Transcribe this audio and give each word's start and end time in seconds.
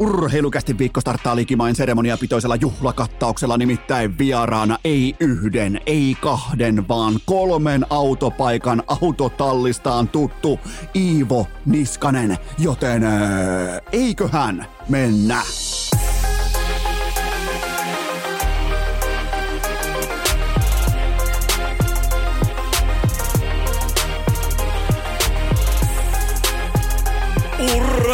Urheilukästi 0.00 0.78
viikko 0.78 1.00
starttaa 1.00 1.36
likimain 1.36 1.74
seremoniapitoisella 1.74 2.56
juhlakattauksella 2.56 3.56
nimittäin 3.56 4.18
vieraana 4.18 4.78
ei 4.84 5.16
yhden, 5.20 5.80
ei 5.86 6.16
kahden, 6.20 6.88
vaan 6.88 7.14
kolmen 7.26 7.86
autopaikan 7.90 8.82
autotallistaan 8.86 10.08
tuttu 10.08 10.60
Iivo 10.96 11.46
Niskanen, 11.66 12.38
joten 12.58 13.04
äh, 13.04 13.12
eiköhän 13.92 14.66
mennä. 14.88 15.42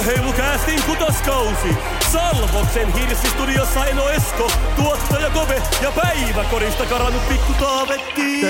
Urheilukäästin 0.03 0.83
kutoskausi. 0.83 1.92
Salvoksen 2.13 2.93
hirsistudiossa 2.93 3.87
Eno 3.87 4.09
Esko, 4.09 4.51
tuottaja 4.77 5.31
Kove 5.31 5.63
ja 5.83 5.93
päiväkorista 5.93 6.87
karannut 6.87 7.29
pikku 7.29 7.53
Taavetti. 7.61 8.41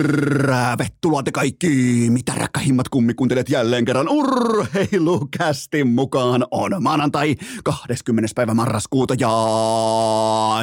Tervetuloa 0.00 1.22
te 1.22 1.32
kaikki, 1.32 1.68
mitä 2.10 2.32
rakkahimmat 2.36 2.88
kummikuuntelet 2.88 3.48
jälleen 3.48 3.84
kerran 3.84 4.08
urheilukästin 4.08 5.88
mukaan 5.88 6.44
on 6.50 6.82
maanantai 6.82 7.36
20. 7.64 8.28
päivä 8.34 8.54
marraskuuta 8.54 9.14
ja 9.20 9.30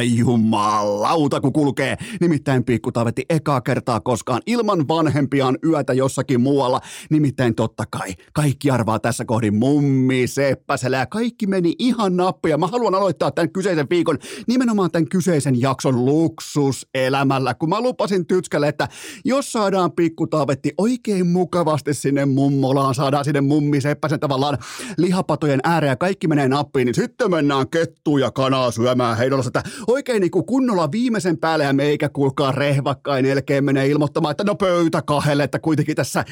jumalauta 0.02 1.42
kun 1.42 1.54
kulkee. 1.54 1.98
Nimittäin 2.22 2.64
pikku 2.64 2.92
Taavetti 2.92 3.26
ekaa 3.30 3.62
kertaa 3.62 4.00
koskaan 4.00 4.42
ilman 4.46 4.88
vanhempiaan 4.88 5.58
yötä 5.66 5.94
jossakin 5.94 6.42
muualla. 6.42 6.82
Nimittäin 7.10 7.56
totta 7.56 7.84
kai 7.90 8.16
kaikki 8.34 8.72
arvaa 8.72 9.00
tässä 9.00 9.26
kohdin 9.26 9.56
mummi, 9.56 10.28
seppäselä 10.28 10.98
ja 10.98 11.06
kaikki 11.06 11.48
meni 11.48 11.69
ihan 11.80 12.18
nappia. 12.18 12.58
Mä 12.58 12.68
haluan 12.68 12.96
aloittaa 12.96 13.32
tämän 13.32 13.52
kyseisen 13.52 13.88
viikon 13.90 14.18
nimenomaan 14.48 14.92
tämän 14.92 15.10
kyseisen 15.10 15.62
jakson 15.62 16.06
luksuselämällä, 16.06 17.54
kun 17.54 17.70
mä 17.70 17.82
lupasin 17.82 18.26
Tytskälle, 18.28 18.68
että 18.68 18.88
jos 19.26 19.52
saadaan 19.52 19.92
pikku 19.92 20.28
Taavetti 20.28 20.74
oikein 20.78 21.28
mukavasti 21.28 21.94
sinne 21.94 22.26
mummolaan, 22.26 22.96
saadaan 22.96 23.26
sinne 23.26 23.42
mummi 23.42 23.82
seppäsen 23.82 24.20
tavallaan 24.20 24.58
lihapatojen 24.98 25.60
ääreen 25.64 25.92
ja 25.92 25.96
kaikki 25.96 26.28
menee 26.28 26.48
nappiin, 26.48 26.86
niin 26.86 26.96
sitten 26.96 27.32
mennään 27.32 27.70
kettuja 27.70 28.20
ja 28.26 28.32
kanaa 28.32 28.72
syömään 28.72 29.18
Heinolassa, 29.18 29.50
että 29.50 29.64
oikein 29.88 30.22
niin 30.22 30.32
kuin 30.32 30.46
kunnolla 30.46 30.92
viimeisen 30.92 31.38
päälle 31.38 31.64
ja 31.64 31.74
meikä 31.74 32.10
kuulkaa 32.10 32.52
rehvakkain 32.52 33.26
elkeen 33.26 33.64
menee 33.64 33.88
ilmoittamaan, 33.88 34.32
että 34.32 34.44
no 34.44 34.56
pöytä 34.56 35.02
kahdelle, 35.02 35.44
että 35.44 35.60
kuitenkin 35.60 35.96
tässä 35.96 36.26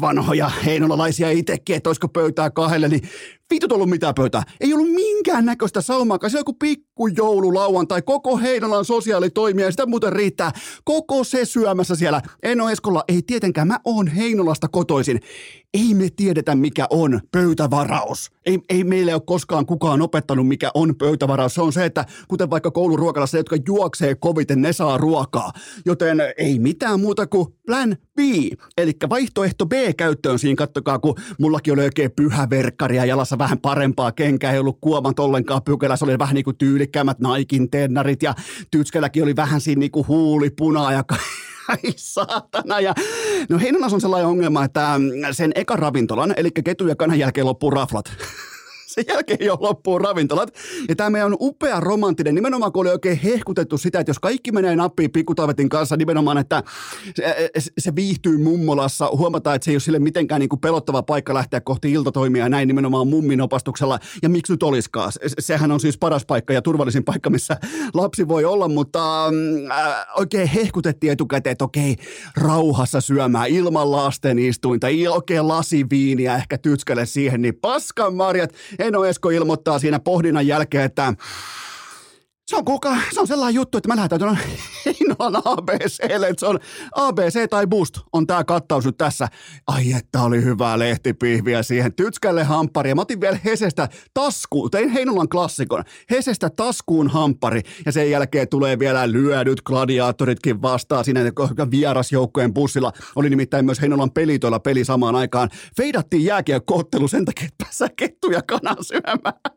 vanhoja 0.00 0.50
heinolalaisia 0.64 1.30
itsekin, 1.30 1.76
että 1.76 1.88
olisiko 1.88 2.08
pöytää 2.08 2.50
kahdelle, 2.50 2.88
niin 2.88 3.02
vitut 3.50 3.72
ollut 3.72 3.90
mitään 3.90 4.14
pöytää. 4.14 4.42
Ei 4.60 4.74
ollut 4.74 4.92
minkään 4.92 5.44
näköistä 5.44 5.80
saumaa. 5.80 6.18
Se 6.28 6.36
on 6.36 6.40
joku 6.40 6.52
pikku 6.52 7.08
tai 7.88 8.02
koko 8.02 8.36
Heinolan 8.36 8.84
sosiaalitoimia 8.84 9.64
ja 9.64 9.70
sitä 9.70 9.86
muuten 9.86 10.12
riittää. 10.12 10.52
Koko 10.84 11.24
se 11.24 11.44
syömässä 11.44 11.96
siellä. 11.96 12.22
Eno 12.42 12.70
Eskolla 12.70 13.04
ei 13.08 13.22
tietenkään, 13.26 13.68
mä 13.68 13.80
oon 13.84 14.06
Heinolasta 14.06 14.68
kotoisin 14.68 15.20
ei 15.74 15.94
me 15.94 16.08
tiedetä, 16.16 16.54
mikä 16.54 16.86
on 16.90 17.20
pöytävaraus. 17.32 18.30
Ei, 18.46 18.58
ei 18.68 18.84
meille 18.84 19.14
ole 19.14 19.22
koskaan 19.26 19.66
kukaan 19.66 20.02
opettanut, 20.02 20.48
mikä 20.48 20.70
on 20.74 20.96
pöytävaraus. 20.96 21.54
Se 21.54 21.62
on 21.62 21.72
se, 21.72 21.84
että 21.84 22.04
kuten 22.28 22.50
vaikka 22.50 22.70
kouluruokalassa, 22.70 23.36
jotka 23.36 23.56
juoksee 23.66 24.14
koviten, 24.14 24.62
ne 24.62 24.72
saa 24.72 24.98
ruokaa. 24.98 25.52
Joten 25.86 26.18
ei 26.38 26.58
mitään 26.58 27.00
muuta 27.00 27.26
kuin 27.26 27.48
plan 27.66 27.96
B, 28.16 28.18
eli 28.78 28.92
vaihtoehto 29.08 29.66
B 29.66 29.72
käyttöön 29.96 30.38
siinä, 30.38 30.56
kattokaa, 30.56 30.98
kun 30.98 31.14
mullakin 31.38 31.72
oli 31.72 31.82
oikein 31.82 32.12
pyhä 32.16 32.50
verkkari 32.50 32.96
ja 32.96 33.04
jalassa 33.04 33.38
vähän 33.38 33.58
parempaa 33.58 34.12
kenkää, 34.12 34.52
ei 34.52 34.58
ollut 34.58 34.78
kuomat 34.80 35.18
ollenkaan 35.18 35.62
pykälässä, 35.62 36.04
oli 36.04 36.18
vähän 36.18 36.34
niin 36.34 36.44
kuin 36.44 36.56
tyylikkäämmät 36.56 37.20
naikin 37.20 37.70
tennarit 37.70 38.22
ja 38.22 38.34
Tytskelläkin 38.70 39.22
oli 39.22 39.36
vähän 39.36 39.60
siinä 39.60 39.80
niin 39.80 39.90
kuin 39.90 40.08
huulipunaa 40.08 40.92
ja 40.92 41.04
ai 41.68 41.92
saatana. 41.96 42.80
Ja, 42.80 42.94
no 43.48 43.58
Heinolassa 43.58 43.96
on 43.96 44.00
sellainen 44.00 44.28
ongelma, 44.28 44.64
että 44.64 45.00
sen 45.32 45.52
eka 45.54 45.76
ravintolan, 45.76 46.34
eli 46.36 46.50
ketu 46.64 46.86
ja 46.86 46.96
kanan 46.96 47.18
jälkeen 47.18 47.46
loppuu 47.46 47.70
raflat 47.70 48.12
sen 48.96 49.04
jälkeen 49.08 49.38
jo 49.40 49.56
loppuu 49.60 49.98
ravintolat. 49.98 50.54
Ja 50.88 50.96
tämä 50.96 51.10
meidän 51.10 51.32
on 51.32 51.36
upea 51.40 51.80
romanttinen, 51.80 52.34
nimenomaan 52.34 52.72
kun 52.72 52.80
oli 52.80 52.90
oikein 52.90 53.18
hehkutettu 53.18 53.78
sitä, 53.78 54.00
että 54.00 54.10
jos 54.10 54.18
kaikki 54.18 54.52
menee 54.52 54.76
nappiin 54.76 55.12
pikkutaivetin 55.12 55.68
kanssa, 55.68 55.96
nimenomaan, 55.96 56.38
että 56.38 56.62
se, 57.58 57.70
se 57.78 57.94
viihtyy 57.96 58.38
mummolassa, 58.38 59.08
huomataan, 59.16 59.56
että 59.56 59.64
se 59.64 59.70
ei 59.70 59.74
ole 59.74 59.80
sille 59.80 59.98
mitenkään 59.98 60.40
niin 60.40 60.48
kuin 60.48 60.60
pelottava 60.60 61.02
paikka 61.02 61.34
lähteä 61.34 61.60
kohti 61.60 61.92
iltatoimia 61.92 62.42
ja 62.42 62.48
näin 62.48 62.68
nimenomaan 62.68 63.08
mummin 63.08 63.40
opastuksella. 63.40 63.98
Ja 64.22 64.28
miksi 64.28 64.52
nyt 64.52 64.62
olisikaan? 64.62 65.12
Sehän 65.38 65.72
on 65.72 65.80
siis 65.80 65.98
paras 65.98 66.26
paikka 66.26 66.52
ja 66.52 66.62
turvallisin 66.62 67.04
paikka, 67.04 67.30
missä 67.30 67.56
lapsi 67.94 68.28
voi 68.28 68.44
olla, 68.44 68.68
mutta 68.68 69.26
äh, 69.26 70.06
oikein 70.16 70.48
hehkutettiin 70.48 71.12
etukäteen, 71.12 71.52
että 71.52 71.64
okei, 71.64 71.96
rauhassa 72.36 73.00
syömään 73.00 73.48
ilman 73.48 73.90
lasten 73.90 74.38
istuinta, 74.38 74.86
oikein 75.10 75.48
lasiviiniä 75.48 76.36
ehkä 76.36 76.58
tytskälle 76.58 77.06
siihen, 77.06 77.42
niin 77.42 77.54
paskan 77.54 78.14
marjat, 78.14 78.50
Eno 78.86 79.04
Esko 79.04 79.30
ilmoittaa 79.30 79.78
siinä 79.78 79.98
pohdinnan 79.98 80.46
jälkeen, 80.46 80.84
että 80.84 81.14
se 82.46 82.56
on, 82.56 82.64
kuka, 82.64 82.96
se 83.14 83.20
on 83.20 83.26
sellainen 83.26 83.54
juttu, 83.54 83.78
että 83.78 83.88
mä 83.88 83.96
lähdetään 83.96 84.20
tuonne 84.20 84.40
Heinolan 85.06 85.42
ABClle, 85.44 86.28
että 86.28 86.40
se 86.40 86.46
on 86.46 86.58
ABC 86.94 87.50
tai 87.50 87.66
Boost 87.66 87.98
on 88.12 88.26
tämä 88.26 88.44
kattaus 88.44 88.84
nyt 88.86 88.96
tässä. 88.98 89.28
Ai 89.66 89.92
että 89.92 90.22
oli 90.22 90.44
hyvää 90.44 90.78
lehtipihviä 90.78 91.62
siihen 91.62 91.94
tytskälle 91.94 92.44
hamppari. 92.44 92.88
Ja 92.88 92.94
mä 92.94 93.02
otin 93.02 93.20
vielä 93.20 93.38
Hesestä 93.44 93.88
taskuun, 94.14 94.70
tein 94.70 94.88
Heinolan 94.88 95.28
klassikon, 95.28 95.84
Hesestä 96.10 96.50
taskuun 96.50 97.08
hamppari. 97.08 97.60
Ja 97.86 97.92
sen 97.92 98.10
jälkeen 98.10 98.48
tulee 98.48 98.78
vielä 98.78 99.12
lyödyt 99.12 99.62
gladiaattoritkin 99.62 100.62
vastaan 100.62 101.04
siinä 101.04 101.20
vierasjoukkojen 101.70 102.54
bussilla. 102.54 102.92
Oli 103.16 103.30
nimittäin 103.30 103.64
myös 103.64 103.80
Heinolan 103.80 104.10
pelitoilla 104.10 104.60
peli 104.60 104.84
samaan 104.84 105.16
aikaan. 105.16 105.48
Feidattiin 105.76 106.24
jääkiekkoottelu 106.24 107.08
sen 107.08 107.24
takia, 107.24 107.48
että 107.48 107.88
kettuja 107.96 108.42
kanan 108.42 108.76
syömään. 108.80 109.55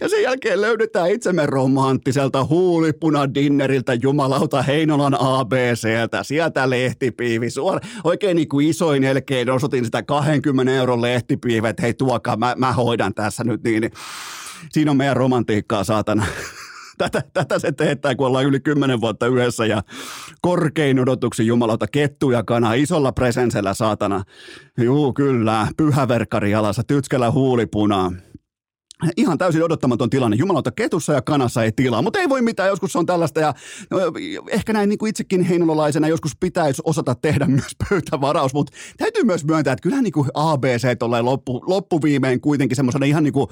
Ja 0.00 0.08
sen 0.08 0.22
jälkeen 0.22 0.60
löydetään 0.60 1.10
itsemme 1.10 1.46
romanttiselta 1.46 2.44
huulipunadinneriltä 2.44 3.94
jumalauta 3.94 4.62
Heinolan 4.62 5.16
ABCltä. 5.20 6.22
Sieltä 6.22 6.70
lehtipiivi 6.70 7.50
suora. 7.50 7.80
Oikein 8.04 8.36
niin 8.36 8.48
kuin 8.48 8.68
isoin 8.68 9.04
elkein 9.04 9.50
osoitin 9.50 9.84
sitä 9.84 10.02
20 10.02 10.72
euron 10.72 11.02
lehtipiivet. 11.02 11.70
että 11.70 11.82
hei 11.82 11.94
tuokaa, 11.94 12.36
mä, 12.36 12.54
mä 12.58 12.72
hoidan 12.72 13.14
tässä 13.14 13.44
nyt 13.44 13.62
niin. 13.62 13.90
Siinä 14.72 14.90
on 14.90 14.96
meidän 14.96 15.16
romantiikkaa, 15.16 15.84
saatana 15.84 16.26
tätä, 16.98 17.22
tätä 17.32 17.58
se 17.58 17.72
teettää, 17.72 18.14
kun 18.14 18.26
ollaan 18.26 18.44
yli 18.44 18.60
kymmenen 18.60 19.00
vuotta 19.00 19.26
yhdessä 19.26 19.66
ja 19.66 19.82
korkein 20.40 20.98
odotuksen 20.98 21.46
jumalauta 21.46 21.86
kettuja 21.86 22.42
kana 22.42 22.74
isolla 22.74 23.12
presensellä 23.12 23.74
saatana. 23.74 24.24
Juu, 24.80 25.12
kyllä, 25.12 25.66
pyhäverkkari 25.76 26.50
jalassa, 26.50 26.82
tytskällä 26.84 27.30
huulipunaa 27.30 28.12
ihan 29.16 29.38
täysin 29.38 29.62
odottamaton 29.62 30.10
tilanne. 30.10 30.36
Jumalauta, 30.36 30.70
ketussa 30.70 31.12
ja 31.12 31.22
kanassa 31.22 31.64
ei 31.64 31.72
tilaa, 31.72 32.02
mutta 32.02 32.18
ei 32.18 32.28
voi 32.28 32.42
mitään, 32.42 32.68
joskus 32.68 32.92
se 32.92 32.98
on 32.98 33.06
tällaista 33.06 33.40
ja 33.40 33.54
no, 33.90 33.98
ehkä 34.48 34.72
näin 34.72 34.88
niin 34.88 34.98
kuin 34.98 35.10
itsekin 35.10 35.42
heinolalaisena 35.42 36.08
joskus 36.08 36.36
pitäisi 36.40 36.82
osata 36.84 37.14
tehdä 37.14 37.46
myös 37.56 37.76
pöytävaraus, 37.88 38.54
mutta 38.54 38.72
täytyy 38.96 39.24
myös 39.24 39.44
myöntää, 39.44 39.72
että 39.72 39.82
kyllähän 39.82 40.04
niin 40.04 40.12
kuin 40.12 40.28
ABC 40.34 40.98
tulee 40.98 41.22
loppu, 41.22 41.64
loppuviimein 41.66 42.40
kuitenkin 42.40 42.76
semmoisena 42.76 43.06
ihan 43.06 43.24
niin 43.24 43.32
kuin 43.32 43.46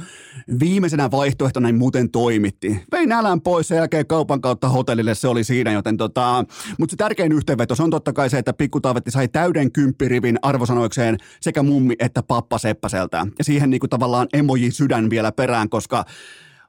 viimeisenä 0.60 1.10
vaihtoehtona 1.10 1.68
niin 1.68 1.78
muuten 1.78 2.10
toimitti. 2.10 2.82
Vein 2.92 3.08
nälän 3.08 3.40
pois 3.40 3.68
sen 3.68 3.76
jälkeen 3.76 4.06
kaupan 4.06 4.40
kautta 4.40 4.68
hotellille, 4.68 5.14
se 5.14 5.28
oli 5.28 5.44
siinä, 5.44 5.72
joten 5.72 5.96
tota, 5.96 6.44
mutta 6.78 6.92
se 6.92 6.96
tärkein 6.96 7.32
yhteenveto 7.32 7.74
se 7.74 7.82
on 7.82 7.90
totta 7.90 8.12
kai 8.12 8.30
se, 8.30 8.38
että 8.38 8.52
pikkutaavetti 8.52 9.10
sai 9.10 9.28
täyden 9.28 9.72
kymppirivin 9.72 10.38
arvosanoikseen 10.42 11.16
sekä 11.40 11.62
mummi 11.62 11.94
että 11.98 12.22
pappa 12.22 12.58
Seppäseltä. 12.58 13.26
Ja 13.38 13.44
siihen 13.44 13.70
niin 13.70 13.80
kuin 13.80 13.90
tavallaan 13.90 14.28
emoji 14.32 14.70
sydän 14.70 15.10
vielä 15.10 15.32
perään, 15.40 15.68
koska 15.68 16.04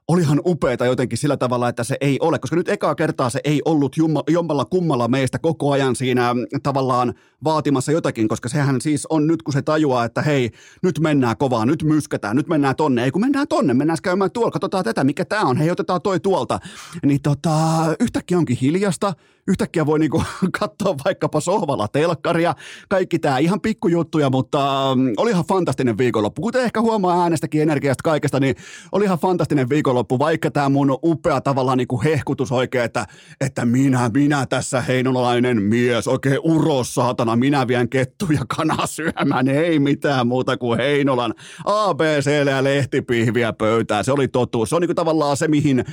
olihan 0.08 0.40
upeeta 0.46 0.86
jotenkin 0.86 1.18
sillä 1.18 1.36
tavalla, 1.36 1.68
että 1.68 1.84
se 1.84 1.96
ei 2.00 2.18
ole, 2.20 2.38
koska 2.38 2.56
nyt 2.56 2.68
ekaa 2.68 2.94
kertaa 2.94 3.30
se 3.30 3.40
ei 3.44 3.62
ollut 3.64 3.96
jommalla 4.28 4.64
kummalla 4.64 5.08
meistä 5.08 5.38
koko 5.38 5.72
ajan 5.72 5.96
siinä 5.96 6.34
mm, 6.34 6.40
tavallaan 6.62 7.14
vaatimassa 7.44 7.92
jotakin, 7.92 8.28
koska 8.28 8.48
sehän 8.48 8.80
siis 8.80 9.06
on 9.06 9.26
nyt, 9.26 9.42
kun 9.42 9.52
se 9.52 9.62
tajuaa, 9.62 10.04
että 10.04 10.22
hei, 10.22 10.50
nyt 10.82 10.98
mennään 10.98 11.36
kovaa, 11.36 11.66
nyt 11.66 11.82
myskätään, 11.82 12.36
nyt 12.36 12.48
mennään 12.48 12.76
tonne, 12.76 13.04
ei 13.04 13.10
kun 13.10 13.20
mennään 13.20 13.48
tonne, 13.48 13.74
mennään 13.74 13.98
käymään 14.02 14.30
tuolla, 14.30 14.50
katsotaan 14.50 14.84
tätä, 14.84 15.04
mikä 15.04 15.24
tämä 15.24 15.42
on, 15.42 15.56
hei 15.56 15.70
otetaan 15.70 16.02
toi 16.02 16.20
tuolta, 16.20 16.58
niin 17.06 17.22
tota, 17.22 17.52
yhtäkkiä 18.00 18.38
onkin 18.38 18.56
hiljasta, 18.56 19.12
yhtäkkiä 19.48 19.86
voi 19.86 19.98
niinku 19.98 20.22
katsoa 20.60 20.96
vaikkapa 21.04 21.40
sohvalla 21.40 21.88
telkkaria, 21.88 22.54
kaikki 22.88 23.18
tämä 23.18 23.38
ihan 23.38 23.60
pikkujuttuja, 23.60 24.30
mutta 24.30 24.92
mm, 24.96 25.12
oli 25.16 25.30
ihan 25.30 25.44
fantastinen 25.44 25.98
viikonloppu. 25.98 26.42
Kuten 26.42 26.64
ehkä 26.64 26.80
huomaa 26.80 27.22
äänestäkin 27.22 27.62
energiasta 27.62 28.02
kaikesta, 28.02 28.40
niin 28.40 28.56
oli 28.92 29.04
ihan 29.04 29.18
fantastinen 29.18 29.68
viikonloppu, 29.68 30.18
vaikka 30.18 30.50
tämä 30.50 30.68
mun 30.68 30.98
upea 31.02 31.40
tavallaan 31.40 31.78
niinku 31.78 32.02
hehkutus 32.02 32.52
oikein, 32.52 32.84
että, 32.84 33.06
että 33.40 33.64
minä, 33.64 34.10
minä 34.14 34.46
tässä 34.46 34.80
heinolainen 34.80 35.62
mies, 35.62 36.08
oikein 36.08 36.38
uros 36.42 36.94
saatana, 36.94 37.36
minä 37.36 37.68
vien 37.68 37.88
kettuja 37.88 38.42
kanaa 38.56 38.86
syömään, 38.86 39.48
ei 39.48 39.78
mitään 39.78 40.26
muuta 40.26 40.56
kuin 40.56 40.78
Heinolan 40.78 41.34
ABC 41.64 42.30
ja 42.50 42.64
lehtipihviä 42.64 43.52
pöytään. 43.52 44.04
Se 44.04 44.12
oli 44.12 44.28
totuus. 44.28 44.68
Se 44.68 44.76
on 44.76 44.82
niinku 44.82 44.94
tavallaan 44.94 45.36
se, 45.36 45.48
mihin 45.48 45.84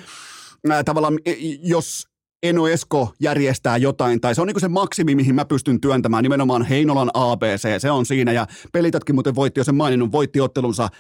tavallaan, 0.85 1.19
jos 1.63 2.08
Eno 2.43 2.67
Esko 2.67 3.13
järjestää 3.19 3.77
jotain, 3.77 4.21
tai 4.21 4.35
se 4.35 4.41
on 4.41 4.47
niin 4.47 4.59
se 4.59 4.67
maksimi, 4.67 5.15
mihin 5.15 5.35
mä 5.35 5.45
pystyn 5.45 5.81
työntämään, 5.81 6.23
nimenomaan 6.23 6.65
Heinolan 6.65 7.11
ABC, 7.13 7.81
se 7.81 7.91
on 7.91 8.05
siinä, 8.05 8.31
ja 8.31 8.47
Pelitatkin 8.71 9.15
muuten 9.15 9.35
voitti 9.35 9.59
jo 9.59 9.63
sen 9.63 9.75
maininnut, 9.75 10.11
voitti 10.11 10.41
ottelunsa 10.41 10.87
7-5, 10.87 10.91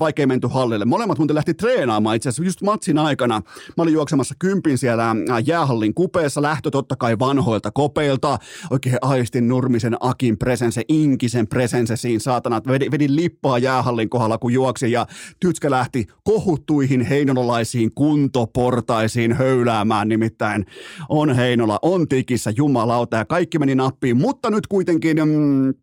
vaikka 0.00 0.22
ei 0.22 0.26
menty 0.26 0.48
hallille. 0.50 0.84
Molemmat 0.84 1.18
muuten 1.18 1.34
lähti 1.34 1.54
treenaamaan 1.54 2.16
itse 2.16 2.28
asiassa 2.28 2.44
just 2.44 2.62
matsin 2.62 2.98
aikana. 2.98 3.42
Mä 3.76 3.82
olin 3.82 3.94
juoksemassa 3.94 4.34
kympin 4.38 4.78
siellä 4.78 5.10
äh, 5.10 5.16
jäähallin 5.46 5.94
kupeessa, 5.94 6.42
lähtö 6.42 6.70
totta 6.70 6.96
kai 6.96 7.18
vanhoilta 7.18 7.70
kopeilta. 7.70 8.38
Oikein 8.70 8.96
aistin 9.02 9.48
Nurmisen 9.48 9.96
Akin 10.00 10.38
presense, 10.38 10.82
Inkisen 10.88 11.46
presense 11.46 11.96
siinä 11.96 12.18
saatana. 12.18 12.60
Vedin, 12.68 12.90
vedin 12.90 13.16
lippaa 13.16 13.58
jäähallin 13.58 14.10
kohdalla, 14.10 14.38
kun 14.38 14.52
juoksi 14.52 14.92
ja 14.92 15.06
Tytskä 15.40 15.70
lähti 15.70 16.06
kohuttuihin 16.24 17.00
heinolalaisiin 17.00 17.94
kuntoportaisiin 17.94 19.32
höyläämään. 19.32 20.08
Nimittäin 20.08 20.66
on 21.08 21.36
Heinola, 21.36 21.78
on 21.82 22.08
tikissä, 22.08 22.52
jumalauta 22.56 23.16
ja 23.16 23.24
kaikki 23.24 23.58
meni 23.58 23.74
nappiin, 23.74 24.16
mutta 24.16 24.50
nyt 24.50 24.66
kuitenkin... 24.66 25.16
Mm, 25.16 25.74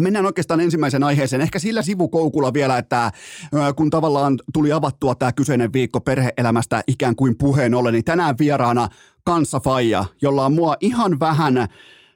mennään 0.00 0.26
oikeastaan 0.26 0.60
ensimmäisen 0.60 1.04
aiheeseen. 1.04 1.42
Ehkä 1.42 1.58
sillä 1.58 1.82
sivukoukulla 1.82 2.52
vielä, 2.52 2.78
että 2.78 3.04
äh, 3.04 3.12
kun 3.76 3.90
tavallaan 3.90 4.38
tuli 4.52 4.72
avattua 4.72 5.14
tämä 5.14 5.32
kyseinen 5.32 5.72
viikko 5.72 6.00
perheelämästä 6.00 6.82
ikään 6.86 7.16
kuin 7.16 7.38
puheen 7.38 7.74
ollen, 7.74 7.92
niin 7.92 8.04
tänään 8.04 8.34
vieraana 8.38 8.88
kanssa 9.24 9.60
Faija, 9.60 10.04
jolla 10.22 10.46
on 10.46 10.52
mua 10.52 10.76
ihan 10.80 11.20
vähän 11.20 11.68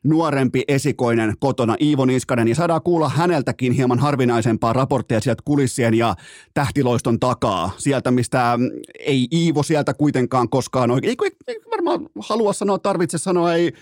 nuorempi 0.04 0.62
esikoinen 0.68 1.34
kotona 1.40 1.76
Iivo 1.80 2.04
Niskanen 2.04 2.48
ja 2.48 2.54
saadaan 2.54 2.82
kuulla 2.82 3.08
häneltäkin 3.08 3.72
hieman 3.72 3.98
harvinaisempaa 3.98 4.72
raporttia 4.72 5.20
sieltä 5.20 5.42
kulissien 5.44 5.94
ja 5.94 6.14
tähtiloiston 6.54 7.20
takaa. 7.20 7.70
Sieltä, 7.78 8.10
mistä 8.10 8.56
mm, 8.56 8.70
ei 8.98 9.26
Iivo 9.32 9.62
sieltä 9.62 9.94
kuitenkaan 9.94 10.48
koskaan 10.48 10.90
oikein, 10.90 11.16
ei, 11.22 11.30
ei 11.46 11.60
varmaan 11.70 12.00
halua 12.20 12.52
sanoa, 12.52 12.78
tarvitse 12.78 13.18
sanoa, 13.18 13.54
ei 13.54 13.72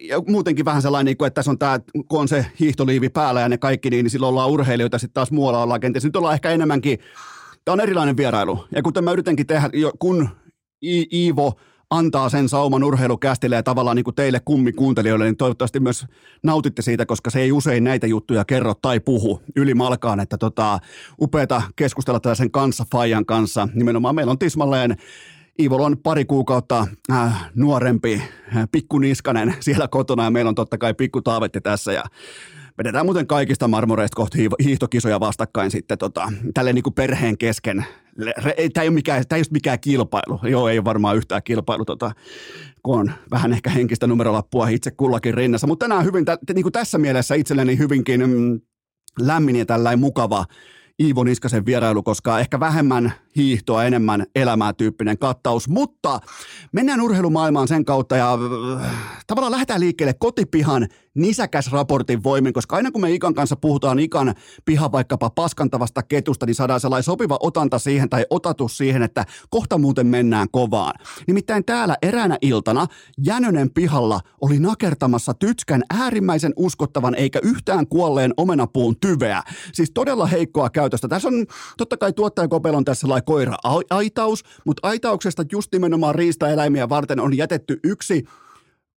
ja 0.00 0.22
muutenkin 0.28 0.64
vähän 0.64 0.82
sellainen, 0.82 1.04
niin 1.20 1.26
että 1.26 1.34
tässä 1.34 1.50
on 1.50 1.58
tämä, 1.58 1.80
kun 2.08 2.20
on 2.20 2.28
se 2.28 2.46
hiihtoliivi 2.60 3.08
päällä 3.08 3.40
ja 3.40 3.48
ne 3.48 3.58
kaikki, 3.58 3.90
niin, 3.90 4.04
niin 4.04 4.10
silloin 4.10 4.30
ollaan 4.30 4.50
urheilijoita, 4.50 4.98
sitten 4.98 5.14
taas 5.14 5.30
muualla 5.30 5.62
ollaan 5.62 5.80
kenties. 5.80 6.04
Nyt 6.04 6.16
ollaan 6.16 6.34
ehkä 6.34 6.50
enemmänkin, 6.50 6.98
tämä 7.64 7.72
on 7.72 7.80
erilainen 7.80 8.16
vierailu. 8.16 8.64
Ja 8.74 8.82
kuten 8.82 9.04
mä 9.04 9.12
yritänkin 9.12 9.46
tehdä, 9.46 9.70
kun 9.98 10.28
Iivo 11.12 11.52
antaa 11.90 12.28
sen 12.28 12.48
sauman 12.48 12.84
urheilukästille 12.84 13.56
ja 13.56 13.62
tavallaan 13.62 13.96
niin 13.96 14.04
kuin 14.04 14.14
teille 14.14 14.40
kummikuuntelijoille, 14.44 15.24
niin 15.24 15.36
toivottavasti 15.36 15.80
myös 15.80 16.06
nautitte 16.42 16.82
siitä, 16.82 17.06
koska 17.06 17.30
se 17.30 17.40
ei 17.40 17.52
usein 17.52 17.84
näitä 17.84 18.06
juttuja 18.06 18.44
kerro 18.44 18.74
tai 18.82 19.00
puhu 19.00 19.42
ylimalkaan, 19.56 20.20
että 20.20 20.38
tota, 20.38 20.78
upeata 21.20 21.62
keskustella 21.76 22.20
tällaisen 22.20 22.50
kanssa 22.50 22.84
Fajan 22.92 23.26
kanssa. 23.26 23.68
Nimenomaan 23.74 24.14
meillä 24.14 24.30
on 24.30 24.38
tismalleen 24.38 24.96
Iivo 25.58 25.84
on 25.84 25.98
pari 25.98 26.24
kuukautta 26.24 26.86
äh, 27.12 27.50
nuorempi, 27.54 28.22
äh, 28.56 28.68
pikkuniskanen 28.72 29.54
siellä 29.60 29.88
kotona 29.88 30.24
ja 30.24 30.30
meillä 30.30 30.48
on 30.48 30.54
totta 30.54 30.78
kai 30.78 30.94
pikku 30.94 31.22
taavetti 31.22 31.60
tässä 31.60 31.92
ja 31.92 32.04
vedetään 32.78 33.06
muuten 33.06 33.26
kaikista 33.26 33.68
marmoreista 33.68 34.16
kohti 34.16 34.48
hiihtokisoja 34.64 35.20
vastakkain 35.20 35.70
sitten 35.70 35.98
tota, 35.98 36.32
tälle 36.54 36.72
niin 36.72 36.82
kuin 36.82 36.94
perheen 36.94 37.38
kesken. 37.38 37.84
Tämä 38.74 38.82
ei, 38.82 38.88
ole 38.88 38.94
mikään, 38.94 39.24
tämä 39.28 39.36
ei 39.36 39.40
ole 39.40 39.46
mikään 39.52 39.80
kilpailu. 39.80 40.40
Joo, 40.42 40.68
ei 40.68 40.78
ole 40.78 40.84
varmaan 40.84 41.16
yhtään 41.16 41.42
kilpailu, 41.42 41.84
tota, 41.84 42.12
kun 42.82 43.00
on 43.00 43.12
vähän 43.30 43.52
ehkä 43.52 43.70
henkistä 43.70 44.06
numerolappua 44.06 44.68
itse 44.68 44.90
kullakin 44.90 45.34
rinnassa. 45.34 45.66
Mutta 45.66 45.84
tänään 45.84 46.04
hyvin, 46.04 46.24
t- 46.24 46.54
niin 46.54 46.62
kuin 46.62 46.72
tässä 46.72 46.98
mielessä 46.98 47.34
itselleni 47.34 47.78
hyvinkin 47.78 48.30
mm, 48.30 48.60
lämmin 49.20 49.56
ja 49.56 49.66
tällainen 49.66 50.00
mukava 50.00 50.44
Iivo 51.02 51.24
Niskasen 51.24 51.66
vierailu, 51.66 52.02
koska 52.02 52.40
ehkä 52.40 52.60
vähemmän 52.60 53.12
hiihtoa, 53.36 53.84
enemmän 53.84 54.26
elämää 54.34 54.72
tyyppinen 54.72 55.18
kattaus, 55.18 55.68
mutta 55.68 56.20
mennään 56.72 57.00
urheilumaailmaan 57.00 57.68
sen 57.68 57.84
kautta 57.84 58.16
ja 58.16 58.38
äh, 58.82 58.90
tavallaan 59.26 59.52
lähdetään 59.52 59.80
liikkeelle 59.80 60.14
kotipihan 60.18 60.88
nisäkäs 61.16 61.72
raportin 61.72 62.22
voimin, 62.22 62.52
koska 62.52 62.76
aina 62.76 62.90
kun 62.90 63.00
me 63.00 63.12
Ikan 63.12 63.34
kanssa 63.34 63.56
puhutaan 63.56 63.98
Ikan 63.98 64.34
pihan 64.64 64.92
vaikkapa 64.92 65.30
paskantavasta 65.30 66.02
ketusta, 66.02 66.46
niin 66.46 66.54
saadaan 66.54 66.80
sellainen 66.80 67.04
sopiva 67.04 67.36
otanta 67.40 67.78
siihen 67.78 68.10
tai 68.10 68.26
otatus 68.30 68.78
siihen, 68.78 69.02
että 69.02 69.24
kohta 69.50 69.78
muuten 69.78 70.06
mennään 70.06 70.48
kovaan. 70.52 70.94
Nimittäin 71.26 71.64
täällä 71.64 71.96
eräänä 72.02 72.38
iltana 72.40 72.86
Jänönen 73.26 73.70
pihalla 73.70 74.20
oli 74.40 74.58
nakertamassa 74.58 75.34
tytskän 75.34 75.82
äärimmäisen 75.90 76.52
uskottavan 76.56 77.14
eikä 77.14 77.38
yhtään 77.42 77.86
kuolleen 77.86 78.34
omenapuun 78.36 78.96
tyveä. 79.00 79.42
Siis 79.72 79.90
todella 79.94 80.26
heikkoa 80.26 80.70
käytöstä. 80.70 81.08
Tässä 81.08 81.28
on 81.28 81.46
totta 81.76 81.96
kai 81.96 82.12
tuottajakopel 82.12 82.74
on 82.74 82.84
tässä 82.84 83.00
sellainen 83.00 83.24
koira-aitaus, 83.24 84.44
mutta 84.64 84.88
aitauksesta 84.88 85.44
just 85.52 85.72
nimenomaan 85.72 86.14
riistaeläimiä 86.14 86.88
varten 86.88 87.20
on 87.20 87.36
jätetty 87.36 87.80
yksi 87.84 88.24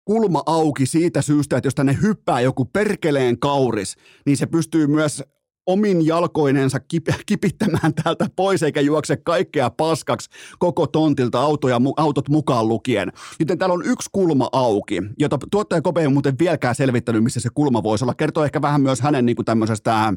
kulma 0.10 0.44
auki 0.46 0.86
siitä 0.86 1.22
syystä, 1.22 1.58
että 1.58 1.68
jos 1.68 1.76
tänne 1.76 1.98
hyppää 2.02 2.42
joku 2.42 2.66
perkeleen 2.66 3.40
kauris, 3.40 3.96
niin 4.26 4.38
se 4.38 4.46
pystyy 4.46 4.88
myös 4.88 5.24
omin 5.66 6.06
jalkoinensa 6.06 6.78
kip- 6.78 7.22
kipittämään 7.26 7.94
täältä 8.04 8.28
pois 8.36 8.64
eikä 8.64 8.82
juokse 8.82 9.18
kaikkea 9.18 9.70
paskaksi 9.70 10.30
koko 10.60 10.88
tontilta 10.88 11.40
autoja, 11.42 11.82
autot 11.98 12.30
mukaan 12.30 12.68
lukien. 12.68 13.12
Joten 13.40 13.58
täällä 13.58 13.74
on 13.74 13.86
yksi 13.86 14.10
kulma 14.12 14.50
auki, 14.52 15.02
jota 15.20 15.38
tuottaja 15.52 15.82
Kope 15.82 16.02
ei 16.02 16.08
muuten 16.08 16.40
vieläkään 16.40 16.76
selvittänyt, 16.76 17.24
missä 17.24 17.40
se 17.40 17.50
kulma 17.54 17.84
voisi 17.84 18.04
olla. 18.04 18.14
Kertoo 18.14 18.44
ehkä 18.44 18.62
vähän 18.62 18.82
myös 18.82 19.02
hänen 19.02 19.26
niin 19.26 19.36
kuin 19.36 19.46
tämmöisestä 19.46 20.14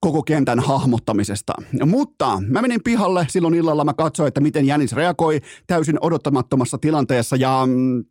koko 0.00 0.22
kentän 0.22 0.60
hahmottamisesta. 0.60 1.52
Mutta 1.86 2.42
mä 2.48 2.62
menin 2.62 2.82
pihalle 2.84 3.26
silloin 3.30 3.54
illalla, 3.54 3.84
mä 3.84 3.94
katsoin, 3.94 4.28
että 4.28 4.40
miten 4.40 4.66
Jänis 4.66 4.92
reagoi 4.92 5.40
täysin 5.66 5.98
odottamattomassa 6.00 6.78
tilanteessa 6.78 7.36
ja 7.36 7.62
mm, 7.66 8.04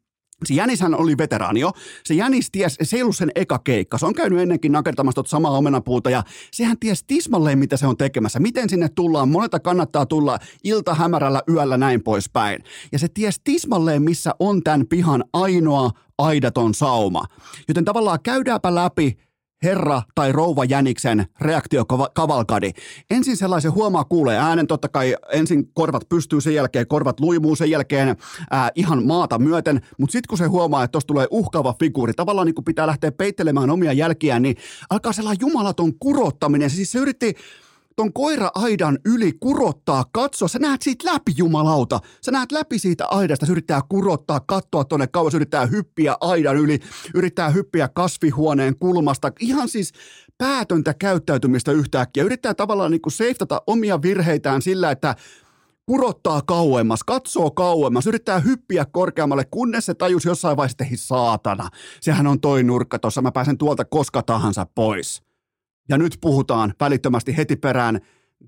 se 0.45 0.53
Jänishän 0.53 0.95
oli 0.95 1.17
veteraani 1.17 1.59
jo. 1.59 1.71
Se 2.03 2.13
Jänis 2.13 2.51
ties, 2.51 2.77
se 2.81 2.95
ei 2.95 3.01
ollut 3.01 3.15
sen 3.15 3.31
eka 3.35 3.59
keikka. 3.59 3.97
Se 3.97 4.05
on 4.05 4.13
käynyt 4.13 4.39
ennenkin 4.39 4.71
nakertamassa 4.71 5.15
tuota 5.15 5.29
samaa 5.29 5.51
omenapuuta 5.51 6.09
ja 6.09 6.23
sehän 6.51 6.79
ties 6.79 7.03
tismalleen, 7.03 7.59
mitä 7.59 7.77
se 7.77 7.87
on 7.87 7.97
tekemässä. 7.97 8.39
Miten 8.39 8.69
sinne 8.69 8.89
tullaan, 8.89 9.29
monelta 9.29 9.59
kannattaa 9.59 10.05
tulla 10.05 10.39
ilta 10.63 10.93
hämärällä 10.93 11.41
yöllä 11.49 11.77
näin 11.77 12.03
poispäin. 12.03 12.63
Ja 12.91 12.99
se 12.99 13.07
ties 13.13 13.39
tismalleen, 13.43 14.01
missä 14.01 14.31
on 14.39 14.63
tämän 14.63 14.87
pihan 14.87 15.23
ainoa 15.33 15.91
aidaton 16.17 16.73
sauma. 16.73 17.25
Joten 17.67 17.85
tavallaan 17.85 18.19
käydäänpä 18.23 18.75
läpi 18.75 19.17
herra 19.63 20.01
tai 20.15 20.31
rouva 20.31 20.65
Jäniksen 20.65 21.25
reaktiokavalkadi. 21.41 22.71
Ensin 23.09 23.37
sellaisen 23.37 23.73
huomaa 23.73 24.03
kuulee 24.03 24.37
äänen, 24.37 24.67
totta 24.67 24.89
kai 24.89 25.15
ensin 25.31 25.73
korvat 25.73 26.09
pystyy, 26.09 26.41
sen 26.41 26.55
jälkeen 26.55 26.87
korvat 26.87 27.19
luimuu, 27.19 27.55
sen 27.55 27.69
jälkeen 27.69 28.15
ää, 28.51 28.69
ihan 28.75 29.05
maata 29.05 29.39
myöten, 29.39 29.81
mutta 29.99 30.11
sitten 30.11 30.27
kun 30.29 30.37
se 30.37 30.45
huomaa, 30.45 30.83
että 30.83 30.91
tuossa 30.91 31.07
tulee 31.07 31.27
uhkaava 31.31 31.75
figuuri, 31.79 32.13
tavallaan 32.13 32.45
niin 32.45 32.55
kuin 32.55 32.65
pitää 32.65 32.87
lähteä 32.87 33.11
peittelemään 33.11 33.69
omia 33.69 33.93
jälkiään, 33.93 34.41
niin 34.41 34.55
alkaa 34.89 35.13
sellainen 35.13 35.41
jumalaton 35.41 35.99
kurottaminen. 35.99 36.69
Siis 36.69 36.91
se 36.91 36.99
yritti 36.99 37.35
ton 37.95 38.13
koira-aidan 38.13 38.99
yli 39.05 39.33
kurottaa, 39.39 40.05
katsoa. 40.11 40.47
Sä 40.47 40.59
näet 40.59 40.81
siitä 40.81 41.13
läpi, 41.13 41.31
jumalauta. 41.37 41.99
Sä 42.21 42.31
näet 42.31 42.51
läpi 42.51 42.79
siitä 42.79 43.05
aidasta. 43.05 43.45
Se 43.45 43.51
yrittää 43.51 43.81
kurottaa, 43.89 44.39
katsoa 44.39 44.83
tonne 44.83 45.07
kauas, 45.07 45.33
yrittää 45.33 45.65
hyppiä 45.65 46.17
aidan 46.21 46.57
yli, 46.57 46.79
yrittää 47.13 47.49
hyppiä 47.49 47.87
kasvihuoneen 47.87 48.75
kulmasta. 48.79 49.31
Ihan 49.39 49.69
siis 49.69 49.91
päätöntä 50.37 50.93
käyttäytymistä 50.93 51.71
yhtäkkiä. 51.71 52.23
Yrittää 52.23 52.53
tavallaan 52.53 52.91
niin 52.91 53.01
kuin 53.01 53.13
seiftata 53.13 53.61
omia 53.67 54.01
virheitään 54.01 54.61
sillä, 54.61 54.91
että 54.91 55.15
kurottaa 55.85 56.41
kauemmas, 56.41 57.03
katsoo 57.03 57.51
kauemmas, 57.51 58.07
yrittää 58.07 58.39
hyppiä 58.39 58.85
korkeammalle, 58.85 59.45
kunnes 59.51 59.85
se 59.85 59.93
tajus 59.93 60.25
jossain 60.25 60.57
vaiheessa, 60.57 60.83
että 60.83 60.95
saatana, 60.97 61.69
sehän 62.01 62.27
on 62.27 62.41
toi 62.41 62.63
nurkka 62.63 62.99
tuossa, 62.99 63.21
mä 63.21 63.31
pääsen 63.31 63.57
tuolta 63.57 63.85
koska 63.85 64.23
tahansa 64.23 64.67
pois. 64.75 65.25
Ja 65.89 65.97
nyt 65.97 66.17
puhutaan 66.21 66.73
välittömästi 66.79 67.37
heti 67.37 67.55
perään 67.55 67.99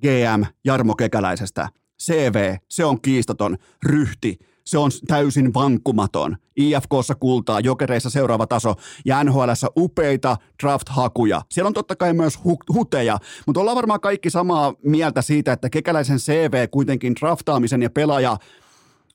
GM 0.01 0.43
Jarmo 0.65 0.95
Kekäläisestä. 0.95 1.69
CV, 2.03 2.55
se 2.69 2.85
on 2.85 3.01
kiistaton. 3.01 3.57
Ryhti, 3.83 4.37
se 4.65 4.77
on 4.77 4.91
täysin 5.07 5.53
vankkumaton. 5.53 6.37
IFKssa 6.55 7.15
kultaa, 7.15 7.59
jokereissa 7.59 8.09
seuraava 8.09 8.47
taso 8.47 8.75
ja 9.05 9.23
NHLssä 9.23 9.67
upeita 9.77 10.37
draft-hakuja. 10.63 11.41
Siellä 11.51 11.67
on 11.67 11.73
totta 11.73 11.95
kai 11.95 12.13
myös 12.13 12.39
hu- 12.39 12.73
huteja, 12.73 13.17
mutta 13.45 13.59
ollaan 13.59 13.75
varmaan 13.75 14.01
kaikki 14.01 14.29
samaa 14.29 14.73
mieltä 14.83 15.21
siitä, 15.21 15.53
että 15.53 15.69
kekäläisen 15.69 16.17
CV 16.17 16.67
kuitenkin 16.71 17.15
draftaamisen 17.15 17.81
ja 17.81 17.89
pelaaja 17.89 18.37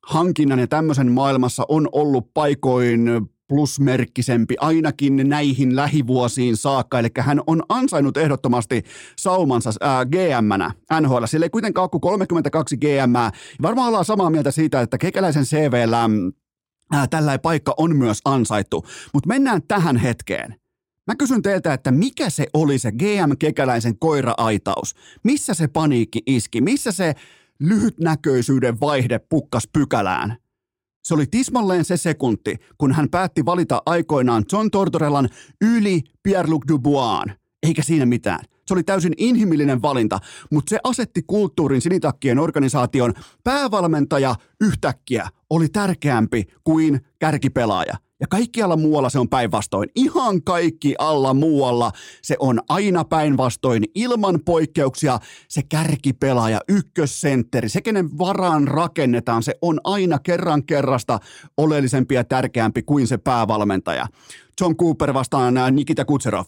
hankinnan 0.06 0.58
ja 0.58 0.66
tämmöisen 0.66 1.12
maailmassa 1.12 1.64
on 1.68 1.88
ollut 1.92 2.34
paikoin 2.34 3.10
plusmerkkisempi 3.52 4.54
ainakin 4.60 5.28
näihin 5.28 5.76
lähivuosiin 5.76 6.56
saakka. 6.56 6.98
Eli 6.98 7.08
hän 7.18 7.40
on 7.46 7.62
ansainnut 7.68 8.16
ehdottomasti 8.16 8.82
saumansa 9.18 9.72
ää, 9.80 10.04
GM-nä 10.04 10.70
NHL. 11.00 11.24
Sillä 11.24 11.46
ei 11.46 11.50
kuitenkaan 11.50 11.88
ole 11.92 12.00
32 12.00 12.76
GM. 12.76 13.14
Varmaan 13.62 13.88
ollaan 13.88 14.04
samaa 14.04 14.30
mieltä 14.30 14.50
siitä, 14.50 14.80
että 14.80 14.98
kekäläisen 14.98 15.44
CVllä 15.44 16.10
ää, 16.92 17.06
tällä 17.06 17.38
paikka 17.38 17.74
on 17.76 17.96
myös 17.96 18.18
ansaittu. 18.24 18.86
Mutta 19.14 19.28
mennään 19.28 19.62
tähän 19.68 19.96
hetkeen. 19.96 20.54
Mä 21.06 21.14
kysyn 21.18 21.42
teiltä, 21.42 21.74
että 21.74 21.90
mikä 21.90 22.30
se 22.30 22.46
oli 22.54 22.78
se 22.78 22.92
GM 22.92 23.32
Kekäläisen 23.38 23.98
koira-aitaus? 23.98 24.94
Missä 25.24 25.54
se 25.54 25.68
paniikki 25.68 26.22
iski? 26.26 26.60
Missä 26.60 26.92
se 26.92 27.14
lyhytnäköisyyden 27.60 28.80
vaihde 28.80 29.18
pukkas 29.18 29.68
pykälään? 29.72 30.41
Se 31.02 31.14
oli 31.14 31.26
tismalleen 31.26 31.84
se 31.84 31.96
sekunti, 31.96 32.56
kun 32.78 32.92
hän 32.92 33.08
päätti 33.10 33.44
valita 33.44 33.82
aikoinaan 33.86 34.44
John 34.52 34.70
Tortorellan 34.70 35.28
yli 35.60 36.02
Pierre-Luc 36.28 36.68
Dubois. 36.68 37.32
Eikä 37.62 37.82
siinä 37.82 38.06
mitään. 38.06 38.44
Se 38.66 38.74
oli 38.74 38.82
täysin 38.82 39.12
inhimillinen 39.16 39.82
valinta, 39.82 40.18
mutta 40.50 40.70
se 40.70 40.78
asetti 40.84 41.22
kulttuurin 41.26 41.80
sinitakkien 41.80 42.38
organisaation 42.38 43.14
päävalmentaja 43.44 44.34
yhtäkkiä 44.60 45.28
oli 45.50 45.68
tärkeämpi 45.68 46.44
kuin 46.64 47.00
kärkipelaaja. 47.18 47.94
Ja 48.22 48.26
kaikkialla 48.28 48.76
muualla 48.76 49.10
se 49.10 49.18
on 49.18 49.28
päinvastoin. 49.28 49.88
Ihan 49.94 50.42
kaikki 50.42 50.94
alla 50.98 51.34
muualla 51.34 51.92
se 52.22 52.36
on 52.38 52.60
aina 52.68 53.04
päinvastoin 53.04 53.84
ilman 53.94 54.40
poikkeuksia. 54.44 55.18
Se 55.48 55.62
kärkipelaaja, 55.62 56.60
ykkössentteri, 56.68 57.68
se 57.68 57.80
kenen 57.80 58.18
varaan 58.18 58.68
rakennetaan, 58.68 59.42
se 59.42 59.54
on 59.62 59.80
aina 59.84 60.18
kerran 60.18 60.66
kerrasta 60.66 61.18
oleellisempi 61.56 62.14
ja 62.14 62.24
tärkeämpi 62.24 62.82
kuin 62.82 63.06
se 63.06 63.18
päävalmentaja. 63.18 64.06
John 64.60 64.76
Cooper 64.76 65.14
vastaan 65.14 65.56
äh, 65.56 65.72
Nikita 65.72 66.04
Kutserov. 66.04 66.46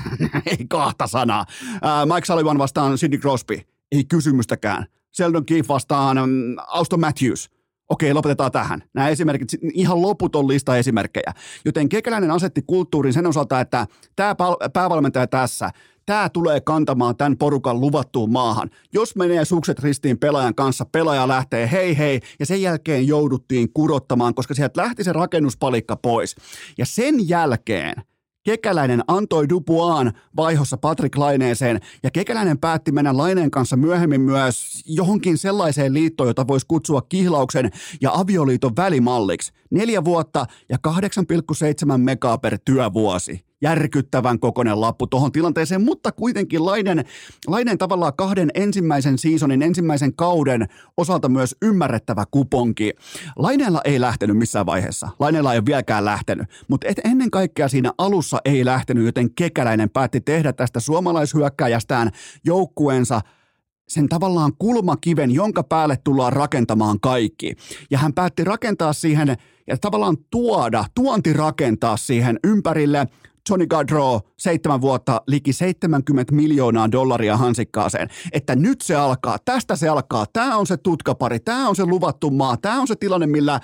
Ei 0.50 0.66
kahta 0.68 1.06
sanaa. 1.06 1.44
Äh, 1.72 2.14
Mike 2.14 2.26
Sullivan 2.26 2.58
vastaan 2.58 2.98
Sidney 2.98 3.20
Crosby. 3.20 3.60
Ei 3.92 4.04
kysymystäkään. 4.04 4.86
Sheldon 5.16 5.46
Keefe 5.46 5.68
vastaan 5.68 6.16
mm, 6.16 6.56
Auston 6.66 7.00
Matthews. 7.00 7.53
Okei, 7.94 8.14
lopetetaan 8.14 8.52
tähän. 8.52 8.82
Nämä 8.94 9.08
esimerkit, 9.08 9.48
ihan 9.72 10.02
loputon 10.02 10.48
lista 10.48 10.76
esimerkkejä. 10.76 11.32
Joten 11.64 11.88
Kekäläinen 11.88 12.30
asetti 12.30 12.62
kulttuurin 12.66 13.12
sen 13.12 13.26
osalta, 13.26 13.60
että 13.60 13.86
tämä 14.16 14.36
päävalmentaja 14.72 15.26
tässä, 15.26 15.70
tämä 16.06 16.28
tulee 16.28 16.60
kantamaan 16.60 17.16
tämän 17.16 17.36
porukan 17.36 17.80
luvattuun 17.80 18.32
maahan. 18.32 18.70
Jos 18.92 19.16
menee 19.16 19.44
sukset 19.44 19.78
ristiin 19.78 20.18
pelaajan 20.18 20.54
kanssa, 20.54 20.84
pelaaja 20.92 21.28
lähtee 21.28 21.70
hei 21.72 21.98
hei, 21.98 22.20
ja 22.40 22.46
sen 22.46 22.62
jälkeen 22.62 23.06
jouduttiin 23.06 23.72
kurottamaan, 23.72 24.34
koska 24.34 24.54
sieltä 24.54 24.82
lähti 24.82 25.04
se 25.04 25.12
rakennuspalikka 25.12 25.96
pois. 25.96 26.36
Ja 26.78 26.86
sen 26.86 27.28
jälkeen– 27.28 27.94
Kekäläinen 28.44 29.02
antoi 29.08 29.48
Dupuaan 29.48 30.12
vaihossa 30.36 30.76
Patrick 30.76 31.16
Laineeseen 31.16 31.80
ja 32.02 32.10
Kekäläinen 32.10 32.58
päätti 32.58 32.92
mennä 32.92 33.16
Laineen 33.16 33.50
kanssa 33.50 33.76
myöhemmin 33.76 34.20
myös 34.20 34.82
johonkin 34.86 35.38
sellaiseen 35.38 35.94
liittoon, 35.94 36.28
jota 36.28 36.46
voisi 36.46 36.66
kutsua 36.66 37.02
kihlauksen 37.02 37.70
ja 38.00 38.10
avioliiton 38.14 38.76
välimalliksi. 38.76 39.52
Neljä 39.70 40.04
vuotta 40.04 40.46
ja 40.68 40.78
8,7 40.88 41.98
megaa 41.98 42.38
per 42.38 42.58
työvuosi 42.64 43.44
järkyttävän 43.64 44.38
kokoinen 44.38 44.80
lappu 44.80 45.06
tuohon 45.06 45.32
tilanteeseen, 45.32 45.84
mutta 45.84 46.12
kuitenkin 46.12 46.66
Lainen, 46.66 47.04
Lainen 47.46 47.78
tavallaan 47.78 48.12
kahden 48.16 48.50
ensimmäisen 48.54 49.18
seasonin, 49.18 49.62
ensimmäisen 49.62 50.16
kauden 50.16 50.66
osalta 50.96 51.28
myös 51.28 51.56
ymmärrettävä 51.62 52.24
kuponki. 52.30 52.92
Laineella 53.36 53.80
ei 53.84 54.00
lähtenyt 54.00 54.38
missään 54.38 54.66
vaiheessa. 54.66 55.08
Laineella 55.18 55.52
ei 55.52 55.58
ole 55.58 55.66
vieläkään 55.66 56.04
lähtenyt, 56.04 56.46
mutta 56.68 56.88
et 56.88 57.00
ennen 57.04 57.30
kaikkea 57.30 57.68
siinä 57.68 57.92
alussa 57.98 58.38
ei 58.44 58.64
lähtenyt, 58.64 59.04
joten 59.04 59.34
Kekäläinen 59.34 59.90
päätti 59.90 60.20
tehdä 60.20 60.52
tästä 60.52 60.80
suomalaishyökkäjästään 60.80 62.10
joukkueensa 62.44 63.20
sen 63.88 64.08
tavallaan 64.08 64.52
kulmakiven, 64.58 65.30
jonka 65.30 65.62
päälle 65.62 65.96
tullaan 66.04 66.32
rakentamaan 66.32 67.00
kaikki. 67.00 67.56
Ja 67.90 67.98
hän 67.98 68.12
päätti 68.12 68.44
rakentaa 68.44 68.92
siihen 68.92 69.36
ja 69.66 69.78
tavallaan 69.78 70.16
tuoda, 70.30 70.84
tuonti 70.94 71.32
rakentaa 71.32 71.96
siihen 71.96 72.38
ympärille 72.44 73.06
Johnny 73.50 73.66
Gaudreau 73.66 74.20
seitsemän 74.36 74.80
vuotta 74.80 75.22
liki 75.26 75.52
70 75.52 76.34
miljoonaa 76.34 76.92
dollaria 76.92 77.36
hansikkaaseen, 77.36 78.08
että 78.32 78.56
nyt 78.56 78.80
se 78.80 78.94
alkaa, 78.94 79.38
tästä 79.44 79.76
se 79.76 79.88
alkaa, 79.88 80.26
tämä 80.32 80.56
on 80.56 80.66
se 80.66 80.76
tutkapari, 80.76 81.40
tämä 81.40 81.68
on 81.68 81.76
se 81.76 81.84
luvattu 81.86 82.30
maa, 82.30 82.56
tämä 82.56 82.80
on 82.80 82.86
se 82.86 82.96
tilanne, 82.96 83.26
millä 83.26 83.60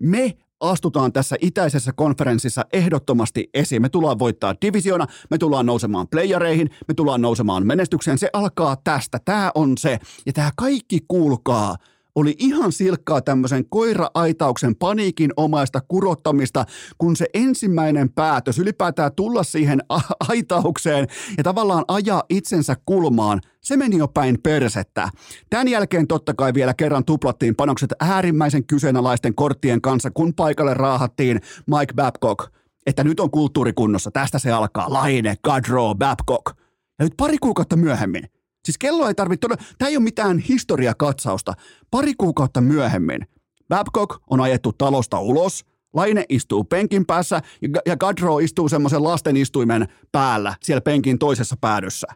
me 0.00 0.36
astutaan 0.60 1.12
tässä 1.12 1.36
itäisessä 1.40 1.92
konferenssissa 1.92 2.64
ehdottomasti 2.72 3.50
esiin. 3.54 3.82
Me 3.82 3.88
tullaan 3.88 4.18
voittaa 4.18 4.54
divisiona, 4.62 5.06
me 5.30 5.38
tullaan 5.38 5.66
nousemaan 5.66 6.08
playereihin, 6.08 6.70
me 6.88 6.94
tullaan 6.94 7.20
nousemaan 7.22 7.66
menestykseen. 7.66 8.18
Se 8.18 8.30
alkaa 8.32 8.76
tästä, 8.84 9.18
tämä 9.24 9.50
on 9.54 9.78
se. 9.78 9.98
Ja 10.26 10.32
tämä 10.32 10.50
kaikki 10.56 10.98
kuulkaa– 11.08 11.76
oli 12.14 12.34
ihan 12.38 12.72
silkkaa 12.72 13.20
tämmöisen 13.20 13.64
koira-aitauksen 13.68 14.76
paniikin 14.76 15.30
omaista 15.36 15.80
kurottamista, 15.88 16.64
kun 16.98 17.16
se 17.16 17.26
ensimmäinen 17.34 18.12
päätös 18.12 18.58
ylipäätään 18.58 19.10
tulla 19.16 19.42
siihen 19.42 19.80
aitaukseen 20.28 21.06
ja 21.38 21.44
tavallaan 21.44 21.84
ajaa 21.88 22.22
itsensä 22.28 22.76
kulmaan, 22.86 23.40
se 23.60 23.76
meni 23.76 23.98
jo 23.98 24.08
päin 24.08 24.38
persettä. 24.42 25.08
Tämän 25.50 25.68
jälkeen 25.68 26.06
totta 26.06 26.34
kai 26.34 26.54
vielä 26.54 26.74
kerran 26.74 27.04
tuplattiin 27.04 27.56
panokset 27.56 27.92
äärimmäisen 28.00 28.66
kyseenalaisten 28.66 29.34
korttien 29.34 29.80
kanssa, 29.80 30.10
kun 30.10 30.34
paikalle 30.34 30.74
raahattiin 30.74 31.40
Mike 31.66 31.94
Babcock, 31.94 32.52
että 32.86 33.04
nyt 33.04 33.20
on 33.20 33.30
kulttuurikunnossa, 33.30 34.10
tästä 34.10 34.38
se 34.38 34.50
alkaa, 34.52 34.92
Laine, 34.92 35.34
Gaudreau, 35.44 35.94
Babcock. 35.94 36.56
Ja 36.98 37.04
nyt 37.04 37.14
pari 37.16 37.38
kuukautta 37.38 37.76
myöhemmin– 37.76 38.22
Siis 38.64 38.78
kello 38.78 39.08
ei 39.08 39.14
tarvitse 39.14 39.40
todella, 39.40 39.64
tämä 39.78 39.88
ei 39.88 39.96
ole 39.96 40.04
mitään 40.04 40.38
historiakatsausta. 40.38 41.54
Pari 41.90 42.14
kuukautta 42.18 42.60
myöhemmin 42.60 43.26
Babcock 43.68 44.22
on 44.30 44.40
ajettu 44.40 44.72
talosta 44.72 45.20
ulos, 45.20 45.64
Laine 45.94 46.24
istuu 46.28 46.64
penkin 46.64 47.06
päässä 47.06 47.40
ja 47.86 47.96
Gadro 47.96 48.38
istuu 48.38 48.68
semmoisen 48.68 49.04
lasten 49.04 49.36
istuimen 49.36 49.88
päällä 50.12 50.54
siellä 50.62 50.80
penkin 50.80 51.18
toisessa 51.18 51.56
päädyssä. 51.60 52.06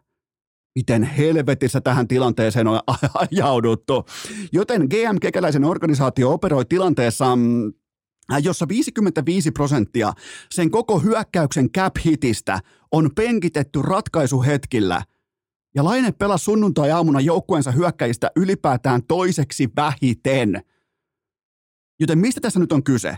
Miten 0.75 1.03
helvetissä 1.03 1.81
tähän 1.81 2.09
tilanteeseen 2.09 2.67
on 2.67 2.81
ajauduttu. 3.31 4.05
Joten 4.53 4.83
GM 4.83 5.17
Kekäläisen 5.21 5.65
organisaatio 5.65 6.33
operoi 6.33 6.65
tilanteessa 6.65 7.37
mm, 7.37 7.73
jossa 8.43 8.69
55 8.69 9.51
prosenttia 9.51 10.13
sen 10.55 10.71
koko 10.71 10.99
hyökkäyksen 10.99 11.69
cap-hitistä 11.71 12.61
on 12.93 13.11
penkitetty 13.15 13.83
ratkaisuhetkillä– 13.83 15.03
ja 15.75 15.85
Laine 15.85 16.13
pelasi 16.13 16.45
sunnuntai-aamuna 16.45 17.21
joukkueensa 17.21 17.71
hyökkäjistä 17.71 18.31
ylipäätään 18.37 19.03
toiseksi 19.09 19.69
vähiten. 19.77 20.63
Joten 22.01 22.19
mistä 22.19 22.41
tässä 22.41 22.61
nyt 22.61 22.73
on 22.73 22.85
kyse? 22.85 23.17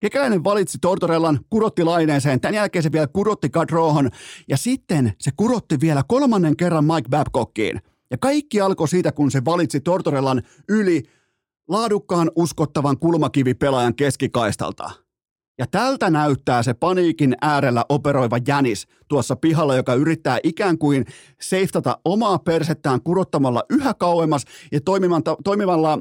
Kekäläinen 0.00 0.44
valitsi 0.44 0.78
Tortorellan, 0.78 1.40
kurotti 1.50 1.84
Laineeseen, 1.84 2.40
tämän 2.40 2.54
jälkeen 2.54 2.82
se 2.82 2.92
vielä 2.92 3.06
kurotti 3.06 3.50
Kadrohon 3.50 4.10
ja 4.48 4.56
sitten 4.56 5.12
se 5.18 5.30
kurotti 5.36 5.80
vielä 5.80 6.02
kolmannen 6.08 6.56
kerran 6.56 6.84
Mike 6.84 7.08
Babcockiin. 7.10 7.80
Ja 8.10 8.18
kaikki 8.18 8.60
alkoi 8.60 8.88
siitä, 8.88 9.12
kun 9.12 9.30
se 9.30 9.44
valitsi 9.44 9.80
Tortorellan 9.80 10.42
yli 10.68 11.02
laadukkaan 11.68 12.30
uskottavan 12.36 12.98
kulmakivipelaajan 12.98 13.94
keskikaistalta. 13.94 15.05
Ja 15.58 15.66
tältä 15.66 16.10
näyttää 16.10 16.62
se 16.62 16.74
paniikin 16.74 17.36
äärellä 17.42 17.84
operoiva 17.88 18.38
jänis 18.46 18.86
tuossa 19.08 19.36
pihalla, 19.36 19.76
joka 19.76 19.94
yrittää 19.94 20.38
ikään 20.42 20.78
kuin 20.78 21.04
seiftata 21.40 21.98
omaa 22.04 22.38
persettään 22.38 23.02
kurottamalla 23.02 23.62
yhä 23.70 23.94
kauemmas 23.94 24.44
ja 24.72 24.80
toimimalla 25.44 25.98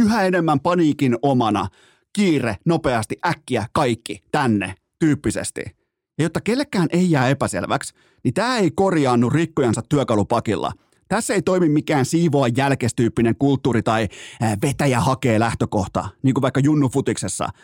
yhä 0.00 0.24
enemmän 0.24 0.60
paniikin 0.60 1.16
omana. 1.22 1.68
Kiire, 2.12 2.56
nopeasti, 2.64 3.16
äkkiä, 3.26 3.66
kaikki, 3.72 4.22
tänne, 4.32 4.74
tyyppisesti. 4.98 5.62
Ja 6.18 6.24
jotta 6.24 6.40
kellekään 6.40 6.88
ei 6.90 7.10
jää 7.10 7.28
epäselväksi, 7.28 7.94
niin 8.24 8.34
tämä 8.34 8.58
ei 8.58 8.70
korjaannu 8.70 9.30
rikkojansa 9.30 9.82
työkalupakilla. 9.88 10.72
Tässä 11.08 11.34
ei 11.34 11.42
toimi 11.42 11.68
mikään 11.68 12.04
siivoa 12.04 12.48
jälkestyyppinen 12.56 13.36
kulttuuri 13.38 13.82
tai 13.82 14.08
vetäjä 14.62 15.00
hakee 15.00 15.40
lähtökohta, 15.40 16.08
niin 16.22 16.34
kuin 16.34 16.42
vaikka 16.42 16.60
Junnu 16.60 16.88
Futiksessa– 16.88 17.48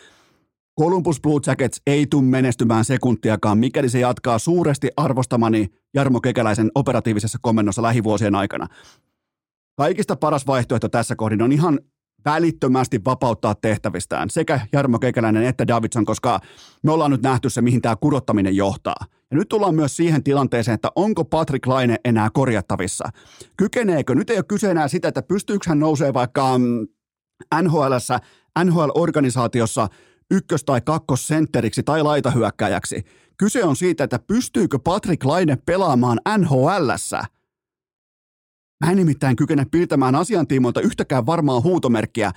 Columbus 0.79 1.21
Blue 1.21 1.39
Jackets 1.47 1.81
ei 1.87 2.07
tule 2.07 2.23
menestymään 2.23 2.85
sekuntiakaan, 2.85 3.57
mikäli 3.57 3.89
se 3.89 3.99
jatkaa 3.99 4.39
suuresti 4.39 4.89
arvostamani 4.97 5.67
Jarmo 5.93 6.21
Kekäläisen 6.21 6.71
operatiivisessa 6.75 7.37
komennossa 7.41 7.81
lähivuosien 7.81 8.35
aikana. 8.35 8.67
Kaikista 9.77 10.15
paras 10.15 10.47
vaihtoehto 10.47 10.89
tässä 10.89 11.15
kohdin 11.15 11.41
on 11.41 11.51
ihan 11.51 11.79
välittömästi 12.25 13.01
vapauttaa 13.05 13.55
tehtävistään 13.55 14.29
sekä 14.29 14.59
Jarmo 14.73 14.99
Kekäläinen 14.99 15.43
että 15.43 15.67
Davidson, 15.67 16.05
koska 16.05 16.39
me 16.83 16.91
ollaan 16.91 17.11
nyt 17.11 17.21
nähty 17.21 17.49
se, 17.49 17.61
mihin 17.61 17.81
tämä 17.81 17.95
kudottaminen 17.95 18.55
johtaa. 18.55 19.05
Ja 19.31 19.37
nyt 19.37 19.49
tullaan 19.49 19.75
myös 19.75 19.97
siihen 19.97 20.23
tilanteeseen, 20.23 20.75
että 20.75 20.89
onko 20.95 21.25
Patrick 21.25 21.67
Laine 21.67 21.97
enää 22.05 22.29
korjattavissa. 22.33 23.09
Kykeneekö? 23.57 24.15
Nyt 24.15 24.29
ei 24.29 24.37
ole 24.37 24.43
kyse 24.43 24.71
enää 24.71 24.87
sitä, 24.87 25.07
että 25.07 25.21
pystyykö 25.21 25.65
hän 25.67 25.79
nousee 25.79 26.13
vaikka 26.13 26.57
mm, 26.57 26.87
NHL-organisaatiossa 28.63 29.87
ykkös- 30.33 30.63
tai 30.63 30.81
kakkosentteriksi 30.81 31.83
tai 31.83 32.03
laitahyökkäjäksi. 32.03 33.03
Kyse 33.37 33.63
on 33.63 33.75
siitä, 33.75 34.03
että 34.03 34.19
pystyykö 34.19 34.79
Patrick 34.79 35.25
Laine 35.25 35.57
pelaamaan 35.65 36.19
NHLssä. 36.37 37.23
Mä 38.85 38.91
en 38.91 38.97
nimittäin 38.97 39.35
kykene 39.35 39.65
piirtämään 39.71 40.15
asiantiimoilta 40.15 40.81
yhtäkään 40.81 41.25
varmaa 41.25 41.61
huutomerkkiä, 41.61 42.31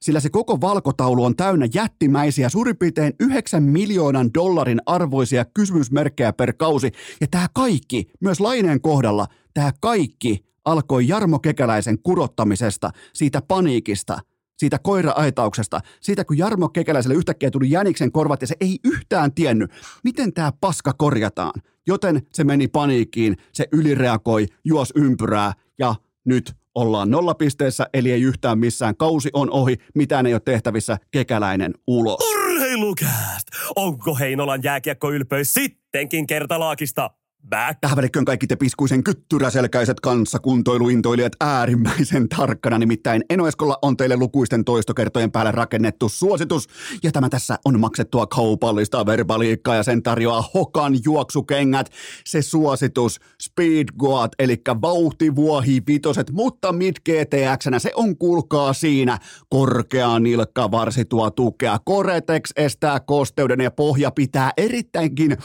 sillä 0.00 0.20
se 0.20 0.30
koko 0.30 0.60
valkotaulu 0.60 1.24
on 1.24 1.36
täynnä 1.36 1.68
jättimäisiä, 1.74 2.48
suurin 2.48 2.76
piirtein 2.76 3.12
9 3.20 3.62
miljoonan 3.62 4.30
dollarin 4.34 4.80
arvoisia 4.86 5.44
kysymysmerkkejä 5.44 6.32
per 6.32 6.52
kausi. 6.52 6.92
Ja 7.20 7.26
tämä 7.30 7.46
kaikki, 7.54 8.10
myös 8.20 8.40
Laineen 8.40 8.80
kohdalla, 8.80 9.26
tämä 9.54 9.72
kaikki 9.80 10.44
alkoi 10.64 11.08
Jarmo 11.08 11.38
Kekäläisen 11.38 12.02
kurottamisesta, 12.02 12.90
siitä 13.12 13.42
paniikista, 13.42 14.18
siitä 14.60 14.78
koira-aitauksesta, 14.78 15.80
siitä 16.00 16.24
kun 16.24 16.38
Jarmo 16.38 16.68
Kekäläiselle 16.68 17.14
yhtäkkiä 17.16 17.50
tuli 17.50 17.70
jäniksen 17.70 18.12
korvat 18.12 18.40
ja 18.40 18.46
se 18.46 18.54
ei 18.60 18.78
yhtään 18.84 19.32
tiennyt, 19.32 19.70
miten 20.04 20.32
tämä 20.32 20.52
paska 20.60 20.92
korjataan. 20.92 21.62
Joten 21.86 22.22
se 22.32 22.44
meni 22.44 22.68
paniikkiin, 22.68 23.36
se 23.52 23.68
ylireagoi, 23.72 24.46
juos 24.64 24.92
ympyrää 24.96 25.52
ja 25.78 25.94
nyt 26.24 26.52
ollaan 26.74 27.10
nollapisteessä, 27.10 27.86
eli 27.94 28.12
ei 28.12 28.22
yhtään 28.22 28.58
missään. 28.58 28.96
Kausi 28.96 29.30
on 29.32 29.50
ohi, 29.50 29.76
mitään 29.94 30.26
ei 30.26 30.34
ole 30.34 30.40
tehtävissä, 30.44 30.98
kekäläinen 31.10 31.74
ulos. 31.86 32.20
Urheilukääst! 32.20 33.48
Onko 33.76 34.14
Heinolan 34.14 34.60
jääkiekkoylpeys 34.62 35.54
sittenkin 35.54 36.26
kertalaakista? 36.26 37.10
Back. 37.48 37.78
Tähän 37.80 37.96
välikköön 37.96 38.24
kaikki 38.24 38.46
te 38.46 38.56
piskuisen 38.56 39.04
kyttyräselkäiset 39.04 40.00
kanssakuntoiluintoilijat 40.00 41.32
äärimmäisen 41.40 42.28
tarkkana, 42.28 42.78
nimittäin 42.78 43.22
Enoeskolla 43.30 43.78
on 43.82 43.96
teille 43.96 44.16
lukuisten 44.16 44.64
toistokertojen 44.64 45.32
päälle 45.32 45.50
rakennettu 45.52 46.08
suositus, 46.08 46.68
ja 47.02 47.12
tämä 47.12 47.28
tässä 47.28 47.58
on 47.64 47.80
maksettua 47.80 48.26
kaupallista 48.26 49.06
verbaliikkaa, 49.06 49.74
ja 49.74 49.82
sen 49.82 50.02
tarjoaa 50.02 50.50
Hokan 50.54 50.98
juoksukengät, 51.04 51.90
se 52.24 52.42
suositus, 52.42 53.20
Speed 53.42 53.88
Goat, 53.98 54.32
eli 54.38 54.62
vauhtivuohi 54.82 55.82
vitoset, 55.86 56.30
mutta 56.30 56.72
mid 56.72 56.94
GTX, 57.08 57.66
se 57.78 57.92
on 57.94 58.18
kuulkaa 58.18 58.72
siinä, 58.72 59.18
korkea 59.48 60.18
nilkka 60.18 60.70
varsi 60.70 61.04
tuo 61.04 61.30
tukea, 61.30 61.78
Koretex 61.84 62.50
estää 62.56 63.00
kosteuden 63.00 63.60
ja 63.60 63.70
pohja 63.70 64.10
pitää 64.10 64.52
erittäinkin, 64.56 65.36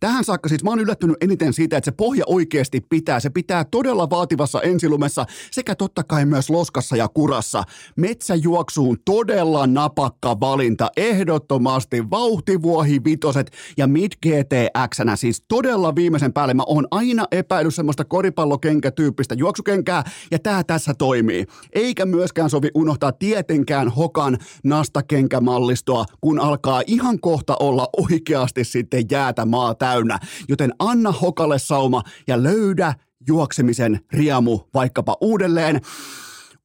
tähän 0.00 0.24
saakka. 0.24 0.48
Siis 0.48 0.64
mä 0.64 0.70
oon 0.70 0.80
yllättynyt 0.80 1.16
eniten 1.20 1.43
siitä, 1.52 1.76
että 1.76 1.90
se 1.90 1.96
pohja 1.96 2.24
oikeasti 2.26 2.80
pitää. 2.80 3.20
Se 3.20 3.30
pitää 3.30 3.64
todella 3.64 4.10
vaativassa 4.10 4.60
ensilumessa 4.62 5.26
sekä 5.50 5.74
totta 5.74 6.04
kai 6.04 6.26
myös 6.26 6.50
loskassa 6.50 6.96
ja 6.96 7.08
kurassa. 7.08 7.62
Metsäjuoksuun 7.96 8.98
todella 9.04 9.66
napakka 9.66 10.40
valinta. 10.40 10.90
Ehdottomasti 10.96 12.10
vauhtivuohi 12.10 13.04
vitoset 13.04 13.50
ja 13.76 13.86
Mid 13.86 14.12
GTX, 14.22 14.98
siis 15.14 15.44
todella 15.48 15.94
viimeisen 15.94 16.32
päälle. 16.32 16.54
Mä 16.54 16.62
oon 16.66 16.86
aina 16.90 17.24
epäillyt 17.30 17.74
semmoista 17.74 18.04
koripallokenkätyyppistä 18.04 19.34
juoksukenkää 19.34 20.04
ja 20.30 20.38
tää 20.38 20.64
tässä 20.64 20.94
toimii. 20.94 21.46
Eikä 21.72 22.06
myöskään 22.06 22.50
sovi 22.50 22.68
unohtaa 22.74 23.12
tietenkään 23.12 23.88
Hokan 23.88 24.38
nastakenkämallistoa, 24.64 26.04
kun 26.20 26.40
alkaa 26.40 26.82
ihan 26.86 27.20
kohta 27.20 27.56
olla 27.60 27.88
oikeasti 27.96 28.64
sitten 28.64 29.04
jäätä 29.10 29.44
maa 29.44 29.74
täynnä. 29.74 30.18
Joten 30.48 30.72
anna 30.78 31.12
Hokalle 31.34 31.58
sauma 31.58 32.02
ja 32.26 32.42
löydä 32.42 32.94
juoksemisen 33.28 34.00
riamu 34.12 34.60
vaikkapa 34.74 35.16
uudelleen 35.20 35.80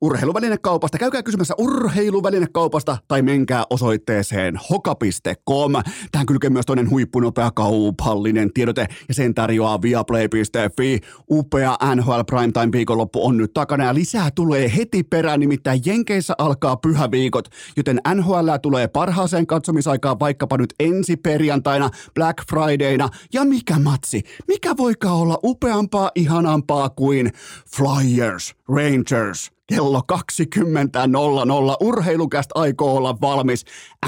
urheiluvälinekaupasta. 0.01 0.97
Käykää 0.97 1.23
kysymässä 1.23 1.53
urheiluvälinekaupasta 1.57 2.97
tai 3.07 3.21
menkää 3.21 3.63
osoitteeseen 3.69 4.59
hoka.com. 4.69 5.71
Tähän 6.11 6.25
kylkee 6.25 6.49
myös 6.49 6.65
toinen 6.65 6.89
huippunopea 6.89 7.51
kaupallinen 7.51 8.53
tiedote 8.53 8.87
ja 9.07 9.13
sen 9.13 9.33
tarjoaa 9.33 9.81
viaplay.fi. 9.81 10.99
Upea 11.31 11.77
NHL 11.95 12.19
Primetime 12.27 12.71
viikonloppu 12.71 13.25
on 13.25 13.37
nyt 13.37 13.53
takana 13.53 13.83
ja 13.83 13.93
lisää 13.93 14.31
tulee 14.35 14.71
heti 14.77 15.03
perään, 15.03 15.39
nimittäin 15.39 15.81
Jenkeissä 15.85 16.35
alkaa 16.37 16.77
pyhäviikot, 16.77 17.49
joten 17.77 18.01
NHL 18.15 18.49
tulee 18.61 18.87
parhaaseen 18.87 19.47
katsomisaikaan 19.47 20.19
vaikkapa 20.19 20.57
nyt 20.57 20.73
ensi 20.79 21.17
perjantaina, 21.17 21.89
Black 22.15 22.37
Fridayna 22.49 23.09
ja 23.33 23.45
mikä 23.45 23.79
matsi, 23.79 24.21
mikä 24.47 24.77
voikaan 24.77 25.15
olla 25.15 25.39
upeampaa, 25.43 26.11
ihanampaa 26.15 26.89
kuin 26.89 27.31
Flyers, 27.75 28.55
Rangers, 28.69 29.58
kello 29.69 30.01
20.00. 30.11 31.77
Urheilukästä 31.79 32.51
aikoo 32.55 32.95
olla 32.95 33.21
valmis. 33.21 33.65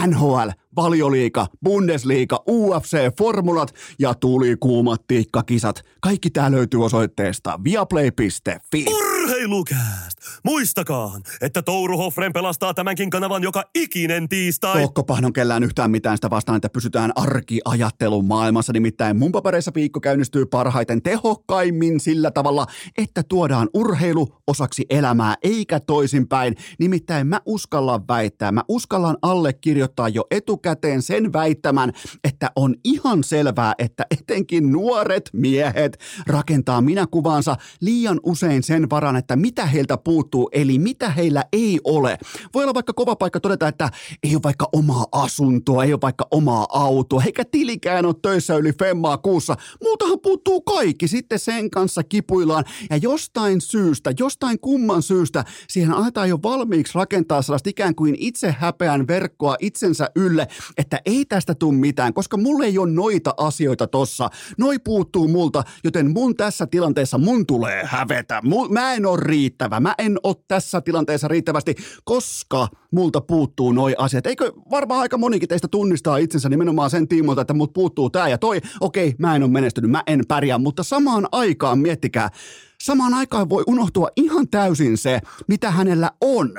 NHL, 0.08 0.50
valioliika, 0.76 1.48
Bundesliga, 1.64 2.44
UFC, 2.48 2.98
formulat 3.18 3.74
ja 4.00 4.14
tuli 4.14 4.56
kuumat 4.60 5.08
tiikkakisat. 5.08 5.82
Kaikki 6.02 6.30
tää 6.30 6.52
löytyy 6.52 6.86
osoitteesta 6.86 7.60
viaplay.fi. 7.64 9.11
Urheilukääst! 9.24 10.18
Muistakaa, 10.44 11.20
että 11.42 11.62
Touru 11.62 11.98
Hoffren 11.98 12.34
pelastaa 12.34 12.74
tämänkin 12.74 13.10
kanavan 13.10 13.44
joka 13.44 13.64
ikinen 13.76 14.30
tiistai. 14.30 14.82
Tokkopahan 14.82 15.26
on 15.26 15.34
kellään 15.34 15.64
yhtään 15.64 15.92
mitään 15.92 16.18
sitä 16.18 16.30
vastaan, 16.30 16.56
että 16.56 16.70
pysytään 16.70 17.12
arkiajattelun 17.16 18.26
maailmassa. 18.26 18.74
Nimittäin 18.74 19.18
mun 19.18 19.32
papereissa 19.32 19.72
viikko 19.76 20.00
käynnistyy 20.00 20.46
parhaiten 20.46 21.02
tehokkaimmin 21.02 22.00
sillä 22.00 22.32
tavalla, 22.32 22.66
että 22.98 23.24
tuodaan 23.24 23.70
urheilu 23.74 24.28
osaksi 24.48 24.86
elämää, 24.90 25.36
eikä 25.44 25.80
toisinpäin. 25.80 26.56
Nimittäin 26.80 27.28
mä 27.28 27.42
uskallan 27.46 28.08
väittää, 28.08 28.52
mä 28.52 28.64
uskallan 28.68 29.18
allekirjoittaa 29.22 30.10
jo 30.10 30.26
etukäteen 30.32 31.02
sen 31.02 31.34
väittämän, 31.34 31.94
että 32.24 32.52
on 32.56 32.76
ihan 32.84 33.24
selvää, 33.24 33.74
että 33.78 34.06
etenkin 34.20 34.72
nuoret 34.72 35.30
miehet 35.34 36.00
rakentaa 36.28 36.82
minäkuvaansa 36.82 37.56
liian 37.82 38.20
usein 38.24 38.64
sen 38.64 38.90
varan, 39.12 39.20
että 39.20 39.36
mitä 39.36 39.66
heiltä 39.66 39.98
puuttuu, 39.98 40.50
eli 40.52 40.80
mitä 40.80 41.10
heillä 41.10 41.44
ei 41.54 41.80
ole. 41.84 42.18
Voi 42.54 42.64
olla 42.64 42.74
vaikka 42.74 42.94
kova 42.94 43.16
paikka 43.16 43.40
todeta, 43.40 43.68
että 43.68 43.90
ei 44.24 44.36
ole 44.36 44.44
vaikka 44.44 44.70
omaa 44.74 45.06
asuntoa, 45.12 45.84
ei 45.84 45.94
ole 45.94 46.02
vaikka 46.02 46.28
omaa 46.32 46.68
autoa, 46.70 47.24
eikä 47.26 47.46
tilikään 47.46 48.06
ole 48.06 48.16
töissä 48.22 48.56
yli 48.56 48.74
femmaa 48.74 49.18
kuussa. 49.18 49.56
Muutahan 49.84 50.20
puuttuu 50.20 50.62
kaikki, 50.62 51.08
sitten 51.08 51.40
sen 51.40 51.70
kanssa 51.70 52.04
kipuillaan 52.04 52.64
ja 52.90 52.98
jostain 52.98 53.62
syystä, 53.62 54.14
jostain 54.20 54.60
kumman 54.60 55.02
syystä 55.02 55.46
siihen 55.70 55.92
aletaan 55.92 56.30
jo 56.30 56.40
valmiiksi 56.44 56.96
rakentaa 56.96 57.42
sellaista 57.42 57.70
ikään 57.70 57.96
kuin 57.96 58.16
itse 58.20 58.56
häpeän 58.60 59.08
verkkoa 59.08 59.56
itsensä 59.60 60.10
ylle, 60.16 60.48
että 60.78 61.00
ei 61.06 61.26
tästä 61.26 61.56
tule 61.56 61.76
mitään, 61.76 62.14
koska 62.14 62.38
mulle 62.38 62.66
ei 62.66 62.78
ole 62.78 62.92
noita 62.92 63.34
asioita 63.38 63.88
tossa. 63.88 64.30
Noi 64.58 64.80
puuttuu 64.80 65.28
multa, 65.28 65.64
joten 65.84 66.12
mun 66.12 66.36
tässä 66.36 66.68
tilanteessa 66.68 67.18
mun 67.18 67.46
tulee 67.46 67.86
hävetä. 67.86 68.42
Mä 68.70 68.94
en 68.94 69.01
ole 69.06 69.20
riittävä. 69.24 69.80
Mä 69.80 69.96
en 69.98 70.18
ole 70.24 70.36
tässä 70.48 70.82
tilanteessa 70.82 71.28
riittävästi, 71.28 71.76
koska 72.04 72.68
multa 72.92 73.22
puuttuu 73.22 73.72
noi 73.72 73.96
asiat. 73.98 74.28
Eikö 74.28 74.52
varmaan 74.72 75.02
aika 75.02 75.18
monikin 75.18 75.50
teistä 75.50 75.68
tunnistaa 75.68 76.18
itsensä 76.18 76.50
nimenomaan 76.50 76.90
sen 76.90 77.08
tiimoilta, 77.08 77.42
että 77.42 77.54
mut 77.54 77.74
puuttuu 77.74 78.10
tää 78.10 78.28
ja 78.28 78.38
toi. 78.38 78.62
Okei, 78.80 79.16
mä 79.18 79.36
en 79.36 79.44
ole 79.44 79.52
menestynyt, 79.52 79.92
mä 79.92 80.04
en 80.08 80.24
pärjää, 80.28 80.58
mutta 80.58 80.84
samaan 80.84 81.28
aikaan 81.32 81.80
miettikää, 81.80 82.30
samaan 82.82 83.14
aikaan 83.14 83.50
voi 83.50 83.64
unohtua 83.68 84.08
ihan 84.16 84.48
täysin 84.48 84.98
se, 84.98 85.20
mitä 85.48 85.72
hänellä 85.72 86.12
on. 86.22 86.52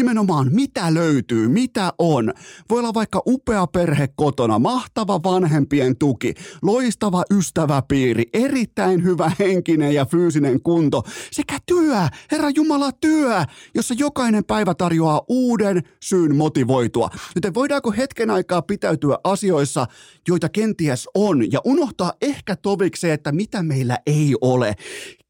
Nimenomaan 0.00 0.52
mitä 0.52 0.94
löytyy, 0.94 1.48
mitä 1.48 1.92
on. 1.98 2.32
Voi 2.70 2.78
olla 2.78 2.94
vaikka 2.94 3.22
upea 3.26 3.66
perhe 3.66 4.08
kotona, 4.16 4.58
mahtava 4.58 5.22
vanhempien 5.22 5.96
tuki, 5.96 6.34
loistava 6.62 7.22
ystäväpiiri, 7.30 8.24
erittäin 8.32 9.04
hyvä 9.04 9.32
henkinen 9.38 9.94
ja 9.94 10.06
fyysinen 10.06 10.62
kunto 10.62 11.02
sekä 11.30 11.58
työ, 11.66 11.96
Herra 12.32 12.50
Jumala 12.50 12.92
työ, 12.92 13.44
jossa 13.74 13.94
jokainen 13.98 14.44
päivä 14.44 14.74
tarjoaa 14.74 15.22
uuden 15.28 15.82
syyn 16.02 16.36
motivoitua. 16.36 17.10
Joten 17.34 17.54
voidaanko 17.54 17.92
hetken 17.92 18.30
aikaa 18.30 18.62
pitäytyä 18.62 19.18
asioissa, 19.24 19.86
joita 20.30 20.48
kenties 20.48 21.08
on 21.14 21.52
ja 21.52 21.60
unohtaa 21.64 22.12
ehkä 22.22 22.56
tovikseen, 22.56 23.14
että 23.14 23.32
mitä 23.32 23.62
meillä 23.62 23.98
ei 24.06 24.34
ole 24.40 24.76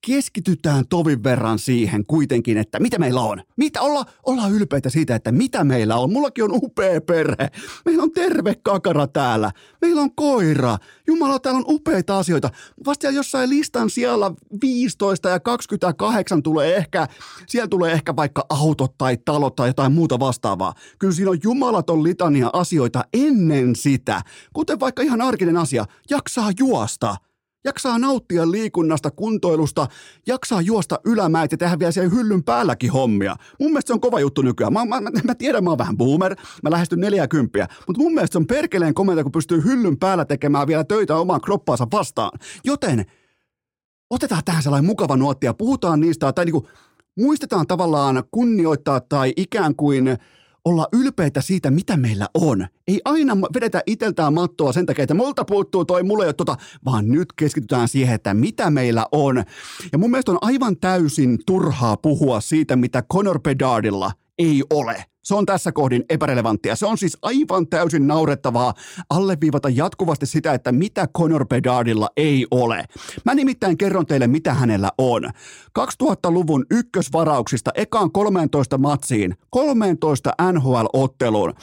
keskitytään 0.06 0.84
tovin 0.88 1.24
verran 1.24 1.58
siihen 1.58 2.06
kuitenkin, 2.06 2.58
että 2.58 2.80
mitä 2.80 2.98
meillä 2.98 3.20
on. 3.20 3.42
Mitä 3.56 3.80
olla, 3.80 4.04
olla 4.26 4.48
ylpeitä 4.48 4.90
siitä, 4.90 5.14
että 5.14 5.32
mitä 5.32 5.64
meillä 5.64 5.96
on. 5.96 6.12
Mullakin 6.12 6.44
on 6.44 6.50
upea 6.52 7.00
perhe. 7.00 7.48
Meillä 7.84 8.02
on 8.02 8.10
terve 8.10 8.54
kakara 8.62 9.06
täällä. 9.06 9.50
Meillä 9.82 10.00
on 10.02 10.14
koira. 10.14 10.78
Jumala, 11.06 11.38
täällä 11.38 11.58
on 11.58 11.64
upeita 11.68 12.18
asioita. 12.18 12.50
Vasta 12.86 13.10
jossain 13.10 13.50
listan 13.50 13.90
siellä 13.90 14.30
15 14.62 15.28
ja 15.28 15.40
28 15.40 16.42
tulee 16.42 16.76
ehkä, 16.76 17.08
siellä 17.46 17.68
tulee 17.68 17.92
ehkä 17.92 18.16
vaikka 18.16 18.46
autot 18.48 18.98
tai 18.98 19.16
talot 19.24 19.56
tai 19.56 19.68
jotain 19.68 19.92
muuta 19.92 20.20
vastaavaa. 20.20 20.74
Kyllä 20.98 21.14
siinä 21.14 21.30
on 21.30 21.38
jumalaton 21.44 22.02
litania 22.02 22.50
asioita 22.52 23.04
ennen 23.12 23.76
sitä. 23.76 24.22
Kuten 24.52 24.80
vaikka 24.80 24.89
ihan 25.02 25.20
arkinen 25.20 25.56
asia, 25.56 25.84
jaksaa 26.10 26.50
juosta– 26.58 27.16
jaksaa 27.64 27.98
nauttia 27.98 28.50
liikunnasta, 28.50 29.10
kuntoilusta, 29.10 29.86
jaksaa 30.26 30.60
juosta 30.60 31.00
ylämäät 31.04 31.52
ja 31.52 31.58
tehdä 31.58 31.78
vielä 31.78 31.92
siellä 31.92 32.14
hyllyn 32.14 32.44
päälläkin 32.44 32.92
hommia. 32.92 33.36
Mun 33.60 33.70
mielestä 33.70 33.86
se 33.86 33.92
on 33.92 34.00
kova 34.00 34.20
juttu 34.20 34.42
nykyään. 34.42 34.72
Mä, 34.72 34.84
mä, 34.84 35.00
mä, 35.00 35.10
mä 35.24 35.34
tiedän, 35.34 35.64
mä 35.64 35.70
oon 35.70 35.78
vähän 35.78 35.96
boomer, 35.96 36.36
mä 36.62 36.70
lähestyn 36.70 37.00
40, 37.00 37.68
mutta 37.86 38.02
mun 38.02 38.14
mielestä 38.14 38.32
se 38.32 38.38
on 38.38 38.46
perkeleen 38.46 38.94
komenta, 38.94 39.22
kun 39.22 39.32
pystyy 39.32 39.64
hyllyn 39.64 39.98
päällä 39.98 40.24
tekemään 40.24 40.66
vielä 40.66 40.84
töitä 40.84 41.16
omaan 41.16 41.40
kroppaansa 41.40 41.86
vastaan. 41.92 42.38
Joten 42.64 43.06
otetaan 44.10 44.42
tähän 44.44 44.62
sellainen 44.62 44.86
mukava 44.86 45.16
nuotti 45.16 45.46
ja 45.46 45.54
puhutaan 45.54 46.00
niistä, 46.00 46.32
tai 46.32 46.44
niinku, 46.44 46.68
muistetaan 47.18 47.66
tavallaan 47.66 48.22
kunnioittaa 48.30 49.00
tai 49.00 49.32
ikään 49.36 49.76
kuin 49.76 50.18
olla 50.64 50.86
ylpeitä 50.92 51.40
siitä, 51.40 51.70
mitä 51.70 51.96
meillä 51.96 52.28
on. 52.34 52.66
Ei 52.88 53.00
aina 53.04 53.36
vedetä 53.54 53.82
iteltään 53.86 54.34
mattoa 54.34 54.72
sen 54.72 54.86
takia, 54.86 55.02
että 55.02 55.14
multa 55.14 55.44
puuttuu 55.44 55.84
toi, 55.84 56.02
mulle 56.02 56.24
ei 56.24 56.28
ole 56.28 56.32
tota, 56.32 56.56
vaan 56.84 57.08
nyt 57.08 57.32
keskitytään 57.32 57.88
siihen, 57.88 58.14
että 58.14 58.34
mitä 58.34 58.70
meillä 58.70 59.06
on. 59.12 59.44
Ja 59.92 59.98
mun 59.98 60.10
mielestä 60.10 60.32
on 60.32 60.38
aivan 60.40 60.76
täysin 60.76 61.38
turhaa 61.46 61.96
puhua 61.96 62.40
siitä, 62.40 62.76
mitä 62.76 63.02
Conor 63.12 63.40
Bedardilla 63.40 64.12
ei 64.38 64.62
ole. 64.70 65.04
Se 65.30 65.34
on 65.34 65.46
tässä 65.46 65.72
kohdin 65.72 66.04
epärelevanttia. 66.08 66.76
Se 66.76 66.86
on 66.86 66.98
siis 66.98 67.18
aivan 67.22 67.66
täysin 67.66 68.06
naurettavaa 68.06 68.74
alleviivata 69.10 69.68
jatkuvasti 69.68 70.26
sitä, 70.26 70.54
että 70.54 70.72
mitä 70.72 71.08
Conor 71.18 71.46
Bedardilla 71.46 72.08
ei 72.16 72.46
ole. 72.50 72.84
Mä 73.24 73.34
nimittäin 73.34 73.78
kerron 73.78 74.06
teille, 74.06 74.26
mitä 74.26 74.54
hänellä 74.54 74.90
on. 74.98 75.24
2000-luvun 75.78 76.66
ykkösvarauksista 76.70 77.70
ekaan 77.74 78.12
13 78.12 78.78
matsiin, 78.78 79.34
13 79.50 80.32
NHL-otteluun. 80.52 81.54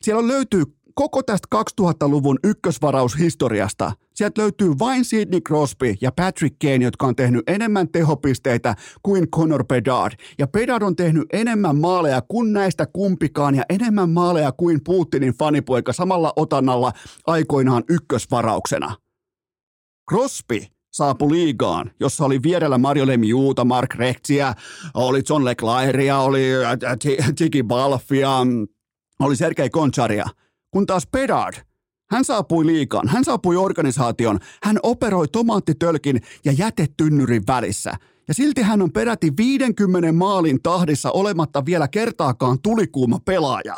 Siellä 0.00 0.28
löytyy 0.28 0.64
koko 0.94 1.22
tästä 1.22 1.48
2000-luvun 1.54 2.38
ykkösvaraushistoriasta, 2.44 3.92
sieltä 4.14 4.42
löytyy 4.42 4.74
vain 4.78 5.04
Sidney 5.04 5.40
Crosby 5.40 5.94
ja 6.00 6.12
Patrick 6.12 6.56
Kane, 6.58 6.84
jotka 6.84 7.06
on 7.06 7.16
tehnyt 7.16 7.42
enemmän 7.46 7.88
tehopisteitä 7.88 8.74
kuin 9.02 9.30
Conor 9.30 9.64
Bedard. 9.64 10.12
Ja 10.38 10.46
Bedard 10.46 10.82
on 10.82 10.96
tehnyt 10.96 11.24
enemmän 11.32 11.76
maaleja 11.76 12.22
kuin 12.28 12.52
näistä 12.52 12.86
kumpikaan 12.92 13.54
ja 13.54 13.62
enemmän 13.68 14.10
maaleja 14.10 14.52
kuin 14.52 14.80
Putinin 14.84 15.34
fanipoika 15.38 15.92
samalla 15.92 16.32
otannalla 16.36 16.92
aikoinaan 17.26 17.84
ykkösvarauksena. 17.88 18.96
Crosby 20.10 20.60
saapui 20.92 21.30
liigaan, 21.30 21.90
jossa 22.00 22.24
oli 22.24 22.42
vierellä 22.42 22.78
Mario 22.78 23.06
Lemiuta, 23.06 23.64
Mark 23.64 23.94
Rechtiä, 23.94 24.54
oli 24.94 25.22
John 25.28 25.44
Leclairea, 25.44 26.18
oli 26.18 26.48
Tiki 27.36 27.62
Balfia, 27.62 28.30
oli 29.20 29.36
Sergei 29.36 29.70
Koncharia– 29.70 30.26
kun 30.72 30.86
taas 30.86 31.06
Pedard, 31.06 31.54
hän 32.10 32.24
saapui 32.24 32.66
liikaan, 32.66 33.08
hän 33.08 33.24
saapui 33.24 33.56
organisaation, 33.56 34.38
hän 34.62 34.78
operoi 34.82 35.28
tomaattitölkin 35.28 36.20
ja 36.44 36.52
jätetynnyrin 36.52 37.42
välissä. 37.46 37.92
Ja 38.28 38.34
silti 38.34 38.62
hän 38.62 38.82
on 38.82 38.92
peräti 38.92 39.32
50 39.36 40.12
maalin 40.12 40.62
tahdissa 40.62 41.10
olematta 41.10 41.64
vielä 41.64 41.88
kertaakaan 41.88 42.58
tulikuuma 42.62 43.18
pelaaja. 43.24 43.76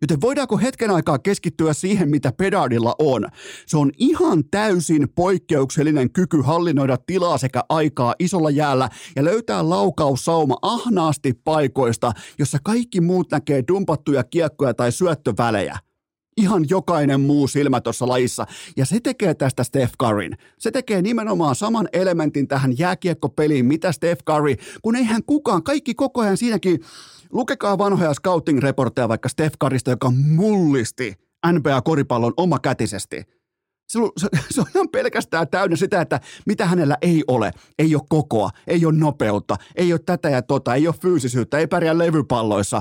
Joten 0.00 0.20
voidaanko 0.20 0.58
hetken 0.58 0.90
aikaa 0.90 1.18
keskittyä 1.18 1.72
siihen, 1.72 2.08
mitä 2.08 2.32
Pedardilla 2.32 2.94
on? 2.98 3.28
Se 3.66 3.76
on 3.76 3.90
ihan 3.98 4.44
täysin 4.50 5.08
poikkeuksellinen 5.14 6.12
kyky 6.12 6.40
hallinnoida 6.40 6.96
tilaa 7.06 7.38
sekä 7.38 7.62
aikaa 7.68 8.14
isolla 8.18 8.50
jäällä 8.50 8.88
ja 9.16 9.24
löytää 9.24 9.68
laukaussauma 9.68 10.56
ahnaasti 10.62 11.32
paikoista, 11.44 12.12
jossa 12.38 12.58
kaikki 12.64 13.00
muut 13.00 13.30
näkee 13.30 13.64
dumpattuja 13.68 14.24
kiekkoja 14.24 14.74
tai 14.74 14.92
syöttövälejä 14.92 15.78
ihan 16.36 16.64
jokainen 16.68 17.20
muu 17.20 17.48
silmä 17.48 17.80
tuossa 17.80 18.08
lajissa. 18.08 18.46
Ja 18.76 18.86
se 18.86 19.00
tekee 19.00 19.34
tästä 19.34 19.64
Steph 19.64 19.92
Curryn. 20.02 20.36
Se 20.58 20.70
tekee 20.70 21.02
nimenomaan 21.02 21.54
saman 21.54 21.88
elementin 21.92 22.48
tähän 22.48 22.78
jääkiekkopeliin, 22.78 23.66
mitä 23.66 23.92
Steph 23.92 24.24
Curry, 24.24 24.56
kun 24.82 24.96
eihän 24.96 25.22
kukaan, 25.26 25.62
kaikki 25.62 25.94
koko 25.94 26.20
ajan 26.20 26.36
siinäkin, 26.36 26.80
lukekaa 27.32 27.78
vanhoja 27.78 28.12
scouting-reportteja 28.12 29.08
vaikka 29.08 29.28
Steph 29.28 29.56
Currysta, 29.62 29.90
joka 29.90 30.10
mullisti 30.10 31.14
NBA-koripallon 31.46 32.34
omakätisesti 32.36 33.41
se, 33.92 33.98
se, 34.16 34.28
se 34.50 34.60
on 34.60 34.66
ihan 34.74 34.88
pelkästään 34.88 35.48
täynnä 35.48 35.76
sitä, 35.76 36.00
että 36.00 36.20
mitä 36.46 36.66
hänellä 36.66 36.96
ei 37.02 37.24
ole. 37.28 37.52
Ei 37.78 37.94
ole 37.94 38.02
kokoa, 38.08 38.50
ei 38.66 38.86
ole 38.86 38.94
nopeutta, 38.94 39.56
ei 39.76 39.92
ole 39.92 40.00
tätä 40.06 40.30
ja 40.30 40.42
tota, 40.42 40.74
ei 40.74 40.86
ole 40.86 40.94
fyysisyyttä, 41.02 41.58
ei 41.58 41.66
pärjää 41.66 41.98
levypalloissa, 41.98 42.80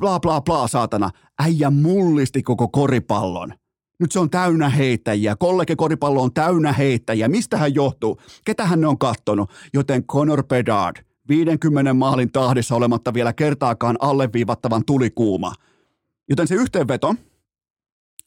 bla 0.00 0.20
bla 0.20 0.40
bla 0.40 0.68
saatana. 0.68 1.10
Äijä 1.38 1.70
mullisti 1.70 2.42
koko 2.42 2.68
koripallon. 2.68 3.54
Nyt 4.00 4.12
se 4.12 4.18
on 4.18 4.30
täynnä 4.30 4.68
heittäjiä. 4.68 5.36
Kollege 5.36 5.76
koripallo 5.76 6.22
on 6.22 6.32
täynnä 6.32 6.72
heittäjiä. 6.72 7.28
Mistä 7.28 7.56
hän 7.56 7.74
johtuu? 7.74 8.20
Ketä 8.44 8.66
hän 8.66 8.84
on 8.84 8.98
kattonut? 8.98 9.50
Joten 9.74 10.04
Conor 10.04 10.44
Bedard, 10.46 10.96
50 11.28 11.94
maalin 11.94 12.32
tahdissa 12.32 12.74
olematta 12.74 13.14
vielä 13.14 13.32
kertaakaan 13.32 13.96
alleviivattavan 14.00 14.84
tulikuuma. 14.84 15.52
Joten 16.28 16.48
se 16.48 16.54
yhteenveto, 16.54 17.14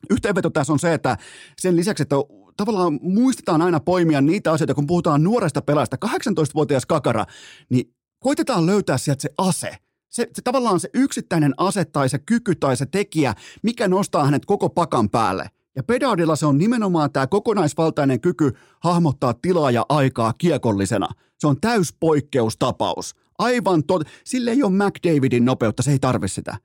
Yhteenveto 0.09 0.49
tässä 0.49 0.73
on 0.73 0.79
se, 0.79 0.93
että 0.93 1.17
sen 1.57 1.75
lisäksi, 1.75 2.03
että 2.03 2.15
tavallaan 2.57 2.99
muistetaan 3.01 3.61
aina 3.61 3.79
poimia 3.79 4.21
niitä 4.21 4.51
asioita, 4.51 4.73
kun 4.73 4.87
puhutaan 4.87 5.23
nuoresta 5.23 5.61
pelaajasta, 5.61 5.97
18-vuotias 6.05 6.85
kakara, 6.85 7.25
niin 7.69 7.93
koitetaan 8.19 8.65
löytää 8.65 8.97
sieltä 8.97 9.21
se 9.21 9.29
ase. 9.37 9.77
Se, 10.09 10.27
se 10.33 10.41
tavallaan 10.41 10.79
se 10.79 10.89
yksittäinen 10.93 11.53
ase 11.57 11.85
tai 11.85 12.09
se 12.09 12.19
kyky 12.19 12.55
tai 12.55 12.77
se 12.77 12.85
tekijä, 12.85 13.33
mikä 13.63 13.87
nostaa 13.87 14.25
hänet 14.25 14.45
koko 14.45 14.69
pakan 14.69 15.09
päälle. 15.09 15.49
Ja 15.75 15.83
Pedardilla 15.83 16.35
se 16.35 16.45
on 16.45 16.57
nimenomaan 16.57 17.11
tämä 17.11 17.27
kokonaisvaltainen 17.27 18.21
kyky 18.21 18.51
hahmottaa 18.79 19.33
tilaa 19.33 19.71
ja 19.71 19.85
aikaa 19.89 20.33
kiekollisena. 20.33 21.07
Se 21.39 21.47
on 21.47 21.61
täyspoikkeustapaus. 21.61 23.15
Aivan 23.39 23.83
tot... 23.83 24.03
Sille 24.23 24.51
ei 24.51 24.63
ole 24.63 24.71
McDavidin 24.71 25.45
nopeutta, 25.45 25.83
se 25.83 25.91
ei 25.91 25.99
tarvi 25.99 26.27
sitä. 26.27 26.57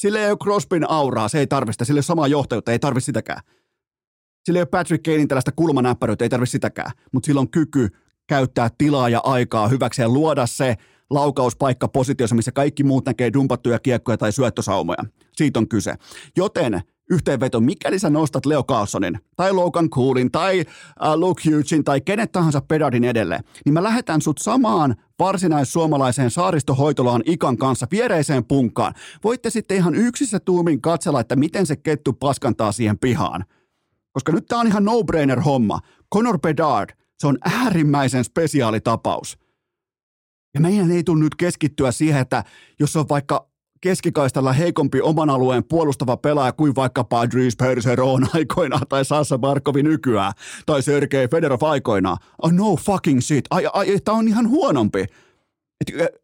Sillä 0.00 0.20
ei 0.20 0.30
ole 0.30 0.38
Crosbyn 0.42 0.90
auraa, 0.90 1.28
se 1.28 1.38
ei 1.38 1.46
tarvista. 1.46 1.84
Sillä 1.84 1.98
ei 1.98 2.00
ole 2.00 2.04
samaa 2.04 2.28
johtajuutta, 2.28 2.72
ei 2.72 2.78
tarvi 2.78 3.00
sitäkään. 3.00 3.40
Sillä 4.44 4.58
ei 4.58 4.60
ole 4.60 4.66
Patrick 4.66 5.02
Kanein 5.02 5.28
tällaista 5.28 5.52
kulmanäppäryyttä, 5.52 6.24
ei 6.24 6.28
tarvi 6.28 6.46
sitäkään. 6.46 6.90
Mutta 7.12 7.26
sillä 7.26 7.40
on 7.40 7.50
kyky 7.50 7.88
käyttää 8.28 8.68
tilaa 8.78 9.08
ja 9.08 9.20
aikaa 9.24 9.68
hyväksi 9.68 10.02
ja 10.02 10.08
luoda 10.08 10.46
se 10.46 10.76
laukauspaikka 11.10 11.88
positiossa, 11.88 12.36
missä 12.36 12.52
kaikki 12.52 12.84
muut 12.84 13.06
näkee 13.06 13.32
dumpattuja 13.32 13.78
kiekkoja 13.78 14.18
tai 14.18 14.32
syöttösaumoja. 14.32 15.04
Siitä 15.32 15.58
on 15.58 15.68
kyse. 15.68 15.94
Joten 16.36 16.80
yhteenveto, 17.10 17.60
mikäli 17.60 17.98
sä 17.98 18.10
nostat 18.10 18.46
Leo 18.46 18.64
Carlsonin 18.64 19.20
tai 19.36 19.52
Logan 19.52 19.90
Coolin 19.90 20.30
tai 20.30 20.60
uh, 20.60 21.14
Luke 21.14 21.42
Hughesin 21.50 21.84
tai 21.84 22.00
kenet 22.00 22.32
tahansa 22.32 22.60
pedardin 22.60 23.04
edelle, 23.04 23.40
niin 23.64 23.72
mä 23.72 23.82
lähetän 23.82 24.20
sut 24.20 24.38
samaan 24.38 24.96
varsinais-suomalaiseen 25.18 26.30
saaristohoitolaan 26.30 27.22
Ikan 27.26 27.56
kanssa 27.56 27.86
viereiseen 27.90 28.44
punkkaan. 28.44 28.94
Voitte 29.24 29.50
sitten 29.50 29.76
ihan 29.76 29.94
yksissä 29.94 30.40
tuumin 30.40 30.80
katsella, 30.80 31.20
että 31.20 31.36
miten 31.36 31.66
se 31.66 31.76
kettu 31.76 32.12
paskantaa 32.12 32.72
siihen 32.72 32.98
pihaan. 32.98 33.44
Koska 34.12 34.32
nyt 34.32 34.46
tää 34.46 34.58
on 34.58 34.66
ihan 34.66 34.84
no-brainer 34.84 35.40
homma. 35.40 35.80
Conor 36.14 36.38
Bedard, 36.38 36.90
se 37.18 37.26
on 37.26 37.38
äärimmäisen 37.44 38.24
spesiaalitapaus. 38.24 39.38
Ja 40.54 40.60
meidän 40.60 40.90
ei 40.90 41.04
tule 41.04 41.22
nyt 41.22 41.34
keskittyä 41.34 41.92
siihen, 41.92 42.20
että 42.20 42.44
jos 42.80 42.96
on 42.96 43.08
vaikka 43.08 43.49
keskikaistalla 43.80 44.52
heikompi 44.52 45.00
oman 45.00 45.30
alueen 45.30 45.64
puolustava 45.64 46.16
pelaaja 46.16 46.52
kuin 46.52 46.74
vaikkapa 46.74 47.30
Dries 47.30 47.56
Perseron 47.56 48.28
aikoinaan 48.34 48.86
tai 48.88 49.04
Sassa 49.04 49.38
Barkovi 49.38 49.82
nykyään 49.82 50.32
tai 50.66 50.82
Sergei 50.82 51.28
Federov 51.28 51.62
aikoinaan. 51.62 52.16
Oh, 52.42 52.52
no 52.52 52.76
fucking 52.76 53.20
shit. 53.20 53.44
Ai, 53.50 53.66
ai, 53.72 54.00
tämä 54.04 54.18
on 54.18 54.28
ihan 54.28 54.48
huonompi. 54.48 55.04
Et, 55.80 56.20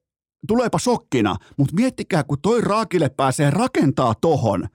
tuleepa 0.49 0.79
shokkina, 0.79 1.37
mutta 1.57 1.75
miettikää, 1.75 2.25
kun 2.25 2.39
toi 2.43 2.61
Raakille 2.61 3.09
pääsee 3.09 3.51
rakentaa 3.51 4.15
tohon. 4.21 4.69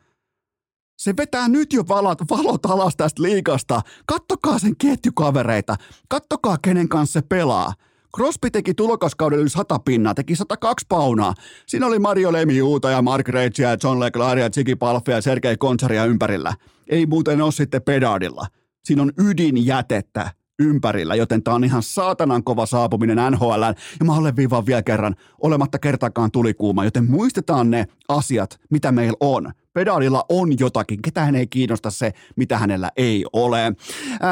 Se 0.98 1.13
vetää 1.17 1.48
nyt 1.48 1.74
jo 1.74 1.84
valot, 1.88 2.20
valot 2.30 2.65
alas 2.65 2.96
tästä 2.96 3.24
liikasta. 3.24 3.82
Kattokaa 4.06 4.60
sen 4.60 4.76
ketjukavereita. 4.78 5.76
Kattokaa, 6.10 6.58
kenen 6.62 6.89
kanssa 6.89 7.20
se 7.20 7.26
pelaa. 7.30 7.74
Crosby 8.15 8.52
teki 8.52 8.74
tulokaskaudella 8.74 9.41
yli 9.41 9.50
100 9.50 9.80
pinnaa, 9.80 10.13
teki 10.13 10.36
102 10.36 10.86
paunaa. 10.89 11.34
Siinä 11.67 11.88
oli 11.88 12.00
Mario 12.00 12.34
Lemiuuta 12.34 12.89
ja 12.89 13.02
Mark 13.02 13.28
Reitsia 13.28 13.69
ja 13.69 13.78
John 13.84 14.00
Leclerc 14.00 14.39
ja 14.39 14.50
Ziggy 14.50 14.76
Palfia 14.76 15.15
ja 15.15 15.21
Sergei 15.21 15.58
Koncharia 15.58 16.06
ympärillä. 16.06 16.54
Ei 16.89 17.06
muuten 17.06 17.41
ole 17.41 17.52
sitten 17.52 17.82
pedardilla. 17.82 18.47
Siinä 18.84 19.02
on 19.02 19.12
ydinjätettä 19.17 20.32
ympärillä, 20.60 21.15
joten 21.15 21.43
tämä 21.43 21.56
on 21.56 21.63
ihan 21.63 21.84
saatanan 21.84 22.43
kova 22.43 22.65
saapuminen 22.65 23.17
NHL. 23.32 23.63
Ja 24.00 24.06
mä 24.06 24.15
alleviivaan 24.15 24.65
vielä 24.65 24.84
kerran, 24.84 25.15
olematta 25.41 25.80
kertaakaan 25.80 26.32
tulikuuma, 26.32 26.86
joten 26.86 27.12
muistetaan 27.12 27.71
ne 27.71 27.86
asiat, 28.08 28.60
mitä 28.69 28.91
meillä 28.91 29.17
on. 29.19 29.52
Pedaalilla 29.74 30.26
on 30.30 30.60
jotakin, 30.60 31.02
ketään 31.02 31.36
ei 31.36 31.47
kiinnosta 31.47 31.91
se, 31.91 32.13
mitä 32.36 32.58
hänellä 32.58 32.91
ei 32.97 33.26
ole. 33.34 33.74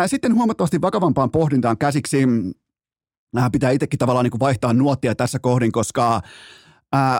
Sitten 0.07 0.35
huomattavasti 0.35 0.81
vakavampaan 0.81 1.31
pohdintaan 1.31 1.77
käsiksi 1.77 2.17
Äh, 2.23 2.58
pitää 3.51 3.71
itsekin 3.71 3.99
tavallaan 3.99 4.23
niin 4.23 4.31
kuin 4.31 4.39
vaihtaa 4.39 4.73
nuottia 4.73 5.15
tässä 5.15 5.39
kohdin, 5.39 5.71
koska 5.71 6.21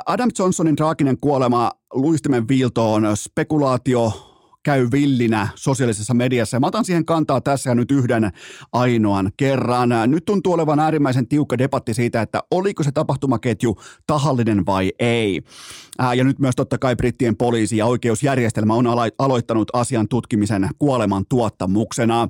Adam 0.06 0.30
Johnsonin 0.40 0.76
traaginen 0.76 1.18
kuolema 1.22 1.72
luistimen 1.94 2.48
viiltoon 2.48 3.18
spekulaatio, 3.18 4.29
käy 4.64 4.88
villinä 4.92 5.48
sosiaalisessa 5.56 6.14
mediassa. 6.14 6.60
Mä 6.60 6.68
otan 6.68 6.86
siihen 6.86 7.06
kantaa 7.06 7.42
tässä 7.42 7.76
nyt 7.76 7.92
yhden 7.92 8.32
ainoan 8.74 9.32
kerran. 9.38 9.90
Nyt 10.08 10.26
tuntuu 10.26 10.54
olevan 10.54 10.80
äärimmäisen 10.80 11.28
tiukka 11.28 11.58
debatti 11.58 11.94
siitä, 11.94 12.22
että 12.22 12.44
oliko 12.52 12.84
se 12.84 12.92
tapahtumaketju 12.92 13.76
tahallinen 14.08 14.66
vai 14.66 14.92
ei. 15.00 15.42
Ja 16.16 16.24
nyt 16.24 16.40
myös 16.40 16.56
totta 16.56 16.78
kai 16.78 16.96
brittien 16.96 17.38
poliisi 17.38 17.78
ja 17.78 17.86
oikeusjärjestelmä 17.86 18.74
on 18.74 18.88
alo- 18.88 19.16
aloittanut 19.20 19.68
asian 19.74 20.08
tutkimisen 20.08 20.70
kuoleman 20.80 21.26
tuottamuksena. 21.30 22.28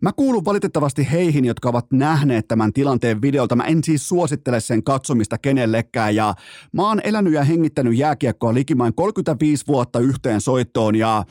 Mä 0.00 0.12
kuulun 0.12 0.44
valitettavasti 0.44 1.08
heihin, 1.10 1.44
jotka 1.44 1.68
ovat 1.68 1.86
nähneet 1.92 2.48
tämän 2.48 2.72
tilanteen 2.72 3.22
videolta. 3.22 3.56
Mä 3.56 3.64
en 3.64 3.84
siis 3.84 4.08
suosittele 4.08 4.60
sen 4.60 4.82
katsomista 4.84 5.38
kenellekään 5.38 6.14
ja 6.14 6.34
mä 6.72 6.88
oon 6.88 7.00
elänyt 7.04 7.32
ja 7.32 7.44
hengittänyt 7.44 7.96
jääkiekkoa 7.96 8.54
likimain 8.54 8.94
35 8.94 9.66
vuotta 9.66 9.98
yhteen 9.98 10.40
soittoon 10.40 10.96
ja 10.96 11.24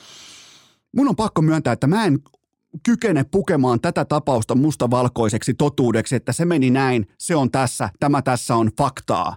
mun 0.96 1.08
on 1.08 1.16
pakko 1.16 1.42
myöntää, 1.42 1.74
että 1.74 1.88
mä 1.88 2.06
en 2.06 2.20
kykene 2.84 3.24
pukemaan 3.24 3.82
tätä 3.82 4.06
tapausta 4.06 4.56
mustavalkoiseksi 4.56 5.54
totuudeksi, 5.54 6.16
että 6.16 6.34
se 6.34 6.46
meni 6.46 6.70
näin, 6.70 7.08
se 7.18 7.36
on 7.36 7.52
tässä, 7.52 7.90
tämä 8.00 8.22
tässä 8.22 8.56
on 8.56 8.70
faktaa. 8.78 9.36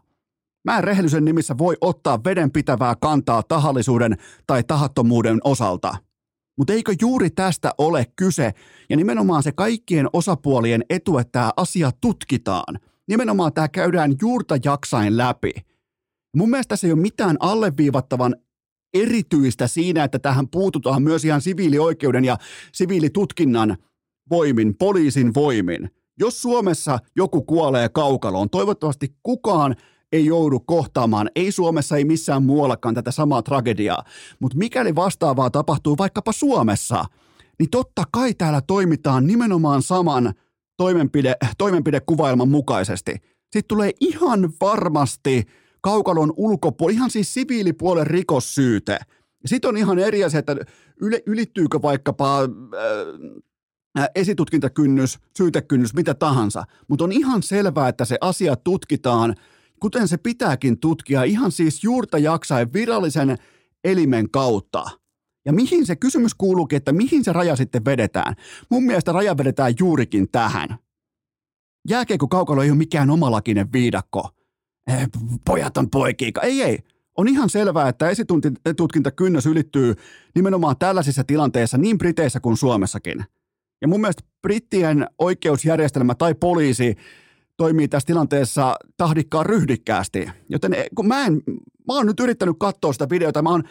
Mä 0.64 0.78
en 0.78 0.84
rehellisen 0.84 1.24
nimissä 1.24 1.58
voi 1.58 1.76
ottaa 1.80 2.24
vedenpitävää 2.24 2.94
kantaa 3.00 3.42
tahallisuuden 3.42 4.16
tai 4.46 4.62
tahattomuuden 4.62 5.38
osalta. 5.44 5.96
Mutta 6.58 6.72
eikö 6.72 6.94
juuri 7.00 7.30
tästä 7.30 7.70
ole 7.78 8.06
kyse 8.16 8.52
ja 8.90 8.96
nimenomaan 8.96 9.42
se 9.42 9.52
kaikkien 9.52 10.08
osapuolien 10.12 10.84
etu, 10.90 11.18
että 11.18 11.32
tämä 11.32 11.52
asia 11.56 11.90
tutkitaan. 12.00 12.78
Nimenomaan 13.08 13.52
tämä 13.52 13.68
käydään 13.68 14.14
juurta 14.20 14.56
jaksain 14.64 15.16
läpi. 15.16 15.52
Mun 16.36 16.50
mielestä 16.50 16.68
tässä 16.68 16.86
ei 16.86 16.92
ole 16.92 17.00
mitään 17.00 17.36
alleviivattavan 17.40 18.36
erityistä 18.94 19.66
siinä, 19.66 20.04
että 20.04 20.18
tähän 20.18 20.48
puututaan 20.48 21.02
myös 21.02 21.24
ihan 21.24 21.40
siviilioikeuden 21.40 22.24
ja 22.24 22.36
siviilitutkinnan 22.72 23.76
voimin, 24.30 24.76
poliisin 24.76 25.34
voimin. 25.34 25.90
Jos 26.18 26.42
Suomessa 26.42 26.98
joku 27.16 27.42
kuolee 27.42 27.88
kaukaloon, 27.88 28.50
toivottavasti 28.50 29.14
kukaan 29.22 29.76
ei 30.12 30.26
joudu 30.26 30.60
kohtaamaan, 30.60 31.30
ei 31.36 31.52
Suomessa, 31.52 31.96
ei 31.96 32.04
missään 32.04 32.42
muuallakaan 32.42 32.94
tätä 32.94 33.10
samaa 33.10 33.42
tragediaa, 33.42 34.04
mutta 34.40 34.58
mikäli 34.58 34.94
vastaavaa 34.94 35.50
tapahtuu 35.50 35.98
vaikkapa 35.98 36.32
Suomessa, 36.32 37.04
niin 37.58 37.70
totta 37.70 38.02
kai 38.12 38.34
täällä 38.34 38.60
toimitaan 38.60 39.26
nimenomaan 39.26 39.82
saman 39.82 40.34
toimenpide, 40.76 41.36
toimenpidekuvailman 41.58 42.48
mukaisesti. 42.48 43.12
Sitten 43.42 43.68
tulee 43.68 43.90
ihan 44.00 44.52
varmasti 44.60 45.44
kaukalon 45.84 46.32
ulkopuolella, 46.36 46.96
ihan 46.96 47.10
siis 47.10 47.34
siviilipuolen 47.34 48.06
rikossyyte. 48.06 48.98
Sitten 49.46 49.68
on 49.68 49.76
ihan 49.76 49.98
eri 49.98 50.24
asia, 50.24 50.38
että 50.38 50.56
ylittyykö 51.26 51.82
vaikkapa 51.82 52.40
äh, 53.98 54.08
esitutkintakynnys, 54.14 55.18
syytekynnys, 55.36 55.94
mitä 55.94 56.14
tahansa. 56.14 56.64
Mutta 56.88 57.04
on 57.04 57.12
ihan 57.12 57.42
selvää, 57.42 57.88
että 57.88 58.04
se 58.04 58.18
asia 58.20 58.56
tutkitaan, 58.56 59.34
kuten 59.80 60.08
se 60.08 60.16
pitääkin 60.16 60.80
tutkia, 60.80 61.22
ihan 61.22 61.52
siis 61.52 61.84
juurta 61.84 62.18
jaksaen 62.18 62.72
virallisen 62.72 63.36
elimen 63.84 64.30
kautta. 64.30 64.84
Ja 65.44 65.52
mihin 65.52 65.86
se 65.86 65.96
kysymys 65.96 66.34
kuuluukin, 66.34 66.76
että 66.76 66.92
mihin 66.92 67.24
se 67.24 67.32
raja 67.32 67.56
sitten 67.56 67.84
vedetään? 67.84 68.34
Mun 68.70 68.84
mielestä 68.84 69.12
raja 69.12 69.38
vedetään 69.38 69.74
juurikin 69.78 70.28
tähän. 70.32 70.78
Jääkeekö 71.88 72.26
kaukalo 72.30 72.62
ei 72.62 72.70
ole 72.70 72.78
mikään 72.78 73.10
omalakinen 73.10 73.72
viidakko– 73.72 74.28
pojat 75.44 75.76
on 75.76 75.90
poikiika. 75.90 76.40
Ei, 76.40 76.62
ei. 76.62 76.78
On 77.16 77.28
ihan 77.28 77.50
selvää, 77.50 77.88
että 77.88 78.08
esitutkintakynnys 78.08 79.46
ylittyy 79.46 79.94
nimenomaan 80.34 80.76
tällaisissa 80.78 81.24
tilanteissa 81.24 81.78
niin 81.78 81.98
Briteissä 81.98 82.40
kuin 82.40 82.56
Suomessakin. 82.56 83.24
Ja 83.80 83.88
mun 83.88 84.00
mielestä 84.00 84.22
brittien 84.42 85.06
oikeusjärjestelmä 85.18 86.14
tai 86.14 86.34
poliisi 86.34 86.96
toimii 87.56 87.88
tässä 87.88 88.06
tilanteessa 88.06 88.76
tahdikkaan 88.96 89.46
ryhdikkäästi. 89.46 90.28
Joten 90.48 90.74
eh, 90.74 90.86
kun 90.94 91.08
mä 91.08 91.26
en, 91.26 91.42
mä 91.88 91.94
oon 91.94 92.06
nyt 92.06 92.20
yrittänyt 92.20 92.56
katsoa 92.58 92.92
sitä 92.92 93.10
videota, 93.10 93.42
mä 93.42 93.50
oon 93.50 93.64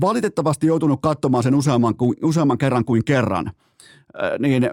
valitettavasti 0.00 0.66
joutunut 0.66 1.00
katsomaan 1.02 1.42
sen 1.42 1.54
useamman, 1.54 1.94
useamman 2.22 2.58
kerran 2.58 2.84
kuin 2.84 3.04
kerran, 3.04 3.46
äh, 3.46 4.38
niin 4.38 4.70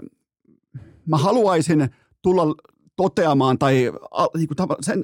mä 1.06 1.18
haluaisin 1.18 1.90
tulla 2.22 2.56
toteamaan 2.96 3.58
tai 3.58 3.92
niin 4.38 4.48
kuin, 4.48 4.68
sen, 4.82 5.04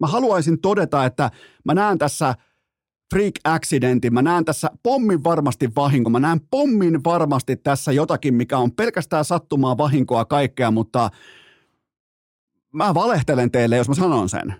mä 0.00 0.06
haluaisin 0.06 0.60
todeta, 0.60 1.04
että 1.04 1.30
mä 1.64 1.74
näen 1.74 1.98
tässä 1.98 2.34
freak 3.14 3.34
accidentin, 3.44 4.14
mä 4.14 4.22
näen 4.22 4.44
tässä 4.44 4.70
pommin 4.82 5.24
varmasti 5.24 5.70
vahinko, 5.76 6.10
mä 6.10 6.20
näen 6.20 6.40
pommin 6.50 7.04
varmasti 7.04 7.56
tässä 7.56 7.92
jotakin, 7.92 8.34
mikä 8.34 8.58
on 8.58 8.72
pelkästään 8.72 9.24
sattumaa, 9.24 9.78
vahinkoa, 9.78 10.24
kaikkea, 10.24 10.70
mutta 10.70 11.10
mä 12.72 12.94
valehtelen 12.94 13.50
teille, 13.50 13.76
jos 13.76 13.88
mä 13.88 13.94
sanon 13.94 14.28
sen. 14.28 14.54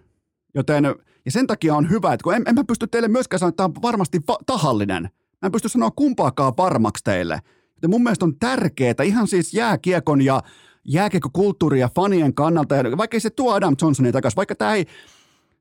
Joten, 0.54 0.84
ja 1.24 1.30
sen 1.30 1.46
takia 1.46 1.74
on 1.74 1.90
hyvä, 1.90 2.12
että 2.12 2.24
kun 2.24 2.34
en, 2.34 2.42
en 2.46 2.54
mä 2.54 2.64
pysty 2.64 2.86
teille 2.86 3.08
myöskään 3.08 3.38
sanoa, 3.38 3.48
että 3.48 3.56
tämä 3.56 3.72
on 3.76 3.82
varmasti 3.82 4.20
va- 4.28 4.38
tahallinen. 4.46 5.02
Mä 5.42 5.46
en 5.46 5.52
pysty 5.52 5.68
sanoa 5.68 5.90
kumpaakaan 5.90 6.52
varmaksi 6.56 7.04
teille. 7.04 7.40
Joten 7.74 7.90
mun 7.90 8.02
mielestä 8.02 8.24
on 8.24 8.38
tärkeää, 8.38 8.94
ihan 9.04 9.28
siis 9.28 9.54
jääkiekon 9.54 10.22
ja 10.22 10.42
jääkiekkokulttuuri 10.84 11.80
ja 11.80 11.90
fanien 11.94 12.34
kannalta, 12.34 12.74
vaikka 12.96 13.16
ei 13.16 13.20
se 13.20 13.30
tuo 13.30 13.52
Adam 13.52 13.76
Johnsonia 13.82 14.12
takaisin, 14.12 14.36
vaikka 14.36 14.54
tämä 14.54 14.74
ei, 14.74 14.86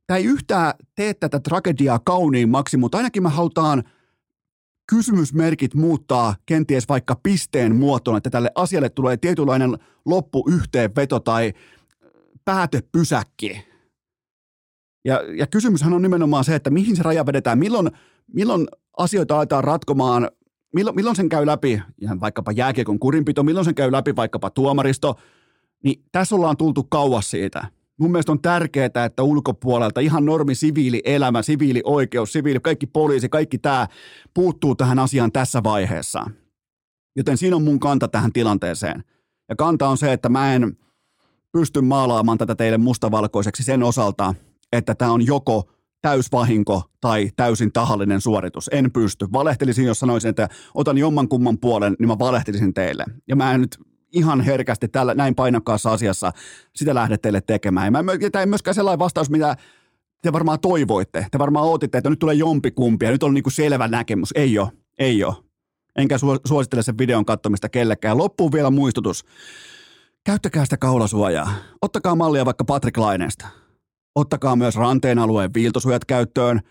tämä 0.08 0.18
ei 0.18 0.26
yhtään 0.26 0.74
tee 0.96 1.14
tätä 1.14 1.40
tragediaa 1.40 2.00
kauniimmaksi, 2.00 2.78
mutta 2.78 2.98
ainakin 2.98 3.24
me 3.24 3.30
halutaan 3.30 3.84
kysymysmerkit 4.90 5.74
muuttaa 5.74 6.36
kenties 6.46 6.90
vaikka 6.90 7.16
pisteen 7.24 7.76
muotoon, 7.76 8.18
että 8.18 8.30
tälle 8.30 8.52
asialle 8.56 8.90
tulee 8.90 9.18
tietynlainen 9.18 9.78
loppuyhteenveto 10.06 11.20
tai 11.20 11.54
päätepysäkki. 12.46 13.66
Ja, 15.06 15.22
ja 15.38 15.48
kysymyshän 15.48 15.94
on 15.94 16.02
nimenomaan 16.02 16.44
se, 16.44 16.56
että 16.56 16.70
mihin 16.70 16.96
se 16.96 17.04
raja 17.04 17.26
vedetään, 17.26 17.60
milloin, 17.60 17.92
milloin 18.34 18.68
asioita 18.98 19.38
aletaan 19.38 19.64
ratkomaan, 19.64 20.32
milloin, 20.74 20.96
milloin 20.96 21.16
sen 21.16 21.30
käy 21.30 21.46
läpi 21.46 21.82
ihan 22.02 22.20
vaikkapa 22.20 22.52
jääkiekon 22.52 23.00
kurinpito, 23.00 23.44
milloin 23.44 23.66
sen 23.66 23.76
käy 23.76 23.92
läpi 23.92 24.16
vaikkapa 24.16 24.50
tuomaristo, 24.50 25.16
niin 25.84 26.04
tässä 26.12 26.36
ollaan 26.36 26.58
tultu 26.58 26.84
kauas 26.84 27.32
siitä 27.32 27.68
mun 28.00 28.12
mielestä 28.12 28.32
on 28.32 28.42
tärkeää, 28.42 28.86
että 28.86 29.24
ulkopuolelta 29.24 30.00
ihan 30.00 30.26
normi 30.26 30.56
siviilielämä, 30.56 31.42
siviilioikeus, 31.42 32.34
siviili, 32.34 32.60
kaikki 32.60 32.88
poliisi, 32.88 33.30
kaikki 33.30 33.58
tämä 33.58 33.88
puuttuu 34.34 34.76
tähän 34.76 35.00
asiaan 35.00 35.32
tässä 35.32 35.64
vaiheessa. 35.64 36.30
Joten 37.16 37.38
siinä 37.38 37.56
on 37.56 37.64
mun 37.64 37.80
kanta 37.80 38.08
tähän 38.08 38.34
tilanteeseen. 38.34 39.04
Ja 39.50 39.56
kanta 39.56 39.88
on 39.88 39.98
se, 39.98 40.14
että 40.14 40.30
mä 40.30 40.56
en 40.56 40.78
pysty 41.52 41.82
maalaamaan 41.82 42.38
tätä 42.38 42.56
teille 42.56 42.78
mustavalkoiseksi 42.78 43.64
sen 43.64 43.84
osalta, 43.84 44.36
että 44.72 44.96
tämä 44.96 45.12
on 45.12 45.26
joko 45.26 45.70
täysvahinko 46.02 46.84
tai 47.02 47.30
täysin 47.36 47.72
tahallinen 47.72 48.22
suoritus. 48.22 48.70
En 48.74 48.92
pysty. 48.92 49.28
Valehtelisin, 49.34 49.86
jos 49.86 50.00
sanoisin, 50.00 50.30
että 50.30 50.50
otan 50.74 50.98
jommankumman 50.98 51.58
puolen, 51.58 51.96
niin 52.00 52.08
mä 52.08 52.20
valehtelisin 52.20 52.74
teille. 52.74 53.06
Ja 53.28 53.36
mä 53.36 53.54
en 53.54 53.62
nyt 53.62 53.80
ihan 54.14 54.42
herkästi 54.42 54.88
tällä, 54.88 55.14
näin 55.14 55.36
painokkaassa 55.36 55.92
asiassa 55.92 56.32
sitä 56.76 56.96
lähde 56.96 57.18
teille 57.18 57.42
tekemään. 57.42 57.94
Ja 57.94 58.04
mä, 58.04 58.12
tämä 58.32 58.42
ei 58.42 58.46
myöskään 58.46 58.76
sellainen 58.76 59.00
vastaus, 59.00 59.30
mitä 59.30 59.56
te 60.22 60.34
varmaan 60.34 60.60
toivoitte. 60.60 61.28
Te 61.32 61.40
varmaan 61.40 61.66
ootitte, 61.66 61.98
että 61.98 62.10
nyt 62.10 62.20
tulee 62.20 62.36
jompikumpi 62.36 63.06
ja 63.06 63.12
nyt 63.12 63.24
on 63.24 63.34
niin 63.34 63.44
kuin 63.44 63.54
selvä 63.54 63.88
näkemys. 63.88 64.30
Ei 64.36 64.60
ole, 64.60 64.72
ei 65.00 65.24
ole. 65.24 65.36
Enkä 65.98 66.18
suosittele 66.48 66.84
sen 66.84 66.98
videon 66.98 67.26
katsomista 67.26 67.70
kellekään. 67.70 68.18
Loppuun 68.18 68.52
vielä 68.52 68.70
muistutus. 68.70 69.26
Käyttäkää 70.26 70.66
sitä 70.66 70.78
kaulasuojaa. 70.78 71.54
Ottakaa 71.82 72.16
mallia 72.16 72.46
vaikka 72.46 72.66
Patrick 72.66 72.98
Laineesta. 72.98 73.48
Ottakaa 74.16 74.56
myös 74.56 74.76
ranteen 74.76 75.20
alueen 75.20 75.54
viiltosuojat 75.54 76.06
käyttöön. 76.06 76.62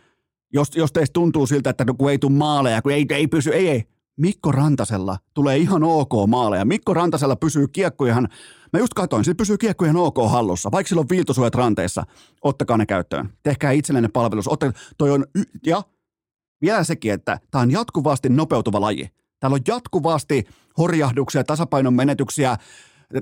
Jos, 0.53 0.77
jos 0.77 0.93
teistä 0.93 1.13
tuntuu 1.13 1.47
siltä, 1.47 1.71
että 1.71 1.85
kun 1.99 2.11
ei 2.11 2.19
tule 2.19 2.33
maaleja, 2.33 2.83
kun 2.83 2.93
ei, 2.93 3.07
ei 3.11 3.27
pysy, 3.27 3.51
ei, 3.51 3.69
ei. 3.69 3.85
Mikko 4.17 4.53
Rantasella 4.53 5.19
tulee 5.35 5.57
ihan 5.57 5.83
ok 5.85 6.13
maaleja. 6.27 6.65
Mikko 6.65 6.95
Rantasella 6.95 7.37
pysyy 7.37 7.69
kiekko 7.69 8.07
ihan, 8.07 8.29
mä 8.73 8.81
just 8.81 8.95
katsoin, 8.95 9.25
se 9.25 9.35
pysyy 9.35 9.59
kiekko 9.59 9.85
ihan 9.85 9.97
ok 9.97 10.17
hallussa, 10.31 10.71
vaikka 10.73 10.89
sillä 10.89 11.01
on 11.01 11.09
viiltosuojat 11.11 11.55
ranteissa. 11.55 12.05
Ottakaa 12.43 12.77
ne 12.77 12.87
käyttöön. 12.87 13.29
Tehkää 13.43 13.71
itsellenne 13.71 14.09
palvelus. 14.09 14.49
Ottakaa, 14.49 14.81
toi 14.99 15.11
on, 15.11 15.27
y- 15.35 15.45
ja 15.67 15.83
vielä 16.63 16.85
sekin, 16.85 17.13
että 17.13 17.41
tämä 17.51 17.63
on 17.63 17.71
jatkuvasti 17.71 18.29
nopeutuva 18.29 18.81
laji. 18.81 19.11
Täällä 19.41 19.55
on 19.55 19.61
jatkuvasti 19.69 20.45
horjahduksia, 20.79 21.45
tasapainon 21.45 21.95
menetyksiä, 21.95 22.57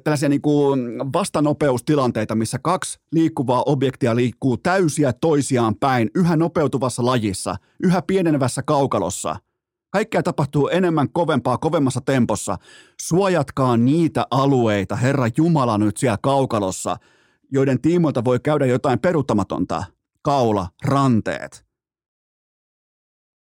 tällaisia 0.05 0.29
niin 0.29 0.43
kuin 0.43 0.99
vastanopeustilanteita, 1.13 2.35
missä 2.35 2.59
kaksi 2.63 3.01
liikkuvaa 3.13 3.63
objektia 3.67 4.17
liikkuu 4.17 4.57
täysiä 4.57 5.13
toisiaan 5.13 5.75
päin 5.75 6.11
yhä 6.15 6.37
nopeutuvassa 6.37 7.05
lajissa, 7.05 7.57
yhä 7.83 8.03
pienenevässä 8.03 8.63
kaukalossa– 8.63 9.37
Kaikkea 9.91 10.23
tapahtuu 10.23 10.69
enemmän, 10.69 11.09
kovempaa, 11.13 11.59
kovemmassa 11.59 12.01
tempossa. 12.01 12.59
Suojatkaa 13.01 13.77
niitä 13.77 14.27
alueita, 14.31 14.97
Herra 14.97 15.27
Jumala, 15.37 15.79
nyt 15.79 15.97
siellä 15.97 16.19
kaukalossa, 16.23 16.97
joiden 17.53 17.81
tiimoilta 17.81 18.25
voi 18.25 18.41
käydä 18.41 18.67
jotain 18.67 18.99
peruuttamatonta. 18.99 19.85
Kaula, 20.23 20.69
ranteet. 20.85 21.70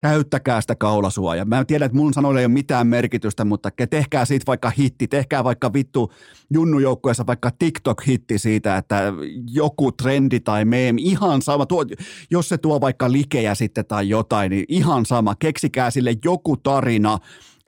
Käyttäkää 0.02 0.60
sitä 0.60 0.74
kaulasuojaa. 0.74 1.44
Mä 1.44 1.64
tiedän, 1.64 1.86
että 1.86 1.98
mun 1.98 2.14
sanoilla 2.14 2.40
ei 2.40 2.46
ole 2.46 2.52
mitään 2.52 2.86
merkitystä, 2.86 3.44
mutta 3.44 3.70
tehkää 3.90 4.24
siitä 4.24 4.46
vaikka 4.46 4.70
hitti. 4.70 5.08
Tehkää 5.08 5.44
vaikka 5.44 5.72
vittu 5.72 6.12
junnujoukkueessa 6.50 7.26
vaikka 7.26 7.50
TikTok-hitti 7.58 8.38
siitä, 8.38 8.76
että 8.76 9.12
joku 9.52 9.92
trendi 9.92 10.40
tai 10.40 10.64
meemi, 10.64 11.02
ihan 11.02 11.42
sama. 11.42 11.66
Tuo, 11.66 11.84
jos 12.30 12.48
se 12.48 12.58
tuo 12.58 12.80
vaikka 12.80 13.12
likejä 13.12 13.54
sitten 13.54 13.86
tai 13.86 14.08
jotain, 14.08 14.50
niin 14.50 14.64
ihan 14.68 15.06
sama. 15.06 15.34
Keksikää 15.34 15.90
sille 15.90 16.14
joku 16.24 16.56
tarina, 16.56 17.18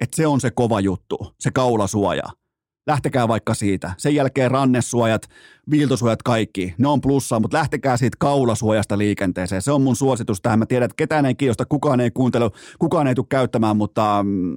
että 0.00 0.16
se 0.16 0.26
on 0.26 0.40
se 0.40 0.50
kova 0.50 0.80
juttu, 0.80 1.34
se 1.40 1.50
kaulasuoja. 1.50 2.41
Lähtekää 2.86 3.28
vaikka 3.28 3.54
siitä. 3.54 3.94
Sen 3.98 4.14
jälkeen 4.14 4.50
rannesuojat, 4.50 5.28
viiltosuojat, 5.70 6.22
kaikki. 6.22 6.74
Ne 6.78 6.88
on 6.88 7.00
plussaa, 7.00 7.40
mutta 7.40 7.56
lähtekää 7.56 7.96
siitä 7.96 8.16
kaulasuojasta 8.20 8.98
liikenteeseen. 8.98 9.62
Se 9.62 9.72
on 9.72 9.82
mun 9.82 9.96
suositus 9.96 10.40
tähän. 10.40 10.58
Mä 10.58 10.66
tiedän, 10.66 10.84
että 10.84 10.96
ketään 10.96 11.26
ei 11.26 11.34
kiinnosta, 11.34 11.64
kukaan 11.66 12.00
ei 12.00 12.10
kuuntele, 12.10 12.50
kukaan 12.78 13.06
ei 13.06 13.14
tule 13.14 13.26
käyttämään, 13.28 13.76
mutta 13.76 14.22
mm, 14.22 14.56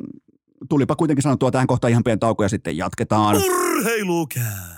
tulipa 0.70 0.96
kuitenkin 0.96 1.24
sanottua 1.24 1.52
tähän 1.52 1.68
kohtaan 1.68 1.92
ihan 1.92 2.04
pieni 2.04 2.20
tauko 2.20 2.44
ja 2.44 2.50
sitten 2.50 2.78
jatketaan. 2.78 3.36
Urheilukää! 3.36 4.76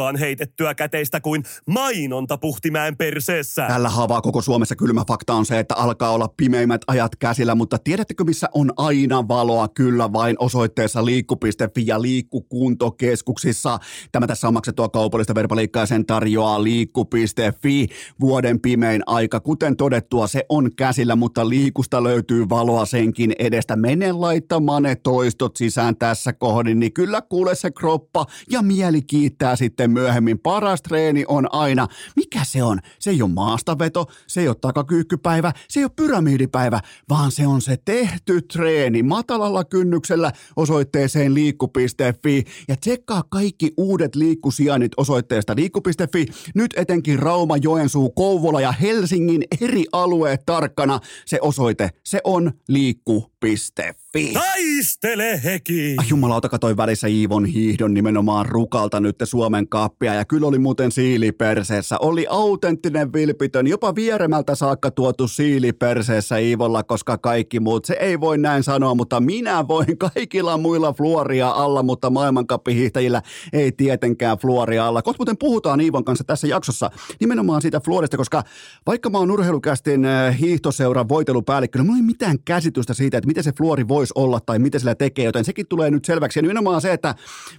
Hukkaan 0.00 0.16
heitettyä 0.16 0.74
käteistä 0.74 1.20
kuin 1.20 1.42
mainonta 1.66 2.38
puhtimäen 2.38 2.96
perseessä. 2.96 3.66
Tällä 3.68 3.88
haavaa 3.88 4.20
koko 4.20 4.42
Suomessa 4.42 4.76
kylmä 4.76 5.04
fakta 5.08 5.34
on 5.34 5.46
se, 5.46 5.58
että 5.58 5.74
alkaa 5.74 6.10
olla 6.10 6.28
pimeimmät 6.36 6.80
ajat 6.86 7.16
käsillä, 7.16 7.54
mutta 7.54 7.78
tiedättekö 7.78 8.24
missä 8.24 8.48
on 8.54 8.72
aina 8.76 9.28
valoa? 9.28 9.68
Kyllä 9.68 10.12
vain 10.12 10.36
osoitteessa 10.38 11.04
liikku.fi 11.04 11.86
ja 11.86 12.02
liikkukuntokeskuksissa. 12.02 13.78
Tämä 14.12 14.26
tässä 14.26 14.48
on 14.48 14.54
maksettua 14.54 14.88
kaupallista 14.88 15.34
verbaliikkaa 15.34 15.82
ja 15.82 15.86
sen 15.86 16.06
tarjoaa 16.06 16.62
liikku.fi. 16.62 17.86
Vuoden 18.20 18.60
pimein 18.60 19.02
aika, 19.06 19.40
kuten 19.40 19.76
todettua, 19.76 20.26
se 20.26 20.44
on 20.48 20.70
käsillä, 20.76 21.16
mutta 21.16 21.48
liikusta 21.48 22.02
löytyy 22.02 22.48
valoa 22.48 22.86
senkin 22.86 23.32
edestä. 23.38 23.76
Mene 23.76 24.12
laittamaan 24.12 24.82
ne 24.82 24.96
toistot 24.96 25.56
sisään 25.56 25.96
tässä 25.96 26.32
kohdin, 26.32 26.80
niin 26.80 26.92
kyllä 26.92 27.22
kuule 27.22 27.54
se 27.54 27.70
kroppa 27.70 28.26
ja 28.50 28.62
mieli 28.62 29.02
kiittää 29.02 29.56
sitten 29.56 29.89
myöhemmin. 29.90 30.38
Paras 30.38 30.82
treeni 30.82 31.24
on 31.28 31.54
aina, 31.54 31.88
mikä 32.16 32.40
se 32.44 32.62
on? 32.62 32.78
Se 32.98 33.10
ei 33.10 33.22
ole 33.22 33.30
maastaveto, 33.30 34.06
se 34.26 34.40
ei 34.40 34.48
ole 34.48 34.56
takakyykkypäivä, 34.60 35.52
se 35.68 35.80
ei 35.80 35.84
ole 35.84 35.92
pyramidipäivä, 35.96 36.80
vaan 37.08 37.32
se 37.32 37.46
on 37.46 37.60
se 37.60 37.78
tehty 37.84 38.42
treeni 38.42 39.02
matalalla 39.02 39.64
kynnyksellä 39.64 40.32
osoitteeseen 40.56 41.34
liikku.fi 41.34 42.44
ja 42.68 42.76
tsekkaa 42.76 43.22
kaikki 43.28 43.72
uudet 43.76 44.14
liikkusijainnit 44.14 44.92
osoitteesta 44.96 45.56
liikku.fi. 45.56 46.26
Nyt 46.54 46.74
etenkin 46.76 47.18
Rauma, 47.18 47.56
Joensuu, 47.56 48.10
Kouvola 48.10 48.60
ja 48.60 48.72
Helsingin 48.72 49.44
eri 49.60 49.84
alueet 49.92 50.46
tarkkana. 50.46 51.00
Se 51.26 51.38
osoite, 51.40 51.90
se 52.04 52.20
on 52.24 52.52
liikku.fi. 52.68 54.09
Taistele 54.12 55.40
heki! 55.44 55.94
Ai 55.98 56.04
jumalauta, 56.08 56.48
katoi 56.48 56.76
välissä 56.76 57.06
Iivon 57.06 57.44
hiihdon 57.44 57.94
nimenomaan 57.94 58.46
rukalta 58.46 59.00
nyt 59.00 59.16
Suomen 59.24 59.68
kappia 59.68 60.14
ja 60.14 60.24
kyllä 60.24 60.46
oli 60.46 60.58
muuten 60.58 60.92
siiliperseessä. 60.92 61.98
Oli 61.98 62.26
autenttinen 62.30 63.12
vilpitön, 63.12 63.66
jopa 63.66 63.94
vieremältä 63.94 64.54
saakka 64.54 64.90
tuotu 64.90 65.28
siiliperseessä 65.28 66.36
Iivolla, 66.38 66.82
koska 66.82 67.18
kaikki 67.18 67.60
muut, 67.60 67.84
se 67.84 67.96
ei 68.00 68.20
voi 68.20 68.38
näin 68.38 68.62
sanoa, 68.62 68.94
mutta 68.94 69.20
minä 69.20 69.68
voin 69.68 69.98
kaikilla 69.98 70.58
muilla 70.58 70.92
fluoria 70.92 71.50
alla, 71.50 71.82
mutta 71.82 72.10
maailmankappihiihtäjillä 72.10 73.22
ei 73.52 73.72
tietenkään 73.72 74.38
fluoria 74.38 74.86
alla. 74.86 75.02
Koska 75.02 75.20
muuten 75.20 75.38
puhutaan 75.38 75.80
Iivon 75.80 76.04
kanssa 76.04 76.24
tässä 76.24 76.46
jaksossa 76.46 76.90
nimenomaan 77.20 77.62
siitä 77.62 77.80
fluorista, 77.80 78.16
koska 78.16 78.42
vaikka 78.86 79.10
mä 79.10 79.18
oon 79.18 79.30
urheilukästin 79.30 80.04
äh, 80.04 80.40
hiihtoseuran 80.40 81.08
voitelupäällikkö, 81.08 81.78
niin 81.78 81.86
mulla 81.86 81.98
ei 81.98 82.02
mitään 82.02 82.38
käsitystä 82.44 82.94
siitä, 82.94 83.18
että 83.18 83.28
miten 83.28 83.44
se 83.44 83.52
fluori 83.58 83.88
voisi 84.00 84.12
olla 84.14 84.40
tai 84.40 84.58
mitä 84.58 84.78
sillä 84.78 84.94
tekee, 84.94 85.24
joten 85.24 85.44
sekin 85.44 85.66
tulee 85.66 85.90
nyt 85.90 86.04
selväksi. 86.04 86.38
Ja 86.38 86.42
nimenomaan 86.42 86.80
se, 86.80 86.92
että 86.92 87.14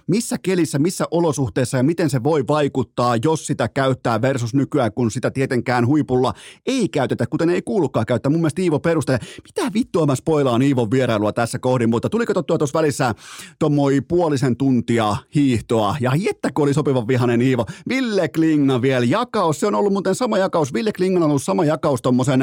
missä 0.06 0.36
kelissä, 0.42 0.78
missä 0.78 1.04
olosuhteissa 1.10 1.76
ja 1.76 1.82
miten 1.82 2.10
se 2.10 2.22
voi 2.22 2.44
vaikuttaa, 2.48 3.16
jos 3.24 3.46
sitä 3.46 3.68
käyttää 3.68 4.22
versus 4.22 4.54
nykyään, 4.54 4.92
kun 4.92 5.10
sitä 5.10 5.30
tietenkään 5.30 5.86
huipulla 5.86 6.34
ei 6.66 6.88
käytetä, 6.88 7.26
kuten 7.26 7.50
ei 7.50 7.62
kuulukaan 7.62 8.06
käyttää. 8.06 8.30
Mun 8.30 8.40
mielestä 8.40 8.62
Iivo 8.62 8.80
perustelee, 8.80 9.20
mitä 9.44 9.70
vittua 9.74 10.06
mä 10.06 10.14
spoilaan 10.14 10.62
Iivon 10.62 10.90
vierailua 10.90 11.32
tässä 11.32 11.58
kohdin, 11.58 11.90
mutta 11.90 12.08
tuli 12.08 12.26
katsottua 12.26 12.58
tuossa 12.58 12.78
välissä 12.78 13.14
tuommoi 13.58 14.00
puolisen 14.00 14.56
tuntia 14.56 15.16
hiihtoa 15.34 15.96
ja 16.00 16.12
kun 16.54 16.62
oli 16.62 16.74
sopivan 16.74 17.08
vihanen 17.08 17.42
Iivo. 17.42 17.66
Ville 17.88 18.28
Klinga 18.28 18.82
vielä 18.82 19.04
jakaus, 19.04 19.60
se 19.60 19.66
on 19.66 19.74
ollut 19.74 19.92
muuten 19.92 20.14
sama 20.14 20.38
jakaus. 20.38 20.72
Ville 20.74 20.92
Klinga 20.92 21.20
on 21.20 21.30
ollut 21.30 21.42
sama 21.42 21.64
jakaus 21.64 22.02
tommosen, 22.02 22.40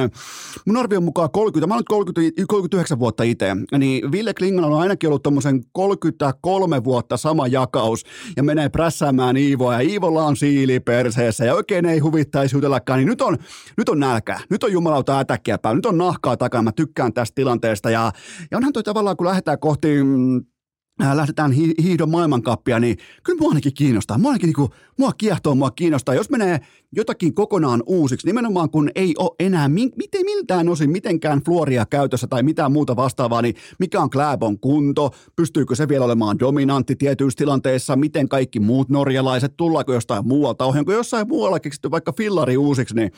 mun 0.65 0.77
arvion 0.77 1.03
mukaan 1.03 1.31
30, 1.31 1.67
mä 1.67 1.73
oon 1.73 1.79
nyt 1.79 1.87
30, 1.87 2.43
39 2.47 2.99
vuotta 2.99 3.23
itse, 3.23 3.55
niin 3.77 3.88
Ville 4.11 4.33
Klingan 4.33 4.65
on 4.65 4.81
ainakin 4.81 5.09
ollut 5.09 5.23
tommosen 5.23 5.61
33 5.71 6.83
vuotta 6.83 7.17
sama 7.17 7.47
jakaus 7.47 8.03
ja 8.37 8.43
menee 8.43 8.69
prässäämään 8.69 9.37
Iivoa 9.37 9.73
ja 9.73 9.89
Iivolla 9.89 10.23
on 10.23 10.37
siili 10.37 10.79
perseessä 10.79 11.45
ja 11.45 11.55
oikein 11.55 11.85
ei 11.85 11.99
huvittaisi 11.99 12.55
jutellakaan, 12.55 12.99
niin 12.99 13.07
nyt 13.07 13.21
on, 13.21 13.37
nyt 13.77 13.89
on 13.89 13.99
nälkä, 13.99 14.39
nyt 14.49 14.63
on 14.63 14.71
jumalauta 14.71 15.19
ätäkkiä 15.19 15.57
päin, 15.57 15.75
nyt 15.75 15.85
on 15.85 15.97
nahkaa 15.97 16.37
takana, 16.37 16.63
mä 16.63 16.71
tykkään 16.71 17.13
tästä 17.13 17.35
tilanteesta 17.35 17.89
ja, 17.89 18.11
ja 18.51 18.57
onhan 18.57 18.73
toi 18.73 18.83
tavallaan, 18.83 19.17
kun 19.17 19.27
lähdetään 19.27 19.59
kohti 19.59 20.03
mm, 20.03 20.41
Äh, 21.03 21.15
lähdetään 21.15 21.51
hi- 21.51 21.73
hiihdon 21.83 22.09
maailmankappia, 22.09 22.79
niin 22.79 22.97
kyllä 23.23 23.39
mua 23.39 23.49
ainakin 23.49 23.73
kiinnostaa. 23.73 24.17
Mua 24.17 24.29
ainakin 24.31 24.47
niin 24.47 24.55
kuin, 24.55 24.71
mua 24.97 25.11
kiehtoo, 25.17 25.55
mua 25.55 25.71
kiinnostaa. 25.71 26.15
Jos 26.15 26.29
menee 26.29 26.59
jotakin 26.91 27.33
kokonaan 27.33 27.83
uusiksi, 27.85 28.27
nimenomaan 28.27 28.69
kun 28.69 28.89
ei 28.95 29.13
ole 29.17 29.35
enää 29.39 29.69
mi- 29.69 29.91
miten, 29.95 30.25
miltään 30.25 30.69
osin 30.69 30.89
mitenkään 30.89 31.41
fluoria 31.45 31.85
käytössä 31.85 32.27
tai 32.27 32.43
mitään 32.43 32.71
muuta 32.71 32.95
vastaavaa, 32.95 33.41
niin 33.41 33.55
mikä 33.79 34.01
on 34.01 34.09
Kläbon 34.09 34.59
kunto, 34.59 35.11
pystyykö 35.35 35.75
se 35.75 35.87
vielä 35.87 36.05
olemaan 36.05 36.39
dominantti 36.39 36.95
tietyissä 36.95 37.37
tilanteissa, 37.37 37.95
miten 37.95 38.29
kaikki 38.29 38.59
muut 38.59 38.89
norjalaiset, 38.89 39.57
tullaanko 39.57 39.93
jostain 39.93 40.27
muualta, 40.27 40.65
ohjaanko 40.65 40.93
jossain 40.93 41.27
muualla 41.27 41.59
keksitty 41.59 41.91
vaikka 41.91 42.13
fillari 42.17 42.57
uusiksi, 42.57 42.95
niin 42.95 43.11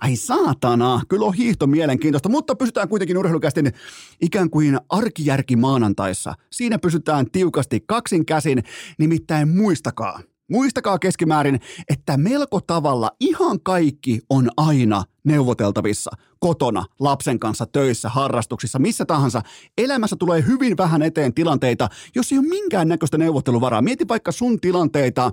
ai 0.00 0.16
saatana, 0.16 1.00
kyllä 1.08 1.26
on 1.26 1.34
hiihto 1.34 1.66
mielenkiintoista, 1.66 2.28
mutta 2.28 2.56
pysytään 2.56 2.88
kuitenkin 2.88 3.18
urheilukästin 3.18 3.72
ikään 4.20 4.50
kuin 4.50 4.78
arkijärki 4.88 5.56
maanantaissa. 5.56 6.34
Siinä 6.50 6.78
pysytään 6.78 7.30
tiukasti 7.30 7.80
kaksin 7.86 8.26
käsin, 8.26 8.62
nimittäin 8.98 9.48
muistakaa, 9.48 10.20
Muistakaa 10.50 10.98
keskimäärin, 10.98 11.60
että 11.88 12.16
melko 12.16 12.60
tavalla 12.60 13.10
ihan 13.20 13.60
kaikki 13.60 14.20
on 14.30 14.50
aina 14.56 15.04
neuvoteltavissa. 15.24 16.10
Kotona, 16.40 16.84
lapsen 17.00 17.38
kanssa, 17.38 17.66
töissä, 17.66 18.08
harrastuksissa, 18.08 18.78
missä 18.78 19.04
tahansa. 19.04 19.42
Elämässä 19.78 20.16
tulee 20.16 20.44
hyvin 20.46 20.76
vähän 20.76 21.02
eteen 21.02 21.34
tilanteita, 21.34 21.88
jos 22.14 22.32
ei 22.32 22.38
ole 22.38 22.46
minkään 22.46 22.88
näköistä 22.88 23.18
neuvotteluvaraa. 23.18 23.82
Mieti 23.82 24.08
vaikka 24.08 24.32
sun 24.32 24.60
tilanteita, 24.60 25.30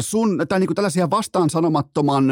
sun, 0.00 0.38
tai 0.48 0.60
niin 0.60 0.66
kuin 0.66 0.74
tällaisia 0.74 1.10
vastaan 1.10 1.50
sanomattoman 1.50 2.24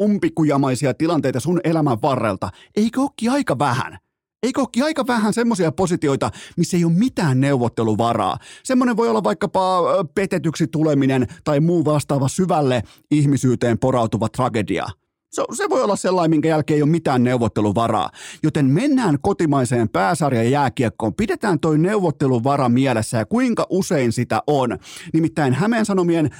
umpikujamaisia 0.00 0.94
tilanteita 0.94 1.40
sun 1.40 1.60
elämän 1.64 2.02
varrelta. 2.02 2.50
Eikö 2.76 3.00
olekin 3.00 3.30
aika 3.30 3.58
vähän? 3.58 3.98
Eikö 4.44 4.60
olekin 4.60 4.84
aika 4.84 5.06
vähän 5.06 5.32
semmoisia 5.34 5.72
positioita, 5.72 6.30
missä 6.56 6.76
ei 6.76 6.84
ole 6.84 6.92
mitään 6.92 7.40
neuvotteluvaraa? 7.40 8.38
Semmoinen 8.62 8.96
voi 8.96 9.08
olla 9.08 9.24
vaikkapa 9.24 9.82
petetyksi 10.14 10.66
tuleminen 10.66 11.26
tai 11.44 11.60
muu 11.60 11.84
vastaava 11.84 12.28
syvälle 12.28 12.82
ihmisyyteen 13.10 13.78
porautuva 13.78 14.28
tragedia– 14.28 14.86
se, 15.34 15.44
se 15.52 15.70
voi 15.70 15.82
olla 15.82 15.96
sellainen, 15.96 16.30
minkä 16.30 16.48
jälkeen 16.48 16.76
ei 16.76 16.82
ole 16.82 16.90
mitään 16.90 17.24
neuvotteluvaraa. 17.24 18.10
Joten 18.42 18.66
mennään 18.66 19.18
kotimaiseen 19.22 19.88
pääsarjan 19.88 20.50
jääkiekkoon. 20.50 21.14
Pidetään 21.14 21.60
toi 21.60 21.78
neuvotteluvara 21.78 22.68
mielessä 22.68 23.18
ja 23.18 23.26
kuinka 23.26 23.66
usein 23.70 24.12
sitä 24.12 24.42
on. 24.46 24.78
Nimittäin 25.12 25.54
Hämeen 25.54 25.84
Sanomien 25.86 26.30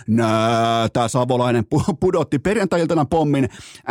tämä 0.93 1.09
Savolainen 1.09 1.65
pudotti 2.01 2.39
perjantai-iltana 2.39 3.05
pommin. 3.05 3.49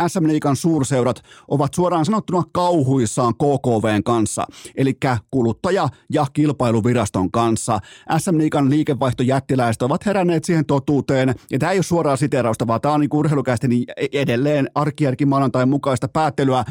SM 0.08 0.26
Liikan 0.26 0.56
suurseurat 0.56 1.22
ovat 1.48 1.74
suoraan 1.74 2.04
sanottuna 2.04 2.42
kauhuissaan 2.52 3.34
KKVn 3.34 4.02
kanssa, 4.04 4.46
eli 4.76 4.98
kuluttaja- 5.30 5.88
ja 6.12 6.26
kilpailuviraston 6.32 7.30
kanssa. 7.30 7.78
SM 8.18 8.38
Liikan 8.38 8.70
liikevaihtojättiläiset 8.70 9.82
ovat 9.82 10.06
heränneet 10.06 10.44
siihen 10.44 10.66
totuuteen, 10.66 11.34
ja 11.50 11.58
tämä 11.58 11.72
ei 11.72 11.78
ole 11.78 11.82
suoraa 11.82 12.16
siterausta, 12.16 12.66
vaan 12.66 12.80
tämä 12.80 12.94
on 12.94 13.00
niin 13.00 13.10
urheilukästi 13.14 13.68
niin 13.68 13.84
edelleen 14.12 14.70
ar- 14.74 14.93
arkijärki 14.94 15.26
maanantain 15.26 15.68
mukaista 15.68 16.08
päättelyä. 16.08 16.64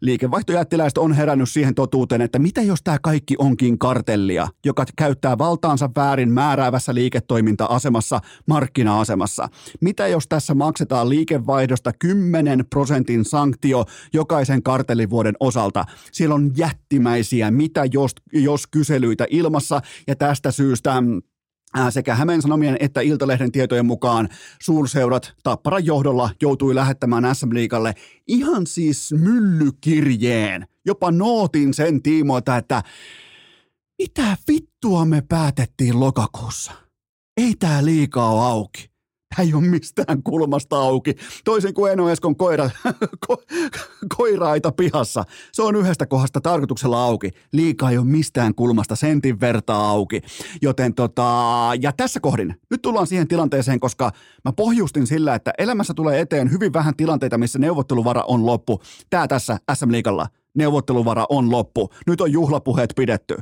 Liikevaihtojättiläiset 0.00 0.98
on 0.98 1.12
herännyt 1.12 1.48
siihen 1.48 1.74
totuuteen, 1.74 2.20
että 2.20 2.38
mitä 2.38 2.62
jos 2.62 2.82
tämä 2.82 2.98
kaikki 3.02 3.34
onkin 3.38 3.78
kartellia, 3.78 4.48
joka 4.64 4.84
käyttää 4.96 5.38
valtaansa 5.38 5.90
väärin 5.96 6.30
määräävässä 6.30 6.94
liiketoiminta-asemassa, 6.94 8.20
markkina-asemassa. 8.46 9.48
Mitä 9.80 10.08
jos 10.08 10.28
tässä 10.28 10.54
maksetaan 10.54 11.08
liikevaihdosta 11.08 11.92
10 11.98 12.64
prosentin 12.70 13.24
sanktio 13.24 13.84
jokaisen 14.12 14.62
kartellivuoden 14.62 15.34
osalta? 15.40 15.84
Siellä 16.12 16.34
on 16.34 16.52
jättimäisiä 16.56 17.50
mitä 17.50 17.84
jos, 17.92 18.12
jos 18.32 18.66
kyselyitä 18.66 19.26
ilmassa 19.30 19.80
ja 20.06 20.16
tästä 20.16 20.50
syystä 20.50 21.02
sekä 21.90 22.14
Hämeen 22.14 22.42
Sanomien 22.42 22.76
että 22.80 23.00
Iltalehden 23.00 23.52
tietojen 23.52 23.86
mukaan 23.86 24.28
suurseurat 24.62 25.34
Tapparan 25.42 25.86
johdolla 25.86 26.30
joutui 26.42 26.74
lähettämään 26.74 27.34
SM 27.34 27.54
Liikalle 27.54 27.94
ihan 28.28 28.66
siis 28.66 29.12
myllykirjeen 29.12 30.66
jopa 30.86 31.10
nootin 31.10 31.74
sen 31.74 32.02
tiimoilta, 32.02 32.56
että 32.56 32.82
mitä 33.98 34.36
vittua 34.48 35.04
me 35.04 35.22
päätettiin 35.28 36.00
lokakuussa? 36.00 36.72
Ei 37.36 37.54
tää 37.58 37.84
liikaa 37.84 38.46
auki. 38.46 38.93
Tää 39.36 39.44
ei 39.44 39.54
ole 39.54 39.62
mistään 39.62 40.22
kulmasta 40.22 40.76
auki. 40.76 41.14
Toisin 41.44 41.74
kuin 41.74 41.92
Eno 41.92 42.08
Eskon 42.08 42.36
koira, 42.36 42.70
ko, 43.26 43.42
koiraita 44.16 44.72
pihassa. 44.72 45.24
Se 45.52 45.62
on 45.62 45.76
yhdestä 45.76 46.06
kohdasta 46.06 46.40
tarkoituksella 46.40 47.04
auki. 47.04 47.30
Liikaa 47.52 47.90
ei 47.90 47.98
ole 47.98 48.06
mistään 48.06 48.54
kulmasta 48.54 48.96
sentin 48.96 49.40
vertaa 49.40 49.88
auki. 49.88 50.20
Joten 50.62 50.94
tota, 50.94 51.70
ja 51.80 51.92
tässä 51.92 52.20
kohdin, 52.20 52.54
nyt 52.70 52.82
tullaan 52.82 53.06
siihen 53.06 53.28
tilanteeseen, 53.28 53.80
koska 53.80 54.12
mä 54.44 54.52
pohjustin 54.52 55.06
sillä, 55.06 55.34
että 55.34 55.52
elämässä 55.58 55.94
tulee 55.94 56.20
eteen 56.20 56.50
hyvin 56.50 56.72
vähän 56.72 56.96
tilanteita, 56.96 57.38
missä 57.38 57.58
neuvotteluvara 57.58 58.22
on 58.28 58.46
loppu. 58.46 58.80
Tää 59.10 59.28
tässä 59.28 59.58
SM 59.74 59.92
Liigalla. 59.92 60.26
Neuvotteluvara 60.54 61.26
on 61.28 61.50
loppu. 61.50 61.90
Nyt 62.06 62.20
on 62.20 62.32
juhlapuheet 62.32 62.92
pidetty. 62.96 63.36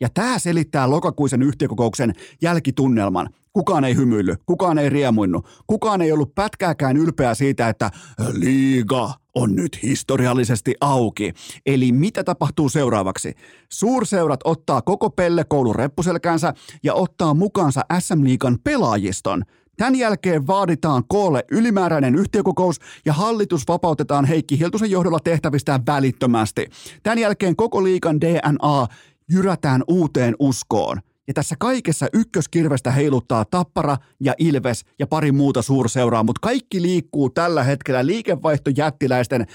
Ja 0.00 0.08
tämä 0.14 0.38
selittää 0.38 0.90
lokakuisen 0.90 1.42
yhtiökokouksen 1.42 2.12
jälkitunnelman. 2.42 3.30
Kukaan 3.52 3.84
ei 3.84 3.96
hymyillyt, 3.96 4.40
kukaan 4.46 4.78
ei 4.78 4.88
riemuinnut, 4.88 5.46
kukaan 5.66 6.02
ei 6.02 6.12
ollut 6.12 6.34
pätkääkään 6.34 6.96
ylpeä 6.96 7.34
siitä, 7.34 7.68
että 7.68 7.90
liiga 8.32 9.14
on 9.34 9.56
nyt 9.56 9.82
historiallisesti 9.82 10.74
auki. 10.80 11.32
Eli 11.66 11.92
mitä 11.92 12.24
tapahtuu 12.24 12.68
seuraavaksi? 12.68 13.34
Suurseurat 13.68 14.40
ottaa 14.44 14.82
koko 14.82 15.10
pellekoulun 15.10 15.74
reppuselkäänsä 15.74 16.54
ja 16.82 16.94
ottaa 16.94 17.34
mukaansa 17.34 17.84
SM-liigan 17.98 18.58
pelaajiston. 18.64 19.42
Tämän 19.76 19.94
jälkeen 19.94 20.46
vaaditaan 20.46 21.04
koolle 21.08 21.44
ylimääräinen 21.50 22.14
yhtiökokous 22.14 22.76
ja 23.04 23.12
hallitus 23.12 23.68
vapautetaan 23.68 24.24
Heikki 24.24 24.58
Hiltusen 24.58 24.90
johdolla 24.90 25.20
tehtävistään 25.24 25.86
välittömästi. 25.86 26.66
Tämän 27.02 27.18
jälkeen 27.18 27.56
koko 27.56 27.84
liikan 27.84 28.20
DNA 28.20 28.86
jyrätään 29.30 29.82
uuteen 29.88 30.34
uskoon. 30.38 31.00
Ja 31.30 31.34
tässä 31.34 31.54
kaikessa 31.58 32.06
ykköskirvestä 32.12 32.90
heiluttaa 32.90 33.44
Tappara 33.44 33.96
ja 34.20 34.34
Ilves 34.38 34.84
ja 34.98 35.06
pari 35.06 35.32
muuta 35.32 35.62
suurseuraa, 35.62 36.22
mutta 36.22 36.40
kaikki 36.42 36.82
liikkuu 36.82 37.30
tällä 37.30 37.64
hetkellä 37.64 38.06
liikevaihtojättiläisten 38.06 39.46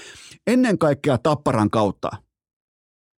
ennen 0.46 0.78
kaikkea 0.78 1.18
Tapparan 1.18 1.70
kautta. 1.70 2.10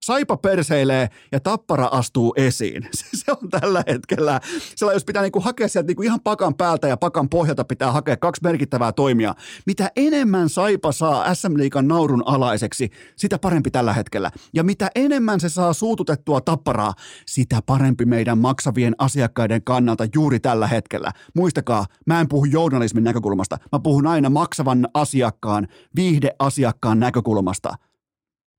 Saipa 0.08 0.38
perseilee 0.38 1.10
ja 1.32 1.40
tappara 1.40 1.86
astuu 1.86 2.34
esiin. 2.38 2.90
Se 3.26 3.32
on 3.32 3.50
tällä 3.50 3.84
hetkellä, 3.88 4.40
sillä 4.76 4.94
jos 4.94 5.06
pitää 5.06 5.22
niinku 5.22 5.40
hakea 5.40 5.68
sieltä 5.68 5.88
niinku 5.88 6.02
ihan 6.02 6.20
pakan 6.22 6.56
päältä 6.56 6.88
ja 6.88 6.98
pakan 6.98 7.30
pohjalta 7.30 7.64
pitää 7.64 7.92
hakea 7.92 8.18
kaksi 8.18 8.44
merkittävää 8.44 8.92
toimia. 8.92 9.36
Mitä 9.66 9.92
enemmän 9.96 10.50
Saipa 10.50 10.92
saa 10.92 11.36
SM 11.36 11.58
Liikan 11.58 11.88
naurun 11.88 12.24
alaiseksi, 12.26 12.90
sitä 13.16 13.40
parempi 13.40 13.72
tällä 13.72 13.94
hetkellä. 13.94 14.32
Ja 14.54 14.64
mitä 14.64 14.92
enemmän 14.96 15.40
se 15.40 15.50
saa 15.50 15.74
suututettua 15.74 16.42
tapparaa, 16.42 16.94
sitä 17.26 17.60
parempi 17.66 18.06
meidän 18.06 18.38
maksavien 18.38 18.96
asiakkaiden 18.98 19.64
kannalta 19.64 20.08
juuri 20.16 20.40
tällä 20.40 20.68
hetkellä. 20.68 21.12
Muistakaa, 21.36 21.86
mä 22.06 22.20
en 22.20 22.28
puhu 22.28 22.46
journalismin 22.46 23.04
näkökulmasta, 23.04 23.58
mä 23.72 23.80
puhun 23.80 24.08
aina 24.08 24.30
maksavan 24.30 24.88
asiakkaan, 24.94 25.68
viihdeasiakkaan 25.96 27.00
näkökulmasta– 27.00 27.70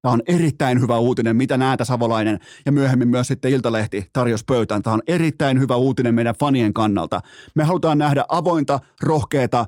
Tämä 0.08 0.14
on 0.14 0.22
erittäin 0.26 0.80
hyvä 0.80 0.98
uutinen, 0.98 1.36
mitä 1.36 1.56
näitä 1.56 1.84
Savolainen 1.84 2.38
ja 2.66 2.72
myöhemmin 2.72 3.08
myös 3.08 3.26
sitten 3.26 3.50
Iltalehti 3.50 4.10
tarjosi 4.12 4.44
pöytään. 4.44 4.82
Tämä 4.82 4.94
on 4.94 5.02
erittäin 5.06 5.60
hyvä 5.60 5.76
uutinen 5.76 6.14
meidän 6.14 6.34
fanien 6.40 6.74
kannalta. 6.74 7.20
Me 7.54 7.64
halutaan 7.64 7.98
nähdä 7.98 8.24
avointa, 8.28 8.80
rohkeata, 9.02 9.66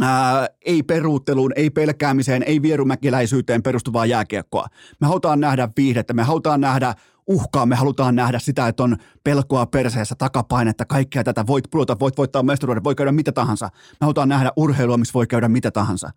ää, 0.00 0.46
ei 0.66 0.82
peruutteluun, 0.82 1.52
ei 1.56 1.70
pelkäämiseen, 1.70 2.42
ei 2.42 2.62
vierumäkiläisyyteen 2.62 3.62
perustuvaa 3.62 4.06
jääkiekkoa. 4.06 4.66
Me 5.00 5.06
halutaan 5.06 5.40
nähdä 5.40 5.68
viihdettä, 5.76 6.14
me 6.14 6.22
halutaan 6.22 6.60
nähdä 6.60 6.94
uhkaa, 7.26 7.66
me 7.66 7.76
halutaan 7.76 8.16
nähdä 8.16 8.38
sitä, 8.38 8.68
että 8.68 8.82
on 8.82 8.96
pelkoa 9.24 9.66
perseessä, 9.66 10.14
takapainetta, 10.18 10.84
kaikkea 10.84 11.24
tätä, 11.24 11.46
voit 11.46 11.64
pudota, 11.70 11.96
voit 12.00 12.18
voittaa 12.18 12.42
mestaruuden, 12.42 12.84
voi 12.84 12.94
käydä 12.94 13.12
mitä 13.12 13.32
tahansa. 13.32 13.68
Me 13.74 13.98
halutaan 14.00 14.28
nähdä 14.28 14.52
urheilua, 14.56 14.96
missä 14.96 15.14
voi 15.14 15.26
käydä 15.26 15.48
mitä 15.48 15.70
tahansa 15.70 16.10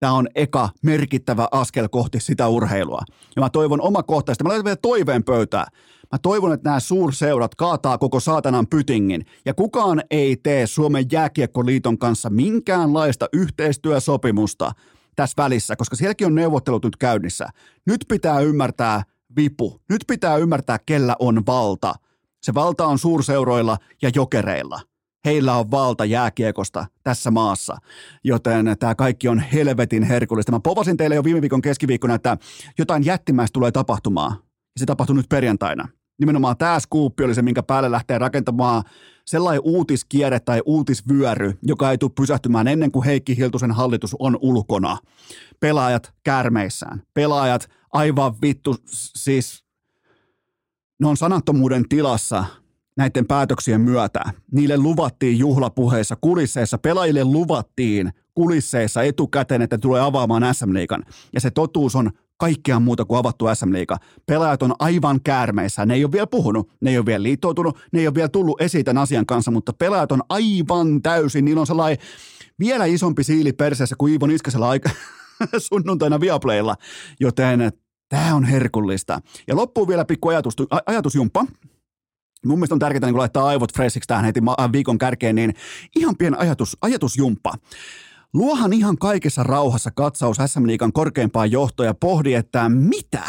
tämä 0.00 0.12
on 0.12 0.28
eka 0.34 0.68
merkittävä 0.82 1.48
askel 1.52 1.88
kohti 1.88 2.20
sitä 2.20 2.48
urheilua. 2.48 3.02
Ja 3.36 3.42
mä 3.42 3.50
toivon 3.50 3.80
omakohtaisesti, 3.80 4.44
mä 4.44 4.48
laitan 4.48 4.64
vielä 4.64 4.76
toiveen 4.82 5.24
pöytää. 5.24 5.66
Mä 6.12 6.18
toivon, 6.18 6.52
että 6.52 6.68
nämä 6.68 6.80
suurseurat 6.80 7.54
kaataa 7.54 7.98
koko 7.98 8.20
saatanan 8.20 8.66
pytingin 8.66 9.26
ja 9.44 9.54
kukaan 9.54 10.02
ei 10.10 10.36
tee 10.36 10.66
Suomen 10.66 11.04
jääkiekkoliiton 11.12 11.98
kanssa 11.98 12.30
minkäänlaista 12.30 13.28
yhteistyösopimusta 13.32 14.72
tässä 15.16 15.42
välissä, 15.42 15.76
koska 15.76 15.96
sielläkin 15.96 16.26
on 16.26 16.34
neuvottelut 16.34 16.84
nyt 16.84 16.96
käynnissä. 16.96 17.48
Nyt 17.86 18.04
pitää 18.08 18.40
ymmärtää 18.40 19.02
vipu. 19.36 19.80
Nyt 19.88 20.04
pitää 20.06 20.36
ymmärtää, 20.36 20.78
kellä 20.86 21.16
on 21.18 21.42
valta. 21.46 21.94
Se 22.42 22.54
valta 22.54 22.86
on 22.86 22.98
suurseuroilla 22.98 23.76
ja 24.02 24.10
jokereilla 24.14 24.80
heillä 25.24 25.54
on 25.54 25.70
valta 25.70 26.04
jääkiekosta 26.04 26.86
tässä 27.02 27.30
maassa, 27.30 27.76
joten 28.24 28.76
tämä 28.78 28.94
kaikki 28.94 29.28
on 29.28 29.38
helvetin 29.38 30.02
herkullista. 30.02 30.52
Mä 30.52 30.60
povasin 30.60 30.96
teille 30.96 31.14
jo 31.14 31.24
viime 31.24 31.40
viikon 31.40 31.62
keskiviikkona, 31.62 32.14
että 32.14 32.36
jotain 32.78 33.04
jättimäistä 33.04 33.52
tulee 33.52 33.72
tapahtumaan, 33.72 34.32
ja 34.42 34.78
se 34.78 34.86
tapahtui 34.86 35.16
nyt 35.16 35.28
perjantaina. 35.28 35.88
Nimenomaan 36.20 36.56
tämä 36.56 36.80
skuuppi 36.80 37.24
oli 37.24 37.34
se, 37.34 37.42
minkä 37.42 37.62
päälle 37.62 37.90
lähtee 37.90 38.18
rakentamaan 38.18 38.82
sellainen 39.26 39.62
uutiskierre 39.64 40.40
tai 40.40 40.62
uutisvyöry, 40.64 41.58
joka 41.62 41.90
ei 41.90 41.98
tule 41.98 42.10
pysähtymään 42.16 42.68
ennen 42.68 42.90
kuin 42.90 43.04
Heikki 43.04 43.36
Hiltusen 43.36 43.70
hallitus 43.70 44.16
on 44.18 44.38
ulkona. 44.40 44.98
Pelaajat 45.60 46.12
kärmeissään. 46.22 47.02
Pelaajat 47.14 47.68
aivan 47.92 48.34
vittu, 48.42 48.76
siis 49.16 49.64
ne 51.00 51.08
on 51.08 51.16
sanattomuuden 51.16 51.88
tilassa 51.88 52.44
näiden 53.00 53.26
päätöksien 53.26 53.80
myötä. 53.80 54.20
Niille 54.52 54.76
luvattiin 54.76 55.38
juhlapuheissa, 55.38 56.16
kulisseissa, 56.20 56.78
pelaajille 56.78 57.24
luvattiin 57.24 58.10
kulisseissa 58.34 59.02
etukäteen, 59.02 59.62
että 59.62 59.78
tulee 59.78 60.00
avaamaan 60.00 60.54
SM 60.54 60.74
Liikan. 60.74 61.04
Ja 61.32 61.40
se 61.40 61.50
totuus 61.50 61.96
on 61.96 62.10
kaikkea 62.36 62.80
muuta 62.80 63.04
kuin 63.04 63.18
avattu 63.18 63.44
SM 63.54 63.72
Liiga. 63.72 63.96
Pelaajat 64.26 64.62
on 64.62 64.74
aivan 64.78 65.20
käärmeissä. 65.24 65.86
Ne 65.86 65.94
ei 65.94 66.04
ole 66.04 66.12
vielä 66.12 66.26
puhunut, 66.26 66.70
ne 66.80 66.90
ei 66.90 66.98
ole 66.98 67.06
vielä 67.06 67.22
liittoutunut, 67.22 67.78
ne 67.92 68.00
ei 68.00 68.06
ole 68.06 68.14
vielä 68.14 68.28
tullut 68.28 68.60
esiin 68.60 68.84
tämän 68.84 69.02
asian 69.02 69.26
kanssa, 69.26 69.50
mutta 69.50 69.72
pelaajat 69.72 70.12
on 70.12 70.22
aivan 70.28 71.02
täysin. 71.02 71.44
Niillä 71.44 71.60
on 71.60 71.66
sellainen 71.66 71.98
vielä 72.58 72.84
isompi 72.84 73.24
siili 73.24 73.52
perseessä 73.52 73.94
kuin 73.98 74.12
Iivo 74.12 74.26
Niskasella 74.26 74.68
aika 74.68 74.90
sunnuntaina 75.68 76.20
Viaplaylla, 76.20 76.76
joten 77.20 77.72
tämä 78.08 78.34
on 78.34 78.44
herkullista. 78.44 79.20
Ja 79.46 79.56
loppuu 79.56 79.88
vielä 79.88 80.04
pikku 80.04 80.28
ajatus, 80.28 80.54
ajatusjumppa. 80.86 81.46
Mun 82.46 82.58
mielestä 82.58 82.74
on 82.74 82.78
tärkeää 82.78 83.06
niin 83.06 83.18
laittaa 83.18 83.46
aivot 83.46 83.74
freshiksi 83.74 84.08
tähän 84.08 84.24
heti 84.24 84.40
viikon 84.72 84.98
kärkeen, 84.98 85.34
niin 85.34 85.54
ihan 85.96 86.16
pieni 86.16 86.36
ajatus, 86.38 86.76
ajatusjumppa. 86.82 87.54
Luohan 88.32 88.72
ihan 88.72 88.98
kaikessa 88.98 89.42
rauhassa 89.42 89.90
katsaus 89.90 90.36
SM 90.46 90.66
Liikan 90.66 90.92
korkeimpaan 90.92 91.50
johtoon 91.50 91.86
ja 91.86 91.94
pohdi, 91.94 92.34
että 92.34 92.68
mitä 92.68 93.22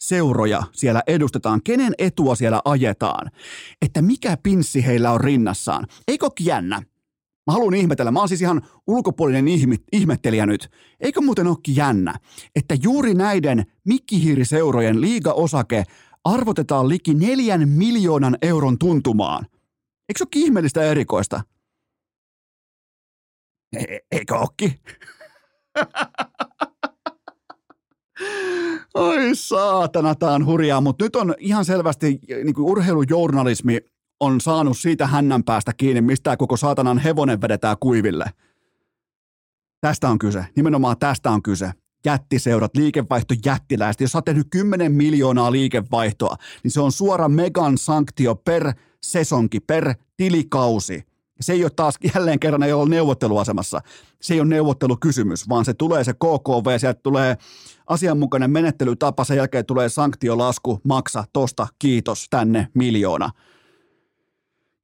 seuroja 0.00 0.62
siellä 0.72 1.02
edustetaan, 1.06 1.60
kenen 1.64 1.94
etua 1.98 2.34
siellä 2.34 2.62
ajetaan, 2.64 3.30
että 3.82 4.02
mikä 4.02 4.36
pinssi 4.42 4.86
heillä 4.86 5.12
on 5.12 5.20
rinnassaan. 5.20 5.86
Eikö 6.08 6.26
jännä? 6.40 6.82
Mä 7.46 7.52
haluan 7.52 7.74
ihmetellä, 7.74 8.10
mä 8.10 8.18
oon 8.18 8.28
siis 8.28 8.42
ihan 8.42 8.62
ulkopuolinen 8.86 9.44
ihmettelijä 9.92 10.46
nyt. 10.46 10.70
Eikö 11.00 11.20
muuten 11.20 11.46
ole 11.46 11.56
jännä, 11.68 12.14
että 12.54 12.76
juuri 12.82 13.14
näiden 13.14 13.64
mikkihiiriseurojen 13.84 15.00
liiga-osake 15.00 15.84
arvotetaan 16.34 16.88
liki 16.88 17.14
neljän 17.14 17.68
miljoonan 17.68 18.36
euron 18.42 18.78
tuntumaan. 18.78 19.46
Eikö 20.08 20.18
se 20.18 20.24
ole 20.24 20.30
ihmeellistä 20.34 20.82
erikoista? 20.82 21.40
E- 23.76 23.98
eikö 24.12 24.36
okki? 24.36 24.80
Oi 28.94 29.34
saatana, 29.34 30.14
tää 30.14 30.30
on 30.30 30.46
hurjaa, 30.46 30.80
mutta 30.80 31.04
nyt 31.04 31.16
on 31.16 31.34
ihan 31.38 31.64
selvästi 31.64 32.18
niin 32.44 32.54
kuin 32.54 32.66
urheilujournalismi 32.66 33.80
on 34.20 34.40
saanut 34.40 34.78
siitä 34.78 35.06
hännän 35.06 35.44
päästä 35.44 35.72
kiinni, 35.76 36.00
mistä 36.00 36.36
koko 36.36 36.56
saatanan 36.56 36.98
hevonen 36.98 37.40
vedetään 37.40 37.76
kuiville. 37.80 38.24
Tästä 39.80 40.08
on 40.08 40.18
kyse, 40.18 40.46
nimenomaan 40.56 40.98
tästä 40.98 41.30
on 41.30 41.42
kyse 41.42 41.72
jättiseurat, 42.04 42.76
liikevaihto 42.76 43.34
jättiläistä. 43.44 44.04
Jos 44.04 44.12
sä 44.12 44.18
oot 44.18 44.24
tehnyt 44.24 44.46
10 44.50 44.92
miljoonaa 44.92 45.52
liikevaihtoa, 45.52 46.36
niin 46.62 46.70
se 46.70 46.80
on 46.80 46.92
suora 46.92 47.28
megan 47.28 47.78
sanktio 47.78 48.34
per 48.34 48.72
sesonki, 49.02 49.60
per 49.60 49.94
tilikausi. 50.16 51.06
Se 51.40 51.52
ei 51.52 51.64
ole 51.64 51.70
taas 51.76 51.94
jälleen 52.14 52.40
kerran 52.40 52.62
ei 52.62 52.72
ole 52.72 52.88
neuvotteluasemassa. 52.88 53.80
Se 54.20 54.34
ei 54.34 54.40
ole 54.40 54.48
neuvottelukysymys, 54.48 55.48
vaan 55.48 55.64
se 55.64 55.74
tulee 55.74 56.04
se 56.04 56.12
KKV, 56.12 56.78
sieltä 56.78 57.00
tulee 57.02 57.36
asianmukainen 57.86 58.50
menettelytapa, 58.50 59.24
sen 59.24 59.36
jälkeen 59.36 59.66
tulee 59.66 59.88
sanktiolasku, 59.88 60.80
maksa 60.84 61.24
tosta, 61.32 61.66
kiitos, 61.78 62.26
tänne 62.30 62.68
miljoona. 62.74 63.30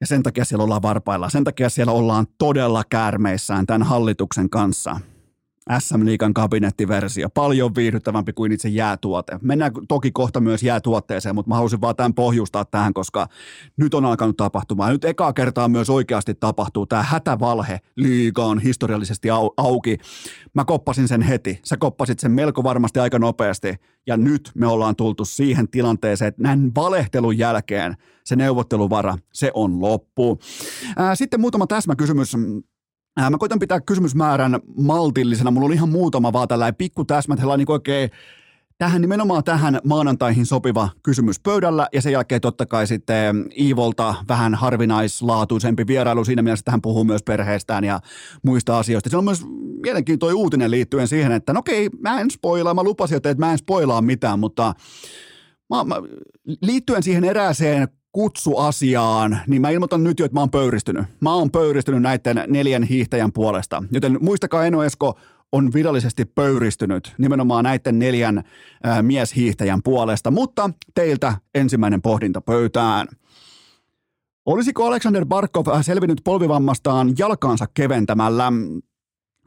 Ja 0.00 0.06
sen 0.06 0.22
takia 0.22 0.44
siellä 0.44 0.64
ollaan 0.64 0.82
varpailla. 0.82 1.28
Sen 1.28 1.44
takia 1.44 1.68
siellä 1.68 1.92
ollaan 1.92 2.26
todella 2.38 2.82
käärmeissään 2.90 3.66
tämän 3.66 3.82
hallituksen 3.82 4.50
kanssa– 4.50 5.00
SM 5.78 6.04
Liikan 6.04 6.34
kabinettiversio, 6.34 7.28
paljon 7.30 7.74
viihdyttävämpi 7.74 8.32
kuin 8.32 8.52
itse 8.52 8.68
jäätuote. 8.68 9.38
Mennään 9.42 9.72
toki 9.88 10.10
kohta 10.10 10.40
myös 10.40 10.62
jäätuotteeseen, 10.62 11.34
mutta 11.34 11.48
mä 11.48 11.54
halusin 11.54 11.80
vaan 11.80 11.96
tämän 11.96 12.14
pohjustaa 12.14 12.64
tähän, 12.64 12.94
koska 12.94 13.26
nyt 13.76 13.94
on 13.94 14.04
alkanut 14.04 14.36
tapahtumaan. 14.36 14.92
Nyt 14.92 15.04
ekaa 15.04 15.32
kertaa 15.32 15.68
myös 15.68 15.90
oikeasti 15.90 16.34
tapahtuu. 16.34 16.86
Tämä 16.86 17.02
hätävalhe 17.02 17.80
liiga 17.96 18.44
on 18.44 18.58
historiallisesti 18.58 19.28
au- 19.28 19.54
auki. 19.56 19.98
Mä 20.54 20.64
koppasin 20.64 21.08
sen 21.08 21.22
heti. 21.22 21.60
Sä 21.64 21.76
koppasit 21.76 22.20
sen 22.20 22.32
melko 22.32 22.64
varmasti 22.64 23.00
aika 23.00 23.18
nopeasti. 23.18 23.74
Ja 24.06 24.16
nyt 24.16 24.50
me 24.54 24.66
ollaan 24.66 24.96
tultu 24.96 25.24
siihen 25.24 25.68
tilanteeseen, 25.68 26.28
että 26.28 26.42
näin 26.42 26.74
valehtelun 26.74 27.38
jälkeen 27.38 27.96
se 28.24 28.36
neuvotteluvara, 28.36 29.18
se 29.32 29.50
on 29.54 29.80
loppu. 29.80 30.38
Sitten 31.14 31.40
muutama 31.40 31.66
täsmäkysymys 31.66 32.34
Ää, 32.34 32.40
mä 33.30 33.38
koitan 33.38 33.58
pitää 33.58 33.80
kysymysmäärän 33.80 34.60
maltillisena. 34.76 35.50
Mulla 35.50 35.66
on 35.66 35.72
ihan 35.72 35.88
muutama 35.88 36.32
vaan 36.32 36.48
tällainen 36.48 36.74
pikku 36.74 37.04
täsmät, 37.04 37.38
niin 37.56 37.70
oikein 37.70 38.10
tähän 38.78 39.00
nimenomaan 39.00 39.44
tähän 39.44 39.80
maanantaihin 39.84 40.46
sopiva 40.46 40.88
kysymys 41.02 41.40
pöydällä 41.40 41.88
ja 41.92 42.02
sen 42.02 42.12
jälkeen 42.12 42.40
totta 42.40 42.66
kai 42.66 42.86
sitten 42.86 43.46
Iivolta 43.58 44.14
vähän 44.28 44.54
harvinaislaatuisempi 44.54 45.86
vierailu 45.86 46.24
siinä 46.24 46.42
mielessä, 46.42 46.62
että 46.62 46.70
hän 46.70 46.82
puhuu 46.82 47.04
myös 47.04 47.22
perheestään 47.22 47.84
ja 47.84 48.00
muista 48.42 48.78
asioista. 48.78 49.10
Se 49.10 49.16
on 49.16 49.24
myös 49.24 49.42
mielenkiintoinen 49.82 50.36
uutinen 50.36 50.70
liittyen 50.70 51.08
siihen, 51.08 51.32
että 51.32 51.52
no 51.52 51.58
okei, 51.58 51.90
mä 52.00 52.20
en 52.20 52.30
spoilaa, 52.30 52.74
mä 52.74 52.82
lupasin, 52.82 53.16
että 53.16 53.34
mä 53.38 53.52
en 53.52 53.58
spoilaa 53.58 54.02
mitään, 54.02 54.38
mutta 54.38 54.74
mä, 55.70 55.84
mä, 55.84 55.94
liittyen 56.62 57.02
siihen 57.02 57.24
erääseen 57.24 57.88
kutsuasiaan, 58.12 59.38
niin 59.46 59.62
mä 59.62 59.70
ilmoitan 59.70 60.04
nyt 60.04 60.18
jo, 60.18 60.24
että 60.24 60.36
mä 60.36 60.40
oon 60.40 60.50
pöyristynyt. 60.50 61.04
Mä 61.20 61.34
oon 61.34 61.50
pöyristynyt 61.50 62.02
näiden 62.02 62.44
neljän 62.48 62.82
hiihtäjän 62.82 63.32
puolesta. 63.32 63.82
Joten 63.92 64.18
muistakaa 64.20 64.66
Eno 64.66 64.82
Esko 64.82 65.18
on 65.52 65.72
virallisesti 65.72 66.24
pöyristynyt 66.24 67.14
nimenomaan 67.18 67.64
näiden 67.64 67.98
neljän 67.98 68.42
ää, 68.82 69.02
mieshiihtäjän 69.02 69.82
puolesta. 69.82 70.30
Mutta 70.30 70.70
teiltä 70.94 71.34
ensimmäinen 71.54 72.02
pohdinta 72.02 72.40
pöytään. 72.40 73.08
Olisiko 74.46 74.86
Alexander 74.86 75.26
Barkov 75.26 75.66
selvinnyt 75.82 76.20
polvivammastaan 76.24 77.14
jalkaansa 77.18 77.66
keventämällä? 77.74 78.52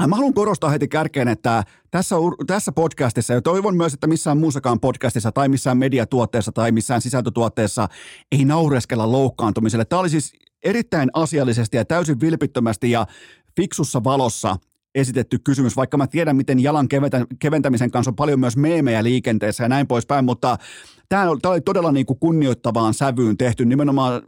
Mä 0.02 0.16
haluan 0.16 0.34
korostaa 0.34 0.70
heti 0.70 0.88
kärkeen, 0.88 1.28
että 1.28 1.64
tässä, 1.92 2.16
tässä 2.48 2.72
podcastissa, 2.72 3.34
ja 3.34 3.42
toivon 3.42 3.78
myös, 3.78 3.94
että 3.94 4.08
missään 4.08 4.38
muussakaan 4.38 4.80
podcastissa 4.80 5.32
tai 5.32 5.50
missään 5.50 5.78
mediatuotteessa 5.78 6.52
tai 6.52 6.72
missään 6.72 7.02
sisältötuotteessa 7.02 7.88
ei 8.32 8.46
naureskella 8.46 9.12
loukkaantumiselle. 9.12 9.86
Tämä 9.86 10.00
oli 10.00 10.10
siis 10.10 10.34
erittäin 10.64 11.10
asiallisesti 11.14 11.78
ja 11.78 11.86
täysin 11.86 12.20
vilpittömästi 12.20 12.92
ja 12.92 13.08
fiksussa 13.56 14.04
valossa 14.04 14.58
esitetty 14.96 15.40
kysymys, 15.40 15.76
vaikka 15.76 15.98
mä 15.98 16.08
tiedän, 16.08 16.36
miten 16.36 16.60
jalan 16.60 16.88
keventämisen 17.40 17.92
kanssa 17.92 18.12
on 18.12 18.16
paljon 18.16 18.40
myös 18.40 18.58
meemejä 18.58 19.04
liikenteessä 19.04 19.64
ja 19.64 19.70
näin 19.70 19.88
poispäin, 19.88 20.26
mutta 20.26 20.58
tämä 21.10 21.30
oli 21.30 21.62
todella 21.62 21.92
niin 21.92 22.06
kuin 22.06 22.20
kunnioittavaan 22.20 22.94
sävyyn 22.94 23.38
tehty 23.38 23.66
nimenomaan 23.66 24.22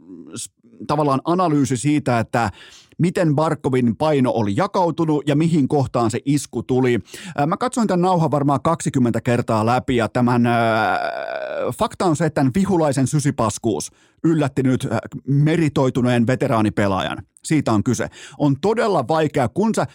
tavallaan 0.86 1.20
analyysi 1.24 1.76
siitä, 1.76 2.18
että 2.18 2.50
miten 2.98 3.34
Barkovin 3.34 3.96
paino 3.96 4.30
oli 4.30 4.52
jakautunut 4.56 5.28
ja 5.28 5.36
mihin 5.36 5.68
kohtaan 5.68 6.10
se 6.10 6.18
isku 6.24 6.62
tuli. 6.62 6.98
Mä 7.46 7.56
katsoin 7.56 7.88
tämän 7.88 8.00
nauhan 8.00 8.30
varmaan 8.30 8.62
20 8.62 9.20
kertaa 9.20 9.66
läpi 9.66 9.96
ja 9.96 10.08
tämän 10.08 10.46
äh, 10.46 10.54
fakta 11.78 12.04
on 12.04 12.16
se, 12.16 12.26
että 12.26 12.40
tämän 12.40 12.52
vihulaisen 12.54 13.06
sysipaskuus 13.06 13.90
yllätti 14.24 14.62
nyt 14.62 14.88
meritoituneen 15.26 16.26
veteraanipelaajan. 16.26 17.18
Siitä 17.44 17.72
on 17.72 17.84
kyse. 17.84 18.08
On 18.38 18.60
todella 18.60 19.08
vaikea, 19.08 19.48
kun 19.48 19.74
sä 19.74 19.86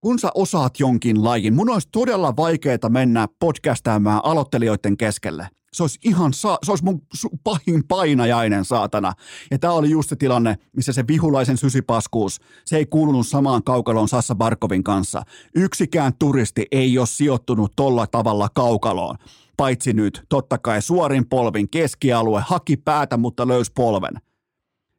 kun 0.00 0.18
sä 0.18 0.28
osaat 0.34 0.80
jonkin 0.80 1.24
lajin, 1.24 1.54
mun 1.54 1.70
olisi 1.70 1.88
todella 1.92 2.36
vaikeaa 2.36 2.88
mennä 2.88 3.28
podcastaamaan 3.38 4.20
aloittelijoiden 4.24 4.96
keskelle 4.96 5.48
se 5.76 5.82
olisi 5.82 5.98
ihan, 6.04 6.32
sa- 6.32 6.58
se 6.62 6.72
olisi 6.72 6.84
mun 6.84 7.02
pahin 7.44 7.82
painajainen 7.88 8.64
saatana. 8.64 9.12
Ja 9.50 9.58
tämä 9.58 9.72
oli 9.72 9.90
just 9.90 10.08
se 10.08 10.16
tilanne, 10.16 10.58
missä 10.76 10.92
se 10.92 11.04
vihulaisen 11.08 11.56
sysipaskuus, 11.56 12.40
se 12.64 12.76
ei 12.76 12.86
kuulunut 12.86 13.26
samaan 13.26 13.64
kaukaloon 13.64 14.08
Sassa 14.08 14.34
Barkovin 14.34 14.84
kanssa. 14.84 15.22
Yksikään 15.54 16.12
turisti 16.18 16.66
ei 16.72 16.98
ole 16.98 17.06
sijoittunut 17.06 17.72
tolla 17.76 18.06
tavalla 18.06 18.48
kaukaloon. 18.54 19.16
Paitsi 19.56 19.92
nyt, 19.92 20.22
totta 20.28 20.58
kai 20.58 20.82
suorin 20.82 21.28
polvin 21.28 21.70
keskialue 21.70 22.42
haki 22.46 22.76
päätä, 22.76 23.16
mutta 23.16 23.48
löysi 23.48 23.72
polven. 23.74 24.14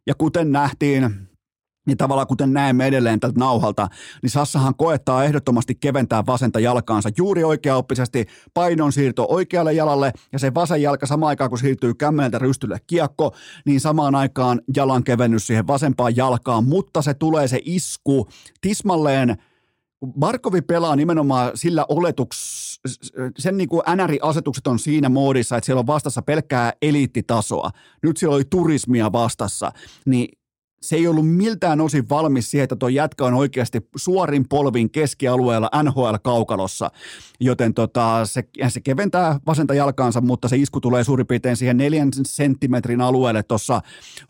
Ja 0.08 0.16
kuten 0.16 0.52
nähtiin, 0.52 1.27
niin 1.88 1.98
tavallaan 1.98 2.28
kuten 2.28 2.54
näemme 2.54 2.88
edelleen 2.88 3.20
tältä 3.20 3.40
nauhalta, 3.40 3.88
niin 4.22 4.30
Sassahan 4.30 4.76
koettaa 4.76 5.24
ehdottomasti 5.24 5.76
keventää 5.76 6.24
vasenta 6.26 6.60
jalkaansa 6.60 7.10
juuri 7.18 7.44
oikeaoppisesti. 7.44 8.26
Painon 8.54 8.92
siirto 8.92 9.26
oikealle 9.30 9.74
jalalle 9.74 10.12
ja 10.32 10.40
se 10.40 10.54
vasen 10.54 10.82
jalka 10.82 11.06
samaan 11.06 11.30
aikaan 11.30 11.50
kun 11.50 11.60
siirtyy 11.60 11.94
kämmeneltä 11.94 12.40
rystylle 12.40 12.78
kiekko, 12.88 13.36
niin 13.66 13.82
samaan 13.82 14.16
aikaan 14.16 14.62
jalan 14.76 15.04
kevennys 15.04 15.48
siihen 15.48 15.68
vasempaan 15.68 16.16
jalkaan, 16.16 16.64
mutta 16.64 17.02
se 17.02 17.14
tulee 17.14 17.48
se 17.48 17.60
isku 17.64 18.28
tismalleen. 18.62 19.38
Markovi 20.16 20.62
pelaa 20.62 20.96
nimenomaan 20.96 21.52
sillä 21.56 21.86
oletuks, 21.90 22.38
sen 23.38 23.58
niin 23.58 23.70
kuin 23.70 23.82
NR-asetukset 23.96 24.68
on 24.68 24.80
siinä 24.80 25.10
moodissa, 25.10 25.58
että 25.58 25.66
siellä 25.66 25.80
on 25.80 25.88
vastassa 25.88 26.22
pelkkää 26.22 26.74
eliittitasoa. 26.82 27.70
Nyt 28.04 28.18
siellä 28.18 28.36
oli 28.36 28.44
turismia 28.50 29.12
vastassa, 29.12 29.72
niin 30.06 30.37
se 30.82 30.96
ei 30.96 31.08
ollut 31.08 31.30
miltään 31.30 31.82
osin 31.82 32.10
valmis 32.10 32.52
siihen, 32.52 32.64
että 32.64 32.76
tuo 32.76 32.90
jätkä 32.90 33.26
on 33.26 33.34
oikeasti 33.34 33.88
suorin 33.96 34.48
polvin 34.50 34.90
keskialueella 34.90 35.70
NHL-kaukalossa, 35.84 36.92
joten 37.40 37.74
tota, 37.74 38.26
se, 38.26 38.44
se 38.68 38.82
keventää 38.82 39.40
vasenta 39.48 39.74
jalkaansa, 39.74 40.22
mutta 40.22 40.48
se 40.48 40.58
isku 40.58 40.82
tulee 40.82 41.04
suurin 41.04 41.28
piirtein 41.28 41.58
siihen 41.58 41.78
neljän 41.78 42.10
senttimetrin 42.26 43.02
alueelle 43.02 43.44
tuossa 43.44 43.82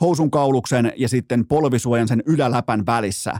housun 0.01 0.31
kauluksen 0.31 0.93
ja 0.97 1.09
sitten 1.09 1.47
polvisuojan 1.47 2.07
sen 2.07 2.23
yläläpän 2.25 2.85
välissä. 2.85 3.33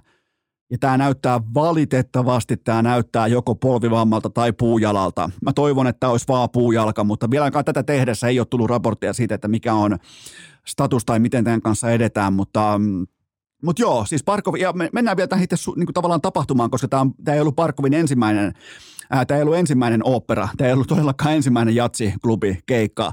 Ja 0.72 0.78
tämä 0.78 0.97
näyttää 0.97 1.41
valitettavasti, 1.53 2.58
tämä 2.58 2.82
näyttää 2.82 3.28
joko 3.28 3.55
polvivammalta 3.55 4.30
tai 4.30 4.53
puujalalta. 4.53 5.30
Mä 5.41 5.53
toivon, 5.53 5.88
että 5.88 6.10
olisi 6.10 6.28
vaan 6.28 6.49
puujalka, 6.49 7.03
mutta 7.03 7.32
vieläkään 7.32 7.66
tätä 7.66 7.84
tehdessä 7.84 8.28
ei 8.28 8.39
ole 8.39 8.47
tullut 8.49 8.70
raporttia 8.70 9.14
siitä, 9.14 9.36
että 9.36 9.47
mikä 9.47 9.74
on 9.74 9.97
status 10.68 11.05
tai 11.05 11.20
miten 11.20 11.43
tämän 11.43 11.61
kanssa 11.61 11.91
edetään, 11.91 12.34
mutta 12.34 12.78
mm, 12.78 13.07
mutta 13.63 13.82
joo, 13.82 14.05
siis 14.05 14.24
Parkov, 14.24 14.55
ja 14.55 14.74
mennään 14.93 15.18
vielä 15.18 15.28
tähän 15.28 15.43
itse 15.43 15.55
niin 15.76 15.88
tavallaan 15.93 16.22
tapahtumaan, 16.22 16.70
koska 16.70 16.88
tämä, 16.88 17.34
ei 17.34 17.39
ollut 17.39 17.55
Parkovin 17.55 17.93
ensimmäinen 17.93 18.53
Tämä 19.28 19.38
ei 19.38 19.41
ollut 19.41 19.57
ensimmäinen 19.57 20.01
opera, 20.03 20.49
tämä 20.57 20.68
ei 20.68 20.74
ollut 20.74 20.88
todellakaan 20.88 21.36
ensimmäinen 21.36 21.76
jatsi-klubi 21.76 22.59
keikka 22.65 23.11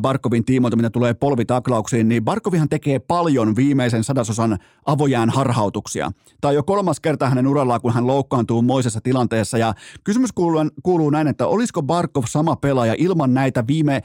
Barkovin 0.00 0.44
tiimoilta, 0.44 0.76
mitä 0.76 0.90
tulee 0.90 1.14
polvitaklauksiin, 1.14 2.08
niin 2.08 2.24
Barkovihan 2.24 2.68
tekee 2.68 2.98
paljon 2.98 3.56
viimeisen 3.56 4.04
sadasosan 4.04 4.58
avojään 4.86 5.30
harhautuksia. 5.30 6.10
On 6.44 6.54
jo 6.54 6.62
kolmas 6.62 7.00
kerta 7.00 7.28
hänen 7.28 7.46
urallaan, 7.46 7.80
kun 7.80 7.92
hän 7.94 8.06
loukkaantuu 8.06 8.62
moisessa 8.62 9.00
tilanteessa, 9.00 9.58
ja 9.58 9.74
kysymys 10.04 10.32
kuuluu, 10.32 10.60
kuuluu 10.82 11.10
näin, 11.10 11.28
että 11.28 11.46
olisiko 11.46 11.82
Barkov 11.82 12.24
sama 12.28 12.56
pelaaja 12.56 12.94
ilman 12.98 13.34
näitä 13.34 13.64
viime 13.66 14.02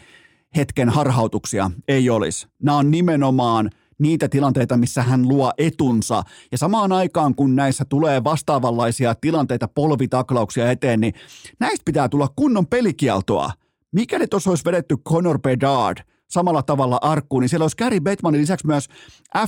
hetken 0.55 0.89
harhautuksia 0.89 1.71
ei 1.87 2.09
olisi. 2.09 2.47
Nämä 2.63 2.77
on 2.77 2.91
nimenomaan 2.91 3.69
niitä 3.99 4.29
tilanteita, 4.29 4.77
missä 4.77 5.03
hän 5.03 5.27
luo 5.27 5.51
etunsa. 5.57 6.23
Ja 6.51 6.57
samaan 6.57 6.91
aikaan, 6.91 7.35
kun 7.35 7.55
näissä 7.55 7.85
tulee 7.85 8.23
vastaavanlaisia 8.23 9.15
tilanteita, 9.15 9.67
polvitaklauksia 9.67 10.71
eteen, 10.71 11.01
niin 11.01 11.13
näistä 11.59 11.81
pitää 11.85 12.09
tulla 12.09 12.27
kunnon 12.35 12.67
pelikieltoa. 12.67 13.51
Mikäli 13.91 14.27
tuossa 14.27 14.49
olisi 14.49 14.65
vedetty 14.65 14.97
Conor 14.97 15.39
Bedard 15.39 15.97
samalla 16.29 16.63
tavalla 16.63 16.99
arkkuun, 17.01 17.41
niin 17.41 17.49
siellä 17.49 17.63
olisi 17.63 17.77
Gary 17.77 17.99
Bettmanin 17.99 18.41
lisäksi 18.41 18.67
myös 18.67 18.87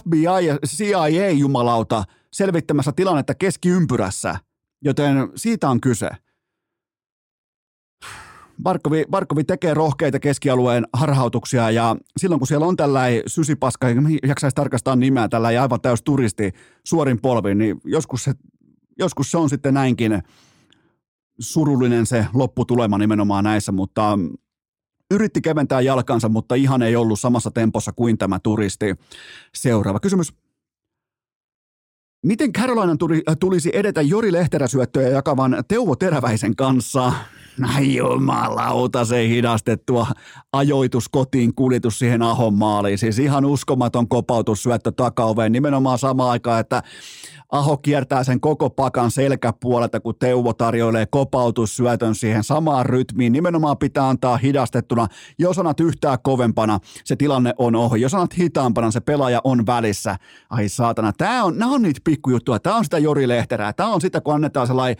FBI 0.03 0.45
ja 0.47 0.57
CIA 0.67 1.31
jumalauta 1.31 2.03
selvittämässä 2.33 2.91
tilannetta 2.95 3.35
keskiympyrässä. 3.35 4.35
Joten 4.81 5.15
siitä 5.35 5.69
on 5.69 5.81
kyse. 5.81 6.09
Barkovi, 8.63 9.05
Barkovi 9.09 9.43
tekee 9.43 9.73
rohkeita 9.73 10.19
keskialueen 10.19 10.87
harhautuksia 10.93 11.71
ja 11.71 11.95
silloin 12.17 12.39
kun 12.39 12.47
siellä 12.47 12.65
on 12.65 12.75
tällainen 12.75 13.23
sysipaska, 13.27 13.87
jaksaisi 14.27 14.55
tarkastaa 14.55 14.95
nimeä, 14.95 15.27
tällainen 15.27 15.61
aivan 15.61 15.81
täys 15.81 16.01
turisti 16.01 16.51
suorin 16.83 17.21
polvin, 17.21 17.57
niin 17.57 17.81
joskus 17.85 18.23
se, 18.23 18.33
joskus 18.99 19.31
se 19.31 19.37
on 19.37 19.49
sitten 19.49 19.73
näinkin 19.73 20.21
surullinen 21.39 22.05
se 22.05 22.25
lopputulema 22.33 22.97
nimenomaan 22.97 23.43
näissä, 23.43 23.71
mutta 23.71 24.19
yritti 25.11 25.41
keventää 25.41 25.81
jalkansa, 25.81 26.29
mutta 26.29 26.55
ihan 26.55 26.81
ei 26.81 26.95
ollut 26.95 27.19
samassa 27.19 27.51
tempossa 27.51 27.91
kuin 27.91 28.17
tämä 28.17 28.39
turisti. 28.39 28.85
Seuraava 29.55 29.99
kysymys. 29.99 30.33
Miten 32.25 32.53
Carolinan 32.53 32.97
tulisi 33.39 33.69
edetä 33.73 34.01
Jori 34.01 34.31
Lehteräsyöttöjä 34.31 35.09
jakavan 35.09 35.63
Teuvo 35.67 35.95
Teräväisen 35.95 36.55
kanssa? 36.55 37.13
Ai 37.75 37.95
jumalauta, 37.95 39.05
se 39.05 39.27
hidastettua 39.27 40.07
ajoitus 40.53 41.09
kotiin, 41.09 41.55
kuljetus 41.55 41.99
siihen 41.99 42.21
Ahon 42.21 42.53
maaliin. 42.53 42.97
Siis 42.97 43.19
ihan 43.19 43.45
uskomaton 43.45 44.07
kopautussyöttö 44.07 44.91
takaoveen 44.91 45.51
nimenomaan 45.51 45.99
samaan 45.99 46.29
aikaan, 46.29 46.59
että 46.59 46.83
Aho 47.51 47.77
kiertää 47.77 48.23
sen 48.23 48.39
koko 48.39 48.69
pakan 48.69 49.11
selkäpuolelta, 49.11 49.99
kun 49.99 50.15
Teuvo 50.19 50.53
tarjoilee 50.53 51.05
kopautussyötön 51.05 52.15
siihen 52.15 52.43
samaan 52.43 52.85
rytmiin. 52.85 53.33
Nimenomaan 53.33 53.77
pitää 53.77 54.09
antaa 54.09 54.37
hidastettuna. 54.37 55.07
Jos 55.39 55.59
annat 55.59 55.79
yhtään 55.79 56.17
kovempana, 56.23 56.79
se 57.03 57.15
tilanne 57.15 57.53
on 57.57 57.75
ohi. 57.75 58.01
Jos 58.01 58.13
annat 58.13 58.37
hitaampana, 58.37 58.91
se 58.91 58.99
pelaaja 58.99 59.41
on 59.43 59.65
välissä. 59.65 60.15
Ai 60.49 60.69
saatana, 60.69 61.13
tämä 61.17 61.43
on, 61.43 61.57
nämä 61.57 61.71
on 61.71 61.81
niitä 61.81 62.01
pikkujuttuja. 62.03 62.59
Tämä 62.59 62.75
on 62.75 62.83
sitä 62.83 62.97
Jori 62.97 63.27
Lehterää. 63.27 63.73
Tämä 63.73 63.89
on 63.89 64.01
sitä, 64.01 64.21
kun 64.21 64.33
annetaan 64.33 64.67
sellainen 64.67 64.97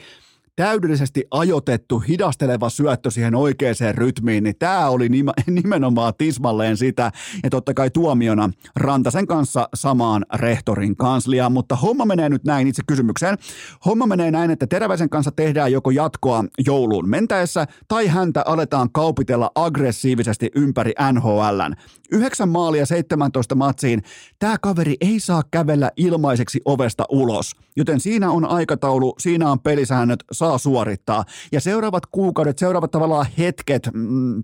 täydellisesti 0.55 1.23
ajoitettu, 1.31 1.99
hidasteleva 1.99 2.69
syöttö 2.69 3.11
siihen 3.11 3.35
oikeaan 3.35 3.63
rytmiin, 3.91 4.43
niin 4.43 4.55
tämä 4.59 4.89
oli 4.89 5.09
nimenomaan 5.63 6.13
tismalleen 6.17 6.77
sitä. 6.77 7.11
Ja 7.43 7.49
totta 7.49 7.73
kai 7.73 7.89
tuomiona 7.89 8.49
Rantasen 8.75 9.27
kanssa 9.27 9.69
samaan 9.73 10.25
rehtorin 10.33 10.95
kansliaan, 10.95 11.51
mutta 11.51 11.75
homma 11.75 12.05
menee 12.05 12.29
nyt 12.29 12.43
näin 12.43 12.67
itse 12.67 12.81
kysymykseen. 12.87 13.37
Homma 13.85 14.07
menee 14.07 14.31
näin, 14.31 14.51
että 14.51 14.67
Teräväisen 14.67 15.09
kanssa 15.09 15.31
tehdään 15.31 15.71
joko 15.71 15.91
jatkoa 15.91 16.43
jouluun 16.65 17.09
mentäessä 17.09 17.67
tai 17.87 18.07
häntä 18.07 18.43
aletaan 18.45 18.91
kaupitella 18.91 19.51
aggressiivisesti 19.55 20.51
ympäri 20.55 20.93
NHLn. 21.13 21.75
9 22.11 22.49
maalia 22.49 22.85
17 22.85 23.55
matsiin. 23.55 24.03
Tämä 24.39 24.57
kaveri 24.61 24.95
ei 25.01 25.19
saa 25.19 25.43
kävellä 25.51 25.91
ilmaiseksi 25.97 26.61
ovesta 26.65 27.05
ulos, 27.09 27.51
joten 27.75 27.99
siinä 27.99 28.31
on 28.31 28.45
aikataulu, 28.45 29.15
siinä 29.17 29.51
on 29.51 29.59
pelisäännöt, 29.59 30.23
saa 30.43 30.57
suorittaa. 30.57 31.25
Ja 31.51 31.61
seuraavat 31.61 32.05
kuukaudet, 32.05 32.57
seuraavat 32.57 32.91
tavallaan 32.91 33.25
hetket, 33.37 33.89
mm, 33.93 34.43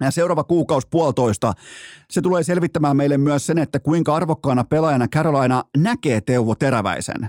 ja 0.00 0.10
seuraava 0.10 0.44
kuukausi 0.44 0.86
puolitoista, 0.90 1.52
se 2.10 2.22
tulee 2.22 2.42
selvittämään 2.42 2.96
meille 2.96 3.18
myös 3.18 3.46
sen, 3.46 3.58
että 3.58 3.80
kuinka 3.80 4.16
arvokkaana 4.16 4.64
pelaajana 4.64 5.08
Carolina 5.08 5.64
näkee 5.76 6.20
Teuvo 6.20 6.54
Teräväisen. 6.54 7.24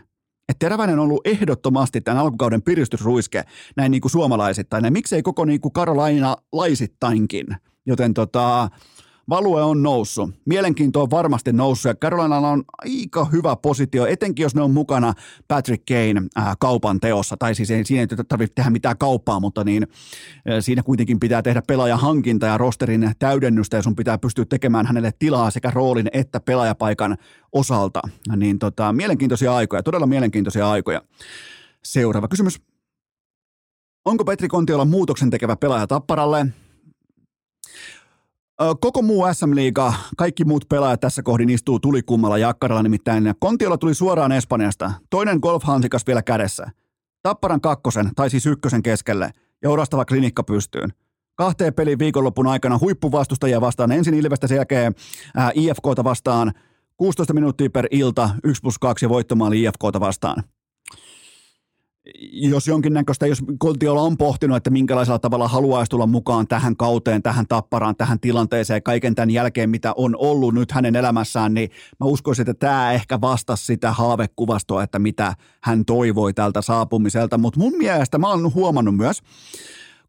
Että 0.50 0.66
Teräväinen 0.66 1.00
on 1.00 1.06
ollut 1.06 1.28
ehdottomasti 1.28 2.02
tämän 2.02 2.22
alkukauden 2.22 2.62
piristysruiske 2.62 3.44
näin 3.78 3.92
niin 3.92 4.02
kuin 4.02 4.12
suomalaisittain 4.12 4.86
ja 4.86 4.92
miksei 4.92 5.22
koko 5.22 5.46
niin 5.46 5.62
kuin 5.62 5.74
Carolina 5.74 6.38
laisittainkin. 6.52 7.48
Joten 7.86 8.14
tota, 8.14 8.70
value 9.30 9.64
on 9.64 9.84
noussut. 9.84 10.30
Mielenkiinto 10.46 11.02
on 11.02 11.10
varmasti 11.10 11.54
noussut 11.54 11.90
ja 11.90 11.96
Carolinalla 11.96 12.50
on 12.50 12.64
aika 12.78 13.26
hyvä 13.26 13.56
positio, 13.56 14.06
etenkin 14.06 14.44
jos 14.44 14.56
ne 14.56 14.62
on 14.62 14.72
mukana 14.72 15.14
Patrick 15.48 15.84
Kane 15.86 16.22
äh, 16.38 16.58
kaupan 16.60 17.00
teossa. 17.00 17.38
Tai 17.38 17.56
siis 17.56 17.72
ei, 17.72 17.86
siinä 17.86 18.02
ei 18.02 18.24
tarvitse 18.28 18.54
tehdä 18.56 18.70
mitään 18.70 18.98
kauppaa, 18.98 19.40
mutta 19.40 19.64
niin, 19.64 19.84
äh, 19.84 20.58
siinä 20.60 20.84
kuitenkin 20.84 21.20
pitää 21.20 21.42
tehdä 21.42 21.62
pelaajan 21.68 22.00
hankinta 22.00 22.46
ja 22.46 22.58
rosterin 22.58 23.12
täydennystä 23.20 23.78
ja 23.78 23.84
sun 23.84 23.96
pitää 23.96 24.18
pystyä 24.18 24.46
tekemään 24.46 24.86
hänelle 24.86 25.12
tilaa 25.20 25.52
sekä 25.52 25.72
roolin 25.72 26.10
että 26.14 26.40
pelaajapaikan 26.40 27.18
osalta. 27.52 28.02
Niin 28.36 28.60
tota, 28.60 28.94
mielenkiintoisia 28.94 29.56
aikoja, 29.56 29.84
todella 29.84 30.06
mielenkiintoisia 30.08 30.72
aikoja. 30.72 31.02
Seuraava 31.84 32.28
kysymys. 32.28 32.62
Onko 34.06 34.26
Petri 34.26 34.48
Kontiola 34.48 34.86
muutoksen 34.86 35.30
tekevä 35.30 35.56
pelaaja 35.56 35.88
Tapparalle? 35.88 36.46
Koko 38.80 39.02
muu 39.02 39.26
SM-liiga, 39.34 39.94
kaikki 40.18 40.46
muut 40.46 40.66
pelaajat 40.70 41.00
tässä 41.00 41.24
kohdin 41.24 41.50
istuu 41.50 41.80
tulikummalla 41.80 42.38
jakkaralla 42.38 42.84
nimittäin. 42.84 43.34
Kontiola 43.40 43.78
tuli 43.78 43.94
suoraan 43.94 44.32
Espanjasta, 44.32 44.92
toinen 45.10 45.40
golfhansikas 45.42 46.08
vielä 46.08 46.22
kädessä. 46.22 46.72
Tapparan 47.24 47.62
kakkosen, 47.62 48.10
tai 48.16 48.30
siis 48.30 48.46
ykkösen 48.46 48.84
keskelle, 48.84 49.32
ja 49.62 49.70
orastava 49.70 50.06
klinikka 50.06 50.44
pystyyn. 50.44 50.90
Kahteen 51.36 51.74
pelin 51.74 52.00
viikonlopun 52.00 52.48
aikana 52.48 52.80
huippuvastustajia 52.80 53.62
vastaan, 53.62 53.92
ensin 53.92 54.14
Ilvestä, 54.14 54.48
sen 54.48 54.56
jälkeen 54.56 54.96
ää, 55.36 55.52
IFKta 55.54 56.04
vastaan, 56.04 56.52
16 56.98 57.34
minuuttia 57.34 57.70
per 57.70 57.88
ilta, 57.92 58.30
1 58.44 58.62
plus 58.62 58.80
2 58.80 59.06
ja 59.06 59.10
voittomaali 59.10 59.64
IFKta 59.64 60.00
vastaan 60.00 60.44
jos 62.32 62.68
jonkinnäköistä, 62.68 63.28
jos 63.28 63.44
Kontiola 63.58 64.02
on 64.02 64.18
pohtinut, 64.18 64.58
että 64.58 64.70
minkälaisella 64.70 65.20
tavalla 65.20 65.48
haluaisi 65.48 65.90
tulla 65.90 66.08
mukaan 66.08 66.48
tähän 66.48 66.78
kauteen, 66.78 67.24
tähän 67.24 67.48
tapparaan, 67.48 67.96
tähän 67.96 68.20
tilanteeseen, 68.20 68.84
kaiken 68.84 69.16
tämän 69.16 69.30
jälkeen, 69.30 69.70
mitä 69.70 69.94
on 69.96 70.16
ollut 70.20 70.54
nyt 70.54 70.72
hänen 70.72 70.96
elämässään, 70.96 71.54
niin 71.54 71.70
mä 72.00 72.06
uskoisin, 72.06 72.50
että 72.50 72.68
tämä 72.68 72.92
ehkä 72.92 73.22
vastasi 73.22 73.66
sitä 73.66 73.92
haavekuvastoa, 73.92 74.84
että 74.84 75.00
mitä 75.00 75.34
hän 75.62 75.86
toivoi 75.86 76.34
tältä 76.34 76.62
saapumiselta, 76.62 77.38
mutta 77.38 77.60
mun 77.60 77.78
mielestä 77.78 78.18
mä 78.18 78.28
oon 78.28 78.54
huomannut 78.54 78.98
myös, 78.98 79.22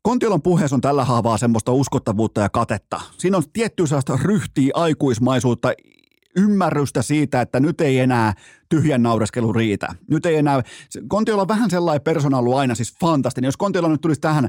Kontiolan 0.02 0.42
puheessa 0.42 0.76
on 0.76 0.80
tällä 0.80 1.04
haavaa 1.04 1.38
semmoista 1.38 1.72
uskottavuutta 1.72 2.40
ja 2.40 2.48
katetta. 2.48 3.00
Siinä 3.18 3.36
on 3.36 3.42
tiettyä 3.52 3.86
sellaista 3.86 4.18
ryhtiä, 4.22 4.70
aikuismaisuutta, 4.74 5.72
ymmärrystä 6.36 7.02
siitä, 7.02 7.40
että 7.40 7.60
nyt 7.60 7.80
ei 7.80 7.98
enää 7.98 8.34
tyhjän 8.68 9.02
naureskelu 9.02 9.52
riitä. 9.52 9.88
Nyt 10.10 10.26
ei 10.26 10.36
enää, 10.36 10.62
Kontiolla 11.08 11.42
on 11.42 11.48
vähän 11.48 11.70
sellainen 11.70 12.02
persona 12.02 12.38
ollut 12.38 12.54
aina 12.54 12.74
siis 12.74 12.96
fantastinen. 13.00 13.48
Jos 13.48 13.56
Kontiolla 13.56 13.88
nyt 13.88 14.00
tulisi 14.00 14.20
tähän, 14.20 14.48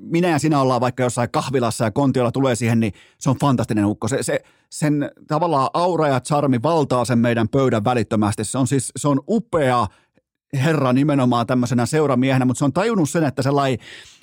minä 0.00 0.28
ja 0.28 0.38
sinä 0.38 0.60
ollaan 0.60 0.80
vaikka 0.80 1.02
jossain 1.02 1.30
kahvilassa 1.30 1.84
ja 1.84 1.90
Kontiolla 1.90 2.32
tulee 2.32 2.54
siihen, 2.54 2.80
niin 2.80 2.92
se 3.18 3.30
on 3.30 3.36
fantastinen 3.40 3.84
ukko. 3.84 4.08
Se, 4.08 4.22
se, 4.22 4.40
sen 4.70 5.10
tavallaan 5.28 5.70
aura 5.74 6.08
ja 6.08 6.20
charmi 6.20 6.62
valtaa 6.62 7.04
sen 7.04 7.18
meidän 7.18 7.48
pöydän 7.48 7.84
välittömästi. 7.84 8.44
Se 8.44 8.58
on 8.58 8.66
siis, 8.66 8.92
se 8.96 9.08
on 9.08 9.20
upea 9.28 9.86
herra 10.54 10.92
nimenomaan 10.92 11.46
tämmöisenä 11.46 11.86
seuramiehenä, 11.86 12.44
mutta 12.44 12.58
se 12.58 12.64
on 12.64 12.72
tajunnut 12.72 13.10
sen, 13.10 13.24
että 13.24 13.42
sellainen, 13.42 13.78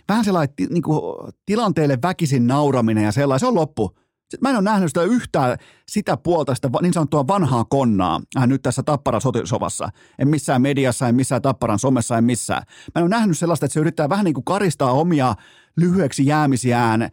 vähän 0.09 0.25
sellainen 0.25 0.55
niin 0.69 0.83
kuin, 0.83 1.33
tilanteelle 1.45 1.97
väkisin 2.03 2.47
nauraminen 2.47 3.03
ja 3.03 3.11
sellainen, 3.11 3.39
se 3.39 3.47
on 3.47 3.55
loppu 3.55 3.97
Mä 4.41 4.49
en 4.49 4.55
ole 4.55 4.63
nähnyt 4.63 4.89
sitä 4.89 5.03
yhtään 5.03 5.57
sitä 5.87 6.17
puolta, 6.17 6.55
sitä 6.55 6.69
niin 6.81 6.93
sanottua 6.93 7.27
vanhaa 7.27 7.65
konnaa 7.65 8.21
äh, 8.37 8.47
nyt 8.47 8.61
tässä 8.61 8.83
Tapparan 8.83 9.21
sotisovassa. 9.21 9.89
En 10.19 10.27
missään 10.27 10.61
mediassa, 10.61 11.07
en 11.07 11.15
missään 11.15 11.41
Tapparan 11.41 11.79
somessa, 11.79 12.17
en 12.17 12.23
missään. 12.23 12.63
Mä 12.95 12.99
en 12.99 13.03
ole 13.03 13.09
nähnyt 13.09 13.37
sellaista, 13.37 13.65
että 13.65 13.73
se 13.73 13.79
yrittää 13.79 14.09
vähän 14.09 14.25
niin 14.25 14.33
kuin 14.33 14.43
karistaa 14.43 14.91
omia 14.91 15.35
lyhyeksi 15.77 16.25
jäämisiään 16.25 17.09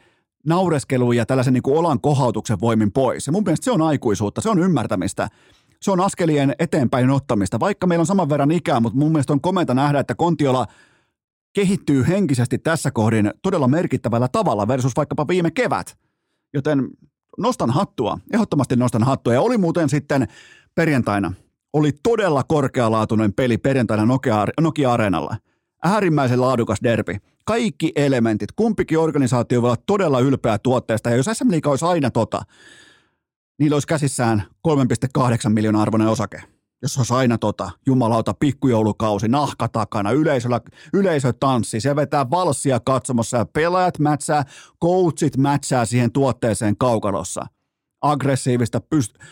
naureskeluun 0.46 1.16
ja 1.16 1.26
tällaisen 1.26 1.54
niin 1.54 1.62
kuin 1.62 1.78
olan 1.78 2.00
kohautuksen 2.00 2.60
voimin 2.60 2.92
pois. 2.92 3.26
Ja 3.26 3.32
mun 3.32 3.44
mielestä 3.44 3.64
se 3.64 3.70
on 3.70 3.82
aikuisuutta, 3.82 4.40
se 4.40 4.50
on 4.50 4.58
ymmärtämistä. 4.58 5.28
Se 5.82 5.90
on 5.90 6.00
askelien 6.00 6.54
eteenpäin 6.58 7.10
ottamista. 7.10 7.60
Vaikka 7.60 7.86
meillä 7.86 8.02
on 8.02 8.06
saman 8.06 8.28
verran 8.28 8.50
ikää, 8.50 8.80
mutta 8.80 8.98
mun 8.98 9.12
mielestä 9.12 9.32
on 9.32 9.40
komenta 9.40 9.74
nähdä, 9.74 10.00
että 10.00 10.14
Kontiola 10.14 10.66
kehittyy 11.52 12.08
henkisesti 12.08 12.58
tässä 12.58 12.90
kohdin 12.90 13.30
todella 13.42 13.68
merkittävällä 13.68 14.28
tavalla 14.28 14.68
versus 14.68 14.96
vaikkapa 14.96 15.28
viime 15.28 15.50
kevät. 15.50 15.98
Joten 16.54 16.88
nostan 17.38 17.70
hattua, 17.70 18.18
ehdottomasti 18.32 18.76
nostan 18.76 19.02
hattua. 19.02 19.34
Ja 19.34 19.42
oli 19.42 19.58
muuten 19.58 19.88
sitten 19.88 20.28
perjantaina, 20.74 21.32
oli 21.72 21.92
todella 22.02 22.42
korkealaatuinen 22.42 23.32
peli 23.32 23.58
perjantaina 23.58 24.06
Nokia, 24.06 24.46
Nokia-areenalla. 24.60 25.36
Äärimmäisen 25.84 26.40
laadukas 26.40 26.78
derbi. 26.82 27.16
Kaikki 27.44 27.92
elementit, 27.96 28.52
kumpikin 28.52 28.98
organisaatio 28.98 29.62
voi 29.62 29.68
olla 29.68 29.82
todella 29.86 30.20
ylpeä 30.20 30.58
tuotteesta. 30.58 31.10
Ja 31.10 31.16
jos 31.16 31.26
SM 31.32 31.50
Liiga 31.50 31.70
olisi 31.70 31.84
aina 31.84 32.10
tota, 32.10 32.42
niillä 33.58 33.74
olisi 33.74 33.86
käsissään 33.86 34.42
3,8 34.68 35.48
miljoonaa 35.48 35.82
arvoinen 35.82 36.08
osake 36.08 36.42
jos 36.82 36.98
olisi 36.98 37.14
aina 37.14 37.38
tota, 37.38 37.70
jumalauta, 37.86 38.34
pikkujoulukausi, 38.34 39.28
nahka 39.28 39.68
takana, 39.68 40.10
yleisöllä, 40.10 40.60
yleisö 40.92 41.32
tanssi, 41.32 41.80
se 41.80 41.96
vetää 41.96 42.30
valssia 42.30 42.80
katsomassa 42.80 43.36
ja 43.36 43.44
pelaajat 43.44 43.98
mätsää, 43.98 44.44
coachit 44.82 45.36
mätsää 45.36 45.84
siihen 45.84 46.12
tuotteeseen 46.12 46.76
kaukalossa. 46.76 47.46
Aggressiivista, 48.00 48.80
pyst- 48.94 49.24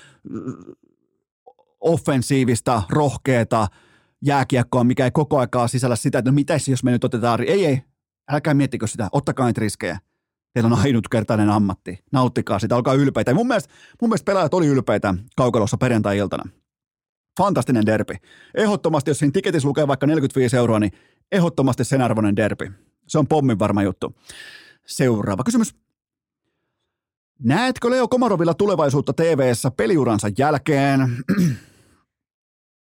offensiivista, 1.80 2.82
rohkeata 2.90 3.66
jääkiekkoa, 4.24 4.84
mikä 4.84 5.04
ei 5.04 5.10
koko 5.10 5.38
aikaa 5.38 5.68
sisällä 5.68 5.96
sitä, 5.96 6.18
että 6.18 6.30
no 6.30 6.34
mitäs 6.34 6.68
jos 6.68 6.84
me 6.84 6.90
nyt 6.90 7.04
otetaan, 7.04 7.40
ei 7.40 7.66
ei, 7.66 7.82
älkää 8.30 8.54
miettikö 8.54 8.86
sitä, 8.86 9.08
ottakaa 9.12 9.46
niitä 9.46 9.60
riskejä. 9.60 9.98
Teillä 10.54 10.66
on 10.74 10.78
ainutkertainen 10.78 11.50
ammatti, 11.50 11.98
nauttikaa 12.12 12.58
sitä, 12.58 12.76
olkaa 12.76 12.94
ylpeitä. 12.94 13.34
Mun 13.34 13.46
mielestä, 13.46 13.74
mun 14.00 14.08
mielestä 14.08 14.24
pelaajat 14.24 14.54
oli 14.54 14.66
ylpeitä 14.66 15.14
kaukalossa 15.36 15.76
perjantai-iltana. 15.76 16.50
Fantastinen 17.38 17.86
derpi. 17.86 18.14
Ehdottomasti, 18.54 19.10
jos 19.10 19.18
siinä 19.18 19.32
tiketissä 19.32 19.68
lukee 19.68 19.88
vaikka 19.88 20.06
45 20.06 20.56
euroa, 20.56 20.78
niin 20.78 20.92
ehdottomasti 21.32 21.84
sen 21.84 22.02
arvoinen 22.02 22.36
derpi. 22.36 22.72
Se 23.06 23.18
on 23.18 23.26
pommin 23.26 23.58
varma 23.58 23.82
juttu. 23.82 24.14
Seuraava 24.86 25.44
kysymys. 25.44 25.74
Näetkö 27.42 27.90
Leo 27.90 28.08
Komarovilla 28.08 28.54
tulevaisuutta 28.54 29.12
TV-ssä 29.12 29.70
peliuransa 29.70 30.28
jälkeen? 30.38 31.00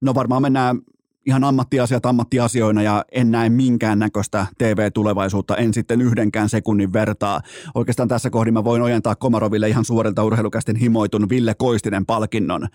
No 0.01 0.16
varmaan 0.16 0.41
mennään 0.41 0.80
ihan 1.26 1.43
ammattiasiat 1.43 2.06
ammattiasioina 2.06 2.82
ja 2.82 3.06
en 3.12 3.32
näe 3.32 3.49
minkään 3.49 3.99
näköistä 3.99 4.47
TV-tulevaisuutta, 4.58 5.58
en 5.58 5.74
sitten 5.74 6.01
yhdenkään 6.01 6.49
sekunnin 6.49 6.93
vertaa. 6.93 7.41
Oikeastaan 7.76 8.10
tässä 8.10 8.30
kohdin 8.30 8.54
mä 8.54 8.64
voin 8.64 8.82
ojentaa 8.82 9.16
Komaroville 9.16 9.70
ihan 9.70 9.86
suorilta 9.86 10.24
urheilukästin 10.24 10.76
himoitun 10.76 11.30
Ville 11.30 11.54
Koistinen 11.54 12.06
palkinnon 12.06 12.68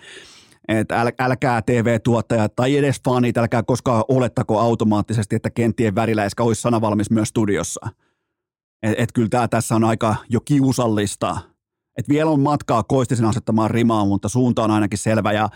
että 0.68 1.00
äl, 1.00 1.10
älkää 1.18 1.62
TV-tuottajat 1.62 2.56
tai 2.56 2.76
edes 2.76 3.00
fanit, 3.04 3.36
älkää 3.36 3.62
koskaan 3.62 4.04
olettako 4.08 4.58
automaattisesti, 4.60 5.36
että 5.36 5.50
kenttien 5.50 5.94
väriläiskä 5.94 6.42
olisi 6.42 6.60
sanavalmis 6.60 7.10
myös 7.10 7.28
studiossa. 7.28 7.88
Että 8.82 9.02
et 9.02 9.12
kyllä 9.12 9.28
tämä 9.28 9.48
tässä 9.48 9.76
on 9.76 9.84
aika 9.84 10.16
jo 10.30 10.40
kiusallista. 10.40 11.36
Et 11.98 12.08
vielä 12.08 12.30
on 12.30 12.40
matkaa 12.40 12.82
Koistisen 12.82 13.24
asettamaan 13.26 13.70
rimaa, 13.70 14.04
mutta 14.04 14.28
suunta 14.28 14.64
on 14.64 14.70
ainakin 14.70 14.98
selvä 14.98 15.32
ja 15.32 15.48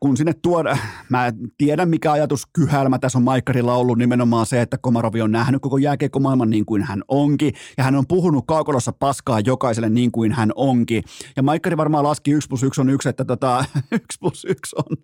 kun 0.00 0.16
sinne 0.16 0.32
tuoda, 0.42 0.78
mä 1.08 1.32
tiedän 1.58 1.88
mikä 1.88 2.12
ajatus 2.12 2.46
kyhälmä 2.52 2.98
tässä 2.98 3.18
on 3.18 3.24
Maikkarilla 3.24 3.74
ollut 3.74 3.98
nimenomaan 3.98 4.46
se, 4.46 4.60
että 4.60 4.78
Komarovi 4.78 5.22
on 5.22 5.32
nähnyt 5.32 5.62
koko 5.62 5.78
jääkiekkomaailman 5.78 6.50
niin 6.50 6.66
kuin 6.66 6.82
hän 6.82 7.02
onkin, 7.08 7.54
ja 7.78 7.84
hän 7.84 7.94
on 7.94 8.06
puhunut 8.06 8.44
kaukolossa 8.46 8.92
paskaa 8.92 9.40
jokaiselle 9.40 9.88
niin 9.88 10.12
kuin 10.12 10.32
hän 10.32 10.52
onkin. 10.54 11.02
Ja 11.36 11.42
Maikkari 11.42 11.76
varmaan 11.76 12.04
laski 12.04 12.30
1 12.30 12.48
plus 12.48 12.62
1 12.62 12.80
on 12.80 12.90
1, 12.90 13.08
että 13.08 13.24
tota, 13.24 13.64
1 13.92 14.04
plus 14.20 14.44
1 14.44 14.76
on 14.76 14.96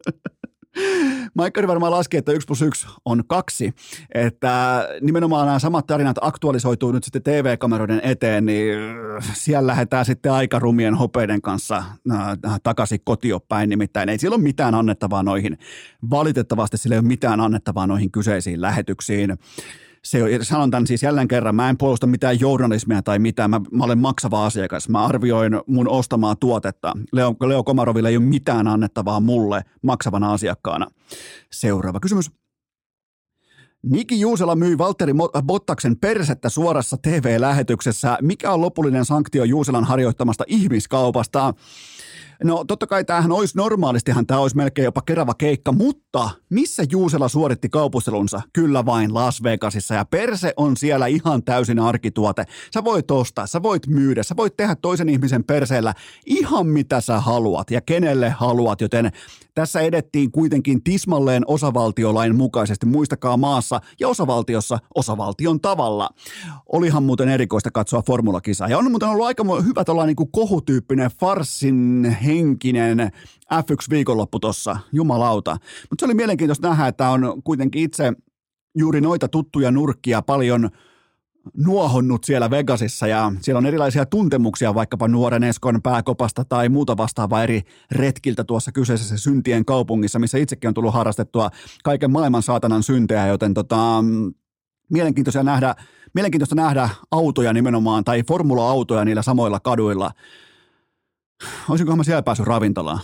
Maikkari 1.35 1.69
varmaan 1.69 1.93
laski, 1.93 2.17
että 2.17 2.33
1 2.33 2.47
plus 2.47 2.63
1 2.63 2.87
on 3.05 3.23
kaksi. 3.27 3.73
Että 4.15 4.89
nimenomaan 5.01 5.47
nämä 5.47 5.59
samat 5.59 5.87
tarinat 5.87 6.17
aktualisoituu 6.21 6.93
nyt 6.93 7.05
sitten 7.05 7.23
TV-kameroiden 7.23 8.01
eteen, 8.03 8.47
niin 8.47 8.79
siellä 9.33 9.67
lähdetään 9.67 10.05
sitten 10.05 10.33
aika 10.33 10.59
rumien 10.59 10.95
hopeiden 10.95 11.43
kanssa 11.43 11.77
äh, 11.77 12.61
takaisin 12.63 13.01
kotiopäin. 13.05 13.71
Nimittäin 13.71 14.09
ei 14.09 14.19
sillä 14.19 14.35
ole 14.35 14.43
mitään 14.43 14.75
annettavaa 14.75 15.23
noihin. 15.23 15.59
Valitettavasti 16.11 16.79
sillä 16.79 16.95
ei 16.95 17.01
ole 17.01 17.09
mitään 17.09 17.41
annettavaa 17.41 17.87
noihin 17.87 18.11
kyseisiin 18.11 18.61
lähetyksiin 18.61 19.37
se, 20.07 20.39
sanon 20.43 20.71
tämän 20.71 20.87
siis 20.87 21.03
jälleen 21.03 21.29
kerran, 21.29 21.55
mä 21.55 21.69
en 21.69 21.79
puolusta 21.79 22.07
mitään 22.07 22.41
journalismia 22.41 23.03
tai 23.03 23.19
mitään, 23.19 23.51
mä, 23.51 23.61
mä 23.71 23.85
olen 23.85 23.99
maksava 23.99 24.47
asiakas, 24.47 24.89
mä 24.89 25.05
arvioin 25.05 25.61
mun 25.67 25.89
ostamaa 25.89 26.37
tuotetta. 26.37 26.93
Leo, 27.13 27.35
Leo 27.47 27.65
Komaroville 27.65 28.09
ei 28.09 28.17
ole 28.17 28.25
mitään 28.25 28.69
annettavaa 28.69 29.21
mulle 29.21 29.63
maksavana 29.83 30.33
asiakkaana. 30.33 30.87
Seuraava 31.53 32.01
kysymys. 32.01 32.31
Niki 33.83 34.21
Juusela 34.21 34.57
myi 34.57 34.79
Valtteri 34.79 35.13
Bottaksen 35.47 35.97
persettä 35.97 36.49
suorassa 36.49 36.97
TV-lähetyksessä. 37.03 38.19
Mikä 38.23 38.53
on 38.53 38.61
lopullinen 38.61 39.05
sanktio 39.05 39.45
Juuselan 39.45 39.85
harjoittamasta 39.85 40.45
ihmiskaupasta? 40.47 41.55
No 42.45 42.65
totta 42.65 42.87
kai 42.87 43.05
tämähän 43.05 43.33
olisi 43.33 43.57
normaalistihan 43.57 44.27
tämä 44.27 44.41
olisi 44.41 44.57
melkein 44.57 44.85
jopa 44.85 45.03
kerava 45.03 45.35
keikka, 45.35 45.73
mutta 45.73 46.31
missä 46.51 46.83
Juusela 46.91 47.29
suoritti 47.29 47.69
kaupustelunsa? 47.69 48.41
Kyllä 48.53 48.87
vain 48.87 49.15
Las 49.15 49.43
Vegasissa 49.43 49.95
ja 49.95 50.05
perse 50.05 50.53
on 50.57 50.77
siellä 50.77 51.07
ihan 51.07 51.43
täysin 51.43 51.79
arkituote. 51.79 52.45
Sä 52.75 52.85
voit 52.85 53.11
ostaa, 53.11 53.47
sä 53.47 53.63
voit 53.63 53.87
myydä, 53.87 54.23
sä 54.23 54.37
voit 54.37 54.57
tehdä 54.57 54.77
toisen 54.77 55.09
ihmisen 55.09 55.45
perseellä 55.45 55.95
ihan 56.27 56.67
mitä 56.67 57.01
sä 57.01 57.21
haluat 57.21 57.71
ja 57.71 57.81
kenelle 57.81 58.31
haluat, 58.31 58.81
joten 58.81 59.13
tässä 59.57 59.81
edettiin 59.81 60.31
kuitenkin 60.33 60.83
tismalleen 60.83 61.43
osavaltiolain 61.47 62.37
mukaisesti, 62.37 62.87
muistakaa 62.87 63.37
maassa 63.37 63.81
ja 64.01 64.09
osavaltiossa 64.09 64.79
osavaltion 64.95 65.61
tavalla. 65.61 66.09
Olihan 66.73 67.03
muuten 67.03 67.29
erikoista 67.29 67.71
katsoa 67.71 68.03
formulakisaa 68.03 68.69
ja 68.69 68.79
on 68.79 68.91
muuten 68.91 69.09
ollut 69.09 69.27
aika 69.27 69.45
hyvä 69.67 69.85
tällainen 69.85 70.17
niin 70.19 70.31
kohutyyppinen 70.33 71.11
farsin 71.21 72.17
henkinen 72.25 72.99
F1-viikonloppu 73.55 74.39
tuossa, 74.41 74.77
jumalauta. 74.93 75.57
Mutta 75.91 76.03
se 76.03 76.07
oli 76.07 76.15
mielenkiintoista 76.15 76.69
nähdä, 76.69 76.87
että 76.87 77.11
on 77.11 77.43
kuitenkin 77.45 77.83
itse 77.83 78.13
juuri 78.79 79.01
noita 79.01 79.29
tuttuja 79.29 79.71
nurkkia 79.71 80.23
paljon 80.23 80.71
nuohonnut 81.57 82.25
siellä 82.25 82.51
Vegasissa 82.51 83.07
ja 83.07 83.33
siellä 83.41 83.59
on 83.59 83.67
erilaisia 83.67 84.07
tuntemuksia 84.07 84.75
vaikkapa 84.75 85.09
nuoren 85.09 85.45
Eskon 85.45 85.83
pääkopasta 85.83 86.45
tai 86.45 86.69
muuta 86.69 86.97
vastaavaa 86.97 87.43
eri 87.43 87.63
retkiltä 87.91 88.45
tuossa 88.45 88.73
kyseisessä 88.73 89.17
syntien 89.17 89.65
kaupungissa, 89.65 90.19
missä 90.19 90.39
itsekin 90.39 90.69
on 90.69 90.75
tullut 90.75 90.95
harrastettua 90.95 91.51
kaiken 91.85 92.11
maailman 92.11 92.43
saatanan 92.43 92.83
syntejä, 92.83 93.27
joten 93.27 93.55
tota, 93.55 94.05
mielenkiintoista 94.93 95.43
nähdä, 95.43 95.75
mielenkiintoista 96.15 96.55
nähdä 96.55 96.89
autoja 97.11 97.53
nimenomaan 97.53 98.05
tai 98.05 98.23
formula-autoja 98.29 99.05
niillä 99.05 99.23
samoilla 99.23 99.61
kaduilla– 99.61 100.11
olisinkohan 101.69 101.99
mä 101.99 102.05
siellä 102.05 102.23
päässyt 102.23 102.47
ravintolaan? 102.47 103.01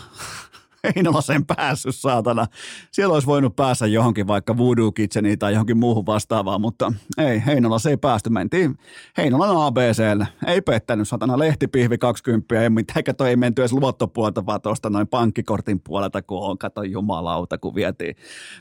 Sen 1.21 1.47
päässyt, 1.47 1.97
saatana. 1.97 2.47
Siellä 2.93 3.15
olisi 3.15 3.27
voinut 3.27 3.57
päästä 3.57 3.87
johonkin 3.87 4.27
vaikka 4.27 4.57
Voodoo 4.57 4.93
Kitcheniin 4.93 5.39
tai 5.39 5.53
johonkin 5.53 5.79
muuhun 5.79 6.07
vastaavaan, 6.07 6.61
mutta 6.61 6.93
ei, 7.19 7.43
se 7.83 7.91
ei 7.91 7.97
päästy. 7.97 8.31
Mentiin 8.31 8.79
Heinolan 9.17 9.67
ABClle. 9.67 10.29
Ei 10.47 10.61
pettänyt, 10.61 11.09
satana 11.09 11.39
lehtipihvi 11.39 11.99
20, 11.99 12.63
ei 12.63 12.71
mitään, 12.71 13.05
toi 13.17 13.29
ei 13.29 13.37
menty 13.37 13.63
edes 13.63 13.73
luottopuolta, 13.73 14.47
vaan 14.47 14.61
tuosta 14.61 14.91
noin 14.91 15.09
pankkikortin 15.09 15.81
puolelta, 15.81 16.23
kun 16.23 16.43
on, 16.43 16.59
kato 16.59 16.83
jumalauta, 16.83 17.59
kun 17.59 17.75
vietiin, 17.75 18.17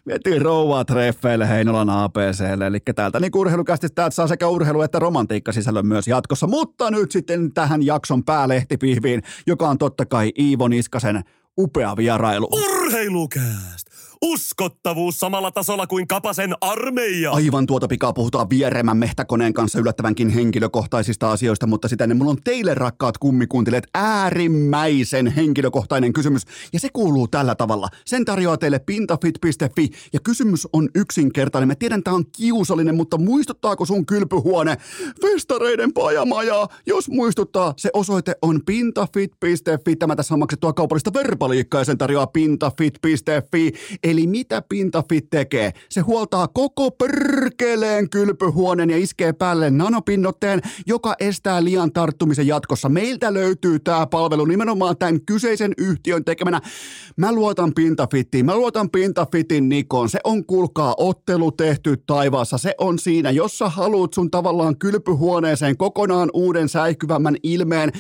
vietiin 0.08 0.42
rouvaa 0.42 0.86
treffeille 0.86 1.50
Heinolan 1.50 1.90
ABClle. 1.90 2.68
Eli 2.68 2.80
täältä 2.96 3.20
niin 3.20 3.32
urheilukästi 3.36 3.90
täältä 3.90 4.16
saa 4.16 4.28
sekä 4.28 4.48
urheilu 4.48 4.82
että 4.82 5.00
romantiikka 5.00 5.52
sisällön 5.52 5.88
myös 5.88 6.08
jatkossa, 6.08 6.48
mutta 6.48 6.92
nyt 6.92 7.12
sitten 7.12 7.54
tähän 7.54 7.86
jakson 7.86 8.24
päälehtipihviin, 8.24 9.22
joka 9.48 9.70
on 9.70 9.78
totta 9.78 10.06
kai 10.06 10.32
Iivo 10.40 10.68
Niskasen 10.68 11.24
upea 11.58 11.98
vierailu. 11.98 12.48
Urheilukääst! 12.52 13.91
Uskottavuus 14.26 15.20
samalla 15.20 15.52
tasolla 15.52 15.88
kuin 15.88 16.08
Kapasen 16.08 16.56
armeija. 16.62 17.32
Aivan 17.32 17.66
tuota 17.66 17.88
pikaa 17.88 18.14
puhutaan 18.14 18.50
vieremän 18.50 18.98
mehtäkoneen 18.98 19.54
kanssa 19.54 19.80
yllättävänkin 19.80 20.30
henkilökohtaisista 20.30 21.32
asioista, 21.32 21.68
mutta 21.68 21.88
sitä 21.88 22.04
ennen 22.04 22.18
mulla 22.18 22.32
on 22.32 22.44
teille 22.44 22.74
rakkaat 22.74 23.18
kummikuuntelijat 23.18 23.84
äärimmäisen 23.94 25.28
henkilökohtainen 25.28 26.14
kysymys. 26.14 26.42
Ja 26.74 26.80
se 26.80 26.90
kuuluu 26.94 27.28
tällä 27.28 27.56
tavalla. 27.56 27.88
Sen 28.06 28.26
tarjoaa 28.26 28.58
teille 28.58 28.80
pintafit.fi 28.80 29.90
ja 30.14 30.20
kysymys 30.24 30.68
on 30.74 30.90
yksinkertainen. 30.96 31.68
Mä 31.68 31.76
tiedän, 31.76 32.04
tää 32.04 32.14
on 32.14 32.26
kiusallinen, 32.38 32.96
mutta 32.96 33.18
muistuttaako 33.18 33.86
sun 33.86 34.06
kylpyhuone 34.06 34.78
festareiden 35.22 35.94
pajamaja? 35.94 36.68
Jos 36.86 37.10
muistuttaa, 37.10 37.74
se 37.78 37.90
osoite 37.94 38.36
on 38.42 38.62
pintafit.fi. 38.66 39.96
Tämä 39.96 40.16
tässä 40.16 40.34
on 40.36 40.40
maksettua 40.40 40.74
kaupallista 40.74 41.14
verbaliikkaa 41.14 41.82
ja 41.82 41.86
sen 41.86 41.98
tarjoaa 41.98 42.28
pintafit.fi. 42.28 43.72
Eli 44.12 44.28
mitä 44.28 44.62
Pintafit 44.70 45.30
tekee? 45.30 45.72
Se 45.90 46.02
huoltaa 46.02 46.48
koko 46.48 46.92
perkeleen 46.92 48.10
kylpyhuoneen 48.10 48.90
ja 48.90 48.98
iskee 48.98 49.34
päälle 49.34 49.70
nanopinnotteen, 49.70 50.62
joka 50.86 51.16
estää 51.20 51.64
liian 51.64 51.92
tarttumisen 51.92 52.48
jatkossa. 52.48 52.90
Meiltä 52.90 53.34
löytyy 53.34 53.80
tämä 53.80 54.08
palvelu 54.08 54.46
nimenomaan 54.46 54.98
tämän 54.98 55.26
kyseisen 55.26 55.74
yhtiön 55.78 56.26
tekemänä. 56.26 56.62
Mä 57.18 57.32
luotan 57.32 57.74
Pintafittiin, 57.74 58.46
mä 58.46 58.56
luotan 58.56 58.90
Pintafitin 58.90 59.70
Nikon. 59.70 60.10
Se 60.10 60.20
on 60.24 60.46
kuulkaa 60.46 60.96
ottelu 60.98 61.52
tehty 61.52 62.04
taivaassa. 62.08 62.58
Se 62.58 62.76
on 62.78 63.00
siinä, 63.00 63.32
jos 63.32 63.58
sä 63.58 63.70
haluat 63.70 64.14
sun 64.14 64.32
tavallaan 64.32 64.78
kylpyhuoneeseen 64.78 65.78
kokonaan 65.78 66.30
uuden 66.34 66.70
säihkyvämmän 66.70 67.36
ilmeen, 67.44 67.92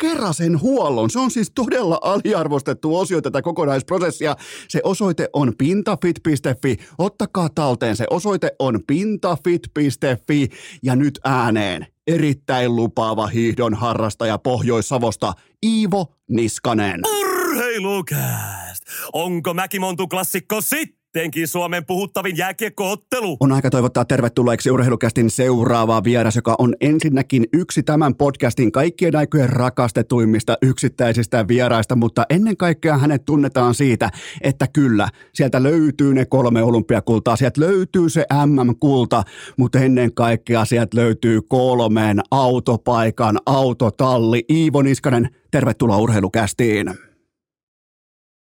kerrasen 0.00 0.60
huollon. 0.60 1.10
Se 1.10 1.18
on 1.18 1.30
siis 1.30 1.52
todella 1.54 1.98
aliarvostettu 2.02 2.96
osio 2.96 3.20
tätä 3.20 3.42
kokonaisprosessia. 3.42 4.36
Se 4.68 4.80
osoite 4.84 5.28
on 5.32 5.52
pintafit.fi. 5.60 6.76
Ottakaa 6.98 7.48
talteen, 7.48 7.96
se 7.96 8.06
osoite 8.10 8.50
on 8.58 8.80
pintafit.fi. 8.86 10.48
Ja 10.82 10.96
nyt 10.96 11.20
ääneen 11.24 11.86
erittäin 12.06 12.76
lupaava 12.76 13.26
hiihdon 13.26 13.74
harrastaja 13.74 14.38
Pohjois-Savosta, 14.38 15.32
Iivo 15.66 16.14
Niskanen. 16.30 17.00
Urheilukääst! 17.20 18.82
Onko 19.12 19.54
Mäkimontu 19.54 20.08
klassikko 20.08 20.60
sitten? 20.60 20.99
Sittenkin 21.10 21.48
Suomen 21.48 21.86
puhuttavin 21.86 22.36
jääkiekkoottelu. 22.36 23.36
On 23.40 23.52
aika 23.52 23.70
toivottaa 23.70 24.04
tervetulleeksi 24.04 24.70
urheilukästin 24.70 25.30
seuraava 25.30 26.04
vieras, 26.04 26.36
joka 26.36 26.54
on 26.58 26.74
ensinnäkin 26.80 27.44
yksi 27.52 27.82
tämän 27.82 28.14
podcastin 28.14 28.72
kaikkien 28.72 29.16
aikojen 29.16 29.48
rakastetuimmista 29.48 30.56
yksittäisistä 30.62 31.48
vieraista, 31.48 31.96
mutta 31.96 32.24
ennen 32.30 32.56
kaikkea 32.56 32.98
hänet 32.98 33.24
tunnetaan 33.24 33.74
siitä, 33.74 34.10
että 34.40 34.66
kyllä, 34.72 35.08
sieltä 35.34 35.62
löytyy 35.62 36.14
ne 36.14 36.24
kolme 36.24 36.62
olympiakultaa, 36.62 37.36
sieltä 37.36 37.60
löytyy 37.60 38.08
se 38.08 38.24
MM-kulta, 38.46 39.22
mutta 39.56 39.78
ennen 39.78 40.14
kaikkea 40.14 40.64
sieltä 40.64 40.96
löytyy 40.96 41.40
kolmeen 41.48 42.20
autopaikan 42.30 43.38
autotalli. 43.46 44.44
Iivo 44.50 44.82
Niskanen, 44.82 45.28
tervetuloa 45.50 45.98
urheilukästiin. 45.98 46.86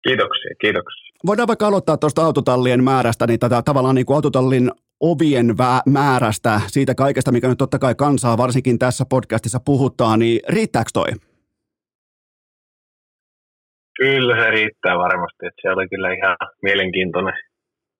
Kiitoksia, 0.03 0.51
kiitoksia 0.61 1.10
voidaan 1.27 1.49
vaikka 1.49 1.66
aloittaa 1.66 1.97
tuosta 1.97 2.23
autotallien 2.23 2.85
määrästä, 2.85 3.27
niin 3.27 3.41
tätä 3.41 3.62
tavallaan 3.64 3.95
niin 3.95 4.07
kuin 4.07 4.14
autotallin 4.14 4.71
ovien 5.01 5.47
määrästä, 5.87 6.61
siitä 6.66 6.95
kaikesta, 6.95 7.33
mikä 7.33 7.49
nyt 7.49 7.59
totta 7.59 7.79
kai 7.79 7.95
kansaa 7.95 8.39
varsinkin 8.39 8.79
tässä 8.79 9.05
podcastissa 9.11 9.59
puhuttaa, 9.64 10.16
niin 10.16 10.41
riittääkö 10.49 10.91
toi? 10.93 11.11
Kyllä 13.99 14.45
se 14.45 14.51
riittää 14.51 14.99
varmasti, 14.99 15.47
että 15.47 15.62
se 15.62 15.71
oli 15.71 15.89
kyllä 15.89 16.12
ihan 16.12 16.37
mielenkiintoinen 16.62 17.35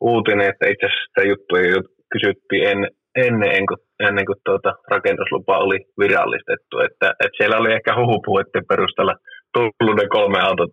uutinen, 0.01 0.49
että 0.51 0.67
itse 0.67 0.87
asiassa 0.87 1.07
sitä 1.09 1.29
juttua 1.29 1.59
kysyttiin 2.13 2.65
en, 2.69 2.79
ennen 3.27 3.67
kuin, 3.67 3.81
ennen 4.09 4.27
kuin 4.27 4.41
tuota 4.45 4.73
rakennuslupa 4.91 5.59
oli 5.59 5.79
virallistettu, 6.01 6.79
että, 6.79 7.09
että 7.11 7.37
siellä 7.37 7.57
oli 7.57 7.73
ehkä 7.73 7.97
huhupuheiden 8.01 8.67
perusteella 8.69 9.15
tullut 9.55 9.97
ne 9.97 10.07
kolme 10.09 10.41
autot 10.41 10.71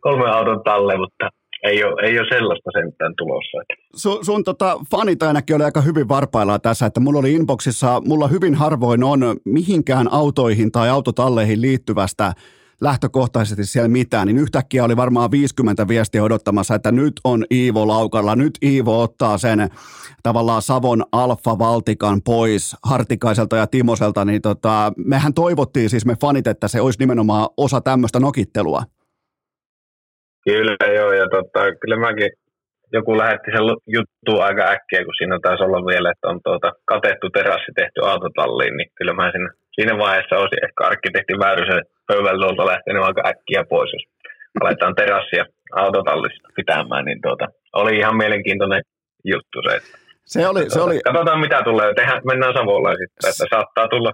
kolme 0.00 0.28
auton 0.30 0.64
talle, 0.64 0.96
mutta 0.96 1.28
ei 1.64 1.84
ole, 1.84 2.02
ei 2.02 2.18
ole 2.18 2.28
sellaista 2.28 2.70
sentään 2.72 3.14
tulossa. 3.18 3.58
Sun, 3.96 4.24
sun 4.24 4.44
tota, 4.44 4.80
fanit 4.90 5.22
ainakin 5.22 5.56
oli 5.56 5.64
aika 5.64 5.80
hyvin 5.80 6.08
varpaillaan 6.08 6.60
tässä, 6.60 6.86
että 6.86 7.00
mulla 7.00 7.18
oli 7.18 7.32
inboxissa, 7.32 8.02
mulla 8.06 8.28
hyvin 8.28 8.54
harvoin 8.54 9.04
on 9.04 9.20
mihinkään 9.44 10.12
autoihin 10.12 10.72
tai 10.72 10.88
autotalleihin 10.88 11.60
liittyvästä 11.60 12.32
lähtökohtaisesti 12.80 13.64
siellä 13.64 13.88
mitään, 13.88 14.26
niin 14.26 14.38
yhtäkkiä 14.38 14.84
oli 14.84 14.96
varmaan 14.96 15.30
50 15.30 15.88
viestiä 15.88 16.22
odottamassa, 16.24 16.74
että 16.74 16.92
nyt 16.92 17.12
on 17.24 17.44
Iivo 17.50 17.88
laukalla, 17.88 18.36
nyt 18.36 18.58
Iivo 18.62 19.02
ottaa 19.02 19.38
sen 19.38 19.68
tavallaan 20.22 20.62
Savon 20.62 21.04
alfa-valtikan 21.12 22.20
pois 22.24 22.76
Hartikaiselta 22.82 23.56
ja 23.56 23.66
Timoselta, 23.66 24.24
niin 24.24 24.42
tota, 24.42 24.92
mehän 24.96 25.34
toivottiin 25.34 25.90
siis 25.90 26.06
me 26.06 26.16
fanit, 26.20 26.46
että 26.46 26.68
se 26.68 26.80
olisi 26.80 26.98
nimenomaan 26.98 27.48
osa 27.56 27.80
tämmöistä 27.80 28.20
nokittelua. 28.20 28.82
Kyllä 30.48 30.94
joo, 30.98 31.12
ja 31.12 31.26
tota, 31.36 31.60
kyllä 31.80 31.96
mäkin 31.96 32.30
joku 32.92 33.18
lähetti 33.18 33.50
sen 33.50 33.64
juttu 33.96 34.40
aika 34.40 34.62
äkkiä, 34.74 35.04
kun 35.04 35.18
siinä 35.18 35.38
taisi 35.42 35.64
olla 35.64 35.86
vielä, 35.92 36.10
että 36.10 36.28
on 36.28 36.40
tuota, 36.44 36.72
katettu 36.84 37.30
terassi 37.30 37.72
tehty 37.76 38.00
autotalliin, 38.04 38.76
niin 38.76 38.90
kyllä 38.98 39.12
mä 39.12 39.30
siinä, 39.30 39.50
siinä 39.74 39.98
vaiheessa 39.98 40.36
olisin 40.36 40.64
ehkä 40.64 40.80
arkkitehti 40.90 41.32
Väyrysen 41.38 41.82
pöydällä 42.06 42.66
lähtenyt 42.72 43.02
aika 43.02 43.22
äkkiä 43.30 43.62
pois, 43.68 43.90
jos 43.92 44.04
aletaan 44.60 44.94
terassia 44.94 45.44
autotallista 45.72 46.48
pitämään, 46.56 47.04
niin 47.04 47.20
tuota, 47.22 47.46
oli 47.72 47.98
ihan 47.98 48.16
mielenkiintoinen 48.16 48.82
juttu 49.24 49.58
se. 49.62 49.76
Että, 49.76 49.98
se 50.24 50.48
oli, 50.48 50.70
se 50.70 50.80
oli... 50.80 51.00
Katsotaan 51.04 51.40
mitä 51.40 51.62
tulee, 51.64 51.94
Tehdään, 51.94 52.22
mennään 52.24 52.54
Savolla 52.54 52.90
sitten, 52.90 53.30
että 53.30 53.44
saattaa 53.50 53.88
tulla 53.88 54.12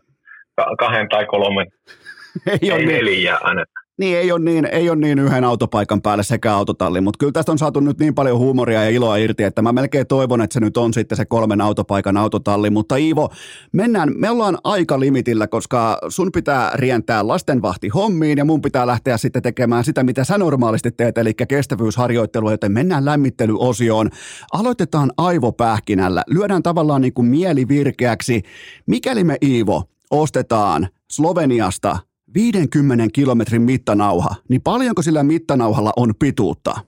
kahden 0.78 1.08
tai 1.08 1.26
kolmen, 1.26 1.66
ei, 2.52 2.70
ei 2.72 2.78
niin. 2.78 2.88
neljä 2.88 3.38
aina. 3.40 3.64
Niin, 3.98 4.18
ei 4.18 4.32
ole 4.32 4.40
niin, 4.40 4.64
ei 4.64 4.90
ole 4.90 4.96
niin 4.96 5.18
yhden 5.18 5.44
autopaikan 5.44 6.02
päälle 6.02 6.22
sekä 6.22 6.54
autotalli, 6.54 7.00
mutta 7.00 7.18
kyllä 7.18 7.32
tästä 7.32 7.52
on 7.52 7.58
saatu 7.58 7.80
nyt 7.80 7.98
niin 7.98 8.14
paljon 8.14 8.38
huumoria 8.38 8.84
ja 8.84 8.90
iloa 8.90 9.16
irti, 9.16 9.42
että 9.42 9.62
mä 9.62 9.72
melkein 9.72 10.06
toivon, 10.06 10.40
että 10.40 10.54
se 10.54 10.60
nyt 10.60 10.76
on 10.76 10.94
sitten 10.94 11.16
se 11.16 11.24
kolmen 11.24 11.60
autopaikan 11.60 12.16
autotalli. 12.16 12.70
Mutta 12.70 12.96
Iivo, 12.96 13.28
mennään, 13.72 14.12
me 14.16 14.30
ollaan 14.30 14.58
aika 14.64 15.00
limitillä, 15.00 15.46
koska 15.46 15.98
sun 16.08 16.32
pitää 16.32 16.70
rientää 16.74 17.28
lastenvahti 17.28 17.88
hommiin 17.88 18.38
ja 18.38 18.44
mun 18.44 18.62
pitää 18.62 18.86
lähteä 18.86 19.16
sitten 19.16 19.42
tekemään 19.42 19.84
sitä, 19.84 20.02
mitä 20.02 20.24
sä 20.24 20.38
normaalisti 20.38 20.90
teet, 20.92 21.18
eli 21.18 21.34
kestävyysharjoittelua, 21.34 22.50
joten 22.50 22.72
mennään 22.72 23.04
lämmittelyosioon. 23.04 24.10
Aloitetaan 24.52 25.12
aivopähkinällä, 25.16 26.22
lyödään 26.26 26.62
tavallaan 26.62 27.00
niin 27.00 27.14
kuin 27.14 27.26
mieli 27.26 27.68
virkeäksi. 27.68 28.42
Mikäli 28.86 29.24
me 29.24 29.36
Iivo 29.42 29.82
ostetaan 30.10 30.88
Sloveniasta 31.10 31.98
50 32.34 33.04
kilometrin 33.12 33.62
mittanauha, 33.62 34.34
niin 34.48 34.60
paljonko 34.62 35.02
sillä 35.02 35.22
mittanauhalla 35.22 35.92
on 35.96 36.14
pituutta? 36.18 36.70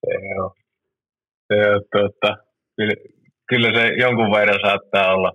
se 0.00 0.12
on, 0.42 0.50
se 1.48 1.70
on 1.70 1.82
tuota, 1.92 2.36
kyllä, 2.76 2.94
kyllä, 3.48 3.80
se 3.80 3.86
jonkun 3.98 4.30
verran 4.30 4.60
saattaa 4.62 5.14
olla 5.14 5.32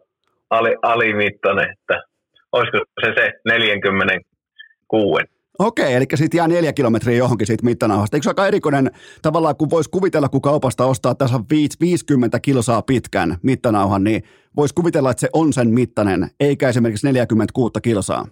ali, 0.49 0.75
alimittainen, 0.81 1.71
että 1.71 2.03
olisiko 2.51 2.77
se 3.01 3.13
se 3.15 3.31
46. 3.45 5.40
Okei, 5.61 5.93
eli 5.93 6.05
siitä 6.15 6.37
jää 6.37 6.47
neljä 6.47 6.73
kilometriä 6.73 7.17
johonkin 7.17 7.47
siitä 7.47 7.65
mittanauhasta. 7.65 8.17
Eikö 8.17 8.23
se 8.23 8.29
aika 8.29 8.47
erikoinen 8.47 8.91
tavallaan, 9.21 9.55
kun 9.55 9.69
voisi 9.69 9.89
kuvitella, 9.89 10.29
kun 10.29 10.41
kaupasta 10.41 10.85
ostaa 10.85 11.15
tässä 11.15 11.39
50 11.49 12.39
kilsaa 12.39 12.81
pitkän 12.81 13.37
mittanauhan, 13.43 14.03
niin 14.03 14.23
voisi 14.55 14.75
kuvitella, 14.75 15.11
että 15.11 15.21
se 15.21 15.29
on 15.33 15.53
sen 15.53 15.67
mittainen, 15.67 16.29
eikä 16.39 16.69
esimerkiksi 16.69 17.07
46 17.07 17.73
kilsaa. 17.83 18.25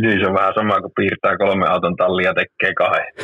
Niin, 0.00 0.20
se 0.20 0.26
on 0.26 0.34
vähän 0.34 0.54
sama 0.54 0.80
kuin 0.80 0.92
piirtää 0.96 1.36
kolme 1.36 1.68
auton 1.68 1.96
tallia 1.96 2.34
tekee 2.34 2.74
kahden. 2.74 3.06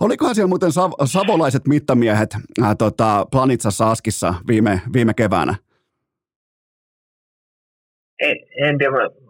Olikohan 0.00 0.34
siellä 0.34 0.48
muuten 0.48 0.70
sav- 0.70 1.06
savolaiset 1.06 1.66
mittamiehet 1.66 2.36
äh, 2.62 2.76
tota, 2.78 3.26
Planitsassa 3.30 3.90
Askissa 3.90 4.34
viime, 4.48 4.80
viime 4.92 5.14
keväänä? 5.14 5.54
En, 8.20 8.36
en 8.64 8.78
tiedä, 8.78 9.25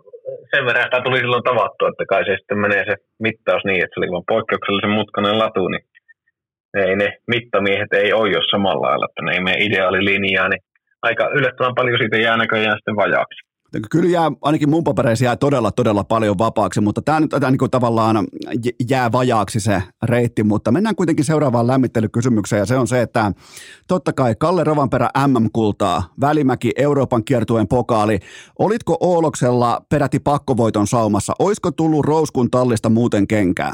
sen 0.51 0.67
verran 0.67 0.85
sitä 0.85 1.01
tuli 1.05 1.19
silloin 1.19 1.43
tavattua, 1.43 1.89
että 1.89 2.05
kai 2.09 2.25
se 2.25 2.37
sitten 2.39 2.59
menee 2.59 2.85
se 2.85 2.97
mittaus 3.19 3.65
niin, 3.65 3.83
että 3.83 3.95
se 3.95 4.01
oli 4.01 4.13
vaan 4.13 4.33
poikkeuksellisen 4.33 4.99
mutkainen 4.99 5.39
latu, 5.39 5.69
niin 5.69 5.85
ei 6.85 6.97
ne 6.97 7.09
mittamiehet 7.27 7.93
ei 7.93 8.13
ole 8.13 8.31
jo 8.31 8.41
samalla 8.51 8.87
lailla, 8.87 9.07
että 9.09 9.23
ne 9.23 9.33
ei 9.33 9.41
mene 9.41 9.65
ideaalilinjaa, 9.67 10.49
niin 10.49 10.63
aika 11.03 11.25
yllättävän 11.37 11.75
paljon 11.75 11.99
siitä 11.99 12.17
jää 12.17 12.37
näköjään 12.37 12.79
sitten 12.79 12.97
vajaaksi. 12.97 13.46
Kyllä 13.91 14.11
jää, 14.11 14.33
ainakin 14.43 14.71
mun 14.71 14.85
papereissa 14.85 15.25
jää 15.25 15.37
todella, 15.37 15.71
todella 15.71 16.05
paljon 16.05 16.39
vapaaksi, 16.39 16.81
mutta 16.81 17.03
tämä 17.03 17.21
nyt 17.21 17.31
tämä 17.31 17.51
niin 17.51 17.71
tavallaan 17.71 18.27
jää 18.91 19.13
vajaaksi 19.13 19.61
se 19.61 19.83
reitti, 20.03 20.43
mutta 20.43 20.73
mennään 20.73 20.97
kuitenkin 20.97 21.25
seuraavaan 21.25 21.67
lämmittelykysymykseen 21.67 22.61
ja 22.61 22.67
se 22.67 22.77
on 22.77 22.87
se, 22.87 23.03
että 23.03 23.33
totta 23.89 24.13
kai 24.13 24.35
Kalle 24.39 24.65
Rovanperä 24.65 25.11
MM-kultaa, 25.27 26.03
Välimäki 26.21 26.73
Euroopan 26.77 27.25
kiertueen 27.25 27.69
pokaali. 27.69 28.19
Olitko 28.59 28.97
Ooloksella 29.01 29.81
peräti 29.91 30.19
pakkovoiton 30.19 30.87
saumassa? 30.87 31.33
Oisko 31.39 31.71
tullut 31.71 32.07
Rouskun 32.07 32.51
tallista 32.51 32.89
muuten 32.89 33.27
kenkää? 33.27 33.73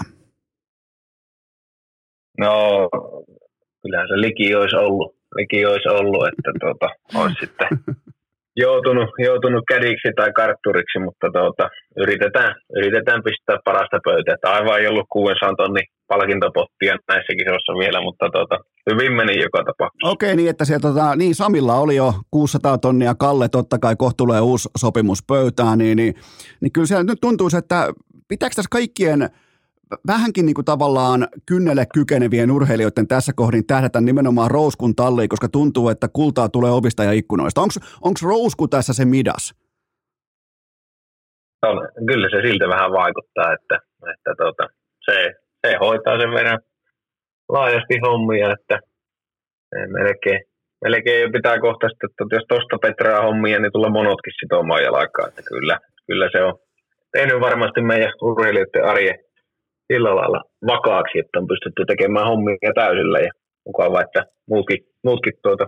No, 2.38 2.88
kyllähän 3.82 4.08
se 4.08 4.20
liki 4.20 4.54
olisi 4.54 4.76
ollut, 4.76 5.16
liki 5.36 5.66
olisi 5.66 5.88
ollut 5.88 6.28
että 6.28 6.52
tuota, 6.60 6.88
olisi 7.14 7.36
sitten 7.40 7.68
joutunut, 8.56 9.10
joutunut 9.18 9.64
kädiksi 9.68 10.08
tai 10.16 10.32
kartturiksi, 10.32 10.98
mutta 10.98 11.26
tuota, 11.32 11.68
yritetään, 11.96 12.54
yritetään 12.76 13.22
pistää 13.22 13.58
parasta 13.64 13.98
pöytää. 14.04 14.34
Että 14.34 14.50
aivan 14.50 14.80
ei 14.80 14.86
ollut 14.86 15.06
600 15.08 15.54
tonni 15.56 15.82
palkintopottia 16.08 16.96
näissä 17.08 17.32
kisoissa 17.38 17.72
vielä, 17.82 18.00
mutta 18.00 18.28
tuota, 18.32 18.56
hyvin 18.90 19.12
meni 19.12 19.42
joka 19.42 19.58
tapauksessa. 19.58 20.10
Okei, 20.10 20.36
niin 20.36 20.50
että 20.50 20.64
siellä, 20.64 20.88
tota, 20.88 21.16
niin 21.16 21.34
Samilla 21.34 21.74
oli 21.74 21.96
jo 21.96 22.14
600 22.30 22.78
tonnia, 22.78 23.14
Kalle 23.14 23.48
totta 23.48 23.78
kai 23.78 23.94
kohta 23.98 24.16
tulee 24.16 24.40
uusi 24.40 24.68
sopimus 24.78 25.24
pöytään, 25.26 25.78
niin, 25.78 25.96
niin, 25.96 26.14
niin 26.60 26.72
kyllä 26.72 26.86
siellä 26.86 27.04
nyt 27.04 27.20
tuntuu, 27.20 27.48
että 27.58 27.92
pitääkö 28.28 28.54
tässä 28.54 28.68
kaikkien– 28.70 29.28
vähänkin 30.06 30.46
niin 30.46 30.54
kuin 30.54 30.64
tavallaan 30.64 31.28
kynnelle 31.46 31.86
kykenevien 31.94 32.50
urheilijoiden 32.50 33.08
tässä 33.08 33.32
kohdin 33.36 33.66
tähdätä 33.66 34.00
nimenomaan 34.00 34.50
Rouskun 34.50 34.94
talliin, 34.94 35.28
koska 35.28 35.48
tuntuu, 35.48 35.88
että 35.88 36.08
kultaa 36.12 36.48
tulee 36.48 36.70
ovista 36.70 37.04
ja 37.04 37.12
ikkunoista. 37.12 37.60
Onko 37.60 38.20
Rousku 38.22 38.68
tässä 38.68 38.92
se 38.92 39.04
midas? 39.04 39.54
On, 41.62 41.88
kyllä 42.06 42.28
se 42.30 42.48
siltä 42.48 42.68
vähän 42.68 42.92
vaikuttaa, 42.92 43.52
että, 43.52 43.78
että 44.12 44.34
tuota, 44.38 44.68
se, 45.04 45.32
se, 45.66 45.76
hoitaa 45.80 46.20
sen 46.20 46.30
verran 46.30 46.60
laajasti 47.48 47.98
hommia, 48.06 48.52
että 48.52 48.80
melkein, 49.88 50.40
melkein 50.84 51.22
jo 51.22 51.30
pitää 51.30 51.60
kohta 51.60 51.88
sitten, 51.88 52.08
että 52.10 52.36
jos 52.36 52.44
tuosta 52.48 52.78
Petraa 52.78 53.22
hommia, 53.22 53.58
niin 53.58 53.72
tulla 53.72 53.88
monotkin 53.88 54.32
sitomaan 54.40 54.82
jalkaa. 54.82 55.28
Että 55.28 55.42
kyllä, 55.42 55.78
kyllä 56.06 56.28
se 56.32 56.44
on 56.44 56.54
tehnyt 57.12 57.40
varmasti 57.40 57.80
meidän 57.80 58.12
urheilijoiden 58.22 58.84
arjen 58.84 59.18
sillä 59.92 60.16
lailla 60.16 60.40
vakaaksi, 60.66 61.18
että 61.18 61.38
on 61.38 61.46
pystytty 61.46 61.84
tekemään 61.86 62.26
hommia 62.26 62.72
täysillä 62.74 63.18
ja 63.18 63.30
mukava, 63.66 64.00
että 64.00 64.20
muutkin, 64.50 64.78
muutkin 65.04 65.32
tuota, 65.42 65.66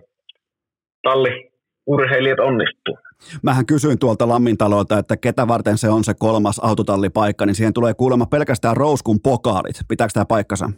talli 1.03 1.51
urheilijat 1.87 2.41
onnistuu. 2.41 2.99
Mähän 3.43 3.67
kysyin 3.67 3.99
tuolta 3.99 4.29
Lammintalolta, 4.29 4.99
että 4.99 5.17
ketä 5.17 5.49
varten 5.49 5.79
se 5.79 5.89
on 5.89 6.05
se 6.05 6.13
kolmas 6.19 6.59
autotallipaikka, 6.59 7.47
niin 7.47 7.55
siihen 7.55 7.75
tulee 7.75 7.95
kuulemma 7.95 8.27
pelkästään 8.27 8.77
Rouskun 8.77 9.21
pokaalit. 9.21 9.77
Pitääkö 9.89 10.11
tämä 10.15 10.25
paikkansa? 10.25 10.67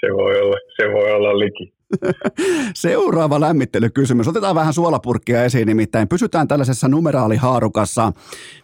se 0.00 0.06
voi 0.16 0.40
olla, 0.40 0.56
se 0.76 0.92
voi 0.92 1.12
olla 1.12 1.38
liki. 1.38 1.74
Seuraava 2.74 3.40
lämmittelykysymys. 3.40 4.28
Otetaan 4.28 4.54
vähän 4.54 4.72
suolapurkkia 4.72 5.44
esiin, 5.44 5.66
nimittäin 5.66 6.08
pysytään 6.08 6.48
tällaisessa 6.48 6.88
numeraalihaarukassa. 6.88 8.12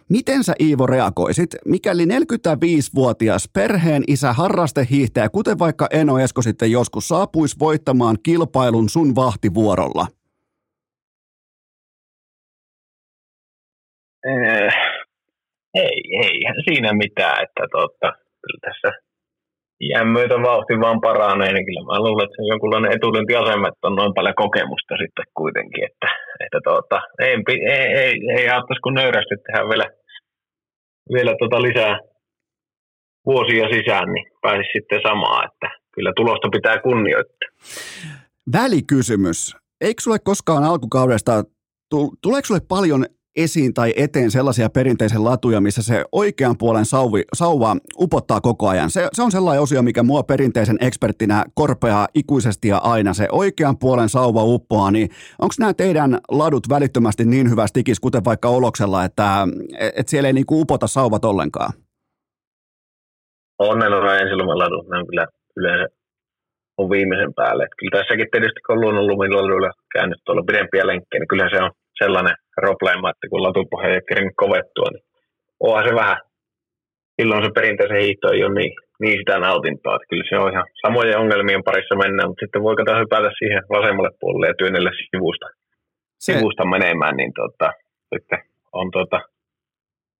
Miten 0.09 0.43
sä 0.43 0.53
Iivo 0.59 0.85
reagoisit, 0.85 1.55
mikäli 1.65 2.05
45-vuotias 2.05 3.49
perheen 3.53 4.03
isä 4.07 4.33
harrastehiihtäjä, 4.33 5.29
kuten 5.29 5.59
vaikka 5.59 5.87
Eno 5.91 6.19
Esko 6.19 6.41
sitten 6.41 6.71
joskus 6.71 7.07
saapuisi 7.07 7.55
voittamaan 7.59 8.17
kilpailun 8.23 8.89
sun 8.89 9.15
vahtivuorolla? 9.15 10.07
Eh, 14.25 14.73
ei, 15.73 16.01
ei, 16.23 16.41
siinä 16.63 16.93
mitään, 16.93 17.43
että 17.43 17.67
tuota, 17.71 18.17
kyllä 18.41 18.59
tässä 18.61 19.08
iän 19.87 20.07
myötä 20.07 20.35
vauhti 20.49 20.73
vaan 20.83 21.01
paranee, 21.01 21.51
niin 21.53 21.65
kyllä 21.65 21.83
mä 21.85 21.99
luulen, 21.99 22.25
että 22.25 22.35
se 22.37 22.51
jonkunlainen 22.51 22.95
etulyöntiasema, 22.95 23.67
että 23.67 23.87
on 23.87 23.95
noin 23.95 24.13
paljon 24.13 24.41
kokemusta 24.43 24.93
sitten 25.03 25.25
kuitenkin, 25.39 25.83
että, 25.89 26.07
että 26.43 26.59
tuota, 26.63 26.97
ei, 27.25 27.35
ei, 27.75 27.87
ei, 28.03 28.13
ei 28.37 28.49
auttaisi 28.49 28.81
kun 28.83 28.93
nöyrästi 28.93 29.35
tehdä 29.45 29.69
vielä, 29.71 29.87
vielä 31.15 31.31
tuota 31.39 31.61
lisää 31.61 31.99
vuosia 33.25 33.65
sisään, 33.75 34.07
niin 34.13 34.25
pääsisi 34.41 34.73
sitten 34.75 35.01
samaa, 35.07 35.43
että 35.47 35.67
kyllä 35.95 36.11
tulosta 36.15 36.47
pitää 36.51 36.77
kunnioittaa. 36.81 37.49
Välikysymys. 38.53 39.55
Eikö 39.81 40.01
sulle 40.01 40.19
koskaan 40.23 40.63
alkukaudesta 40.63 41.43
tuleeko 42.23 42.45
sulle 42.45 42.61
paljon 42.69 43.05
esiin 43.43 43.73
tai 43.73 43.93
eteen 43.95 44.31
sellaisia 44.31 44.69
perinteisen 44.69 45.23
latuja, 45.23 45.61
missä 45.61 45.83
se 45.83 46.05
oikean 46.11 46.55
puolen 46.57 46.85
sauvi, 46.85 47.23
sauva 47.33 47.75
upottaa 47.99 48.41
koko 48.41 48.67
ajan. 48.67 48.89
Se, 48.89 49.07
se 49.13 49.23
on 49.23 49.31
sellainen 49.31 49.61
osio, 49.61 49.81
mikä 49.81 50.03
mua 50.03 50.23
perinteisen 50.23 50.77
eksperttinä 50.81 51.45
korpeaa 51.53 52.07
ikuisesti 52.15 52.67
ja 52.67 52.77
aina. 52.77 53.13
Se 53.13 53.27
oikean 53.31 53.77
puolen 53.79 54.09
sauva 54.09 54.43
uppoaa, 54.43 54.91
niin 54.91 55.09
onko 55.41 55.53
nämä 55.59 55.73
teidän 55.73 56.17
ladut 56.31 56.69
välittömästi 56.69 57.25
niin 57.25 57.49
hyvä 57.49 57.67
stikis, 57.67 57.99
kuten 57.99 58.25
vaikka 58.25 58.49
Oloksella, 58.49 59.03
että 59.03 59.47
et 59.95 60.07
siellä 60.07 60.27
ei 60.27 60.33
niinku 60.33 60.61
upota 60.61 60.87
sauvat 60.87 61.25
ollenkaan? 61.25 61.73
On 63.59 63.79
ne 63.79 63.87
on 63.87 64.19
ensilumen 64.21 64.57
ne 64.89 64.97
on 64.99 65.07
kyllä 65.07 65.25
yleensä 65.57 65.99
on 66.79 66.89
viimeisen 66.89 67.33
päälle. 67.39 67.63
Et 67.63 67.75
kyllä 67.77 67.95
tässäkin 67.97 68.27
tietysti, 68.31 68.59
kun 68.61 68.75
on 68.75 68.81
luonnonlumiladuilla 68.81 69.71
käynyt 69.95 70.19
tuolla 70.25 70.49
pidempiä 70.49 70.87
lenkkejä, 70.87 71.19
niin 71.19 71.31
kyllä 71.33 71.47
se 71.49 71.57
on 71.65 71.71
sellainen 72.01 72.35
probleema, 72.61 73.09
että 73.09 73.29
kun 73.29 73.43
latupohja 73.43 73.89
ei 73.89 73.99
ole 73.99 74.09
kerinyt 74.09 74.39
kovettua, 74.43 74.87
niin 74.91 75.05
onhan 75.67 75.87
se 75.87 75.95
vähän, 75.95 76.19
silloin 77.15 77.43
se 77.43 77.49
perinteisen 77.57 78.01
hiihto 78.01 78.27
ei 78.31 78.43
ole 78.43 78.53
niin, 78.59 78.73
niin 79.01 79.17
sitä 79.19 79.39
nautintoa. 79.39 79.95
Että 79.95 80.09
kyllä 80.09 80.29
se 80.29 80.35
on 80.43 80.51
ihan 80.51 80.67
samojen 80.85 81.21
ongelmien 81.23 81.63
parissa 81.69 81.95
mennä, 82.03 82.27
mutta 82.27 82.43
sitten 82.43 82.63
voi 82.67 82.75
kato 82.75 82.99
hypätä 82.99 83.29
siihen 83.39 83.63
vasemmalle 83.75 84.11
puolelle 84.19 84.47
ja 84.47 84.59
työnnellä 84.59 84.91
sivusta, 85.09 85.47
se... 86.19 86.33
sivusta 86.33 86.63
menemään, 86.75 87.15
niin 87.17 87.33
tota, 87.41 87.67
sitten 88.13 88.39
on 88.79 88.91
tota, 88.91 89.19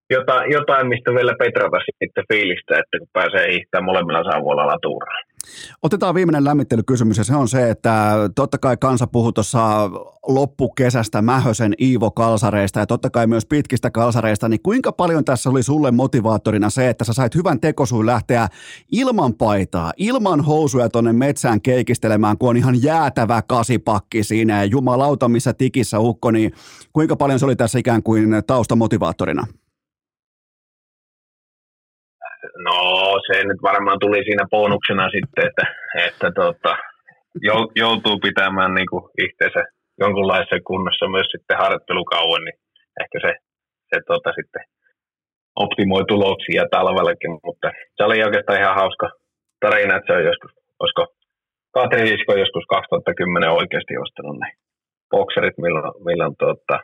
jotain, 0.10 0.52
jotain, 0.52 0.88
mistä 0.88 1.12
vielä 1.12 1.36
petrata 1.40 1.78
sitten 2.04 2.24
fiilistä, 2.34 2.74
että 2.80 3.00
kun 3.00 3.08
pääsee 3.14 3.52
hiihtämään 3.52 3.86
molemmilla 3.86 4.32
saavuilla 4.32 4.68
latuuraan. 4.68 5.24
Otetaan 5.84 6.16
viimeinen 6.16 6.44
lämmittelykysymys 6.44 7.18
ja 7.18 7.24
se 7.24 7.36
on 7.36 7.48
se, 7.48 7.70
että 7.70 8.16
totta 8.36 8.58
kai 8.58 8.78
kansa 8.78 9.08
puhuu 9.08 9.32
tuossa 9.32 9.90
loppukesästä 10.28 11.22
Mähösen 11.22 11.74
Iivo 11.82 12.12
kalsareista 12.12 12.80
ja 12.80 12.86
totta 12.86 13.10
kai 13.10 13.28
myös 13.28 13.46
pitkistä 13.46 13.92
kalsareista, 13.92 14.50
niin 14.50 14.62
kuinka 14.64 14.92
paljon 14.92 15.26
tässä 15.26 15.50
oli 15.50 15.64
sulle 15.64 15.92
motivaattorina 15.92 16.70
se, 16.70 16.90
että 16.90 17.04
sä 17.04 17.14
sait 17.14 17.36
hyvän 17.36 17.60
tekosuun 17.60 18.06
lähteä 18.06 18.48
ilman 18.92 19.34
paitaa, 19.34 19.92
ilman 19.98 20.42
housuja 20.42 20.90
tonne 20.90 21.14
metsään 21.14 21.62
keikistelemään, 21.62 22.38
kun 22.38 22.50
on 22.50 22.58
ihan 22.58 22.84
jäätävä 22.84 23.42
kasipakki 23.48 24.24
siinä 24.24 24.58
ja 24.58 24.66
jumalauta 24.66 25.30
missä 25.30 25.54
tikissä 25.54 26.00
ukko, 26.00 26.32
niin 26.32 26.52
kuinka 26.94 27.16
paljon 27.16 27.40
se 27.40 27.46
oli 27.46 27.56
tässä 27.56 27.80
ikään 27.80 28.04
kuin 28.04 28.30
taustamotivaattorina? 28.48 29.48
No 32.66 32.76
se 33.28 33.44
nyt 33.44 33.62
varmaan 33.62 34.00
tuli 34.00 34.24
siinä 34.24 34.46
bonuksena 34.52 35.10
sitten, 35.10 35.48
että, 35.48 35.66
että 36.08 36.32
tota, 36.32 36.78
joutuu 37.76 38.20
pitämään 38.20 38.74
niin 38.74 38.90
kuin 38.92 39.04
itseensä 39.26 39.62
jonkunlaisessa 40.00 40.68
kunnossa 40.68 41.08
myös 41.08 41.28
sitten 41.32 41.58
harjoittelukauan, 41.58 42.44
niin 42.46 42.58
ehkä 43.02 43.18
se, 43.26 43.32
se 43.90 43.98
tota, 44.08 44.30
sitten 44.40 44.64
optimoi 45.56 46.04
tuloksia 46.08 46.64
talvellekin, 46.72 47.34
mutta 47.44 47.68
se 47.96 48.04
oli 48.04 48.24
oikeastaan 48.24 48.62
ihan 48.62 48.80
hauska 48.82 49.08
tarina, 49.60 49.96
että 49.96 50.08
se 50.08 50.18
on 50.18 50.26
joskus, 50.32 50.52
olisiko 50.80 51.04
Katri 51.74 52.02
Lisko 52.10 52.34
joskus 52.44 52.66
2010 52.70 53.52
oikeasti 53.52 53.94
ostanut 53.98 54.38
ne 54.40 54.50
bokserit, 55.12 55.58
milloin, 55.58 56.06
milloin 56.06 56.36
tota, 56.40 56.78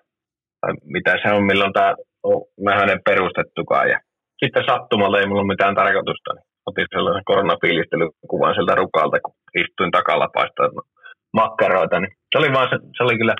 tai 0.61 0.71
mitä 0.83 1.11
se 1.21 1.27
on, 1.35 1.43
milloin 1.43 1.73
tämä 1.73 1.95
on 2.23 2.41
hänen 2.79 2.99
perustettukaan 3.05 3.89
ja 3.89 3.99
sitten 4.43 4.63
sattumalla 4.69 5.19
ei 5.19 5.27
mulla 5.27 5.41
ole 5.41 5.53
mitään 5.53 5.75
tarkoitusta, 5.75 6.29
niin 6.33 6.45
otin 6.69 6.87
sellaisen 6.93 7.29
koronafiilistelykuvan 7.29 8.53
sieltä 8.53 8.75
rukalta, 8.75 9.17
kun 9.23 9.35
istuin 9.61 9.91
takalla 9.91 10.27
paistaa 10.33 10.85
makkaroita, 11.33 11.99
niin 11.99 12.13
se 12.31 12.37
oli 12.39 12.49
vaan 12.55 12.69
se, 12.69 12.77
se 12.97 13.03
oli 13.03 13.17
kyllä, 13.17 13.35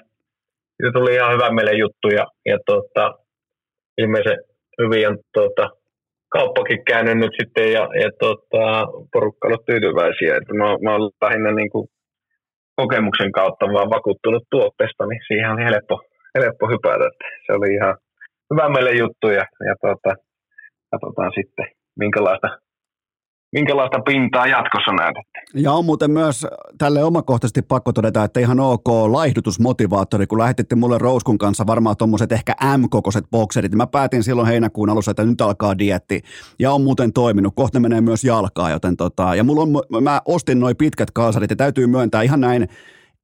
se 0.83 0.89
tuli 0.93 1.15
ihan 1.15 1.33
hyvä 1.33 1.49
meille 1.49 1.73
juttu 1.83 2.07
ja, 2.17 2.25
ja 2.45 2.57
tuota, 2.67 3.03
ilmeisen 3.97 4.37
hyvin 4.81 5.07
on 5.09 5.17
tuota, 5.33 5.69
kauppakin 6.35 6.85
käynyt 6.91 7.17
nyt 7.17 7.33
sitten 7.39 7.67
ja, 7.77 7.83
ja 8.03 8.09
tuota, 8.19 8.63
porukka 9.13 9.47
on 9.47 9.65
tyytyväisiä. 9.65 10.37
Että 10.37 10.53
mä, 10.59 10.67
mä 10.83 10.95
olen 10.95 11.11
lähinnä 11.21 11.51
niin 11.51 11.69
kuin 11.69 11.87
kokemuksen 12.75 13.31
kautta 13.31 13.65
vaan 13.65 13.89
vakuuttunut 13.95 14.43
tuotteesta, 14.51 15.03
niin 15.05 15.21
siihen 15.27 15.51
oli 15.51 15.63
helppo, 15.63 15.95
helppo 16.37 16.65
hypätä. 16.73 17.07
Se 17.45 17.49
oli 17.57 17.69
ihan 17.79 17.95
hyvä 18.51 18.69
meille 18.69 18.91
juttu 19.01 19.27
ja, 19.37 19.45
ja 19.67 19.75
tuota, 19.81 20.11
katsotaan 20.91 21.31
sitten, 21.35 21.65
minkälaista, 21.99 22.47
minkälaista 23.51 23.99
pintaa 23.99 24.47
jatkossa 24.47 24.91
näytätte. 24.91 25.39
Ja 25.55 25.71
on 25.71 25.85
muuten 25.85 26.11
myös 26.11 26.47
tälle 26.77 27.03
omakohtaisesti 27.03 27.61
pakko 27.61 27.93
todeta, 27.93 28.23
että 28.23 28.39
ihan 28.39 28.59
ok 28.59 28.87
laihdutusmotivaattori, 29.07 30.27
kun 30.27 30.39
lähetitte 30.39 30.75
mulle 30.75 30.97
Rouskun 30.97 31.37
kanssa 31.37 31.67
varmaan 31.67 31.97
tuommoiset 31.97 32.31
ehkä 32.31 32.53
M-kokoiset 32.77 33.25
bokserit, 33.31 33.75
mä 33.75 33.87
päätin 33.87 34.23
silloin 34.23 34.47
heinäkuun 34.47 34.89
alussa, 34.89 35.11
että 35.11 35.25
nyt 35.25 35.41
alkaa 35.41 35.77
dietti. 35.77 36.21
Ja 36.59 36.71
on 36.71 36.81
muuten 36.81 37.13
toiminut, 37.13 37.53
kohta 37.55 37.79
menee 37.79 38.01
myös 38.01 38.23
jalkaa, 38.23 38.69
joten 38.69 38.97
tota, 38.97 39.35
ja 39.35 39.43
mulla 39.43 39.61
on, 39.61 40.03
mä 40.03 40.21
ostin 40.25 40.59
noin 40.59 40.77
pitkät 40.77 41.11
kalsarit 41.11 41.49
ja 41.49 41.55
täytyy 41.55 41.87
myöntää 41.87 42.21
ihan 42.21 42.41
näin 42.41 42.67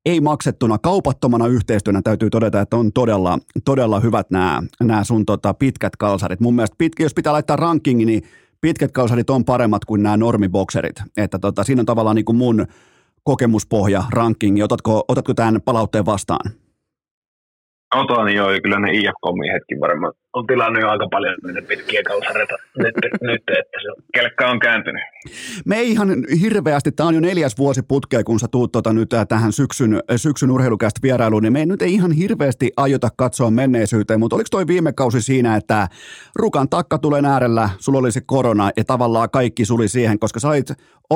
ei 0.06 0.22
maksettuna, 0.22 0.78
kaupattomana 0.78 1.48
yhteistyönä 1.48 2.02
täytyy 2.02 2.30
todeta, 2.30 2.62
että 2.62 2.78
on 2.78 2.92
todella, 2.92 3.40
todella 3.66 4.00
hyvät 4.00 4.32
nämä, 4.32 4.64
nämä 4.80 5.04
sun 5.04 5.26
tota, 5.26 5.54
pitkät 5.54 5.96
kalsarit. 5.96 6.40
Mun 6.40 6.56
mielestä 6.56 6.76
pitkä, 6.78 7.04
jos 7.04 7.14
pitää 7.14 7.34
laittaa 7.34 7.56
rankingi, 7.56 8.06
niin 8.06 8.24
pitkät 8.62 8.92
kalsarit 8.92 9.30
on 9.30 9.46
paremmat 9.46 9.86
kuin 9.86 10.04
nämä 10.04 10.18
normibokserit. 10.18 10.96
Että 11.18 11.40
tota, 11.40 11.64
siinä 11.64 11.80
on 11.80 11.86
tavallaan 11.86 12.16
niin 12.16 12.26
kuin 12.26 12.36
mun 12.36 12.68
kokemuspohja, 13.24 14.04
rankingi. 14.10 14.64
Otatko, 14.64 15.06
otatko 15.08 15.34
tämän 15.34 15.62
palautteen 15.66 16.06
vastaan? 16.06 16.52
Otan 17.96 18.36
joo, 18.36 18.50
kyllä 18.64 18.80
ne 18.80 18.92
IFK-miehetkin 18.92 19.80
varmaan 19.80 20.14
on 20.34 20.48
tilannut 20.48 20.82
jo 20.82 20.90
aika 20.90 21.08
paljon 21.12 21.36
niitä 21.46 21.62
pitkiä 21.68 22.02
kalsareita 22.04 22.56
nyt, 22.78 22.96
nyt, 23.22 23.42
että 23.60 23.78
se 23.82 24.02
kelkka 24.14 24.48
on 24.48 24.60
kääntynyt. 24.60 25.02
Me 25.66 25.76
ei 25.76 25.92
ihan 25.92 26.10
hirveästi, 26.42 26.92
tämä 26.92 27.08
on 27.08 27.16
jo 27.16 27.22
neljäs 27.22 27.58
vuosi 27.58 27.82
putkea, 27.82 28.24
kun 28.24 28.40
sä 28.40 28.48
tuut 28.52 28.72
tota 28.72 28.94
nyt 28.94 29.14
äh, 29.14 29.28
tähän 29.28 29.52
syksyn, 29.52 29.94
äh, 29.94 30.02
syksyn 30.16 30.52
urheilukästä 30.52 31.00
vierailuun, 31.04 31.44
niin 31.44 31.54
me 31.54 31.60
ei 31.60 31.66
nyt 31.66 31.82
ei 31.82 31.94
ihan 31.94 32.12
hirveästi 32.12 32.72
aiota 32.78 33.10
katsoa 33.18 33.52
menneisyyteen, 33.52 34.20
mutta 34.20 34.36
oliko 34.36 34.48
toi 34.52 34.68
viime 34.68 34.94
kausi 34.94 35.22
siinä, 35.22 35.56
että 35.56 35.88
Rukan 36.36 36.70
takka 36.70 36.98
tulee 36.98 37.22
äärellä, 37.26 37.70
sulla 37.80 38.00
oli 38.00 38.12
se 38.12 38.22
korona 38.26 38.72
ja 38.78 38.84
tavallaan 38.84 39.30
kaikki 39.30 39.66
suli 39.66 39.88
siihen, 39.88 40.20
koska 40.20 40.40
sä 40.40 40.50
olit 40.50 40.68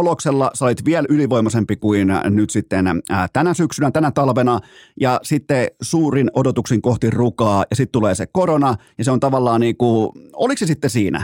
Oloksella, 0.01 0.47
sä 0.53 0.65
olit 0.65 0.85
vielä 0.85 1.07
ylivoimaisempi 1.15 1.75
kuin 1.75 2.07
nyt 2.39 2.49
sitten 2.49 2.85
tänä 3.33 3.53
syksynä, 3.53 3.91
tänä 3.91 4.11
talvena 4.11 4.59
ja 5.05 5.19
sitten 5.29 5.67
suurin 5.91 6.29
odotuksin 6.39 6.81
kohti 6.81 7.07
Rukaa 7.09 7.63
ja 7.69 7.75
sitten 7.75 7.97
tulee 7.97 8.15
se 8.15 8.25
korona 8.39 8.71
ja 8.97 9.03
se 9.03 9.11
on 9.11 9.19
tavallaan 9.19 9.61
niin 9.61 9.77
kuin, 9.77 10.11
oliko 10.43 10.59
se 10.59 10.65
sitten 10.65 10.89
siinä? 10.89 11.19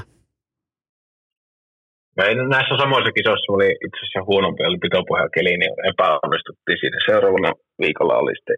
Ei, 2.24 2.36
näissä 2.36 2.76
samoissa 2.84 3.11
kisoissa 3.17 3.53
oli 3.55 3.69
itse 3.86 3.99
asiassa 4.01 4.28
huonompi, 4.30 4.61
oli 4.63 4.84
pitopohjakeli, 4.86 5.53
niin 5.57 5.76
epäonnistuttiin 5.91 6.80
siinä. 6.82 6.97
Seuraavana 7.09 7.51
viikolla 7.84 8.22
oli 8.24 8.34
sitten 8.36 8.57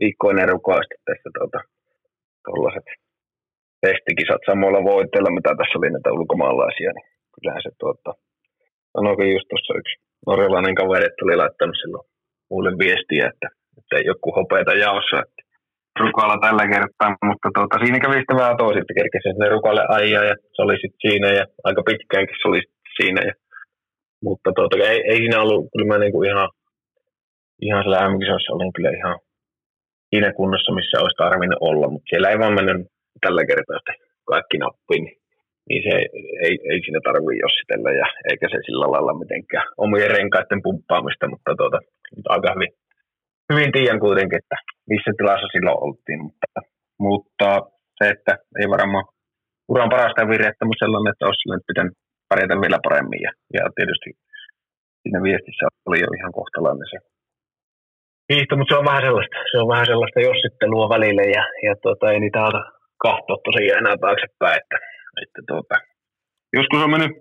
viikkoinen 0.00 0.48
rukoasti 0.48 0.94
tässä 1.06 1.28
tuota, 1.36 1.58
tuollaiset 2.44 2.86
testikisat 3.86 4.42
samoilla 4.50 4.82
voitteilla, 4.92 5.36
mitä 5.38 5.50
tässä 5.58 5.78
oli 5.78 5.90
näitä 5.90 6.12
ulkomaalaisia, 6.18 6.90
niin 6.96 7.08
kyllähän 7.34 7.62
se 7.66 7.70
tuota, 7.82 8.10
sanoikin 8.94 9.32
just 9.36 9.48
tuossa 9.48 9.78
yksi 9.80 9.94
norjalainen 10.26 10.74
kaveri, 10.80 11.06
että 11.06 11.24
oli 11.24 11.36
laittanut 11.36 11.80
silloin 11.82 12.06
muille 12.50 12.72
viestiä, 12.84 13.24
että, 13.32 13.48
että 13.78 13.92
ei 13.96 14.04
joku 14.12 14.28
hopeita 14.38 14.72
jaossa, 14.84 15.16
että 15.24 15.40
rukalla 16.04 16.36
tällä 16.44 16.64
kertaa, 16.74 17.10
mutta 17.28 17.48
tuota, 17.54 17.76
siinä 17.84 17.98
kävi 18.00 18.16
sitten 18.18 18.40
vähän 18.42 18.60
toisin, 18.62 18.82
että 18.82 18.98
kerkesi 19.00 19.28
sinne 19.28 19.48
rukalle 19.54 19.84
ajaa 19.98 20.24
ja 20.30 20.34
se 20.54 20.58
oli 20.64 20.76
sitten 20.82 21.02
siinä 21.06 21.28
ja 21.38 21.44
aika 21.68 21.82
pitkäänkin 21.90 22.36
se 22.40 22.48
oli 22.50 22.62
siinä. 22.96 23.20
Ja, 23.28 23.34
mutta 24.26 24.48
tuota, 24.56 24.76
ei, 24.76 25.00
ei, 25.10 25.18
siinä 25.18 25.42
ollut, 25.42 25.68
kyllä 25.72 25.88
mä 25.90 25.98
niinku 25.98 26.22
ihan, 26.22 26.48
ihan 27.66 27.82
siellä 27.82 28.08
m 28.08 28.14
olin 28.56 28.72
kyllä 28.76 28.90
ihan 29.00 29.16
siinä 30.10 30.32
kunnossa, 30.32 30.74
missä 30.78 31.00
olisi 31.00 31.20
tarvinnut 31.22 31.62
olla, 31.70 31.86
mutta 31.90 32.08
siellä 32.10 32.30
ei 32.30 32.38
vaan 32.38 32.54
mennyt 32.58 32.86
tällä 33.24 33.42
kertaa 33.50 33.78
sitten 33.78 33.94
kaikki 34.32 34.58
nappiin, 34.58 35.04
niin, 35.04 35.19
niin 35.70 35.82
se 35.86 35.94
ei, 36.46 36.54
ei 36.70 36.78
siinä 36.82 37.00
tarvitse 37.04 37.42
jossitella 37.44 37.90
ja 38.00 38.06
eikä 38.30 38.46
se 38.48 38.58
sillä 38.66 38.86
lailla 38.92 39.20
mitenkään 39.22 39.66
omien 39.84 40.10
renkaiden 40.16 40.60
pumppaamista, 40.66 41.24
mutta 41.32 41.50
tuota, 41.60 41.78
aika 42.34 42.48
hyvin, 42.54 42.72
hyvin 43.52 43.72
tiedän 43.76 44.00
kuitenkin, 44.06 44.40
että 44.42 44.56
missä 44.90 45.10
tilassa 45.18 45.48
silloin 45.54 45.82
oltiin, 45.86 46.20
mutta, 46.26 46.58
mutta 47.06 47.48
se, 47.98 48.04
että 48.14 48.32
ei 48.60 48.68
varmaan 48.76 49.06
uran 49.72 49.92
parasta 49.94 50.30
virrettä, 50.32 50.64
mutta 50.64 50.82
sellainen, 50.82 51.12
että 51.12 51.26
olisi 51.28 51.50
nyt 51.50 51.68
pitänyt 51.70 51.94
pärjätä 52.28 52.54
vielä 52.64 52.78
paremmin. 52.86 53.22
Ja, 53.26 53.32
ja 53.56 53.62
tietysti 53.76 54.10
siinä 55.02 55.18
viestissä 55.28 55.64
oli 55.88 55.98
jo 56.04 56.08
ihan 56.18 56.32
kohtalainen 56.38 56.88
se 56.92 56.98
hiihto, 58.30 58.52
mutta 58.56 58.72
se 58.72 58.78
on 58.80 58.90
vähän 58.90 59.04
sellaista, 59.06 59.36
se 59.50 59.56
on 59.62 59.68
vähän 59.72 59.90
sellaista 59.90 60.20
jossittelua 60.28 60.92
välille 60.94 61.24
ja, 61.36 61.44
ja 61.66 61.72
tuota, 61.82 62.04
ei 62.12 62.20
niitä 62.20 62.48
ota 62.48 62.62
kahtoa 63.06 63.44
tosiaan 63.46 63.80
enää 63.82 63.96
taaksepäin, 64.04 64.58
että, 64.60 64.76
että 65.22 65.40
tuota, 65.48 65.74
joskus 66.52 66.82
on 66.82 66.90
mennyt 66.90 67.12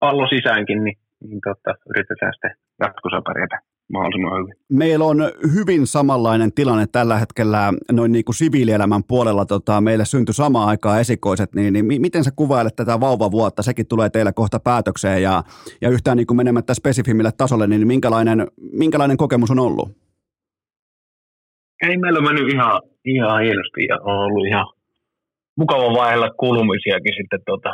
pallo 0.00 0.26
sisäänkin, 0.28 0.84
niin, 0.84 0.98
niin 1.28 1.40
tuota, 1.44 1.78
yritetään 1.90 2.32
sitten 2.32 2.54
jatkossa 2.80 3.22
pärjätä 3.22 3.58
mahdollisimman 3.92 4.42
hyvin. 4.42 4.54
Meillä 4.72 5.04
on 5.04 5.18
hyvin 5.54 5.86
samanlainen 5.86 6.52
tilanne 6.52 6.86
tällä 6.86 7.18
hetkellä 7.18 7.72
noin 7.92 8.12
niin 8.12 8.24
kuin 8.24 8.34
siviilielämän 8.34 9.04
puolella. 9.08 9.44
Tota, 9.46 9.80
meille 9.80 10.04
syntyi 10.04 10.34
samaan 10.34 10.68
aikaan 10.68 11.00
esikoiset, 11.00 11.54
niin, 11.54 11.72
niin 11.72 12.00
miten 12.00 12.24
sä 12.24 12.30
kuvailet 12.36 12.76
tätä 12.76 13.00
vauvavuotta? 13.00 13.62
Sekin 13.62 13.86
tulee 13.86 14.10
teille 14.10 14.32
kohta 14.32 14.60
päätökseen 14.60 15.22
ja, 15.22 15.42
ja 15.80 15.90
yhtään 15.90 16.16
niin 16.16 16.26
kuin 16.26 16.36
menemättä 16.36 16.74
spesifimmille 16.74 17.30
tasolle, 17.38 17.66
niin 17.66 17.86
minkälainen, 17.86 18.46
minkälainen 18.72 19.16
kokemus 19.16 19.50
on 19.50 19.58
ollut? 19.58 19.88
Ei 21.82 21.96
meillä 21.96 22.20
mennyt 22.20 22.52
ihan, 22.54 22.82
ihan 23.04 23.42
hienosti 23.42 23.84
ja 23.88 23.96
on 24.00 24.18
ollut 24.18 24.46
ihan 24.46 24.66
mukava 25.56 25.94
vaihella 25.98 26.30
kuulumisiakin 26.30 27.14
sitten 27.16 27.40
tota, 27.46 27.72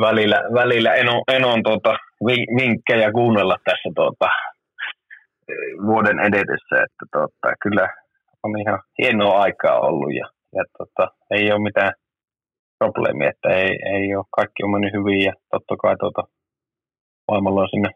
välillä, 0.00 0.36
välillä 0.54 0.94
en, 0.94 1.08
on, 1.08 1.22
en 1.28 1.44
on 1.44 1.62
tota, 1.62 1.96
vinkkejä 2.56 3.12
kuunnella 3.12 3.56
tässä 3.64 3.88
tota, 3.94 4.28
vuoden 5.86 6.18
edetessä, 6.18 6.74
että 6.84 7.04
tota, 7.12 7.54
kyllä 7.62 7.88
on 8.42 8.60
ihan 8.60 8.80
hienoa 9.02 9.40
aikaa 9.40 9.80
ollut 9.80 10.14
ja, 10.14 10.26
ja 10.54 10.64
tota, 10.78 11.14
ei 11.30 11.52
ole 11.52 11.62
mitään 11.62 11.92
probleemia, 12.78 13.30
että 13.30 13.48
ei, 13.48 13.78
ei 13.94 14.16
ole, 14.16 14.24
kaikki 14.36 14.62
on 14.64 14.70
mennyt 14.70 14.92
hyvin 14.92 15.20
ja 15.20 15.32
totta 15.50 15.76
kai 15.76 15.96
tota, 15.96 16.22
maailmalla 17.28 17.60
on 17.60 17.68
sinne 17.70 17.90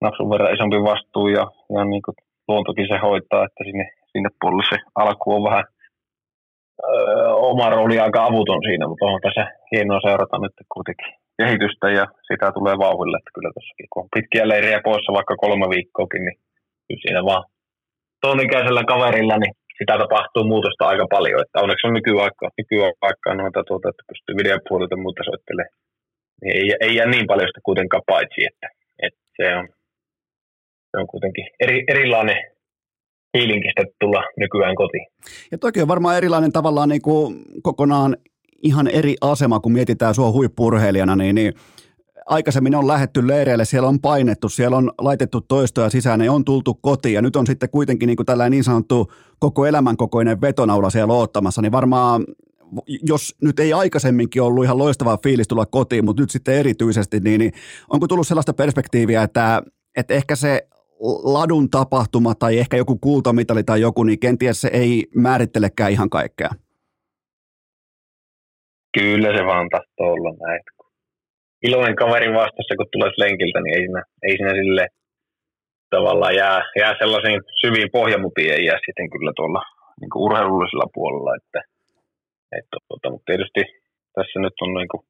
napsun 0.00 0.30
verran 0.30 0.54
isompi 0.54 0.76
vastuu 0.76 1.28
ja, 1.28 1.44
ja 1.74 1.84
niin 1.84 2.02
kuin 2.02 2.14
luontokin 2.48 2.88
se 2.88 2.98
hoitaa, 2.98 3.44
että 3.44 3.64
sinne, 3.64 3.90
sinne 4.12 4.28
puolelle 4.40 4.64
se 4.70 4.78
alku 4.94 5.34
on 5.34 5.44
vähän 5.50 5.64
öö, 6.90 7.28
oma 7.50 7.70
rooli 7.70 7.98
aika 8.00 8.24
avuton 8.28 8.62
siinä, 8.68 8.88
mutta 8.88 9.06
on 9.06 9.20
tässä 9.26 9.44
hienoa 9.72 10.00
seurata 10.06 10.38
nyt 10.38 10.56
kuitenkin 10.74 11.12
kehitystä 11.38 11.86
ja 11.98 12.04
sitä 12.28 12.46
tulee 12.56 12.76
vauhdille, 12.84 13.16
että 13.18 13.34
kyllä 13.34 13.50
tossakin 13.54 13.88
kun 13.90 14.02
on 14.02 14.14
pitkiä 14.16 14.48
leiriä 14.48 14.80
poissa 14.88 15.16
vaikka 15.18 15.36
kolme 15.44 15.66
viikkoakin, 15.74 16.24
niin 16.24 16.38
kyllä 16.86 17.02
siinä 17.04 17.22
vaan 17.30 17.44
tuon 18.22 18.44
ikäisellä 18.46 18.84
kaverilla, 18.92 19.36
niin 19.38 19.54
sitä 19.78 19.94
tapahtuu 19.98 20.44
muutosta 20.52 20.88
aika 20.92 21.06
paljon, 21.16 21.40
että 21.42 21.60
onneksi 21.62 21.86
on 21.86 21.94
nykyaikaa, 21.98 22.50
nykyaikaa 22.60 23.34
noita 23.34 23.60
tuota, 23.68 23.88
että 23.88 24.08
pystyy 24.10 24.34
videopuolelta 24.40 24.96
muuta 24.96 25.22
soittelemaan, 25.28 25.74
niin 26.40 26.54
ei, 26.58 26.66
ei 26.84 26.92
jää 26.96 27.08
niin 27.14 27.26
paljon 27.30 27.48
sitä 27.48 27.68
kuitenkaan 27.68 28.08
paitsi, 28.12 28.40
että, 28.50 28.68
että 29.06 29.24
se, 29.36 29.46
on, 29.58 29.64
se 30.90 30.94
on 31.00 31.06
kuitenkin 31.12 31.46
eri, 31.64 31.78
erilainen 31.92 32.51
fiilinkistä 33.32 33.82
tulla 34.00 34.22
nykyään 34.38 34.74
kotiin. 34.74 35.06
Ja 35.52 35.58
toki 35.58 35.82
on 35.82 35.88
varmaan 35.88 36.16
erilainen 36.16 36.52
tavallaan 36.52 36.88
niin 36.88 37.02
kuin 37.02 37.42
kokonaan 37.62 38.16
ihan 38.62 38.88
eri 38.88 39.14
asema, 39.20 39.60
kun 39.60 39.72
mietitään 39.72 40.14
sua 40.14 40.30
huippurheilijana, 40.30 41.16
niin, 41.16 41.34
niin 41.34 41.54
aikaisemmin 42.26 42.74
on 42.74 42.88
lähetty 42.88 43.26
leireille, 43.26 43.64
siellä 43.64 43.88
on 43.88 44.00
painettu, 44.00 44.48
siellä 44.48 44.76
on 44.76 44.92
laitettu 44.98 45.40
toistoja 45.40 45.90
sisään, 45.90 46.18
ne 46.18 46.30
on 46.30 46.44
tultu 46.44 46.74
kotiin 46.74 47.14
ja 47.14 47.22
nyt 47.22 47.36
on 47.36 47.46
sitten 47.46 47.70
kuitenkin 47.70 48.06
niin, 48.06 48.16
kuin 48.16 48.26
tällainen 48.26 48.50
niin 48.50 48.64
sanottu 48.64 49.12
koko 49.38 49.66
elämän 49.66 49.96
kokoinen 49.96 50.40
vetonaula 50.40 50.90
siellä 50.90 51.14
oottamassa, 51.14 51.62
niin 51.62 51.72
varmaan 51.72 52.24
jos 53.02 53.34
nyt 53.42 53.60
ei 53.60 53.72
aikaisemminkin 53.72 54.42
ollut 54.42 54.64
ihan 54.64 54.78
loistava 54.78 55.18
fiilis 55.22 55.48
tulla 55.48 55.66
kotiin, 55.66 56.04
mutta 56.04 56.22
nyt 56.22 56.30
sitten 56.30 56.54
erityisesti, 56.54 57.20
niin, 57.20 57.38
niin 57.38 57.52
onko 57.88 58.08
tullut 58.08 58.26
sellaista 58.26 58.52
perspektiiviä, 58.52 59.22
että, 59.22 59.62
että 59.96 60.14
ehkä 60.14 60.36
se 60.36 60.66
ladun 61.34 61.70
tapahtuma 61.70 62.34
tai 62.34 62.58
ehkä 62.58 62.76
joku 62.76 62.98
kultamitali 62.98 63.64
tai 63.64 63.80
joku, 63.80 64.04
niin 64.04 64.20
kenties 64.20 64.60
se 64.60 64.70
ei 64.72 65.06
määrittelekään 65.14 65.92
ihan 65.92 66.10
kaikkea? 66.10 66.50
Kyllä 68.98 69.36
se 69.36 69.42
vaan 69.46 69.68
tahtoo 69.70 70.12
olla 70.12 70.32
näin. 70.46 70.62
Iloinen 71.62 71.96
kaveri 71.96 72.34
vastassa, 72.34 72.76
kun 72.76 72.86
tulee 72.92 73.10
lenkiltä, 73.16 73.60
niin 73.60 73.74
ei 73.76 73.84
siinä, 73.86 74.02
ei 74.22 74.36
siinä 74.36 74.54
sille 74.60 74.86
tavallaan 75.90 76.34
jää, 76.34 76.58
jää 76.80 76.94
sellaisiin 76.98 77.40
syviin 77.60 77.90
pohjamutiin, 77.92 78.52
ei 78.52 78.64
jää 78.68 78.78
sitten 78.86 79.10
kyllä 79.10 79.32
tuolla 79.36 79.62
niin 80.00 80.22
urheilullisella 80.24 80.88
puolella. 80.94 81.32
Että, 81.40 81.60
että, 82.58 82.76
tuota, 82.88 83.10
mutta 83.10 83.28
tietysti 83.30 83.62
tässä 84.16 84.36
nyt 84.40 84.56
on 84.64 84.74
niin 84.74 85.04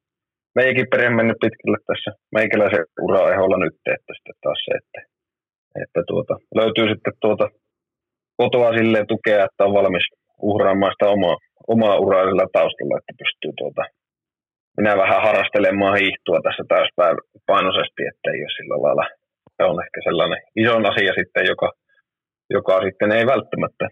meidänkin 0.55 0.91
perhe 0.91 1.09
mennyt 1.09 1.43
pitkälle 1.45 1.79
tässä 1.89 2.09
meikäläisen 2.37 2.85
uraeholla 3.05 3.57
nyt, 3.57 3.77
että 3.95 4.11
sitten 4.15 4.35
taas 4.43 4.61
se, 4.65 4.71
että, 4.81 4.99
että 5.83 6.01
tuota, 6.07 6.33
löytyy 6.59 6.85
sitten 6.91 7.13
tuota 7.21 7.45
kotoa 8.37 8.77
silleen 8.77 9.07
tukea, 9.07 9.45
että 9.45 9.65
on 9.65 9.73
valmis 9.73 10.05
uhraamaan 10.51 10.93
sitä 10.93 11.11
omaa, 11.15 11.37
omaa 11.67 11.95
uraa 12.05 12.25
sillä 12.25 12.45
taustalla, 12.57 12.99
että 12.99 13.13
pystyy 13.21 13.51
tuota, 13.57 13.83
minä 14.77 14.97
vähän 15.03 15.23
harrastelemaan 15.25 15.99
hiihtoa 16.01 16.39
tässä 16.45 16.63
täyspainoisesti, 16.73 18.01
että 18.11 18.27
ei 18.31 18.41
ole 18.45 18.57
sillä 18.57 18.75
lailla, 18.83 19.05
se 19.57 19.63
on 19.71 19.77
ehkä 19.85 19.99
sellainen 20.07 20.41
iso 20.61 20.73
asia 20.91 21.13
sitten, 21.19 21.43
joka, 21.51 21.69
joka 22.55 22.73
sitten 22.85 23.09
ei 23.17 23.25
välttämättä 23.33 23.85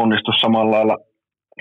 onnistu 0.00 0.30
samalla 0.42 0.76
lailla, 0.76 0.96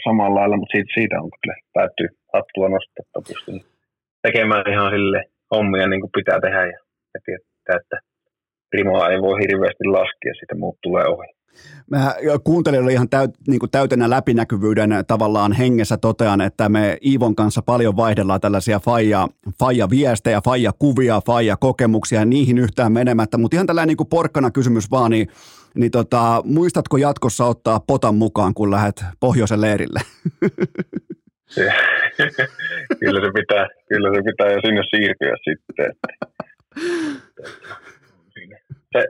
samalla 0.07 0.39
lailla 0.39 0.57
mutta 0.57 0.75
siitä, 0.75 0.91
siitä 0.97 1.15
on 1.21 1.29
kyllä 1.41 1.55
täytyy 1.77 2.07
hattua 2.33 2.67
nostaa, 2.69 3.01
että 3.03 3.19
pystyn 3.29 3.59
tekemään 4.25 4.71
ihan 4.73 4.91
sille 4.95 5.19
hommia 5.53 5.87
niin 5.87 6.01
kuin 6.01 6.15
pitää 6.19 6.39
tehdä 6.41 6.61
ja, 6.73 6.79
ja 7.13 7.19
tietää, 7.25 7.81
että 7.81 7.97
rimoa 8.75 9.09
ei 9.09 9.21
voi 9.21 9.39
hirveästi 9.41 9.85
laskea, 9.85 10.33
sitä 10.39 10.55
muut 10.55 10.77
tulee 10.81 11.05
ohi. 11.05 11.35
Mä 11.91 12.15
kuuntelijoille 12.43 12.91
ihan 12.91 13.09
täyt, 13.09 13.31
niin 13.47 13.59
kuin 13.59 13.71
täytenä 13.71 14.09
läpinäkyvyyden 14.09 14.89
tavallaan 15.07 15.51
hengessä 15.53 15.97
totean, 15.97 16.41
että 16.41 16.69
me 16.69 16.97
Iivon 17.05 17.35
kanssa 17.35 17.61
paljon 17.61 17.97
vaihdellaan 17.97 18.41
tällaisia 18.41 18.79
faija, 18.79 19.27
faija 19.59 19.89
viestejä, 19.89 20.41
faija 20.45 20.71
kuvia, 20.79 21.21
faija 21.25 21.57
kokemuksia 21.57 22.19
ja 22.19 22.25
niihin 22.25 22.57
yhtään 22.57 22.91
menemättä, 22.91 23.37
mutta 23.37 23.55
ihan 23.55 23.67
tällainen 23.67 23.87
niin 23.87 23.97
kuin 23.97 24.09
porkkana 24.09 24.51
kysymys 24.51 24.91
vaan, 24.91 25.11
niin, 25.11 25.27
niin 25.75 25.91
tota, 25.91 26.41
muistatko 26.45 26.97
jatkossa 26.97 27.45
ottaa 27.45 27.79
potan 27.79 28.15
mukaan, 28.15 28.53
kun 28.53 28.71
lähdet 28.71 29.03
pohjoisen 29.19 29.61
leirille? 29.61 29.99
kyllä 32.99 33.21
se 33.25 33.31
pitää, 33.33 33.67
kyllä 33.89 34.15
se 34.15 34.21
pitää 34.23 34.51
jo 34.51 34.59
sinne 34.61 34.81
siirtyä 34.89 35.35
sitten. 35.43 35.91
Se 38.95 39.05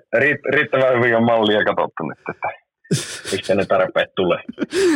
riittävän 0.53 0.97
hyvin 0.97 1.15
on 1.15 1.23
mallia 1.23 1.63
katsottu 1.63 2.03
nyt, 2.03 2.19
että 2.29 2.65
mistä 3.31 3.55
ne 3.55 3.65
tarpeet 3.65 4.09
tulee. 4.15 4.39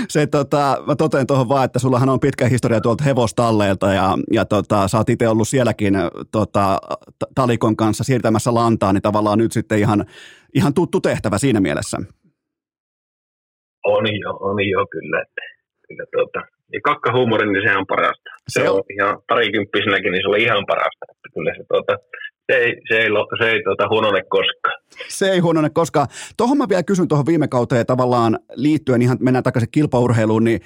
Se, 0.10 0.28
tota, 0.28 0.78
mä 0.88 0.96
totean 0.96 1.28
tuohon 1.28 1.50
vaan, 1.50 1.66
että 1.66 1.80
sullahan 1.80 2.10
on 2.10 2.20
pitkä 2.20 2.48
historia 2.48 2.82
tuolta 2.82 3.04
hevostalleilta 3.04 3.94
ja, 3.94 4.18
ja 4.34 4.46
tota, 4.46 4.88
sä 4.88 4.98
oot 4.98 5.10
itse 5.10 5.28
ollut 5.28 5.48
sielläkin 5.48 5.94
tota, 6.32 6.78
Talikon 7.36 7.76
kanssa 7.76 8.04
siirtämässä 8.04 8.54
lantaa, 8.54 8.94
niin 8.94 9.02
tavallaan 9.02 9.38
nyt 9.38 9.52
sitten 9.52 9.80
ihan, 9.80 10.06
ihan 10.56 10.74
tuttu 10.74 11.02
tehtävä 11.02 11.38
siinä 11.38 11.60
mielessä. 11.60 11.98
On 13.86 14.04
jo, 14.20 14.32
on 14.34 14.70
jo 14.70 14.86
kyllä. 14.92 15.22
Että, 15.22 15.42
kyllä 15.88 16.06
tuota, 16.12 16.40
ja 16.74 16.80
kakkahuumori, 16.84 17.52
niin 17.52 17.64
se 17.70 17.78
on 17.78 17.88
parasta. 17.88 18.30
Se, 18.50 18.60
se 18.60 18.70
on, 18.70 18.76
on 18.76 18.84
ihan 18.98 19.22
parikymppisenäkin, 19.28 20.12
niin 20.12 20.24
se 20.24 20.30
oli 20.30 20.44
ihan 20.44 20.64
parasta. 20.68 21.06
Että 21.12 21.30
kyllä 21.34 21.54
se 21.58 21.64
tuota, 21.72 21.94
se 22.52 22.58
ei, 22.58 22.76
se 22.88 22.97
ei, 22.97 23.08
se 23.38 23.50
ei 23.50 23.64
tuota, 23.64 23.89
huonone 23.89 24.22
koskaan. 24.30 24.82
Se 25.08 25.32
ei 25.32 25.39
huonone 25.39 25.70
koskaan. 25.70 26.08
Tuohon 26.38 26.58
mä 26.58 26.70
vielä 26.70 26.84
kysyn 26.84 27.08
tuohon 27.08 27.26
viime 27.26 27.47
kauteen 27.47 27.86
tavallaan 27.86 28.39
liittyen, 28.56 29.02
ihan 29.02 29.18
mennään 29.22 29.43
takaisin 29.43 29.72
kilpaurheiluun, 29.72 30.43
niin 30.43 30.60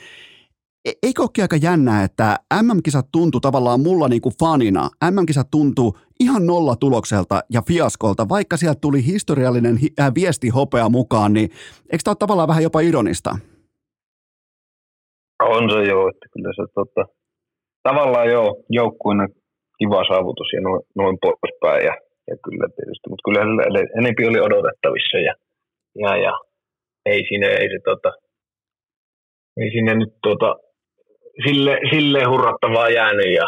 e, 0.86 0.92
eikö 1.04 1.22
olekin 1.22 1.44
aika 1.44 1.56
jännää, 1.56 2.04
että 2.04 2.36
MM-kisat 2.62 3.06
tuntui 3.12 3.42
tavallaan 3.42 3.80
mulla 3.80 4.08
niin 4.08 4.22
kuin 4.22 4.36
fanina, 4.40 4.90
MM-kisat 5.12 5.52
tuntui 5.52 5.92
ihan 6.20 6.46
nolla 6.46 6.76
tulokselta 6.76 7.42
ja 7.50 7.62
fiaskolta, 7.68 8.30
vaikka 8.30 8.58
sieltä 8.58 8.80
tuli 8.82 9.06
historiallinen 9.06 9.78
äh, 10.00 10.12
viesti 10.16 10.50
hopea 10.50 10.90
mukaan, 10.90 11.34
niin 11.34 11.50
eikö 11.92 12.02
tämä 12.04 12.12
ole 12.12 12.18
tavallaan 12.20 12.48
vähän 12.48 12.64
jopa 12.64 12.80
ironista? 12.80 13.30
On 15.44 15.70
se 15.72 15.84
joo, 15.84 16.10
että 16.10 16.26
kyllä 16.34 16.52
se 16.56 16.74
tota, 16.76 17.14
tavallaan 17.84 18.28
joo, 18.28 18.64
joukkuina 18.70 19.28
kiva 19.80 20.02
saavutus 20.10 20.50
ja 20.56 20.62
noin, 20.62 20.82
noin 21.02 21.18
poispäin. 21.22 21.86
Ja, 21.90 21.96
ja 22.30 22.36
kyllä 22.46 22.68
tietysti, 22.76 23.10
mutta 23.10 23.26
kyllä 23.28 23.42
enempi 24.00 24.28
oli 24.28 24.40
odotettavissa 24.48 25.18
ja, 25.28 25.34
ja, 26.04 26.12
ja 26.26 26.34
ei 27.06 27.22
sinne, 27.30 27.48
ei 27.48 27.70
se 27.74 27.80
tota, 27.90 28.12
ei 29.62 29.70
sinne 29.76 29.94
nyt 29.96 30.14
tota, 30.22 30.56
sille, 31.46 31.74
sille 31.92 32.22
hurrattavaa 32.32 32.90
jäänyt 32.90 33.32
ja, 33.40 33.48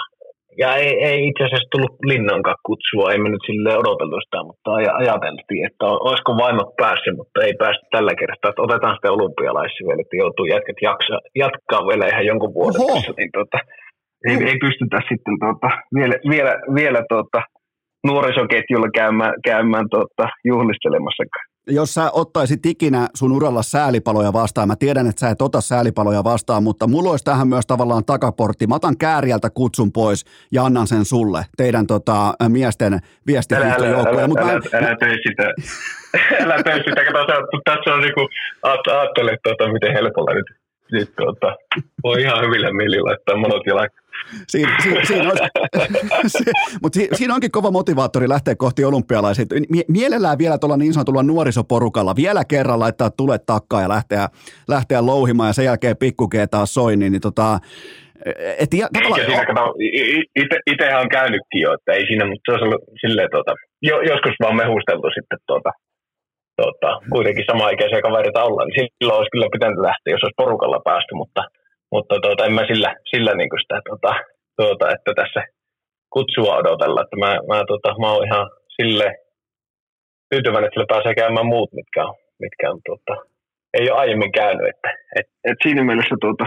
ja 0.62 0.76
ei, 0.76 0.94
ei 1.10 1.28
itse 1.28 1.44
asiassa 1.44 1.72
tullut 1.72 1.96
linnankaan 2.12 2.66
kutsua, 2.68 3.12
ei 3.12 3.20
me 3.20 3.30
nyt 3.30 3.46
sille 3.46 3.72
odoteltu 3.82 4.18
sitä, 4.22 4.40
mutta 4.50 4.70
ajateltiin, 5.02 5.66
että 5.68 5.86
olisiko 6.08 6.32
vaimot 6.44 6.72
päässyt, 6.82 7.16
mutta 7.18 7.38
ei 7.46 7.54
päästy 7.64 7.86
tällä 7.92 8.14
kertaa, 8.22 8.50
että 8.50 8.66
otetaan 8.68 8.96
sitten 8.96 9.16
olympialaisissa 9.18 9.88
vielä, 9.88 10.02
että 10.02 10.22
joutuu 10.24 10.46
jätkät 10.46 10.80
jaksa, 10.90 11.16
jatkaa 11.44 11.88
vielä 11.90 12.06
ihan 12.12 12.30
jonkun 12.32 12.54
vuoden 12.54 12.82
tässä, 12.88 13.14
niin 13.18 13.32
tota, 13.40 13.58
ei, 14.28 14.36
ei 14.50 14.58
pystytä 14.58 14.98
sitten 15.10 15.36
tuota, 15.40 15.70
vielä, 15.96 16.16
vielä, 16.30 16.54
vielä 16.76 17.02
tuota, 17.10 17.42
nuorisoketjulla 18.06 18.88
käymään, 18.96 19.34
käymään 19.46 19.86
tuota, 19.92 20.30
juhlistelemassa. 20.46 21.24
jos 21.68 21.94
sä 21.94 22.12
ottaisit 22.12 22.66
ikinä 22.66 23.08
sun 23.16 23.32
uralla 23.32 23.64
säälipaloja 23.64 24.34
vastaan, 24.34 24.68
mä 24.68 24.76
tiedän, 24.76 25.08
että 25.08 25.20
sä 25.20 25.30
et 25.30 25.42
ota 25.42 25.62
säälipaloja 25.62 26.24
vastaan, 26.24 26.64
mutta 26.64 26.88
mulla 26.88 27.10
olisi 27.10 27.26
tähän 27.26 27.48
myös 27.48 27.68
tavallaan 27.68 28.06
takaportti. 28.06 28.68
Mä 28.68 28.76
otan 28.76 28.98
kääriältä 28.98 29.50
kutsun 29.50 29.92
pois 29.92 30.26
ja 30.52 30.66
annan 30.66 30.88
sen 30.88 31.06
sulle, 31.06 31.46
teidän 31.58 31.88
tota, 31.88 32.34
miesten 32.48 33.00
viestihiihtojoukkoja. 33.28 34.26
Älä, 34.26 34.42
älä, 34.42 34.52
älä, 34.52 34.62
älä, 34.74 34.88
älä 34.88 34.96
tee 35.00 35.16
sitä. 35.28 35.44
älä 36.44 36.64
tee 36.64 36.76
sitä. 36.76 37.02
Kato, 37.06 37.34
tässä 37.66 37.94
on 37.94 38.02
niinku, 38.02 38.30
ajattele, 38.64 39.38
tuota, 39.44 39.74
miten 39.74 39.94
helpolla 39.94 40.34
nyt, 40.34 40.46
nyt 40.92 41.10
tuota, 41.18 41.56
voi 42.04 42.22
ihan 42.22 42.46
hyvillä 42.46 42.74
mieli 42.74 43.02
laittaa 43.02 43.38
monot 43.38 43.66
jalakkaan. 43.66 44.05
Siin, 44.48 44.70
siin, 44.84 45.08
siinä, 45.08 45.30
olisi, 45.30 45.44
se, 46.28 46.52
mutta 46.82 47.00
si, 47.00 47.10
siinä 47.14 47.34
onkin 47.34 47.52
kova 47.52 47.72
motivaattori 47.72 48.30
lähteä 48.30 48.56
kohti 48.56 48.86
olympialaisia. 48.86 49.46
Mielellään 49.88 50.38
vielä 50.38 50.58
tuolla 50.58 50.78
niin 50.78 50.94
sanotulla 50.94 51.24
nuorisoporukalla 51.24 52.16
vielä 52.16 52.44
kerran 52.46 52.80
laittaa 52.80 53.10
tulet 53.10 53.46
takkaan 53.46 53.84
ja 53.84 53.90
lähteä, 53.90 54.28
lähteä 54.68 55.06
louhimaan 55.06 55.50
ja 55.50 55.54
sen 55.54 55.66
jälkeen 55.66 55.98
pikkukee 55.98 56.48
taas 56.48 56.74
soi, 56.74 56.96
niin, 56.96 57.12
niin 57.12 57.22
tota, 57.22 57.60
et 58.64 58.74
ja, 58.74 58.88
tavallaan... 58.94 59.26
siinä, 59.26 59.46
kato, 59.46 59.74
ite, 60.42 60.58
itehän 60.72 61.02
on 61.02 61.10
käynytkin 61.10 61.62
jo, 61.66 61.74
että 61.74 61.92
ei 61.94 62.06
siinä, 62.08 62.26
mutta 62.26 62.46
se 62.46 62.52
olisi 62.52 62.66
ollut 62.66 62.84
silleen, 63.02 63.30
tuota, 63.32 63.52
jo, 63.82 63.96
joskus 64.12 64.36
vaan 64.44 64.56
mehusteltu 64.56 65.08
sitten 65.18 65.40
tuota, 65.48 65.72
tuota, 66.60 66.90
kuitenkin 67.14 67.50
sama-ikäisiä 67.52 68.02
kavereita 68.08 68.44
olla, 68.48 68.66
niin 68.66 68.76
silloin 68.98 69.18
olisi 69.20 69.34
kyllä 69.34 69.56
pitänyt 69.56 69.86
lähteä, 69.90 70.14
jos 70.14 70.24
olisi 70.24 70.42
porukalla 70.44 70.80
päästy, 70.90 71.12
mutta 71.22 71.42
mutta 71.92 72.16
tuota, 72.24 72.46
en 72.46 72.54
mä 72.54 72.68
sillä, 72.68 72.96
sillä 73.12 73.34
niin 73.36 73.50
kuin 73.50 73.62
sitä, 73.62 73.82
tuota, 73.90 74.12
tuota, 74.58 74.86
että 74.96 75.12
tässä 75.22 75.42
kutsua 76.14 76.58
odotella. 76.62 77.02
Että 77.02 77.18
mä, 77.24 77.32
mä, 77.50 77.64
tuota, 77.68 77.96
mä 78.02 78.12
oon 78.12 78.26
ihan 78.26 78.50
sille 78.76 79.08
tyytyväinen, 80.30 80.68
että 80.68 80.76
sillä 80.76 80.94
pääsee 80.94 81.16
käymään 81.16 81.46
muut, 81.54 81.72
mitkä 81.74 82.06
on, 82.06 82.16
mitkä 82.40 82.72
on 82.72 82.80
tuota, 82.86 83.14
ei 83.78 83.92
ole 83.92 84.00
aiemmin 84.00 84.32
käynyt. 84.32 84.68
Että, 84.72 84.90
et, 85.20 85.28
et 85.50 85.58
siinä 85.64 85.84
mielessä 85.84 86.16
tuota, 86.22 86.46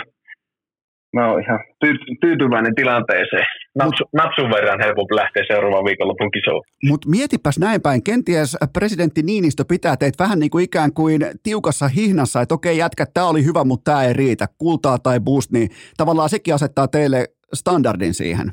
mä 1.16 1.30
oon 1.30 1.42
ihan 1.42 1.60
tyy- 1.84 2.16
tyytyväinen 2.20 2.74
tilanteeseen. 2.74 3.46
Napsu, 3.78 4.04
napsun 4.12 4.50
verran 4.50 4.80
helpompi 4.84 5.14
lähteä 5.14 5.44
seuraavan 5.46 5.84
viikonlopun 5.84 6.30
kisoon. 6.30 6.62
Mutta 6.88 7.08
mietipäs 7.08 7.58
näin 7.58 7.82
päin, 7.82 8.04
kenties 8.04 8.56
presidentti 8.72 9.22
Niinistö 9.22 9.64
pitää 9.68 9.96
teitä 9.96 10.24
vähän 10.24 10.38
niin 10.38 10.50
kuin 10.50 10.64
ikään 10.64 10.92
kuin 10.92 11.20
tiukassa 11.42 11.88
hihnassa, 11.88 12.40
että 12.40 12.54
okei 12.54 12.78
jätkä, 12.78 13.04
tämä 13.14 13.28
oli 13.28 13.44
hyvä, 13.44 13.64
mutta 13.64 13.90
tämä 13.90 14.04
ei 14.04 14.12
riitä, 14.12 14.46
kultaa 14.58 14.98
tai 14.98 15.20
boost, 15.20 15.50
niin 15.50 15.68
tavallaan 15.96 16.28
sekin 16.28 16.54
asettaa 16.54 16.88
teille 16.88 17.24
standardin 17.54 18.14
siihen. 18.14 18.52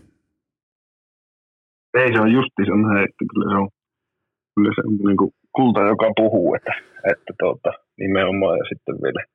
Ei 1.94 2.14
se 2.14 2.22
on 2.22 2.32
justi 2.32 2.66
se 2.66 2.72
on 2.72 2.98
että 2.98 3.26
kyllä 3.32 3.52
se 3.52 3.58
on, 3.58 3.70
kyllä 4.56 4.72
se 4.76 4.82
on 4.88 4.96
niin 5.08 5.18
kuin 5.18 5.32
kulta, 5.56 5.82
joka 5.82 6.12
puhuu, 6.16 6.56
että, 6.56 6.74
että 7.12 7.34
tuota, 7.40 7.72
nimenomaan 8.00 8.58
ja 8.58 8.66
sitten 8.70 8.96
vielä– 9.04 9.26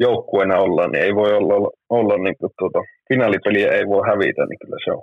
joukkueena 0.00 0.58
ollaan, 0.58 0.90
niin 0.92 1.04
ei 1.04 1.14
voi 1.14 1.32
olla, 1.32 1.70
olla 1.98 2.16
niin 2.24 2.36
kuin 2.40 2.52
tuota, 2.58 2.80
finaalipeliä 3.08 3.72
ei 3.72 3.86
voi 3.86 4.02
hävitä, 4.10 4.42
niin 4.46 4.58
kyllä 4.62 4.78
se 4.84 4.90
on. 4.92 5.02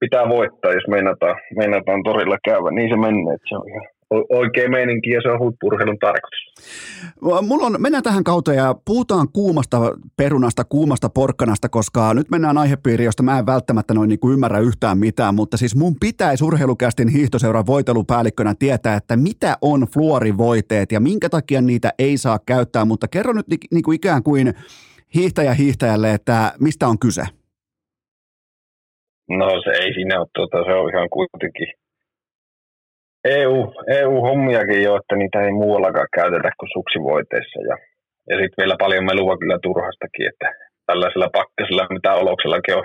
Pitää 0.00 0.28
voittaa, 0.28 0.72
jos 0.72 0.88
meinataan, 0.88 1.36
meinataan 1.56 2.02
torilla 2.02 2.38
käydä. 2.44 2.70
Niin 2.70 2.90
se 2.90 2.96
menee, 2.96 3.34
että 3.34 3.48
se 3.48 3.56
on 3.56 3.68
ihan 3.68 3.86
oikein 4.10 4.70
meininki 4.70 5.10
ja 5.10 5.20
se 5.22 5.28
on 5.28 5.38
huippurheilun 5.38 5.98
tarkoitus. 5.98 6.40
Mulla 7.42 7.66
on, 7.66 7.76
mennään 7.78 8.02
tähän 8.02 8.24
kauteen 8.24 8.56
ja 8.56 8.74
puhutaan 8.84 9.28
kuumasta 9.32 9.78
perunasta, 10.16 10.64
kuumasta 10.64 11.08
porkkanasta, 11.08 11.68
koska 11.68 12.14
nyt 12.14 12.30
mennään 12.30 12.58
aihepiiriin, 12.58 13.04
josta 13.04 13.22
mä 13.22 13.38
en 13.38 13.46
välttämättä 13.46 13.94
noin 13.94 14.08
niin 14.08 14.20
kuin 14.20 14.32
ymmärrä 14.32 14.58
yhtään 14.58 14.98
mitään, 14.98 15.34
mutta 15.34 15.56
siis 15.56 15.76
mun 15.76 15.94
pitäisi 16.00 16.44
urheilukästin 16.44 17.08
hiihtoseuran 17.08 17.66
voitelupäällikkönä 17.66 18.54
tietää, 18.58 18.96
että 18.96 19.16
mitä 19.16 19.56
on 19.62 19.80
fluorivoiteet 19.94 20.92
ja 20.92 21.00
minkä 21.00 21.28
takia 21.28 21.60
niitä 21.60 21.92
ei 21.98 22.16
saa 22.16 22.38
käyttää, 22.46 22.84
mutta 22.84 23.08
kerro 23.08 23.32
nyt 23.32 23.46
niin 23.70 23.82
kuin 23.82 23.96
ikään 23.96 24.22
kuin 24.22 24.54
hiihtäjä 25.14 25.54
hiihtäjälle, 25.54 26.14
että 26.14 26.52
mistä 26.60 26.88
on 26.88 26.98
kyse? 26.98 27.22
No 29.28 29.46
se 29.64 29.70
ei 29.70 29.94
siinä 29.94 30.20
ole, 30.20 30.28
tuota, 30.34 30.64
se 30.64 30.72
on 30.72 30.90
ihan 30.90 31.08
kuitenkin 31.10 31.68
EU, 33.24 33.74
EU-hommiakin 34.00 34.82
jo, 34.82 34.96
että 34.96 35.16
niitä 35.16 35.40
ei 35.42 35.52
muuallakaan 35.52 36.08
käytetä 36.14 36.50
kuin 36.58 36.70
suksivoiteissa. 36.72 37.58
Ja, 37.68 37.76
ja 38.28 38.34
sitten 38.36 38.60
vielä 38.62 38.76
paljon 38.78 39.04
melua 39.04 39.38
kyllä 39.38 39.58
turhastakin, 39.62 40.28
että 40.28 40.48
tällaisella 40.86 41.28
pakkasella, 41.38 41.86
mitä 41.96 42.12
oloksellakin 42.22 42.76
on 42.76 42.84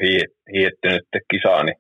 hietty 0.56 0.88
nyt 0.90 1.26
kisaa, 1.32 1.64
niin 1.64 1.78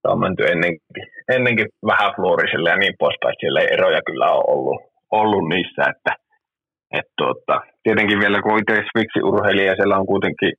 se 0.00 0.06
on 0.12 0.20
menty 0.20 0.42
ennenkin, 0.52 1.06
ennenkin 1.36 1.68
vähän 1.86 2.14
fluoriselle 2.16 2.70
ja 2.70 2.76
niin 2.76 2.96
poispäin. 2.98 3.34
Siellä 3.40 3.60
ei 3.60 3.72
eroja 3.72 4.00
kyllä 4.06 4.26
ole 4.32 4.44
ollut, 4.54 4.80
ollut 5.10 5.48
niissä, 5.48 5.82
että 5.92 6.12
et 6.98 7.08
tuota, 7.18 7.60
tietenkin 7.82 8.18
vielä 8.24 8.42
kun 8.42 8.58
itse 8.58 8.74
Swixi-urheilija, 8.90 9.76
siellä 9.76 9.96
on 10.00 10.12
kuitenkin 10.12 10.52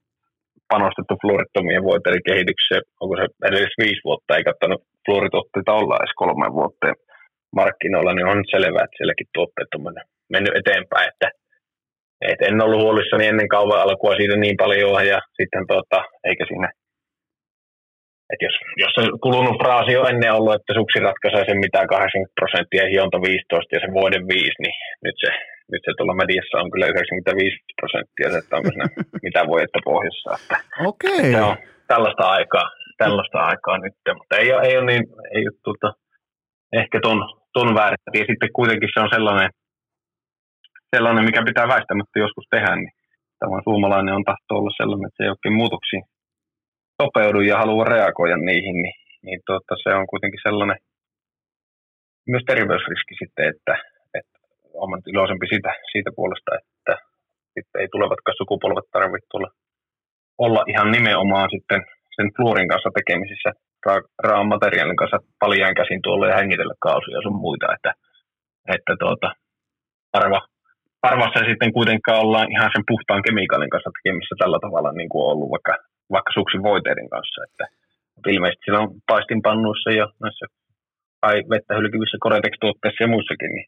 panostettu 0.74 1.14
fluorittomien 1.22 1.84
voiteiden 1.84 2.28
kehitykseen, 2.30 2.82
onko 3.02 3.16
se 3.16 3.26
edes 3.50 3.74
viisi 3.82 4.02
vuotta, 4.06 4.36
ei 4.36 4.44
kattanut 4.50 4.82
fluoritotteita 5.06 5.74
olla 5.74 5.96
edes 6.00 6.16
kolme 6.22 6.48
vuotta 6.60 6.88
markkinoilla, 7.56 8.14
niin 8.14 8.32
on 8.34 8.44
selvää, 8.52 8.84
että 8.84 8.98
sielläkin 8.98 9.28
tuotteet 9.34 9.72
on 9.76 9.94
mennyt 10.34 10.58
eteenpäin. 10.60 11.08
Että, 11.12 11.28
et 12.32 12.42
en 12.42 12.64
ollut 12.66 12.84
huolissani 12.84 13.28
ennen 13.28 13.48
kauan 13.48 13.82
alkua 13.82 14.16
siitä 14.16 14.36
niin 14.38 14.58
paljon 14.58 15.08
ja 15.08 15.20
sitten 15.38 15.64
tuota, 15.68 16.00
eikä 16.30 16.46
siinä 16.48 16.70
että 18.32 18.46
jos, 18.48 18.56
jos 18.84 18.94
se 18.96 19.02
kulunut 19.26 19.58
fraasi 19.62 19.98
on 19.98 20.10
ennen 20.10 20.34
ollut, 20.38 20.56
että 20.58 20.72
suksi 20.80 21.00
ratkaisee 21.08 21.44
sen 21.46 21.60
mitään 21.66 21.88
80 21.88 22.40
prosenttia 22.40 22.92
hionta 22.92 23.18
15 23.22 23.76
ja 23.76 23.80
se 23.84 23.90
vuoden 23.98 24.24
5, 24.28 24.62
niin 24.64 24.78
nyt 25.06 25.18
se, 25.24 25.30
nyt 25.72 25.84
se 25.86 25.92
tuolla 25.98 26.22
mediassa 26.24 26.62
on 26.62 26.72
kyllä 26.72 26.88
95 26.88 27.58
prosenttia, 27.80 28.32
se, 28.32 28.38
että 28.38 28.56
onko 28.58 28.70
siinä 28.72 28.88
mitä 29.26 29.42
voi 29.50 29.60
että 29.66 29.80
pohjassa. 29.90 30.30
Että, 30.40 30.58
okay. 30.90 31.20
että 31.26 31.46
on 31.52 31.58
tällaista 31.94 32.24
aikaa, 32.38 32.68
tällaista 33.04 33.40
aikaa 33.52 33.78
nyt, 33.78 33.98
mutta 34.20 34.34
ei 34.42 34.48
ole, 34.54 34.62
ei 34.68 34.78
ole 34.78 34.86
niin, 34.92 35.04
ei 35.36 35.44
ole 35.50 35.58
tuota, 35.66 35.90
ehkä 36.82 36.98
ton, 37.08 37.20
ton 37.56 37.76
väärin. 37.78 38.02
Ja 38.20 38.26
sitten 38.30 38.56
kuitenkin 38.60 38.90
se 38.94 39.00
on 39.06 39.12
sellainen, 39.16 39.50
sellainen, 40.96 41.28
mikä 41.30 41.42
pitää 41.50 41.68
väistämättä 41.74 42.24
joskus 42.26 42.48
tehdä, 42.50 42.76
niin 42.76 42.94
tämä 43.40 43.66
suomalainen 43.68 44.18
on 44.18 44.26
tahto 44.30 44.52
olla 44.60 44.72
sellainen, 44.80 45.08
että 45.08 45.18
se 45.18 45.24
ei 45.24 45.34
oikein 45.36 45.60
muutoksiin 45.62 46.04
sopeudu 47.02 47.40
ja 47.42 47.56
haluaa 47.62 47.92
reagoida 47.96 48.38
niihin, 48.38 48.78
niin, 48.84 48.98
niin 49.26 49.40
tuota, 49.48 49.74
se 49.84 49.90
on 50.00 50.08
kuitenkin 50.12 50.46
sellainen 50.48 50.80
myös 52.32 52.44
terveysriski 52.52 53.14
sitten, 53.22 53.46
että, 53.54 53.74
että 54.20 54.38
olen 54.84 55.02
iloisempi 55.14 55.48
siitä, 55.52 55.72
siitä 55.92 56.12
puolesta, 56.18 56.52
että 56.60 56.94
sitten 57.54 57.82
ei 57.82 57.90
tulevatkaan 57.92 58.40
sukupolvet 58.42 58.88
tarvitse 58.92 59.28
olla 60.46 60.62
ihan 60.72 60.90
nimenomaan 60.92 61.50
sitten 61.56 61.82
sen 62.16 62.28
fluorin 62.36 62.70
kanssa 62.72 62.90
tekemisissä 62.98 63.52
ra- 63.90 64.10
raan 64.24 64.48
materiaalin 64.48 65.02
kanssa 65.02 65.18
paljaan 65.40 65.76
käsin 65.76 66.02
tuolla 66.02 66.28
ja 66.28 66.38
hengitellä 66.38 66.76
kausia 66.80 67.22
sun 67.24 67.42
muita, 67.46 67.74
että, 67.76 67.92
että 68.76 68.94
tuota, 69.00 69.30
harva, 70.14 70.42
harvassa 71.04 71.40
ei 71.40 71.50
sitten 71.50 71.74
kuitenkaan 71.74 72.24
ollaan 72.26 72.52
ihan 72.52 72.72
sen 72.74 72.84
puhtaan 72.88 73.24
kemikaalin 73.28 73.74
kanssa 73.74 73.96
tekemissä 73.98 74.36
tällä 74.40 74.60
tavalla 74.66 74.92
niin 74.92 75.10
kuin 75.10 75.24
on 75.26 75.32
ollut 75.32 75.52
vaikka, 75.56 75.74
vaikka 76.12 76.32
suksin 76.34 76.64
voiteiden 76.64 77.10
kanssa, 77.10 77.40
että 77.48 77.66
ilmeisesti 78.28 78.64
siellä 78.66 78.84
on 78.84 78.92
paistinpannuissa 79.12 79.92
ja 79.92 80.06
näissä 80.24 80.46
tai 81.22 81.36
vettä 81.50 81.76
hylkivissä 81.80 82.18
Koretex-tuotteissa 82.24 83.04
ja 83.04 83.14
muissakin, 83.16 83.52
niin 83.56 83.68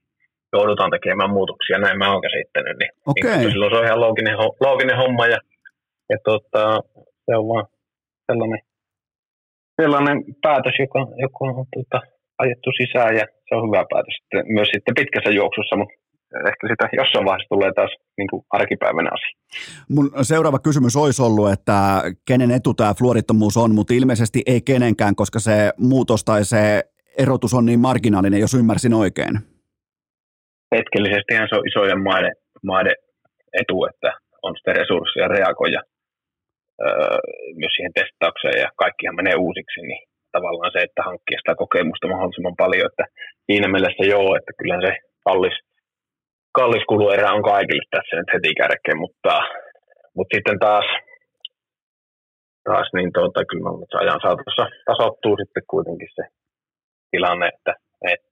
joudutaan 0.54 0.92
tekemään 0.92 1.36
muutoksia, 1.38 1.78
näin 1.78 1.98
mä 1.98 2.12
oon 2.12 2.22
käsittänyt. 2.28 2.78
Niin, 2.80 2.92
okay. 3.06 3.38
niin 3.38 3.52
silloin 3.52 3.72
se 3.72 3.78
on 3.80 3.86
ihan 3.86 4.02
looginen, 4.06 4.38
looginen 4.66 4.98
homma 4.98 5.26
ja, 5.28 5.40
ja 6.10 6.18
tuota, 6.26 6.62
se 7.26 7.32
on 7.40 7.48
vaan 7.48 7.66
sellainen 8.28 8.62
sellainen 9.82 10.18
päätös, 10.42 10.76
joka, 10.80 11.00
joka 11.26 11.40
on 11.42 11.66
tuota, 11.74 12.00
ajettu 12.44 12.70
sisään 12.80 13.16
ja 13.16 13.26
se 13.48 13.56
on 13.56 13.68
hyvä 13.68 13.86
päätös 13.92 14.16
sitten, 14.20 14.54
myös 14.54 14.70
sitten 14.74 14.96
pitkässä 15.00 15.32
juoksussa, 15.40 15.76
mutta 15.76 15.96
ehkä 16.50 16.68
sitä 16.72 16.90
jossain 17.02 17.26
vaiheessa 17.26 17.54
tulee 17.56 17.72
taas 17.76 17.92
niin 18.18 18.30
kuin 18.30 18.44
arkipäivänä 18.50 19.10
asia. 19.14 19.32
Mun 19.90 20.12
seuraava 20.22 20.60
kysymys 20.60 20.96
olisi 20.96 21.22
ollut, 21.22 21.52
että 21.52 21.78
kenen 22.28 22.52
etu 22.52 22.74
tämä 22.74 22.94
fluorittomuus 23.00 23.58
on, 23.58 23.76
mutta 23.76 23.94
ilmeisesti 23.94 24.42
ei 24.46 24.62
kenenkään, 24.62 25.16
koska 25.16 25.40
se 25.40 25.72
muutos 25.78 26.24
tai 26.24 26.46
se 26.46 26.84
erotus 27.18 27.54
on 27.54 27.66
niin 27.66 27.80
marginaalinen, 27.80 28.40
jos 28.40 28.54
ymmärsin 28.54 28.94
oikein. 28.94 29.34
Hetkellisesti 30.76 31.34
se 31.50 31.56
on 31.56 31.68
isojen 31.68 32.04
maiden, 32.04 32.34
maiden 32.64 32.96
etu, 33.54 33.86
että 33.86 34.12
on 34.44 34.56
sitten 34.56 34.76
resursseja 34.76 35.28
reagoida 35.28 35.82
myös 37.60 37.74
siihen 37.76 37.98
testaukseen 38.00 38.60
ja 38.64 38.70
kaikkihan 38.84 39.16
menee 39.20 39.36
uusiksi, 39.46 39.82
niin 39.82 40.02
tavallaan 40.32 40.72
se, 40.74 40.80
että 40.84 41.02
hankkii 41.08 41.38
sitä 41.40 41.54
kokemusta 41.64 42.08
mahdollisimman 42.08 42.62
paljon, 42.64 42.90
että 42.92 43.06
siinä 43.48 43.68
mielessä 43.74 44.04
joo, 44.14 44.30
että 44.36 44.52
kyllä 44.60 44.78
se 44.86 44.92
kallis, 45.26 45.58
kallis 46.58 46.86
kuluerä 46.92 47.36
on 47.38 47.44
kaikille 47.52 47.86
tässä 47.92 48.14
nyt 48.16 48.34
heti 48.34 48.52
kärkeen, 48.62 49.00
mutta, 49.06 49.34
mutta 50.16 50.34
sitten 50.36 50.60
taas, 50.60 50.88
taas 52.68 52.88
niin 52.96 53.12
tuota, 53.14 53.50
kyllä 53.50 53.70
se 53.92 53.98
ajan 53.98 54.22
saatossa 54.26 54.66
tasoittuu 54.90 55.36
sitten 55.42 55.64
kuitenkin 55.74 56.12
se 56.18 56.24
tilanne, 57.12 57.48
että, 57.54 57.74
että 58.14 58.28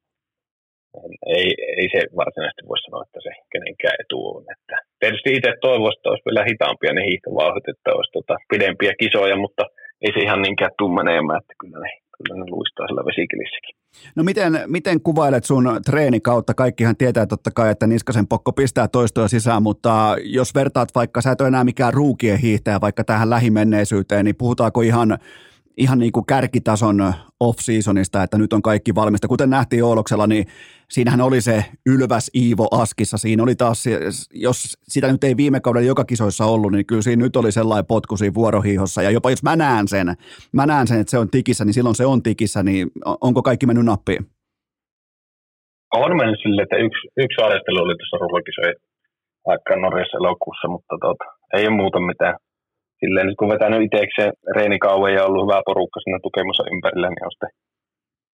ei, 1.37 1.47
ei 1.79 1.87
se 1.93 1.99
varsinaisesti 2.21 2.67
voi 2.71 2.79
sanoa, 2.81 3.05
että 3.07 3.19
se 3.27 3.31
kenenkään 3.51 3.97
etu 4.01 4.19
on. 4.35 4.43
Että 4.55 4.75
tietysti 5.05 5.35
itse 5.37 5.51
toivoisin, 5.61 5.99
että 5.99 6.09
olisi 6.09 6.27
vielä 6.29 6.43
hitaampia 6.49 6.93
ne 6.93 7.01
hiihtovauhdit, 7.09 7.67
että 7.73 7.89
olisi 7.97 8.11
tota 8.17 8.35
pidempiä 8.51 8.93
kisoja, 9.03 9.35
mutta 9.43 9.63
ei 10.01 10.11
se 10.13 10.19
ihan 10.19 10.41
niinkään 10.41 10.71
tuu 10.77 10.89
menemään, 10.99 11.41
että 11.41 11.53
kyllä 11.61 11.79
ne, 11.85 11.91
kyllä 12.17 12.35
ne 12.39 12.45
luistaa 12.55 12.87
siellä 12.87 13.09
vesikilissäkin. 13.09 13.75
No 14.15 14.23
miten, 14.23 14.51
miten 14.67 15.01
kuvailet 15.01 15.43
sun 15.43 15.65
treenikautta? 15.85 16.53
Kaikkihan 16.53 16.97
tietää 16.97 17.25
totta 17.25 17.51
kai, 17.55 17.71
että 17.71 17.87
Niskasen 17.87 18.27
pokko 18.27 18.51
pistää 18.51 18.87
toistoja 18.87 19.27
sisään, 19.27 19.63
mutta 19.63 20.15
jos 20.23 20.55
vertaat 20.55 20.89
vaikka, 20.95 21.21
sä 21.21 21.31
et 21.31 21.41
ole 21.41 21.47
enää 21.47 21.63
mikään 21.63 21.93
ruukien 21.93 22.39
hiihtäjä 22.39 22.81
vaikka 22.81 23.03
tähän 23.03 23.29
lähimenneisyyteen, 23.29 24.25
niin 24.25 24.35
puhutaanko 24.35 24.81
ihan 24.81 25.17
ihan 25.77 25.99
niin 25.99 26.11
kuin 26.11 26.25
kärkitason 26.25 27.13
off-seasonista, 27.39 28.23
että 28.23 28.37
nyt 28.37 28.53
on 28.53 28.61
kaikki 28.61 28.95
valmista. 28.95 29.27
Kuten 29.27 29.49
nähtiin 29.49 29.83
Ooloksella, 29.83 30.27
niin 30.27 30.45
siinähän 30.89 31.21
oli 31.21 31.41
se 31.41 31.65
Ylväs 31.85 32.31
Iivo 32.35 32.67
Askissa. 32.71 33.17
Siinä 33.17 33.43
oli 33.43 33.55
taas, 33.55 33.83
jos 34.33 34.77
sitä 34.83 35.11
nyt 35.11 35.23
ei 35.23 35.37
viime 35.37 35.59
kaudella 35.59 35.87
joka 35.87 36.05
kisoissa 36.05 36.45
ollut, 36.45 36.71
niin 36.71 36.85
kyllä 36.85 37.01
siinä 37.01 37.23
nyt 37.23 37.35
oli 37.35 37.51
sellainen 37.51 37.85
potku 37.85 38.17
siinä 38.17 38.33
vuorohiihossa. 38.33 39.01
Ja 39.01 39.11
jopa 39.11 39.29
jos 39.29 39.43
mä 39.43 39.55
näen 39.55 39.87
sen, 39.87 40.07
mä 40.53 40.65
näen 40.65 40.87
sen, 40.87 40.99
että 40.99 41.11
se 41.11 41.17
on 41.17 41.29
tikissä, 41.29 41.65
niin 41.65 41.73
silloin 41.73 41.95
se 41.95 42.05
on 42.05 42.23
tikissä, 42.23 42.63
niin 42.63 42.91
onko 43.21 43.41
kaikki 43.41 43.65
mennyt 43.65 43.85
nappiin? 43.85 44.25
On 45.93 46.17
mennyt 46.17 46.39
sille, 46.43 46.61
että 46.61 46.75
yksi, 46.75 47.07
yksi 47.17 47.41
harjoittelu 47.41 47.79
oli 47.79 47.95
tuossa 47.97 48.17
rullakisojen 48.17 48.75
aikaan 49.45 49.81
Norjassa 49.81 50.17
elokuussa, 50.17 50.67
mutta 50.67 50.95
tuota, 51.01 51.25
ei 51.53 51.67
ole 51.67 51.75
muuta 51.75 51.99
mitään 51.99 52.35
silleen 53.05 53.27
nyt 53.27 53.39
kun 53.39 53.53
vetänyt 53.55 53.85
itsekseen 53.87 54.31
reenikauan 54.55 55.13
ja 55.13 55.25
ollut 55.25 55.43
hyvä 55.45 55.67
porukka 55.69 55.99
siinä 55.99 56.19
tukemassa 56.23 56.69
ympärillä, 56.73 57.09
niin 57.09 57.25
on 57.25 57.31
sitten 57.33 57.51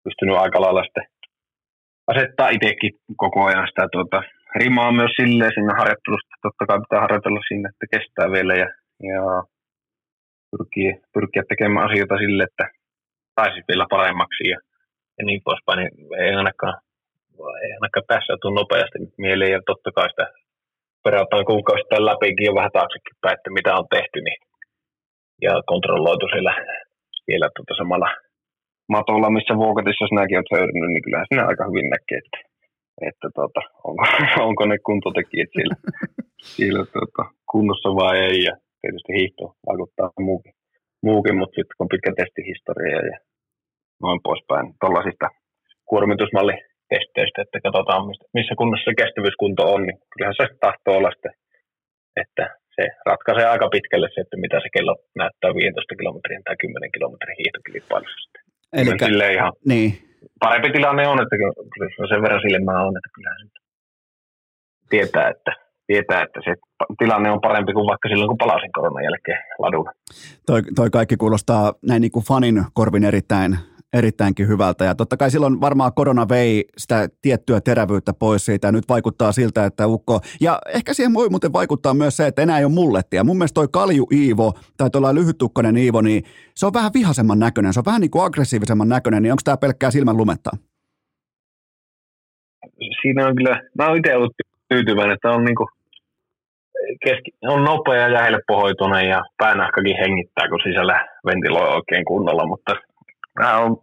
pystynyt 0.03 0.37
aika 0.37 0.61
lailla 0.61 0.83
sitten 0.83 1.05
asettaa 2.11 2.49
itsekin 2.55 2.93
koko 3.23 3.39
ajan 3.45 3.67
sitä 3.67 3.87
tuota, 3.91 4.19
rimaa 4.61 4.91
myös 4.99 5.13
silleen 5.19 5.51
siinä 5.53 5.73
harjoittelusta. 5.79 6.41
Totta 6.45 6.65
kai 6.67 6.79
pitää 6.85 7.05
harjoitella 7.05 7.41
sinne, 7.47 7.67
että 7.69 7.85
kestää 7.93 8.27
vielä 8.35 8.53
ja, 8.63 8.69
ja 9.11 9.21
pyrkiä, 10.51 10.91
pyrkiä 11.13 11.43
tekemään 11.49 11.85
asioita 11.87 12.15
sille, 12.23 12.43
että 12.43 12.65
pääsisi 13.35 13.69
vielä 13.69 13.85
paremmaksi 13.95 14.43
ja, 14.53 14.59
ja 15.17 15.23
niin 15.27 15.41
poispäin. 15.47 15.77
Niin 15.79 15.93
ei 16.23 16.31
ainakaan, 16.41 16.75
ei 17.63 17.71
ainakaan 17.77 18.07
tässä 18.07 18.33
tule 18.41 18.59
nopeasti 18.59 18.97
mieleen 19.25 19.51
ja 19.55 19.61
totta 19.65 19.89
kai 19.95 20.09
sitä 20.09 20.25
perataan 21.03 21.45
kuukausittain 21.51 22.05
läpikin 22.09 22.47
jo 22.49 22.53
vähän 22.59 22.75
taaksekin 22.77 23.19
päin, 23.21 23.37
että 23.37 23.49
mitä 23.57 23.71
on 23.79 23.87
tehty, 23.95 24.17
niin 24.21 24.39
ja 25.41 25.53
kontrolloitu 25.71 26.25
siellä, 26.33 26.53
siellä 27.25 27.47
tuota 27.55 27.73
samalla 27.77 28.09
matolla, 28.95 29.29
missä 29.29 29.53
Vuokatissa 29.63 30.05
sinäkin 30.07 30.37
olet 30.37 30.53
höyrynyt, 30.55 30.91
niin 30.91 31.03
kyllähän 31.03 31.29
sinä 31.31 31.43
aika 31.47 31.63
hyvin 31.69 31.89
näkee, 31.95 32.19
että, 32.23 32.39
että 33.09 33.27
tuota, 33.35 33.61
onko, 33.87 34.03
onko, 34.47 34.61
ne 34.65 34.77
kuntotekijät 34.87 35.51
siellä, 35.55 35.75
siellä 36.55 36.83
tuota, 36.93 37.23
kunnossa 37.51 37.89
vai 38.01 38.17
ei. 38.29 38.39
Ja 38.47 38.53
tietysti 38.81 39.11
hiihto 39.19 39.45
vaikuttaa 39.69 40.09
muukin, 40.27 40.53
muukin 41.07 41.37
mutta 41.37 41.55
sitten 41.55 41.75
kun 41.77 41.85
on 41.85 41.93
pitkä 41.93 42.11
testihistoria 42.19 42.99
ja 43.11 43.17
noin 44.03 44.19
poispäin 44.27 44.65
tuollaisista 44.81 45.27
kuormitusmallitesteistä, 45.89 47.41
että 47.41 47.57
katsotaan 47.65 48.01
missä 48.37 48.53
kunnossa 48.59 48.87
se 48.89 48.99
kestävyyskunto 49.01 49.63
on, 49.73 49.81
niin 49.87 49.97
kyllähän 50.11 50.39
se 50.39 50.45
tahtoo 50.65 50.97
olla 50.97 51.11
sitten, 51.11 51.33
että 52.21 52.60
se 52.75 52.83
ratkaisee 53.05 53.45
aika 53.45 53.67
pitkälle 53.75 54.07
se, 54.13 54.21
että 54.21 54.37
mitä 54.37 54.57
se 54.63 54.69
kello 54.75 54.95
näyttää 55.21 55.55
15 55.55 55.95
kilometrin 55.99 56.43
tai 56.43 56.55
10 56.61 56.91
kilometrin 56.95 57.37
hiihtokilpailusta. 57.41 58.37
Eli 58.73 58.91
Sille 59.05 59.33
ihan 59.37 59.53
niin. 59.71 59.91
parempi 60.43 60.69
tilanne 60.71 61.07
on, 61.07 61.21
että 61.23 61.35
kyllä 61.37 62.07
sen 62.11 62.21
verran 62.21 62.45
silmää 62.47 62.79
on, 62.87 62.93
että 62.97 63.09
kyllä 63.15 63.31
se 63.39 63.45
tietää, 64.89 65.27
että 65.29 65.51
tietää, 65.87 66.23
että 66.23 66.39
se 66.45 66.51
tilanne 66.97 67.31
on 67.31 67.41
parempi 67.41 67.73
kuin 67.73 67.87
vaikka 67.91 68.09
silloin, 68.09 68.27
kun 68.27 68.37
palasin 68.37 68.71
koronan 68.71 69.03
jälkeen 69.03 69.39
ladulla. 69.59 69.91
Toi, 70.45 70.61
toi 70.75 70.89
kaikki 70.89 71.17
kuulostaa 71.17 71.73
näin 71.89 72.01
niin 72.01 72.11
kuin 72.11 72.25
fanin 72.25 72.63
korvin 72.73 73.03
erittäin 73.03 73.57
erittäinkin 73.93 74.47
hyvältä. 74.47 74.85
Ja 74.85 74.95
totta 74.95 75.17
kai 75.17 75.31
silloin 75.31 75.61
varmaan 75.61 75.93
korona 75.93 76.29
vei 76.29 76.65
sitä 76.77 77.09
tiettyä 77.21 77.61
terävyyttä 77.61 78.13
pois 78.13 78.45
siitä. 78.45 78.67
Ja 78.67 78.71
nyt 78.71 78.89
vaikuttaa 78.89 79.31
siltä, 79.31 79.65
että 79.65 79.87
Ukko... 79.87 80.19
Ja 80.41 80.59
ehkä 80.73 80.93
siihen 80.93 81.13
voi 81.13 81.29
muuten 81.29 81.53
vaikuttaa 81.53 81.93
myös 81.93 82.17
se, 82.17 82.27
että 82.27 82.41
enää 82.41 82.59
ei 82.59 82.65
ole 82.65 82.73
mullettia. 82.73 83.23
Mun 83.23 83.37
mielestä 83.37 83.53
toi 83.53 83.67
Kalju 83.71 84.07
Iivo 84.11 84.53
tai 84.77 84.89
tuolla 84.89 85.15
lyhyttukkainen 85.15 85.77
Iivo, 85.77 86.01
niin 86.01 86.23
se 86.55 86.65
on 86.65 86.73
vähän 86.73 86.91
vihasemman 86.93 87.39
näköinen. 87.39 87.73
Se 87.73 87.79
on 87.79 87.85
vähän 87.85 88.01
niin 88.01 88.11
kuin 88.11 88.23
aggressiivisemman 88.23 88.89
näköinen. 88.89 89.23
Niin 89.23 89.31
onko 89.31 89.41
tämä 89.43 89.57
pelkkää 89.57 89.91
silmän 89.91 90.17
lumetta? 90.17 90.51
Siinä 93.01 93.27
on 93.27 93.35
kyllä... 93.35 93.61
Mä 93.77 93.87
oon 93.87 93.97
itse 93.97 94.15
ollut 94.15 94.33
tyytyväinen, 94.69 95.13
että 95.13 95.29
on 95.29 95.43
niin 95.43 95.55
kuin 95.55 95.67
keski, 97.05 97.31
on 97.41 97.63
nopea 97.63 98.07
ja 98.07 98.23
helppohoitoinen 98.23 99.09
ja 99.09 99.21
päänahkakin 99.37 99.97
hengittää, 99.97 100.49
kun 100.49 100.59
sisällä 100.63 101.07
ventiloi 101.25 101.75
oikein 101.75 102.05
kunnolla, 102.05 102.47
mutta 102.47 102.75
Mä 103.39 103.57
on 103.57 103.77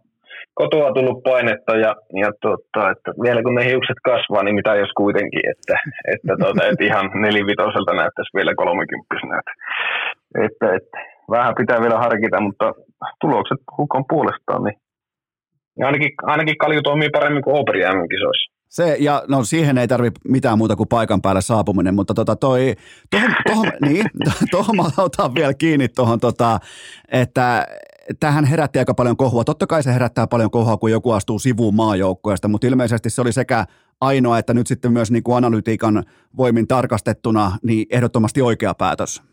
kotoa 0.53 0.93
tullut 0.93 1.23
painetta 1.23 1.73
ja, 1.85 1.91
ja 2.23 2.29
tota, 2.41 2.81
että 2.91 3.09
vielä 3.25 3.43
kun 3.43 3.55
ne 3.55 3.63
hiukset 3.71 3.99
kasvaa, 4.03 4.43
niin 4.43 4.55
mitä 4.55 4.75
jos 4.75 4.91
kuitenkin, 4.97 5.43
että, 5.53 5.75
että, 6.13 6.33
tota, 6.43 6.61
että 6.69 6.83
ihan 6.89 7.05
nelivitoselta 7.25 7.93
näyttäisi 7.93 8.35
vielä 8.37 8.53
kolmekymppisenä. 8.55 9.35
Että, 9.41 9.53
että, 10.45 10.65
että, 10.77 10.97
vähän 11.35 11.55
pitää 11.59 11.81
vielä 11.81 11.97
harkita, 12.05 12.41
mutta 12.41 12.73
tulokset 13.21 13.61
hukon 13.77 14.05
puolestaan, 14.09 14.63
niin 14.63 14.77
ainakin, 15.85 16.11
ainakin 16.23 16.57
kalju 16.57 16.81
toimii 16.81 17.09
paremmin 17.09 17.43
kuin 17.43 17.59
Operi 17.59 17.81
kisoissa 18.13 18.59
se, 18.69 18.97
ja 18.99 19.23
no 19.27 19.43
siihen 19.43 19.77
ei 19.77 19.87
tarvi 19.87 20.11
mitään 20.27 20.57
muuta 20.57 20.75
kuin 20.75 20.89
paikan 20.89 21.21
päälle 21.21 21.41
saapuminen, 21.41 21.95
mutta 21.95 22.13
tota 22.13 22.35
toi, 22.35 22.75
tohon, 23.09 23.31
tohon, 23.47 23.71
niin, 23.87 24.05
tohon 24.51 24.75
mä 24.75 24.83
otan 24.97 25.35
vielä 25.35 25.53
kiinni 25.53 25.87
tuohon, 25.87 26.19
tota, 26.19 26.59
että 27.11 27.65
tähän 28.19 28.45
herätti 28.45 28.79
aika 28.79 28.93
paljon 28.93 29.17
kohua. 29.17 29.43
Totta 29.43 29.67
kai 29.67 29.83
se 29.83 29.93
herättää 29.93 30.27
paljon 30.27 30.51
kohua, 30.51 30.77
kun 30.77 30.91
joku 30.91 31.11
astuu 31.11 31.39
sivuun 31.39 31.75
maajoukkueesta, 31.75 32.47
mutta 32.47 32.67
ilmeisesti 32.67 33.09
se 33.09 33.21
oli 33.21 33.31
sekä 33.31 33.65
ainoa, 34.01 34.39
että 34.39 34.53
nyt 34.53 34.67
sitten 34.67 34.91
myös 34.93 35.11
niin 35.11 35.23
kuin 35.23 35.37
analytiikan 35.37 36.03
voimin 36.37 36.67
tarkastettuna, 36.67 37.51
niin 37.63 37.85
ehdottomasti 37.89 38.41
oikea 38.41 38.73
päätös. 38.73 39.23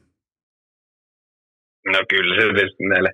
No 1.92 1.98
kyllä 2.08 2.34
se 2.34 2.52
tietysti 2.54 2.84
näille, 2.84 3.10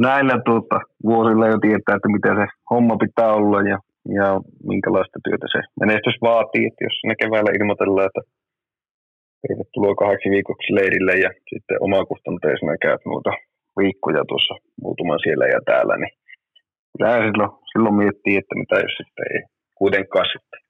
näillä 0.00 0.42
tuota, 0.44 0.80
vuosilla 1.04 1.46
jo 1.46 1.58
tietää, 1.58 1.96
että 1.96 2.08
mitä 2.16 2.28
se 2.28 2.46
homma 2.70 2.96
pitää 2.96 3.32
olla 3.32 3.60
ja, 3.72 3.78
ja 4.18 4.40
minkälaista 4.72 5.18
työtä 5.24 5.46
se 5.52 5.60
menestys 5.80 6.16
vaatii. 6.22 6.66
Että 6.66 6.84
jos 6.84 6.96
ne 7.06 7.14
keväällä 7.22 7.50
ilmoitellaan, 7.58 8.10
että 8.10 8.22
tervetuloa 9.42 9.94
kahdeksi 10.02 10.28
viikoksi 10.30 10.74
leirille 10.74 11.14
ja 11.24 11.30
sitten 11.50 11.76
omakustanteisena 11.80 12.82
käyt 12.86 13.02
muuta 13.04 13.30
viikkoja 13.82 14.22
tuossa 14.28 14.54
muutaman 14.82 15.20
siellä 15.24 15.46
ja 15.54 15.60
täällä, 15.70 15.94
niin 16.02 16.14
kyllähän 16.92 17.22
silloin, 17.26 17.52
silloin 17.70 17.96
miettii, 18.02 18.36
että 18.40 18.54
mitä 18.62 18.76
jos 18.84 18.94
sitten 19.00 19.26
ei 19.34 19.40
kuitenkaan 19.80 20.28
sitten. 20.34 20.60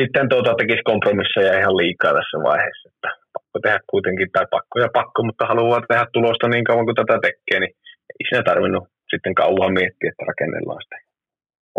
Sitten 0.00 0.28
tuota 0.32 0.52
tekisi 0.60 0.88
kompromisseja 0.90 1.58
ihan 1.60 1.76
liikaa 1.82 2.12
tässä 2.18 2.36
vaiheessa, 2.48 2.88
että 2.92 3.08
pakko 3.34 3.56
tehdä 3.62 3.80
kuitenkin, 3.92 4.28
tai 4.34 4.46
pakko 4.56 4.76
ja 4.84 4.90
pakko, 4.98 5.20
mutta 5.28 5.50
haluaa 5.52 5.88
tehdä 5.88 6.06
tulosta 6.12 6.46
niin 6.48 6.66
kauan 6.68 6.86
kuin 6.86 7.00
tätä 7.00 7.16
tekee, 7.26 7.58
niin 7.60 7.74
ei 8.10 8.24
siinä 8.28 8.42
tarvinnut 8.50 8.84
sitten 9.12 9.34
kauan 9.42 9.72
miettiä, 9.78 10.10
että 10.10 10.28
rakennellaan 10.30 10.82
sitten 10.82 11.02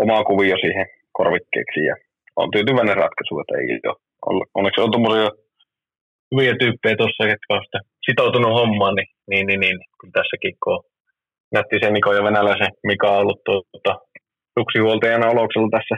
omaa 0.02 0.22
kuvio 0.30 0.56
siihen 0.64 0.86
korvikkeeksi 1.18 1.80
ja 1.90 1.94
on 2.36 2.50
tyytyväinen 2.50 3.00
ratkaisu, 3.04 3.40
että 3.40 3.54
ei 3.58 3.80
ole. 3.90 4.44
Onneksi 4.58 4.80
on 4.80 4.92
tuommoisia 4.92 5.30
hyviä 6.32 6.54
tyyppejä 6.60 6.96
tuossa, 6.96 7.22
jotka 7.32 7.54
on 7.54 7.64
sitoutunut 8.06 8.58
hommaan, 8.60 8.94
niin, 8.94 9.10
niin, 9.30 9.46
niin, 9.46 9.60
niin 9.60 9.76
kyllä 9.98 10.12
tässäkin 10.18 10.54
kun 10.64 10.84
nätti 11.54 11.76
se 11.82 11.90
Niko 11.90 12.12
ja 12.12 12.22
venäläisen 12.28 12.72
Mika 12.86 13.10
on 13.10 13.20
ollut 13.22 13.40
tuota, 13.44 13.92
suksihuoltajana 14.58 15.32
oloksella 15.34 15.68
tässä 15.76 15.96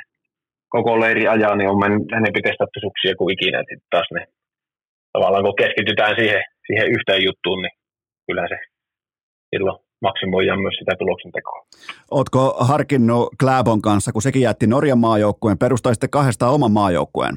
koko 0.68 1.00
leiri 1.00 1.24
ajaa, 1.28 1.56
niin 1.56 1.70
on 1.70 1.78
mennyt 1.78 2.12
enempi 2.18 2.40
testattu 2.42 2.78
suksia 2.80 3.14
kuin 3.18 3.32
ikinä. 3.34 3.58
Sitten 3.58 3.90
taas 3.90 4.08
ne, 4.14 4.26
tavallaan 5.12 5.44
kun 5.44 5.60
keskitytään 5.62 6.14
siihen, 6.18 6.42
siihen 6.66 6.88
yhteen 6.96 7.24
juttuun, 7.24 7.62
niin 7.62 7.74
kyllä 8.26 8.44
se 8.52 8.58
silloin 9.50 9.78
maksimoidaan 10.02 10.62
myös 10.62 10.76
sitä 10.78 10.92
tuloksentekoa. 10.98 11.60
Oletko 12.10 12.42
harkinnut 12.60 13.28
Kläbon 13.40 13.82
kanssa, 13.82 14.12
kun 14.12 14.22
sekin 14.22 14.42
jätti 14.42 14.66
Norjan 14.66 14.98
maajoukkueen, 14.98 15.58
perustaisitte 15.58 16.08
kahdesta 16.08 16.48
oman 16.48 16.72
maajoukkueen? 16.72 17.34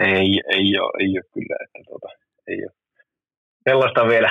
Ei, 0.00 0.40
ei 0.56 0.78
ole, 0.78 0.92
ei 1.00 1.10
ole 1.18 1.30
kyllä, 1.34 1.56
että 1.64 1.78
tuota, 1.88 2.08
ei 2.48 2.64
ole. 2.64 2.72
Sellaista 3.68 4.08
vielä, 4.08 4.30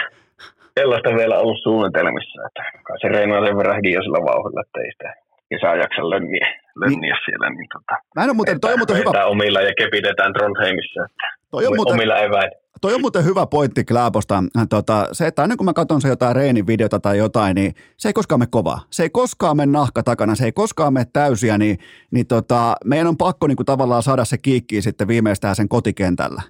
sellaista 0.80 1.10
vielä 1.16 1.40
ollut 1.40 1.64
suunnitelmissa, 1.64 2.42
että 2.48 2.64
kai 2.84 3.00
se 3.02 3.08
reinaa 3.08 3.46
sen 3.46 3.58
verran 3.58 3.82
sillä 3.84 4.26
vauhdilla, 4.26 4.62
että 4.62 4.80
ei 4.82 4.92
sitä 4.92 5.29
kesää 5.50 5.76
jaksa 5.76 6.10
lönniä, 6.10 6.48
lönniä 6.76 7.00
niin. 7.00 7.26
siellä. 7.26 7.50
Niin 7.50 7.70
tota, 7.74 7.96
Mä 8.16 8.24
en 8.24 8.30
ole 8.30 8.36
muuten, 8.36 8.60
toi 8.60 8.74
on 8.74 8.80
muuten 8.80 8.98
hyvä. 8.98 9.26
omilla 9.26 9.62
ja 9.62 9.74
kepitetään 9.78 10.34
Trondheimissa, 10.34 11.00
että 11.06 11.28
toi 11.52 11.66
on 11.68 11.76
muuten, 11.76 11.94
omilla 11.94 12.18
eväin. 12.18 12.52
toi 12.82 12.94
on 12.94 13.02
muuten 13.02 13.26
hyvä 13.26 13.46
pointti 13.46 13.84
Kläbosta. 13.86 14.44
Tota, 14.70 15.08
se, 15.12 15.28
että 15.28 15.42
aina 15.42 15.56
kun 15.58 15.66
mä 15.66 15.74
katson 15.74 16.02
se 16.02 16.08
jotain 16.08 16.36
Reinin 16.36 16.68
videota 16.68 17.00
tai 17.00 17.18
jotain, 17.18 17.56
niin 17.56 17.74
se 17.98 18.10
ei 18.10 18.14
koskaan 18.14 18.40
me 18.40 18.46
kovaa. 18.52 18.80
Se 18.92 19.04
ei 19.04 19.10
koskaan 19.10 19.58
me 19.58 19.66
nahka 19.66 20.04
takana, 20.04 20.36
se 20.36 20.46
ei 20.46 20.52
koskaan 20.52 20.94
me 20.94 21.06
täysiä, 21.14 21.58
niin, 21.58 21.78
niin 22.12 22.28
tota, 22.28 22.76
meidän 22.86 23.08
on 23.08 23.18
pakko 23.18 23.48
niin 23.48 23.56
kuin 23.56 23.66
tavallaan 23.66 24.04
saada 24.04 24.26
se 24.26 24.38
kiikki 24.38 24.82
sitten 24.82 25.08
viimeistään 25.08 25.56
sen 25.56 25.70
kotikentällä. 25.70 26.42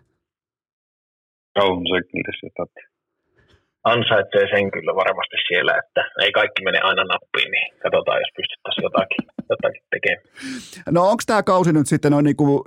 On 1.59 1.77
se 1.87 2.07
kyllä 2.11 2.33
se 2.41 2.47
totta. 2.57 2.79
Ansaitsee 3.93 4.45
sen 4.53 4.71
kyllä 4.71 4.93
varmasti 5.03 5.37
siellä, 5.47 5.73
että 5.81 6.01
ei 6.23 6.31
kaikki 6.31 6.63
mene 6.63 6.79
aina 6.89 7.03
nappiin, 7.03 7.51
niin 7.51 7.67
katsotaan, 7.83 8.21
jos 8.23 8.33
pystyttäisiin 8.37 8.83
jotakin, 8.87 9.23
jotakin 9.49 9.83
tekemään. 9.93 10.23
No 10.95 11.01
onko 11.11 11.23
tämä 11.25 11.43
kausi 11.43 11.73
nyt 11.73 11.87
sitten 11.87 12.11
noin 12.11 12.25
niinku 12.25 12.65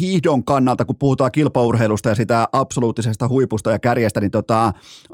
hiihdon 0.00 0.44
kannalta, 0.44 0.84
kun 0.84 0.98
puhutaan 0.98 1.32
kilpaurheilusta 1.32 2.08
ja 2.08 2.14
sitä 2.14 2.46
absoluuttisesta 2.52 3.28
huipusta 3.28 3.70
ja 3.70 3.78
kärjestä, 3.78 4.20
niin 4.20 4.30
tota, 4.30 4.60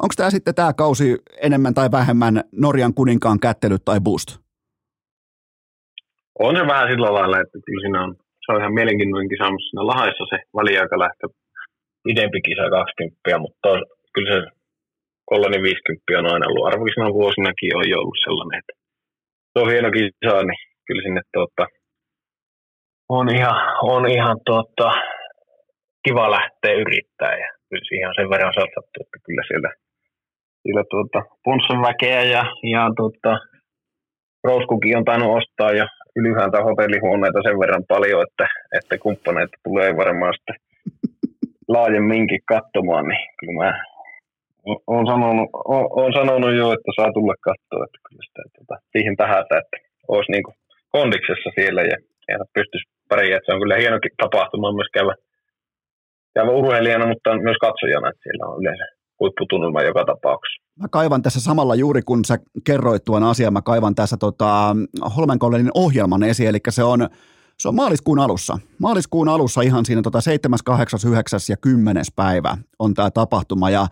onko 0.02 0.14
tämä 0.16 0.30
sitten 0.30 0.54
tämä 0.54 0.72
kausi 0.72 1.16
enemmän 1.42 1.74
tai 1.74 1.88
vähemmän 1.92 2.34
Norjan 2.52 2.94
kuninkaan 2.94 3.40
kättelyt 3.40 3.84
tai 3.84 4.00
boost? 4.00 4.28
On 6.38 6.56
se 6.56 6.66
vähän 6.66 6.88
sillä 6.90 7.14
lailla, 7.14 7.40
että 7.40 7.58
kyllä 7.66 7.82
siinä 7.82 8.04
on, 8.04 8.14
se 8.46 8.52
on 8.52 8.60
ihan 8.60 8.74
mielenkiintoinen 8.74 9.28
kisa, 9.28 9.50
mutta 9.50 9.66
siinä 9.68 9.86
Lahaissa 9.86 10.24
se 10.32 10.38
väliaikalähtö 10.56 11.26
pidempi 12.04 12.40
kisa 12.48 12.70
20, 12.70 13.38
mutta 13.38 13.68
kyllä 14.14 14.30
se 14.34 14.40
kollani 15.30 15.58
50 15.62 16.18
on 16.18 16.32
aina 16.32 16.48
ollut. 16.48 16.66
Arvokisena 16.66 17.18
vuosinakin 17.20 17.76
on 17.78 17.88
jo 17.90 17.96
ollut 18.00 18.22
sellainen, 18.24 18.58
että 18.60 18.74
se 19.50 19.56
on 19.62 19.70
hieno 19.72 19.90
kisa, 19.96 20.42
niin 20.48 20.62
kyllä 20.86 21.02
sinne 21.02 21.22
tuota, 21.34 21.64
on 23.08 23.26
ihan, 23.36 23.56
on 23.94 24.02
ihan 24.16 24.36
tuota, 24.46 24.88
kiva 26.04 26.30
lähteä 26.30 26.72
yrittää 26.84 27.34
ja 27.42 27.48
kyllä 27.68 27.84
siihen 27.88 28.08
on 28.08 28.14
sen 28.18 28.30
verran 28.30 28.54
satsattu, 28.54 28.96
että 29.00 29.18
kyllä 29.26 29.44
siellä, 29.48 29.70
siellä 30.62 30.84
tuota, 30.90 31.18
punssan 31.44 31.82
väkeä 31.88 32.22
ja, 32.22 32.42
ja 32.72 32.82
tuota, 32.96 33.32
Rouskukin 34.44 34.96
on 34.96 35.04
tainnut 35.04 35.36
ostaa 35.38 35.72
jo 35.72 35.86
ylhäältä 36.16 36.62
hotellihuoneita 36.62 37.40
sen 37.42 37.60
verran 37.60 37.84
paljon, 37.88 38.22
että, 38.26 38.46
että 38.78 38.98
kumppaneita 38.98 39.56
tulee 39.64 39.96
varmaan 39.96 40.34
sitten 40.34 40.56
laajemminkin 41.68 42.40
katsomaan, 42.48 43.04
niin 43.08 43.28
kyllä 43.38 43.64
mä 43.64 43.84
olen 44.92 45.06
sanonut, 45.06 45.48
olen 45.98 46.12
sanonut 46.18 46.54
jo, 46.60 46.66
että 46.72 46.90
saa 46.96 47.12
tulla 47.12 47.34
katsoa, 47.48 47.84
että 47.84 47.98
kyllä 48.06 48.22
sitä 48.26 48.42
tuota, 48.54 48.74
siihen 48.92 49.16
tähätä, 49.16 49.54
että 49.62 49.76
olisi 50.08 50.32
niin 50.32 50.44
kuin 50.46 50.56
kondiksessa 50.96 51.50
siellä 51.58 51.82
ja, 51.82 51.96
ja 52.28 52.36
pystyisi 52.54 52.86
pärjää. 53.08 53.40
Se 53.44 53.52
on 53.52 53.60
kyllä 53.62 53.76
hieno 53.76 53.98
tapahtuma 54.22 54.76
myös 54.78 54.90
käydä, 54.94 55.14
käydä 56.34 56.50
urheilijana, 56.50 57.06
mutta 57.06 57.38
myös 57.48 57.58
katsojana, 57.66 58.08
että 58.08 58.22
siellä 58.22 58.44
on 58.46 58.60
yleensä 58.60 58.84
huipputunnelma 59.20 59.82
joka 59.82 60.04
tapauksessa. 60.04 60.62
Mä 60.82 60.88
kaivan 60.90 61.22
tässä 61.22 61.40
samalla 61.40 61.74
juuri 61.74 62.02
kun 62.02 62.24
sä 62.24 62.36
kerroit 62.66 63.04
tuon 63.04 63.22
asian, 63.22 63.52
mä 63.52 63.62
kaivan 63.62 63.94
tässä 63.94 64.16
tota, 64.16 64.76
Holmenkollenin 65.16 65.70
ohjelman 65.74 66.22
esiin, 66.22 66.48
eli 66.48 66.58
se 66.68 66.84
on 66.84 67.08
se 67.58 67.68
on 67.68 67.74
maaliskuun 67.74 68.18
alussa. 68.18 68.58
Maaliskuun 68.78 69.28
alussa 69.28 69.62
ihan 69.62 69.84
siinä 69.84 70.02
tota 70.02 70.20
7., 70.20 70.58
8., 70.64 71.00
9. 71.10 71.40
ja 71.48 71.56
10. 71.56 72.04
päivä 72.16 72.56
on 72.78 72.94
tämä 72.94 73.10
tapahtuma 73.10 73.70
ja 73.70 73.86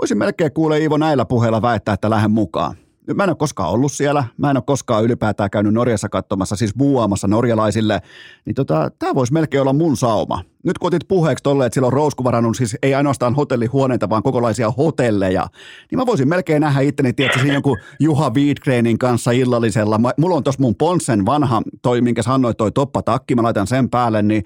voisin 0.00 0.18
melkein 0.18 0.52
kuule 0.52 0.78
Iivo 0.78 0.96
näillä 0.96 1.24
puheilla 1.24 1.62
väittää, 1.62 1.94
että 1.94 2.10
lähden 2.10 2.30
mukaan. 2.30 2.76
Mä 3.14 3.24
en 3.24 3.30
ole 3.30 3.36
koskaan 3.36 3.70
ollut 3.70 3.92
siellä, 3.92 4.24
mä 4.36 4.50
en 4.50 4.56
ole 4.56 4.64
koskaan 4.66 5.04
ylipäätään 5.04 5.50
käynyt 5.50 5.74
Norjassa 5.74 6.08
katsomassa, 6.08 6.56
siis 6.56 6.74
buuaamassa 6.74 7.28
norjalaisille, 7.28 8.00
niin 8.44 8.54
tota, 8.54 8.90
tämä 8.98 9.14
voisi 9.14 9.32
melkein 9.32 9.60
olla 9.60 9.72
mun 9.72 9.96
sauma. 9.96 10.42
Nyt 10.64 10.78
kun 10.78 10.86
otit 10.88 11.08
puheeksi 11.08 11.42
tolle, 11.42 11.66
että 11.66 11.74
siellä 11.74 11.86
on 11.86 11.92
Rousku 11.92 12.24
varannut 12.24 12.56
siis 12.56 12.76
ei 12.82 12.94
ainoastaan 12.94 13.34
hotellihuoneita, 13.34 14.08
vaan 14.08 14.22
kokonaisia 14.22 14.70
hotelleja, 14.70 15.46
niin 15.90 15.98
mä 15.98 16.06
voisin 16.06 16.28
melkein 16.28 16.60
nähdä 16.60 16.80
itteni, 16.80 17.12
tietysti 17.12 17.40
siinä 17.40 17.54
jonkun 17.54 17.78
Juha 18.00 18.30
Wiedgrenin 18.30 18.98
kanssa 18.98 19.30
illallisella. 19.30 20.00
Mulla 20.16 20.36
on 20.36 20.44
tuossa 20.44 20.62
mun 20.62 20.74
Ponsen 20.74 21.26
vanha, 21.26 21.62
toi 21.82 22.00
minkä 22.00 22.22
sanoit, 22.22 22.56
toi 22.56 22.72
toppatakki, 22.72 23.34
mä 23.34 23.42
laitan 23.42 23.66
sen 23.66 23.90
päälle, 23.90 24.22
niin 24.22 24.44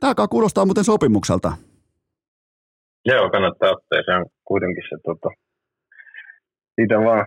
tämä 0.00 0.14
kuulostaa 0.30 0.64
muuten 0.64 0.84
sopimukselta. 0.84 1.52
Joo, 3.04 3.30
kannattaa 3.30 3.70
ottaa. 3.70 4.02
Se 4.04 4.12
on 4.14 4.26
kuitenkin 4.44 4.84
se, 4.88 4.96
tota, 5.04 5.28
siitä 6.74 6.96
vaan 6.98 7.26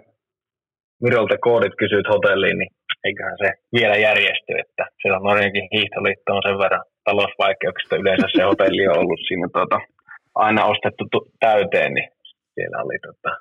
Virolta 1.03 1.37
koodit 1.37 1.75
kysyt 1.77 2.07
hotelliin, 2.13 2.57
niin 2.57 2.71
eiköhän 3.03 3.37
se 3.43 3.49
vielä 3.73 3.95
järjesty, 3.95 4.51
että 4.63 4.83
siellä 5.01 5.19
Norjankin 5.19 5.67
hiihtoliitto 5.73 6.35
on 6.35 6.43
sen 6.45 6.57
verran 6.63 6.85
talousvaikeuksista 7.03 7.95
yleensä 7.95 8.27
se 8.35 8.43
hotelli 8.43 8.87
on 8.87 8.97
ollut 8.97 9.21
siinä 9.27 9.47
tuota, 9.53 9.79
aina 10.35 10.65
ostettu 10.65 11.05
täyteen, 11.39 11.93
niin 11.93 12.09
siellä 12.55 12.77
oli 12.83 12.97
tota, 13.07 13.31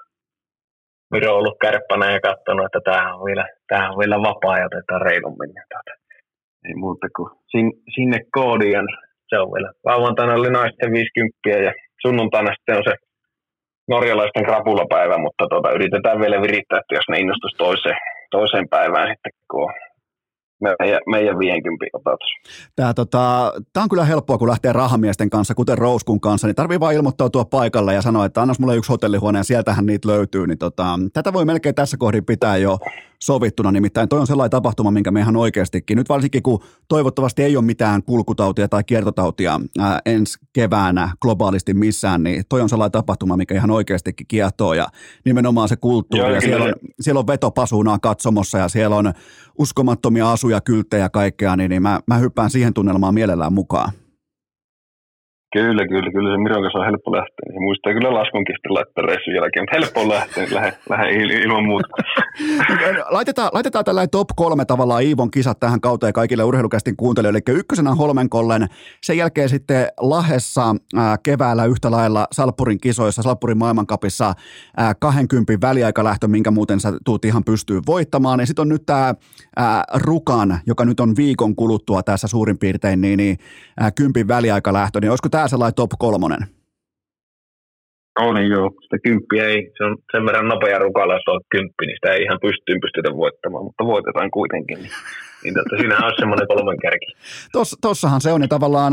Viro 1.12 1.36
ollut 1.36 1.56
kärppänä 1.60 2.12
ja 2.12 2.20
katsonut, 2.20 2.66
että 2.66 2.80
tämähän 2.84 3.14
on 3.14 3.24
vielä, 3.24 3.46
tämähän 3.68 3.92
on 3.92 3.98
vielä 3.98 4.18
vapaa 4.28 4.58
ja 4.58 4.66
otetaan 4.66 5.02
reilummin. 5.08 5.50
Niin 5.54 5.68
tuota, 5.72 5.92
ei 6.66 6.74
muuta 6.74 7.06
kuin 7.16 7.30
sin, 7.50 7.66
sinne 7.94 8.18
koodien. 8.32 8.86
Se 9.28 9.38
on 9.38 9.52
vielä. 9.54 9.72
Lauantaina 9.84 10.34
oli 10.34 10.50
naisten 10.50 10.92
50 10.92 11.48
ja 11.66 11.72
sunnuntaina 12.06 12.54
sitten 12.54 12.76
on 12.76 12.84
se 12.88 12.94
norjalaisten 13.88 14.44
krapulapäivä, 14.44 15.18
mutta 15.18 15.44
tota, 15.50 15.70
yritetään 15.70 16.20
vielä 16.20 16.42
virittää, 16.42 16.78
että 16.78 16.94
jos 16.94 17.08
ne 17.08 17.18
innostuisi 17.18 17.56
toiseen, 17.56 17.96
toiseen 18.30 18.68
päivään 18.68 19.08
sitten, 19.08 19.32
kun 19.50 19.62
on 19.62 19.74
meidän, 20.62 21.00
meidän 21.06 21.38
50 21.38 21.86
opetus. 21.92 22.28
Tämä, 22.76 22.94
tota, 22.94 23.52
tämä 23.72 23.82
on 23.82 23.88
kyllä 23.88 24.04
helppoa, 24.04 24.38
kun 24.38 24.48
lähtee 24.48 24.72
rahamiesten 24.72 25.30
kanssa, 25.30 25.54
kuten 25.54 25.78
Rouskun 25.78 26.20
kanssa, 26.20 26.46
niin 26.46 26.54
tarvii 26.54 26.80
vain 26.80 26.96
ilmoittautua 26.96 27.44
paikalle 27.44 27.94
ja 27.94 28.02
sanoa, 28.02 28.24
että 28.24 28.42
annas 28.42 28.58
mulle 28.58 28.76
yksi 28.76 28.92
hotellihuone 28.92 29.38
ja 29.38 29.44
sieltähän 29.44 29.86
niitä 29.86 30.08
löytyy. 30.08 30.46
Niin 30.46 30.58
tota, 30.58 30.98
tätä 31.12 31.32
voi 31.32 31.44
melkein 31.44 31.74
tässä 31.74 31.96
kohdin 31.96 32.24
pitää 32.24 32.56
jo 32.56 32.78
sovittuna, 33.22 33.72
nimittäin 33.72 34.08
toi 34.08 34.20
on 34.20 34.26
sellainen 34.26 34.50
tapahtuma, 34.50 34.90
minkä 34.90 35.10
me 35.10 35.20
ihan 35.20 35.36
oikeastikin, 35.36 35.98
nyt 35.98 36.08
varsinkin 36.08 36.42
kun 36.42 36.62
toivottavasti 36.88 37.42
ei 37.42 37.56
ole 37.56 37.64
mitään 37.64 38.02
kulkutautia 38.02 38.68
tai 38.68 38.84
kiertotautia 38.84 39.60
ää, 39.78 40.00
ensi 40.06 40.38
keväänä 40.52 41.10
globaalisti 41.20 41.74
missään, 41.74 42.22
niin 42.22 42.44
toi 42.48 42.60
on 42.60 42.68
sellainen 42.68 42.92
tapahtuma, 42.92 43.36
mikä 43.36 43.54
ihan 43.54 43.70
oikeastikin 43.70 44.26
kiehtoo 44.26 44.74
ja 44.74 44.86
nimenomaan 45.24 45.68
se 45.68 45.76
kulttuuri 45.76 46.26
Joo, 46.26 46.34
ja 46.34 46.40
siellä 46.40 46.64
on, 46.64 46.72
siellä 47.00 47.18
on 47.18 47.26
vetopasuunaa 47.26 47.98
katsomossa 47.98 48.58
ja 48.58 48.68
siellä 48.68 48.96
on 48.96 49.12
uskomattomia 49.58 50.32
asuja, 50.32 50.60
kylttejä 50.60 51.02
ja 51.02 51.10
kaikkea, 51.10 51.56
niin, 51.56 51.68
niin 51.68 51.82
mä, 51.82 52.00
mä 52.06 52.18
hyppään 52.18 52.50
siihen 52.50 52.74
tunnelmaan 52.74 53.14
mielellään 53.14 53.52
mukaan. 53.52 53.92
Kyllä, 55.52 55.88
kyllä, 55.88 56.10
kyllä 56.12 56.30
se 56.30 56.42
Miron 56.42 56.62
kanssa 56.62 56.78
on 56.78 56.84
helppo 56.84 57.12
lähteä. 57.12 57.52
Se 57.52 57.60
muistaa 57.60 57.92
kyllä 57.92 58.14
laskunkin 58.14 58.54
sitten 58.56 58.74
laittaa 58.74 59.04
reissun 59.06 59.34
jälkeen, 59.34 59.62
mutta 59.62 59.76
helppo 59.78 60.14
lähteä, 60.14 60.44
niin 60.44 60.54
lähde, 60.54 60.72
lähde 60.88 61.10
ilman 61.42 61.64
muuta. 61.64 61.88
laitetaan, 63.16 63.50
laitetaan 63.52 63.84
tällainen 63.84 64.10
top 64.10 64.28
kolme 64.36 64.64
tavallaan 64.64 65.02
Iivon 65.02 65.30
kisat 65.30 65.60
tähän 65.60 65.80
kauteen 65.80 66.12
kaikille 66.12 66.44
urheilukästin 66.44 66.96
kuuntelijoille. 66.96 67.40
Eli 67.46 67.58
ykkösenä 67.58 67.94
Holmenkollen, 67.94 68.66
sen 69.02 69.16
jälkeen 69.16 69.48
sitten 69.48 69.86
Lahessa 70.00 70.74
ää, 70.96 71.16
keväällä 71.22 71.64
yhtä 71.64 71.90
lailla 71.90 72.26
Salppurin 72.32 72.80
kisoissa, 72.80 73.22
Salppurin 73.22 73.58
maailmankapissa 73.58 74.34
ää, 74.76 74.94
20 74.94 75.66
väliaikalähtö, 75.66 76.28
minkä 76.28 76.50
muuten 76.50 76.80
sä 76.80 76.92
tuut 77.04 77.24
ihan 77.24 77.44
pystyy 77.44 77.80
voittamaan. 77.86 78.40
Ja 78.40 78.46
sitten 78.46 78.62
on 78.62 78.68
nyt 78.68 78.86
tämä 78.86 79.14
Rukan, 79.94 80.58
joka 80.66 80.84
nyt 80.84 81.00
on 81.00 81.16
viikon 81.16 81.56
kuluttua 81.56 82.02
tässä 82.02 82.28
suurin 82.28 82.58
piirtein, 82.58 83.00
niin, 83.00 83.16
niin 83.16 83.36
ää, 83.80 83.90
kympin 83.90 84.28
väliaikalähtö, 84.28 85.00
niin 85.00 85.10
olisiko 85.10 85.28
tämä 85.28 85.41
sellainen 85.48 85.74
top 85.74 85.90
kolmonen? 85.98 86.40
On 88.20 88.34
niin 88.34 88.50
joo, 88.50 88.70
sitä 88.82 88.98
kymppiä 89.04 89.46
ei, 89.46 89.70
se 89.78 89.84
on 89.84 89.96
sen 90.12 90.26
verran 90.26 90.48
nopea 90.48 90.78
rukalla, 90.78 91.14
jos 91.14 91.28
on 91.28 91.40
kymppi, 91.50 91.86
niin 91.86 91.96
sitä 91.96 92.12
ei 92.12 92.22
ihan 92.22 92.38
pystyyn 92.42 92.80
pystytä 92.80 93.16
voittamaan, 93.16 93.64
mutta 93.64 93.86
voitetaan 93.86 94.30
kuitenkin. 94.30 94.78
Niin, 94.78 94.92
niin 95.44 95.54
totta, 95.54 95.76
siinähän 95.76 96.04
on 96.04 96.12
semmoinen 96.18 96.48
kolmen 96.48 96.78
kärki. 96.82 97.06
Tos, 97.52 97.76
tossahan 97.80 98.20
se 98.20 98.32
on, 98.32 98.42
ja 98.42 98.48
tavallaan 98.48 98.92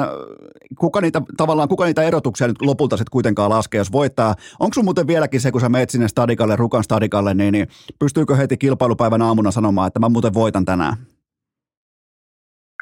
kuka 0.80 1.02
niitä, 1.02 1.22
tavallaan, 1.38 1.70
kuka 1.70 1.86
niitä 1.86 2.04
erotuksia 2.04 2.48
nyt 2.48 2.62
lopulta 2.62 2.98
sitten 2.98 3.12
kuitenkaan 3.12 3.50
laskee, 3.50 3.78
jos 3.78 3.92
voittaa. 3.92 4.36
Onko 4.60 4.74
sun 4.74 4.86
muuten 4.86 5.08
vieläkin 5.08 5.42
se, 5.42 5.52
kun 5.52 5.62
sä 5.62 5.70
meet 5.70 5.90
sinne 5.90 6.08
stadikalle, 6.08 6.56
rukan 6.56 6.84
stadikalle, 6.84 7.34
niin, 7.34 7.52
niin 7.52 7.68
pystyykö 8.00 8.36
heti 8.36 8.58
kilpailupäivän 8.58 9.22
aamuna 9.22 9.52
sanomaan, 9.52 9.88
että 9.88 10.00
mä 10.00 10.10
muuten 10.10 10.34
voitan 10.34 10.66
tänään? 10.66 10.94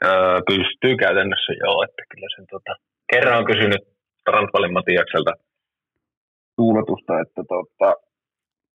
Öö, 0.06 0.42
pystyy 0.48 0.96
käytännössä 0.98 1.54
joo, 1.64 1.84
että 1.84 2.02
kyllä 2.12 2.28
sen 2.36 2.46
tota, 2.52 2.76
kerran 3.12 3.40
on 3.40 3.46
kysynyt 3.46 3.82
Transvalin 4.26 4.74
Matiakselta 4.74 5.32
tuuletusta, 6.56 7.20
että 7.22 7.42
tota, 7.54 7.96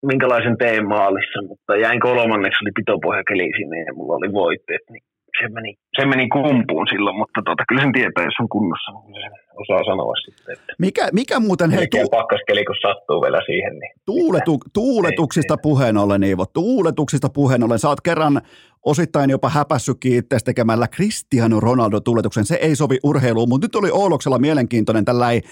minkälaisen 0.03 0.59
teen 0.59 0.89
maalissa, 0.89 1.43
mutta 1.49 1.77
jäin 1.77 2.01
kolmanneksi, 2.01 2.65
oli 2.65 2.73
pitopohjakeli 2.77 3.51
sinne 3.57 3.79
ja 3.87 3.95
mulla 3.95 4.15
oli 4.15 4.33
voitteet, 4.33 4.81
niin 4.91 5.05
se 5.41 5.49
meni, 5.49 5.75
se 5.97 6.07
meni 6.07 6.29
kumpuun 6.29 6.87
silloin, 6.91 7.17
mutta 7.17 7.41
tota, 7.45 7.65
kyllä 7.69 7.83
sen 7.83 7.93
tietää, 7.93 8.25
jos 8.25 8.41
on 8.41 8.49
kunnossa, 8.49 8.93
niin 8.93 9.23
sen 9.23 9.33
osaa 9.63 9.85
sanoa 9.85 10.15
sitten. 10.25 10.53
Että 10.53 10.73
mikä, 10.79 11.09
mikä 11.13 11.41
muuten, 11.41 11.71
hei, 11.71 11.87
tu- 11.87 12.09
pakkaskeli, 12.11 12.65
kun 12.65 12.77
sattuu 12.83 13.23
vielä 13.23 13.41
siihen. 13.47 13.73
Niin 13.79 13.93
tuuletu, 14.07 14.59
tuuletuksista 14.73 15.57
puheen 15.63 15.97
ollen, 15.97 16.23
Iivo, 16.23 16.47
tuuletuksista 16.47 17.29
puheen 17.29 17.63
ollen, 17.63 17.79
sä 17.79 17.89
oot 17.89 18.01
kerran 18.01 18.41
osittain 18.87 19.31
jopa 19.31 19.49
häpässytkin 19.49 20.17
itse 20.17 20.37
tekemällä 20.45 20.87
Cristiano 20.89 21.61
Ronaldo 21.61 22.01
tuuletuksen. 22.01 22.45
Se 22.45 22.55
ei 22.55 22.77
sovi 22.77 22.99
urheiluun, 23.05 23.49
mutta 23.49 23.65
nyt 23.65 23.75
oli 23.75 23.91
Ooloksella 23.93 24.39
mielenkiintoinen 24.39 25.05
tällainen 25.05 25.43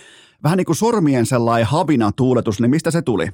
vähän 0.45 0.57
niin 0.57 0.67
kuin 0.67 0.77
sormien 0.77 1.27
sellainen 1.27 1.67
havina 1.67 2.11
tuuletus, 2.17 2.61
niin 2.61 2.71
mistä 2.71 2.91
se 2.91 3.03
tuli? 3.03 3.27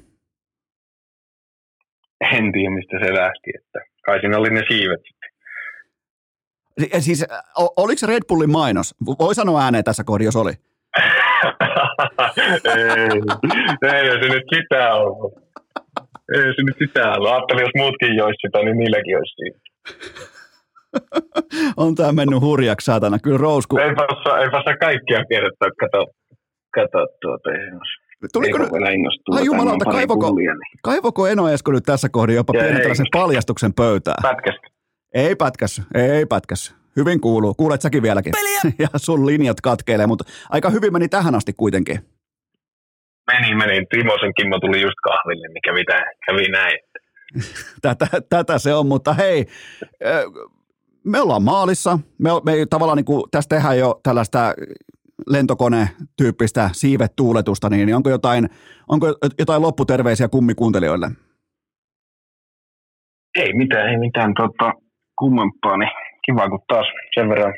En 2.21 2.51
tiedä, 2.51 2.69
mistä 2.75 2.97
se 3.03 3.13
lähti, 3.13 3.49
että 3.57 3.79
kai 4.05 4.19
siinä 4.19 4.37
oli 4.37 4.49
ne 4.49 4.61
siivet. 4.69 5.01
Siis 6.99 7.25
oliko 7.55 7.99
se 7.99 8.07
Red 8.07 8.23
Bullin 8.27 8.51
mainos? 8.51 8.95
Voi 9.19 9.35
sanoa 9.35 9.63
ääneen 9.63 9.83
tässä 9.83 10.03
kohdassa, 10.03 10.27
jos 10.27 10.35
oli. 10.35 10.53
ei, 13.83 14.09
ei 14.09 14.23
se 14.23 14.29
nyt 14.29 14.43
sitä 14.55 14.93
ollut. 14.93 15.33
Ei 16.33 16.53
se 16.55 16.63
nyt 16.63 16.75
sitä 16.79 17.11
ollut. 17.13 17.29
Ajattelin, 17.29 17.61
jos 17.61 17.71
muutkin 17.77 18.15
joisi 18.15 18.37
sitä, 18.41 18.59
niin 18.63 18.77
niilläkin 18.77 19.17
olisi 19.17 19.35
siitä. 19.35 19.59
on 21.77 21.95
tämä 21.95 22.11
mennyt 22.11 22.41
hurjaksi, 22.41 22.85
saatana. 22.85 23.19
Kyllä 23.19 23.37
Rousku... 23.37 23.77
Ei 23.77 23.95
saa, 23.95 24.39
ei 24.39 24.51
saa 24.51 24.77
kaikkia 24.79 25.25
kertoa. 25.29 25.69
Kato, 25.79 26.05
kato 26.75 27.07
tuota, 27.21 27.49
Tuliko 28.33 28.57
nyt, 28.57 28.69
ai 29.31 29.45
jumalauta, 29.45 29.85
kaivoko, 29.85 30.35
niin. 30.35 30.51
kaivoko 30.83 31.27
Eno 31.27 31.49
Esko 31.49 31.71
nyt 31.71 31.83
tässä 31.83 32.09
kohdin 32.09 32.35
jopa 32.35 32.53
pienen 32.53 32.77
tällaisen 32.77 33.05
paljastuksen 33.11 33.73
pöytään? 33.73 34.17
Pätkästä. 34.21 34.76
Ei 35.17 35.35
pätkässä, 35.35 35.83
ei 35.93 36.25
pätkässä. 36.25 36.75
Hyvin 36.95 37.21
kuuluu. 37.21 37.53
Kuulet 37.53 37.81
säkin 37.81 38.03
vieläkin. 38.03 38.31
Peliä. 38.31 38.73
Ja 38.93 38.99
sun 38.99 39.25
linjat 39.25 39.61
katkeilee, 39.61 40.07
mutta 40.07 40.25
aika 40.49 40.69
hyvin 40.69 40.93
meni 40.93 41.07
tähän 41.07 41.35
asti 41.35 41.53
kuitenkin. 41.53 41.99
Meni, 43.31 43.55
meni. 43.55 43.85
Timosen 43.85 44.33
Kimmo 44.37 44.59
tuli 44.59 44.81
just 44.81 44.95
kahville, 45.03 45.47
niin 45.47 45.61
kävi, 45.61 45.83
tämän, 45.85 46.03
kävi 46.25 46.47
näin. 46.51 46.79
tätä, 47.81 48.07
tätä 48.29 48.59
se 48.59 48.73
on, 48.73 48.87
mutta 48.87 49.13
hei, 49.13 49.45
me 51.03 51.21
ollaan 51.21 51.43
maalissa. 51.43 51.99
Me, 52.17 52.29
me 52.45 52.53
tavallaan 52.69 52.97
niin 52.97 53.05
kuin, 53.05 53.23
tässä 53.31 53.49
tehdään 53.49 53.77
jo 53.77 53.99
tällaista 54.03 54.53
lentokone-tyyppistä 55.29 56.69
siivetuuletusta, 56.73 57.69
niin 57.69 57.95
onko 57.95 58.09
jotain, 58.09 58.49
onko 58.87 59.07
jotain 59.39 59.61
lopputerveisiä 59.61 60.27
kummikuuntelijoille? 60.27 61.11
Ei 63.35 63.53
mitään, 63.53 63.89
ei 63.89 63.97
mitään 63.97 64.33
tota, 64.33 64.86
kummempaa, 65.19 65.77
niin 65.77 65.91
kiva 66.25 66.49
kun 66.49 66.59
taas 66.67 66.87
sen 67.15 67.29
verran 67.29 67.53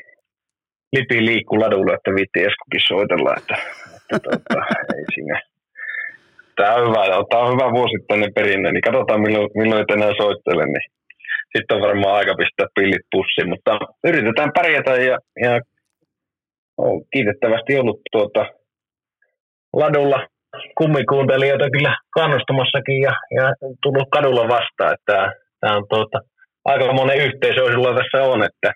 lipi 0.96 1.26
liikkuu 1.26 1.60
ladulla, 1.60 1.94
että 1.94 2.10
viitti 2.14 2.44
Eskokin 2.46 2.88
soitella, 2.88 3.34
että, 3.38 3.56
että 3.96 4.18
tota, 4.24 4.60
ei 4.96 5.04
siinä. 5.14 5.40
Tämä 6.56 6.74
on 6.74 6.88
hyvä, 6.88 7.02
tämä 7.30 7.42
on 7.42 7.52
hyvä 7.54 7.72
vuosittainen 7.78 8.34
perinne, 8.34 8.72
niin 8.72 8.86
katsotaan 8.88 9.20
milloin, 9.20 9.50
milloin 9.54 9.92
enää 9.92 10.12
soittelen, 10.22 10.68
niin 10.74 10.86
sitten 11.56 11.76
on 11.76 11.82
varmaan 11.88 12.16
aika 12.16 12.34
pistää 12.34 12.66
pillit 12.74 13.06
pussiin, 13.10 13.48
mutta 13.48 13.78
yritetään 14.04 14.52
pärjätä 14.58 14.90
ja, 14.90 15.18
ja 15.44 15.60
on 16.76 17.02
kiitettävästi 17.12 17.78
ollut 17.78 18.00
tuota 18.12 18.46
ladulla 19.72 20.26
kummikuuntelijoita 20.78 21.70
kyllä 21.70 21.96
kannustamassakin 22.14 23.00
ja, 23.00 23.12
ja 23.36 23.44
tullut 23.82 24.08
kadulla 24.10 24.48
vastaan, 24.48 24.94
että 24.94 25.32
tämä 25.60 25.76
on 25.76 25.86
tuota, 25.88 26.18
aika 26.64 26.92
monen 26.92 27.18
yhteisö, 27.18 27.60
jolla 27.60 27.94
tässä 27.94 28.24
on, 28.24 28.42
että 28.44 28.72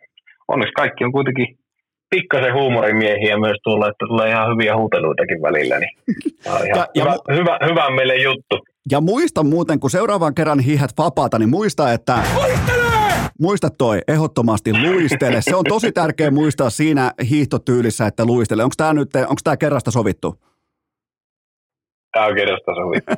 onneksi 0.48 0.73
kaikki 0.73 1.05
on 1.05 1.12
kuitenkin 1.12 1.47
pikkasen 2.11 2.55
huumorimiehiä 2.55 3.39
myös 3.39 3.56
tuolla, 3.65 3.89
että 3.89 4.05
tulee 4.09 4.31
ihan 4.31 4.52
hyviä 4.52 4.77
huuteluitakin 4.77 5.43
välillä, 5.43 5.78
niin 5.78 5.90
ihan 6.47 6.66
ja, 6.69 6.74
hyvä, 6.74 6.86
ja, 6.94 7.35
hyvä, 7.35 7.59
hyvä 7.69 7.90
meille 7.90 8.16
juttu. 8.16 8.59
Ja 8.90 9.01
muista 9.01 9.43
muuten, 9.43 9.81
kun 9.81 9.90
seuraavan 9.90 10.35
kerran 10.35 10.61
hiihet 10.61 10.90
vapaata, 10.98 11.39
niin 11.39 11.51
muista, 11.51 11.93
että... 11.93 12.19
Muista 13.40 13.70
toi, 13.70 14.01
ehdottomasti 14.09 14.73
luistele. 14.73 15.43
Se 15.43 15.56
on 15.56 15.65
tosi 15.65 15.93
tärkeä 15.93 16.31
muistaa 16.31 16.70
siinä 16.70 17.12
hiihtotyylissä, 17.31 18.06
että 18.06 18.24
luistele. 18.24 18.65
Onko 18.65 18.74
tämä 18.77 18.93
nyt, 18.93 19.09
onko 19.16 19.40
tämä 19.44 19.56
kerrasta 19.56 19.90
sovittu? 19.90 20.39
Tämä 22.15 22.27
on 22.27 22.35
kerrasta 22.35 22.74
sovittu. 22.74 23.12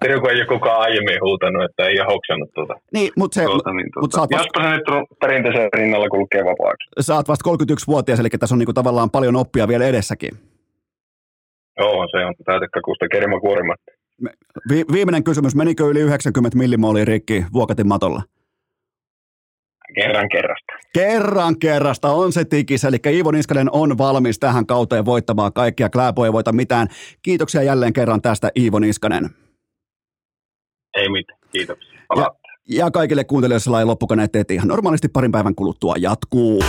Tiedä, 0.00 0.20
kun 0.20 0.30
ei 0.30 0.36
ole 0.36 0.46
kukaan 0.46 0.80
aiemmin 0.80 1.20
huutanut, 1.22 1.64
että 1.64 1.82
ei 1.86 2.00
ole 2.00 2.12
hoksannut 2.12 2.50
tuota. 2.54 2.74
Niin, 2.92 3.10
mutta 3.16 3.34
se... 3.34 3.44
Tuota, 3.44 3.72
niin, 3.72 3.88
tuota. 3.92 4.04
Mut 4.04 4.12
sä 4.12 4.20
vasta, 4.20 4.36
Jospa 4.36 4.62
se 4.62 4.68
nyt 4.70 4.84
perinteisen 5.20 5.68
rinnalla 5.76 6.08
kulkee 6.08 6.44
vapaaksi. 6.44 7.12
Oot 7.12 7.28
vasta 7.28 7.50
31-vuotias, 7.50 8.20
eli 8.20 8.28
tässä 8.28 8.54
on 8.54 8.58
niinku 8.58 8.72
tavallaan 8.72 9.10
paljon 9.10 9.36
oppia 9.36 9.68
vielä 9.68 9.84
edessäkin. 9.86 10.30
Joo, 11.80 12.06
se 12.10 12.24
on 12.24 12.34
täytekakuusta 12.44 13.08
kerma 13.12 13.40
kuorimatta. 13.40 13.92
Vi- 14.70 14.84
viimeinen 14.92 15.24
kysymys, 15.24 15.54
menikö 15.54 15.84
yli 15.84 16.00
90 16.00 16.58
millimoolia 16.58 17.04
rikki 17.04 17.44
Vuokatin 17.52 17.88
matolla? 17.88 18.22
Kerran 19.94 20.28
kerrasta. 20.28 20.72
Kerran 20.94 21.58
kerrasta 21.58 22.08
on 22.08 22.32
se 22.32 22.44
tikis, 22.44 22.84
eli 22.84 22.96
Iivo 23.06 23.30
Niskanen 23.30 23.68
on 23.72 23.98
valmis 23.98 24.38
tähän 24.38 24.66
kauteen 24.66 25.04
voittamaan 25.04 25.52
kaikkia. 25.52 25.90
Kläbo 25.90 26.24
ei 26.24 26.32
voita 26.32 26.52
mitään. 26.52 26.88
Kiitoksia 27.22 27.62
jälleen 27.62 27.92
kerran 27.92 28.22
tästä 28.22 28.50
Iivo 28.56 28.78
Niskanen. 28.78 29.30
Ei 30.96 31.08
mitään, 31.08 31.38
kiitoksia. 31.52 31.98
Ja, 32.16 32.30
ja 32.68 32.90
kaikille 32.90 33.24
kuuntelijoille 33.24 33.60
sellainen 33.60 33.88
loppukaneet, 33.88 34.36
että 34.36 34.54
ihan 34.54 34.68
normaalisti 34.68 35.08
parin 35.08 35.32
päivän 35.32 35.54
kuluttua 35.54 35.94
jatkuu. 35.98 36.62